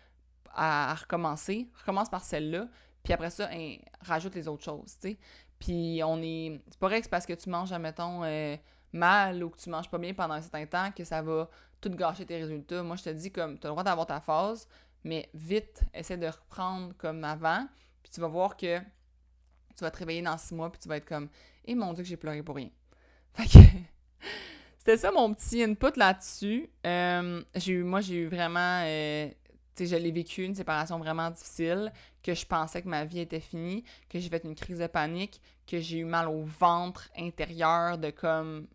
à, 0.54 0.94
recommencer. 0.94 1.68
Recommence 1.80 2.08
par 2.08 2.24
celle-là, 2.24 2.68
puis 3.02 3.12
après 3.12 3.30
ça, 3.30 3.48
hein, 3.52 3.76
rajoute 4.00 4.34
les 4.34 4.48
autres 4.48 4.64
choses, 4.64 4.98
tu 5.00 5.10
sais. 5.10 5.18
Puis 5.58 6.00
on 6.04 6.22
est... 6.22 6.60
C'est 6.70 6.78
pas 6.78 6.88
vrai 6.88 6.98
que 7.00 7.04
c'est 7.04 7.10
parce 7.10 7.26
que 7.26 7.34
tu 7.34 7.50
manges, 7.50 7.72
admettons... 7.72 8.24
Euh, 8.24 8.56
mal 8.92 9.42
ou 9.42 9.50
que 9.50 9.58
tu 9.58 9.70
manges 9.70 9.88
pas 9.88 9.98
bien 9.98 10.14
pendant 10.14 10.34
un 10.34 10.40
certain 10.40 10.66
temps 10.66 10.90
que 10.90 11.04
ça 11.04 11.22
va 11.22 11.48
tout 11.80 11.90
gâcher 11.90 12.26
tes 12.26 12.36
résultats. 12.36 12.82
Moi, 12.82 12.96
je 12.96 13.04
te 13.04 13.10
dis 13.10 13.30
comme 13.30 13.58
tu 13.58 13.66
as 13.66 13.70
le 13.70 13.72
droit 13.72 13.84
d'avoir 13.84 14.06
ta 14.06 14.20
phase, 14.20 14.68
mais 15.04 15.28
vite, 15.34 15.82
essaie 15.94 16.16
de 16.16 16.26
reprendre 16.26 16.94
comme 16.96 17.24
avant, 17.24 17.66
puis 18.02 18.10
tu 18.12 18.20
vas 18.20 18.28
voir 18.28 18.56
que 18.56 18.78
tu 18.78 19.84
vas 19.84 19.90
te 19.90 19.98
réveiller 19.98 20.22
dans 20.22 20.36
six 20.36 20.54
mois, 20.54 20.70
puis 20.70 20.80
tu 20.80 20.88
vas 20.88 20.96
être 20.96 21.06
comme 21.06 21.28
Eh 21.64 21.74
mon 21.74 21.92
Dieu, 21.92 22.02
que 22.02 22.08
j'ai 22.08 22.16
pleuré 22.16 22.42
pour 22.42 22.56
rien. 22.56 22.70
Fait 23.34 23.46
que 23.46 23.58
c'était 24.78 24.96
ça 24.96 25.10
mon 25.10 25.32
petit 25.34 25.62
input 25.62 25.96
là-dessus. 25.96 26.68
Euh, 26.86 27.42
moi, 27.84 28.00
j'ai 28.00 28.14
eu 28.16 28.26
vraiment. 28.26 28.82
Euh, 28.84 29.28
tu 29.74 29.86
sais, 29.86 29.96
je 29.96 30.02
l'ai 30.02 30.10
vécu, 30.10 30.44
une 30.44 30.54
séparation 30.54 30.98
vraiment 30.98 31.30
difficile, 31.30 31.92
que 32.22 32.34
je 32.34 32.44
pensais 32.44 32.82
que 32.82 32.88
ma 32.88 33.04
vie 33.04 33.20
était 33.20 33.40
finie, 33.40 33.84
que 34.08 34.18
j'ai 34.18 34.28
fait 34.28 34.44
une 34.44 34.54
crise 34.54 34.80
de 34.80 34.86
panique, 34.86 35.40
que 35.66 35.80
j'ai 35.80 35.98
eu 35.98 36.04
mal 36.04 36.28
au 36.28 36.42
ventre 36.42 37.08
intérieur 37.16 37.96
de 37.96 38.10
comme 38.10 38.66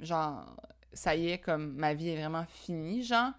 genre, 0.00 0.56
ça 0.92 1.14
y 1.14 1.28
est, 1.30 1.38
comme 1.38 1.74
ma 1.74 1.94
vie 1.94 2.08
est 2.08 2.16
vraiment 2.16 2.44
finie, 2.46 3.02
genre. 3.02 3.32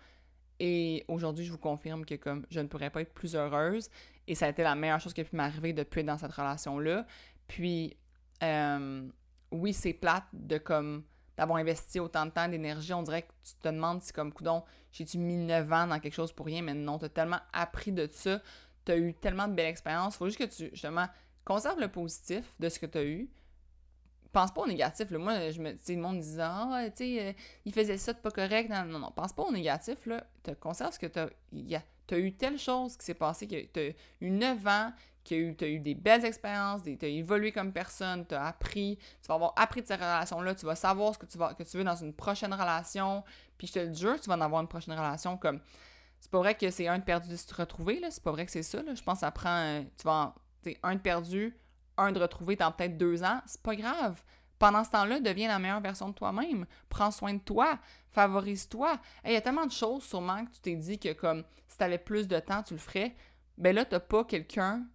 Et 0.60 1.05
aujourd'hui, 1.07 1.45
je 1.45 1.51
vous 1.51 1.57
confirme 1.57 2.05
que 2.05 2.16
comme 2.16 2.45
je 2.49 2.60
ne 2.60 2.68
pourrais 2.68 2.89
pas 2.89 3.01
être 3.01 3.14
plus 3.14 3.36
heureuse. 3.36 3.89
Et 4.28 4.36
ça 4.36 4.45
a 4.45 4.49
été 4.49 4.62
la 4.62 4.76
meilleure 4.76 4.99
chose 4.99 5.14
qui 5.14 5.22
a 5.22 5.24
pu 5.24 5.36
m'arriver 5.36 5.74
depuis 5.74 6.03
dans 6.03 6.18
cette 6.18 6.32
relation-là. 6.32 7.05
Puis, 7.47 7.97
euh, 8.43 9.07
oui, 9.51 9.74
c'est 9.74 9.93
plate 9.93 10.26
de 10.34 10.57
comme 10.57 11.03
d'avoir 11.38 11.57
investi 11.57 11.99
autant 11.99 12.26
de 12.26 12.32
temps, 12.32 12.47
d'énergie. 12.49 12.93
On 12.93 13.01
dirait 13.01 13.22
que 13.22 13.32
tu 13.43 13.53
te 13.55 13.70
demandes 13.70 14.01
si 14.01 14.12
comme 14.12 14.34
coudon, 14.34 14.64
j'ai-tu 14.91 15.18
mis 15.18 15.38
9 15.38 15.72
ans 15.72 15.88
dans 15.88 15.99
quelque 15.99 16.14
chose 16.14 16.34
pour 16.34 16.45
rien, 16.45 16.62
mais 16.62 16.74
non, 16.74 16.99
tu 16.99 17.05
as 17.05 17.10
tellement 17.10 17.39
appris 17.53 17.93
de 17.93 18.10
ça. 18.12 18.41
Tu 18.86 18.91
as 18.91 18.97
eu 18.97 19.14
tellement 19.14 19.47
de 19.47 19.53
belles 19.53 19.70
expériences. 19.70 20.18
Faut 20.18 20.26
juste 20.26 20.38
que 20.38 20.43
tu, 20.43 20.70
justement, 20.74 21.07
conserves 21.45 21.80
le 21.80 21.88
positif 21.88 22.43
de 22.60 22.68
ce 22.68 22.78
que 22.78 22.86
tu 22.86 22.97
as 22.97 23.05
eu 23.05 23.30
pense 24.32 24.51
pas 24.51 24.61
au 24.61 24.67
négatif. 24.67 25.09
Moi, 25.11 25.51
je 25.51 25.61
me, 25.61 25.71
le 25.71 26.01
monde 26.01 26.19
disait 26.19 26.41
Ah, 26.43 26.84
tu 26.89 26.97
sais, 26.97 27.27
euh, 27.27 27.34
il 27.65 27.73
faisait 27.73 27.97
ça 27.97 28.13
de 28.13 28.19
pas 28.19 28.32
correct. 28.32 28.69
Non, 28.69 28.86
non, 28.86 28.99
non. 28.99 29.11
Pense 29.11 29.34
pas 29.34 29.43
au 29.43 29.51
négatif. 29.51 30.05
Là. 30.05 30.23
Te 30.43 30.51
conserve 30.51 30.93
ce 30.93 30.99
que 30.99 31.07
tu 31.07 31.19
as. 31.19 31.82
as 32.11 32.17
eu 32.17 32.34
telle 32.34 32.57
chose 32.57 32.97
qui 32.97 33.05
s'est 33.05 33.13
passée, 33.13 33.47
que 33.47 33.65
tu 33.65 33.80
as 33.80 33.93
eu 34.21 34.30
9 34.30 34.67
ans, 34.67 34.91
tu 35.23 35.55
as 35.61 35.67
eu 35.67 35.80
des 35.80 35.95
belles 35.95 36.25
expériences, 36.25 36.82
tu 36.84 36.97
as 37.01 37.07
évolué 37.07 37.51
comme 37.51 37.71
personne, 37.71 38.25
tu 38.25 38.36
as 38.36 38.45
appris, 38.45 38.97
tu 39.21 39.27
vas 39.27 39.36
avoir 39.36 39.53
appris 39.55 39.82
de 39.82 39.88
ces 39.88 39.95
relations-là, 39.95 40.55
tu 40.55 40.65
vas 40.65 40.75
savoir 40.75 41.13
ce 41.13 41.19
que 41.19 41.25
tu, 41.25 41.38
vas, 41.38 41.53
que 41.53 41.63
tu 41.63 41.77
veux 41.77 41.84
dans 41.84 41.95
une 41.95 42.13
prochaine 42.13 42.53
relation, 42.53 43.23
puis 43.57 43.67
je 43.67 43.73
te 43.73 43.80
le 43.80 43.93
jure, 43.93 44.19
tu 44.19 44.27
vas 44.30 44.36
en 44.36 44.41
avoir 44.41 44.61
une 44.61 44.67
prochaine 44.67 44.97
relation 44.97 45.38
comme... 45.38 45.59
C'est 46.19 46.32
pas 46.32 46.39
vrai 46.39 46.55
que 46.55 46.69
c'est 46.69 46.88
un 46.88 46.99
de 46.99 47.03
perdu 47.03 47.30
de 47.30 47.36
se 47.38 47.53
retrouver, 47.53 47.99
là, 47.99 48.11
c'est 48.11 48.23
pas 48.23 48.32
vrai 48.32 48.45
que 48.45 48.51
c'est 48.51 48.63
ça, 48.63 48.84
là. 48.84 48.93
Je 48.93 49.01
pense 49.01 49.21
que. 49.21 49.25
Euh, 49.25 49.84
tu 49.97 50.03
vas... 50.03 50.36
un 50.84 50.95
de 50.95 50.99
perdu, 50.99 51.55
un 52.00 52.12
de 52.12 52.20
retrouvé 52.20 52.56
dans 52.56 52.72
peut-être 52.72 52.97
deux 52.97 53.24
ans, 53.24 53.41
c'est 53.45 53.62
pas 53.62 53.76
grave. 53.76 54.22
Pendant 54.58 54.84
ce 54.84 54.91
temps-là, 54.91 55.20
deviens 55.22 55.47
la 55.47 55.58
meilleure 55.58 55.80
version 55.80 56.10
de 56.10 56.14
toi-même. 56.14 56.66
Prends 56.89 57.12
soin 57.12 57.34
de 57.34 57.39
toi. 57.39 57.80
Favorise-toi. 58.12 59.00
Il 59.26 59.32
y 59.32 59.36
a 59.36 59.41
tellement 59.41 59.66
de 59.66 59.72
choses 59.72 60.04
sûrement 60.04 60.45
que 60.45 60.52
tu 60.52 60.60
t'es 60.60 60.76
dit 60.76 61.00
que 61.00 61.14
comme 61.14 61.43
si 61.68 61.78
tu 61.78 61.84
avais 61.84 61.97
plus 61.97 62.28
de 62.28 62.39
temps, 62.39 62.62
tu 62.64 62.74
le 62.74 62.80
ferais. 62.80 63.16
Ben 63.58 63.74
là, 63.74 63.86
t'as 63.86 64.02
pas 64.02 64.26
quelqu'un 64.26 64.86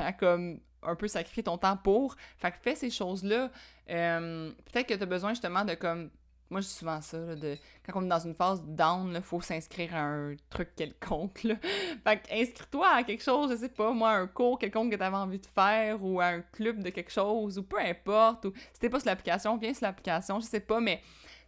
à 0.00 0.12
comme 0.12 0.60
un 0.82 0.96
peu 0.96 1.08
sacrifier 1.08 1.44
ton 1.44 1.58
temps 1.58 1.76
pour. 1.76 2.16
Fait 2.38 2.50
que 2.50 2.58
fais 2.58 2.74
ces 2.74 2.90
choses-là. 2.90 3.50
Euh, 3.90 4.50
peut-être 4.72 4.88
que 4.88 4.94
tu 4.94 5.02
as 5.02 5.06
besoin 5.06 5.30
justement 5.30 5.64
de 5.64 5.74
comme 5.74 6.10
moi, 6.50 6.60
je 6.60 6.66
souvent 6.66 7.00
ça, 7.00 7.18
de, 7.18 7.56
quand 7.84 8.00
on 8.00 8.04
est 8.04 8.08
dans 8.08 8.20
une 8.20 8.34
phase 8.34 8.62
down, 8.64 9.12
il 9.14 9.22
faut 9.22 9.40
s'inscrire 9.40 9.94
à 9.94 10.00
un 10.00 10.36
truc 10.50 10.74
quelconque. 10.76 11.42
Là. 11.42 11.56
Fait 12.04 12.22
que 12.22 12.32
inscris-toi 12.32 12.86
à 12.88 13.02
quelque 13.02 13.22
chose, 13.22 13.50
je 13.50 13.56
sais 13.56 13.68
pas, 13.68 13.92
moi, 13.92 14.12
un 14.12 14.26
cours 14.26 14.58
quelconque 14.58 14.92
que 14.92 14.96
tu 14.96 15.02
avais 15.02 15.16
envie 15.16 15.38
de 15.38 15.46
faire, 15.46 16.02
ou 16.04 16.20
à 16.20 16.26
un 16.26 16.40
club 16.42 16.82
de 16.82 16.90
quelque 16.90 17.10
chose, 17.10 17.58
ou 17.58 17.62
peu 17.62 17.78
importe. 17.80 18.44
Ou 18.44 18.52
si 18.72 18.80
t'es 18.80 18.90
pas 18.90 19.00
sur 19.00 19.08
l'application, 19.08 19.56
viens 19.56 19.74
sur 19.74 19.86
l'application, 19.86 20.38
je 20.40 20.46
sais 20.46 20.60
pas, 20.60 20.80
mais 20.80 21.00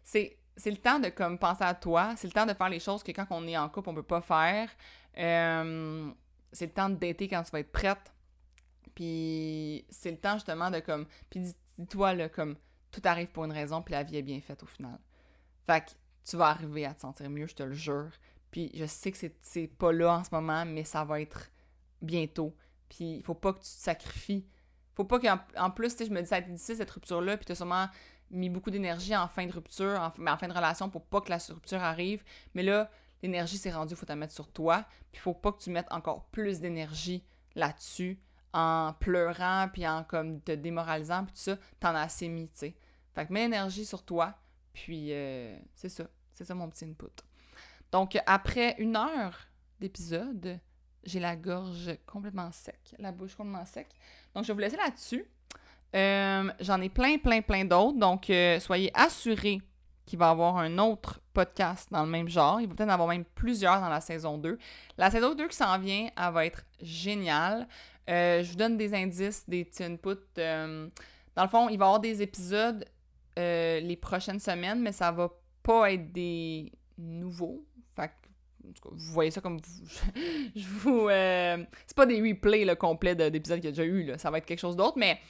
c'est, 0.03 0.39
c'est 0.57 0.71
le 0.71 0.79
temps 0.79 0.99
de 0.99 1.09
comme 1.11 1.39
penser 1.39 1.65
à 1.65 1.75
toi, 1.75 2.15
c'est 2.17 2.27
le 2.27 2.33
temps 2.33 2.47
de 2.47 2.55
faire 2.55 2.69
les 2.69 2.81
choses 2.81 3.03
que 3.03 3.13
quand 3.13 3.27
on 3.31 3.47
est 3.47 3.57
en 3.57 3.69
couple, 3.69 3.91
on 3.91 3.95
peut 3.95 4.03
pas 4.03 4.23
faire. 4.23 4.71
C'est 5.15 6.67
le 6.67 6.73
temps 6.73 6.89
de 6.89 6.95
dater 6.95 7.29
quand 7.29 7.43
tu 7.43 7.51
vas 7.51 7.61
être 7.61 7.73
prête. 7.73 8.13
Puis 8.95 9.85
c'est 9.91 10.11
le 10.11 10.17
temps 10.17 10.35
justement 10.35 10.71
de 10.71 10.81
comme. 10.81 11.07
Puis 11.29 11.41
dis-toi, 11.41 12.15
là, 12.15 12.29
comme 12.31 12.57
tout 12.91 13.03
arrive 13.05 13.28
pour 13.28 13.45
une 13.45 13.53
raison, 13.53 13.82
puis 13.82 13.93
la 13.93 14.03
vie 14.03 14.16
est 14.16 14.22
bien 14.22 14.41
faite 14.41 14.62
au 14.62 14.66
final. 14.66 14.99
Fait 15.66 15.84
que 15.84 15.91
tu 16.24 16.37
vas 16.37 16.49
arriver 16.49 16.84
à 16.87 16.95
te 16.95 17.01
sentir 17.01 17.28
mieux, 17.30 17.47
je 17.47 17.55
te 17.55 17.62
le 17.62 17.74
jure. 17.74 18.11
Puis 18.51 18.70
je 18.74 18.87
sais 18.87 19.12
que 19.12 19.18
c'est 19.43 19.66
pas 19.66 19.93
là 19.93 20.18
en 20.18 20.24
ce 20.24 20.30
moment, 20.32 20.64
mais 20.64 20.84
ça 20.84 21.05
va 21.05 21.20
être 21.20 21.51
bientôt. 22.03 22.55
Puis 22.89 23.16
il 23.16 23.22
faut 23.22 23.34
pas 23.34 23.53
que 23.53 23.59
tu 23.59 23.64
te 23.64 23.68
sacrifies. 23.68 24.47
Faut 24.95 25.05
pas 25.05 25.18
qu'en 25.20 25.39
en 25.57 25.70
plus, 25.70 25.95
je 25.99 26.11
me 26.11 26.22
dis, 26.22 26.28
ça 26.28 26.37
a 26.37 26.39
été 26.39 26.51
difficile 26.51 26.76
cette 26.76 26.91
rupture-là, 26.91 27.37
puis 27.37 27.45
tu 27.45 27.53
as 27.53 27.57
sûrement 27.57 27.89
mis 28.30 28.49
beaucoup 28.49 28.70
d'énergie 28.70 29.14
en 29.14 29.28
fin 29.28 29.47
de 29.47 29.53
rupture, 29.53 30.01
en, 30.01 30.26
en 30.26 30.37
fin 30.37 30.49
de 30.49 30.55
relation 30.55 30.89
pour 30.89 31.05
pas 31.05 31.20
que 31.20 31.30
la 31.30 31.39
rupture 31.51 31.82
arrive. 31.82 32.24
Mais 32.55 32.62
là, 32.62 32.91
l'énergie 33.22 33.59
s'est 33.59 33.72
rendue, 33.72 33.95
faut 33.95 34.07
la 34.09 34.16
mettre 34.16 34.32
sur 34.32 34.49
toi. 34.49 34.84
Puis 35.12 35.14
il 35.14 35.20
faut 35.20 35.34
pas 35.34 35.53
que 35.53 35.59
tu 35.59 35.70
mettes 35.70 35.91
encore 35.91 36.24
plus 36.26 36.61
d'énergie 36.61 37.24
là-dessus 37.55 38.18
en 38.53 38.95
pleurant, 38.99 39.69
puis 39.73 39.87
en 39.87 40.05
comme 40.05 40.41
te 40.41 40.53
démoralisant, 40.53 41.25
puis 41.25 41.35
tout 41.35 41.41
ça. 41.41 41.57
T'en 41.81 41.95
as 41.95 42.03
assez 42.03 42.29
mis, 42.29 42.49
tu 42.49 42.59
sais. 42.59 42.77
Fait 43.15 43.27
que 43.27 43.33
mets 43.33 43.43
l'énergie 43.43 43.85
sur 43.85 44.05
toi, 44.05 44.35
puis 44.73 45.09
euh, 45.13 45.57
c'est 45.75 45.89
ça. 45.89 46.05
C'est 46.33 46.45
ça 46.45 46.55
mon 46.55 46.69
petit 46.69 46.85
input. 46.85 47.07
Donc, 47.91 48.19
après 48.27 48.75
une 48.79 48.97
heure 48.97 49.39
d'épisode, 49.81 50.59
j'ai 51.05 51.21
la 51.21 51.37
gorge 51.37 51.97
complètement 52.05 52.51
sec, 52.53 52.95
la 52.99 53.13
bouche 53.13 53.35
complètement 53.35 53.65
sec. 53.65 53.89
Donc, 54.35 54.45
je 54.45 54.49
vais 54.49 54.55
vous 54.55 54.61
laisser 54.61 54.77
là-dessus. 54.77 55.25
Euh, 55.95 56.53
j'en 56.61 56.81
ai 56.81 56.89
plein, 56.89 57.17
plein, 57.17 57.41
plein 57.41 57.65
d'autres. 57.65 57.99
Donc, 57.99 58.29
euh, 58.29 58.61
soyez 58.61 58.91
assurés 58.95 59.63
qu'il 60.05 60.19
va 60.19 60.29
y 60.29 60.31
avoir 60.31 60.59
un 60.59 60.79
autre 60.79 61.21
podcast 61.33 61.89
dans 61.91 62.05
le 62.05 62.11
même 62.11 62.29
genre. 62.29 62.61
Il 62.61 62.69
va 62.69 62.75
peut-être 62.75 62.89
en 62.89 62.93
avoir 62.93 63.09
même 63.09 63.25
plusieurs 63.25 63.81
dans 63.81 63.89
la 63.89 64.01
saison 64.01 64.39
2. 64.39 64.59
La 64.99 65.11
saison 65.11 65.35
2 65.35 65.49
qui 65.49 65.57
s'en 65.57 65.79
vient, 65.79 66.09
elle 66.17 66.33
va 66.33 66.47
être 66.47 66.65
géniale. 66.81 67.67
Je 68.09 68.49
vous 68.49 68.57
donne 68.57 68.77
des 68.77 68.95
indices, 68.95 69.49
des 69.49 69.65
petits 69.65 69.85
inputs. 69.85 70.17
dans 70.37 71.43
le 71.43 71.49
fond, 71.49 71.69
il 71.69 71.79
va 71.79 71.85
y 71.85 71.89
avoir 71.89 72.01
des 72.01 72.23
épisodes 72.23 72.85
euh, 73.39 73.81
les 73.81 73.97
prochaines 73.97 74.41
semaines, 74.41 74.81
mais 74.81 74.93
ça 74.93 75.13
va 75.13 75.31
pas 75.63 75.93
être 75.93 76.11
des 76.11 76.73
nouveaux. 76.97 77.63
Fait 77.95 78.09
que, 78.09 78.89
vous 78.91 79.13
voyez 79.13 79.31
ça 79.31 79.43
comme 79.43 79.61
je 80.57 80.67
vous. 80.67 81.09
Euh, 81.09 81.63
c'est 81.87 81.97
pas 81.97 82.07
des 82.07 82.23
replays 82.23 82.65
le 82.65 82.75
complet 82.77 83.15
d'épisodes 83.15 83.59
qu'il 83.59 83.67
y 83.67 83.69
a 83.69 83.73
déjà 83.73 83.85
eu, 83.85 84.05
là. 84.05 84.17
ça 84.17 84.31
va 84.31 84.39
être 84.39 84.47
quelque 84.47 84.61
chose 84.61 84.77
d'autre, 84.77 84.97
mais 84.97 85.21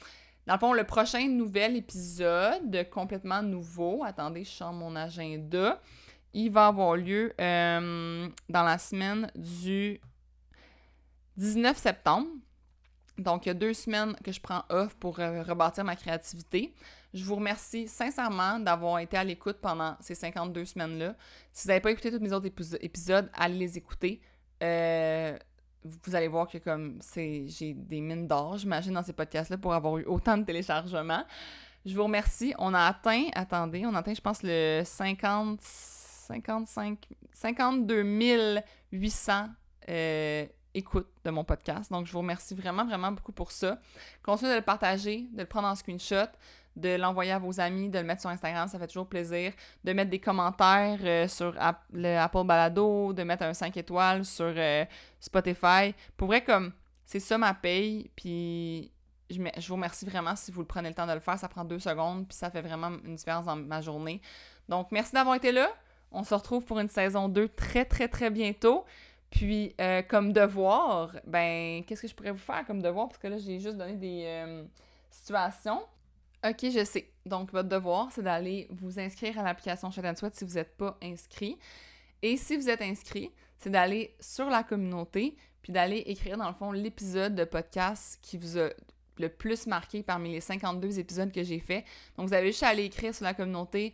dans 0.45 0.53
le 0.53 0.59
fond, 0.59 0.71
le 0.71 0.85
prochain 0.85 1.27
nouvel 1.27 1.75
épisode, 1.75 2.89
complètement 2.89 3.43
nouveau, 3.43 4.05
attendez, 4.05 4.45
je 4.45 4.51
change 4.51 4.75
mon 4.75 4.95
agenda, 4.95 5.81
il 6.33 6.49
va 6.49 6.67
avoir 6.67 6.95
lieu 6.95 7.33
euh, 7.41 8.29
dans 8.47 8.63
la 8.63 8.77
semaine 8.77 9.29
du 9.35 9.99
19 11.35 11.75
septembre. 11.75 12.29
Donc, 13.17 13.45
il 13.45 13.49
y 13.49 13.51
a 13.51 13.55
deux 13.55 13.73
semaines 13.73 14.15
que 14.23 14.31
je 14.31 14.39
prends 14.39 14.63
off 14.69 14.95
pour 14.95 15.17
rebâtir 15.17 15.83
ma 15.83 15.95
créativité. 15.95 16.73
Je 17.13 17.23
vous 17.23 17.35
remercie 17.35 17.87
sincèrement 17.87 18.59
d'avoir 18.59 18.99
été 18.99 19.17
à 19.17 19.23
l'écoute 19.23 19.57
pendant 19.61 19.95
ces 19.99 20.13
52 20.13 20.65
semaines-là. 20.65 21.15
Si 21.51 21.63
vous 21.63 21.69
n'avez 21.69 21.81
pas 21.81 21.91
écouté 21.91 22.11
tous 22.11 22.19
mes 22.19 22.31
autres 22.31 22.47
épisodes, 22.81 23.29
allez 23.33 23.57
les 23.57 23.77
écouter. 23.77 24.21
Euh, 24.61 25.37
vous 25.83 26.15
allez 26.15 26.27
voir 26.27 26.47
que 26.47 26.57
comme 26.57 26.99
j'ai 27.15 27.73
des 27.73 28.01
mines 28.01 28.27
d'or, 28.27 28.57
j'imagine, 28.57 28.93
dans 28.93 29.03
ces 29.03 29.13
podcasts-là 29.13 29.57
pour 29.57 29.73
avoir 29.73 29.97
eu 29.97 30.03
autant 30.05 30.37
de 30.37 30.43
téléchargements. 30.43 31.23
Je 31.85 31.95
vous 31.95 32.03
remercie. 32.03 32.53
On 32.59 32.73
a 32.73 32.81
atteint, 32.81 33.27
attendez, 33.33 33.85
on 33.85 33.93
a 33.95 33.99
atteint, 33.99 34.13
je 34.13 34.21
pense, 34.21 34.43
le 34.43 34.83
50, 34.83 35.61
55, 35.61 37.07
52 37.31 38.61
800 38.91 39.47
euh, 39.89 40.45
écoutes 40.77 41.09
de 41.25 41.31
mon 41.31 41.43
podcast. 41.43 41.91
Donc, 41.91 42.05
je 42.05 42.11
vous 42.11 42.19
remercie 42.19 42.55
vraiment, 42.55 42.85
vraiment 42.85 43.11
beaucoup 43.11 43.31
pour 43.31 43.51
ça. 43.51 43.79
Continuez 44.23 44.51
de 44.51 44.57
le 44.57 44.63
partager, 44.63 45.27
de 45.33 45.41
le 45.41 45.45
prendre 45.45 45.67
en 45.67 45.75
screenshot, 45.75 46.27
de 46.75 46.95
l'envoyer 46.95 47.31
à 47.31 47.39
vos 47.39 47.59
amis, 47.59 47.89
de 47.89 47.97
le 47.97 48.05
mettre 48.05 48.21
sur 48.21 48.29
Instagram, 48.29 48.67
ça 48.67 48.77
fait 48.77 48.87
toujours 48.87 49.07
plaisir. 49.07 49.51
De 49.83 49.93
mettre 49.93 50.11
des 50.11 50.19
commentaires 50.19 50.99
euh, 51.03 51.27
sur 51.27 51.53
le 51.91 52.17
Apple 52.17 52.43
Balado, 52.45 53.13
de 53.13 53.23
mettre 53.23 53.43
un 53.43 53.53
5 53.53 53.75
étoiles 53.77 54.23
sur 54.23 54.53
euh, 54.55 54.85
Spotify. 55.19 55.93
Pour 56.15 56.27
vrai, 56.27 56.43
comme, 56.43 56.71
c'est 57.05 57.19
ça 57.19 57.37
ma 57.37 57.53
paye, 57.53 58.11
puis 58.15 58.91
je, 59.29 59.41
je, 59.57 59.67
vous 59.67 59.75
remercie 59.75 60.05
vraiment 60.05 60.35
si 60.35 60.51
vous 60.51 60.61
le 60.61 60.67
prenez 60.67 60.89
le 60.89 60.95
temps 60.95 61.07
de 61.07 61.13
le 61.13 61.19
faire. 61.19 61.39
Ça 61.39 61.49
prend 61.49 61.65
deux 61.65 61.79
secondes, 61.79 62.27
puis 62.27 62.37
ça 62.37 62.51
fait 62.51 62.61
vraiment 62.61 62.91
une 63.03 63.15
différence 63.15 63.45
dans 63.45 63.55
ma 63.55 63.81
journée. 63.81 64.21
Donc, 64.69 64.91
merci 64.91 65.13
d'avoir 65.13 65.35
été 65.35 65.51
là. 65.51 65.69
On 66.11 66.23
se 66.23 66.33
retrouve 66.33 66.63
pour 66.63 66.79
une 66.79 66.89
saison 66.89 67.27
2 67.27 67.49
très, 67.49 67.85
très, 67.85 68.07
très 68.07 68.29
bientôt. 68.29 68.85
Puis, 69.29 69.75
euh, 69.81 70.01
comme 70.03 70.33
devoir, 70.33 71.15
ben, 71.25 71.83
qu'est-ce 71.85 72.03
que 72.03 72.07
je 72.07 72.15
pourrais 72.15 72.31
vous 72.31 72.37
faire 72.37 72.65
comme 72.65 72.81
devoir? 72.81 73.09
Parce 73.09 73.19
que 73.19 73.27
là, 73.27 73.37
j'ai 73.37 73.59
juste 73.59 73.77
donné 73.77 73.95
des 73.95 74.65
situations. 75.11 75.81
OK, 76.45 76.69
je 76.69 76.85
sais. 76.85 77.09
Donc, 77.25 77.51
votre 77.51 77.67
devoir, 77.67 78.09
c'est 78.11 78.21
d'aller 78.21 78.67
vous 78.69 78.99
inscrire 78.99 79.39
à 79.39 79.43
l'application 79.43 79.89
Chat 79.89 80.15
Sweat 80.15 80.35
si 80.35 80.45
vous 80.45 80.53
n'êtes 80.53 80.77
pas 80.77 80.97
inscrit. 81.01 81.57
Et 82.21 82.37
si 82.37 82.55
vous 82.55 82.69
êtes 82.69 82.81
inscrit, 82.81 83.31
c'est 83.57 83.69
d'aller 83.69 84.15
sur 84.19 84.49
la 84.49 84.63
communauté, 84.63 85.35
puis 85.61 85.73
d'aller 85.73 86.03
écrire, 86.05 86.37
dans 86.37 86.47
le 86.47 86.53
fond, 86.53 86.71
l'épisode 86.71 87.35
de 87.35 87.43
podcast 87.43 88.19
qui 88.21 88.37
vous 88.37 88.59
a 88.59 88.69
le 89.17 89.29
plus 89.29 89.65
marqué 89.65 90.03
parmi 90.03 90.31
les 90.31 90.41
52 90.41 90.99
épisodes 90.99 91.31
que 91.31 91.43
j'ai 91.43 91.59
fait. 91.59 91.83
Donc, 92.17 92.27
vous 92.27 92.33
avez 92.33 92.47
juste 92.47 92.63
à 92.63 92.67
aller 92.67 92.85
écrire 92.85 93.15
sur 93.15 93.25
la 93.25 93.33
communauté. 93.33 93.93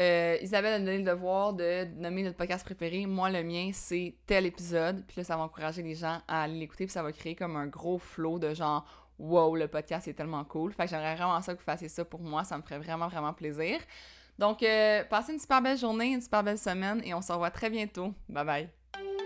Euh, 0.00 0.36
Isabelle 0.42 0.74
a 0.74 0.78
donné 0.78 0.98
le 0.98 1.04
devoir 1.04 1.54
de 1.54 1.84
nommer 1.96 2.22
notre 2.22 2.36
podcast 2.36 2.64
préféré. 2.64 3.06
Moi, 3.06 3.30
le 3.30 3.42
mien, 3.42 3.70
c'est 3.72 4.14
tel 4.26 4.46
épisode. 4.46 5.02
Puis 5.06 5.18
là, 5.18 5.24
ça 5.24 5.36
va 5.36 5.44
encourager 5.44 5.82
les 5.82 5.94
gens 5.94 6.20
à 6.28 6.42
aller 6.42 6.58
l'écouter. 6.58 6.84
Puis 6.84 6.92
ça 6.92 7.02
va 7.02 7.12
créer 7.12 7.34
comme 7.34 7.56
un 7.56 7.66
gros 7.66 7.98
flow 7.98 8.38
de 8.38 8.52
genre 8.54 8.86
wow, 9.18 9.56
le 9.56 9.68
podcast 9.68 10.06
est 10.08 10.14
tellement 10.14 10.44
cool. 10.44 10.72
Fait 10.72 10.84
que 10.84 10.90
j'aimerais 10.90 11.14
vraiment 11.14 11.40
ça 11.40 11.54
que 11.54 11.58
vous 11.58 11.64
fassiez 11.64 11.88
ça 11.88 12.04
pour 12.04 12.20
moi. 12.20 12.44
Ça 12.44 12.56
me 12.58 12.62
ferait 12.62 12.78
vraiment, 12.78 13.08
vraiment 13.08 13.32
plaisir. 13.32 13.80
Donc, 14.38 14.62
euh, 14.62 15.02
passez 15.04 15.32
une 15.32 15.38
super 15.38 15.62
belle 15.62 15.78
journée, 15.78 16.12
une 16.12 16.20
super 16.20 16.42
belle 16.42 16.58
semaine 16.58 17.00
et 17.04 17.14
on 17.14 17.22
se 17.22 17.32
revoit 17.32 17.50
très 17.50 17.70
bientôt. 17.70 18.12
Bye 18.28 18.44
bye. 18.44 19.25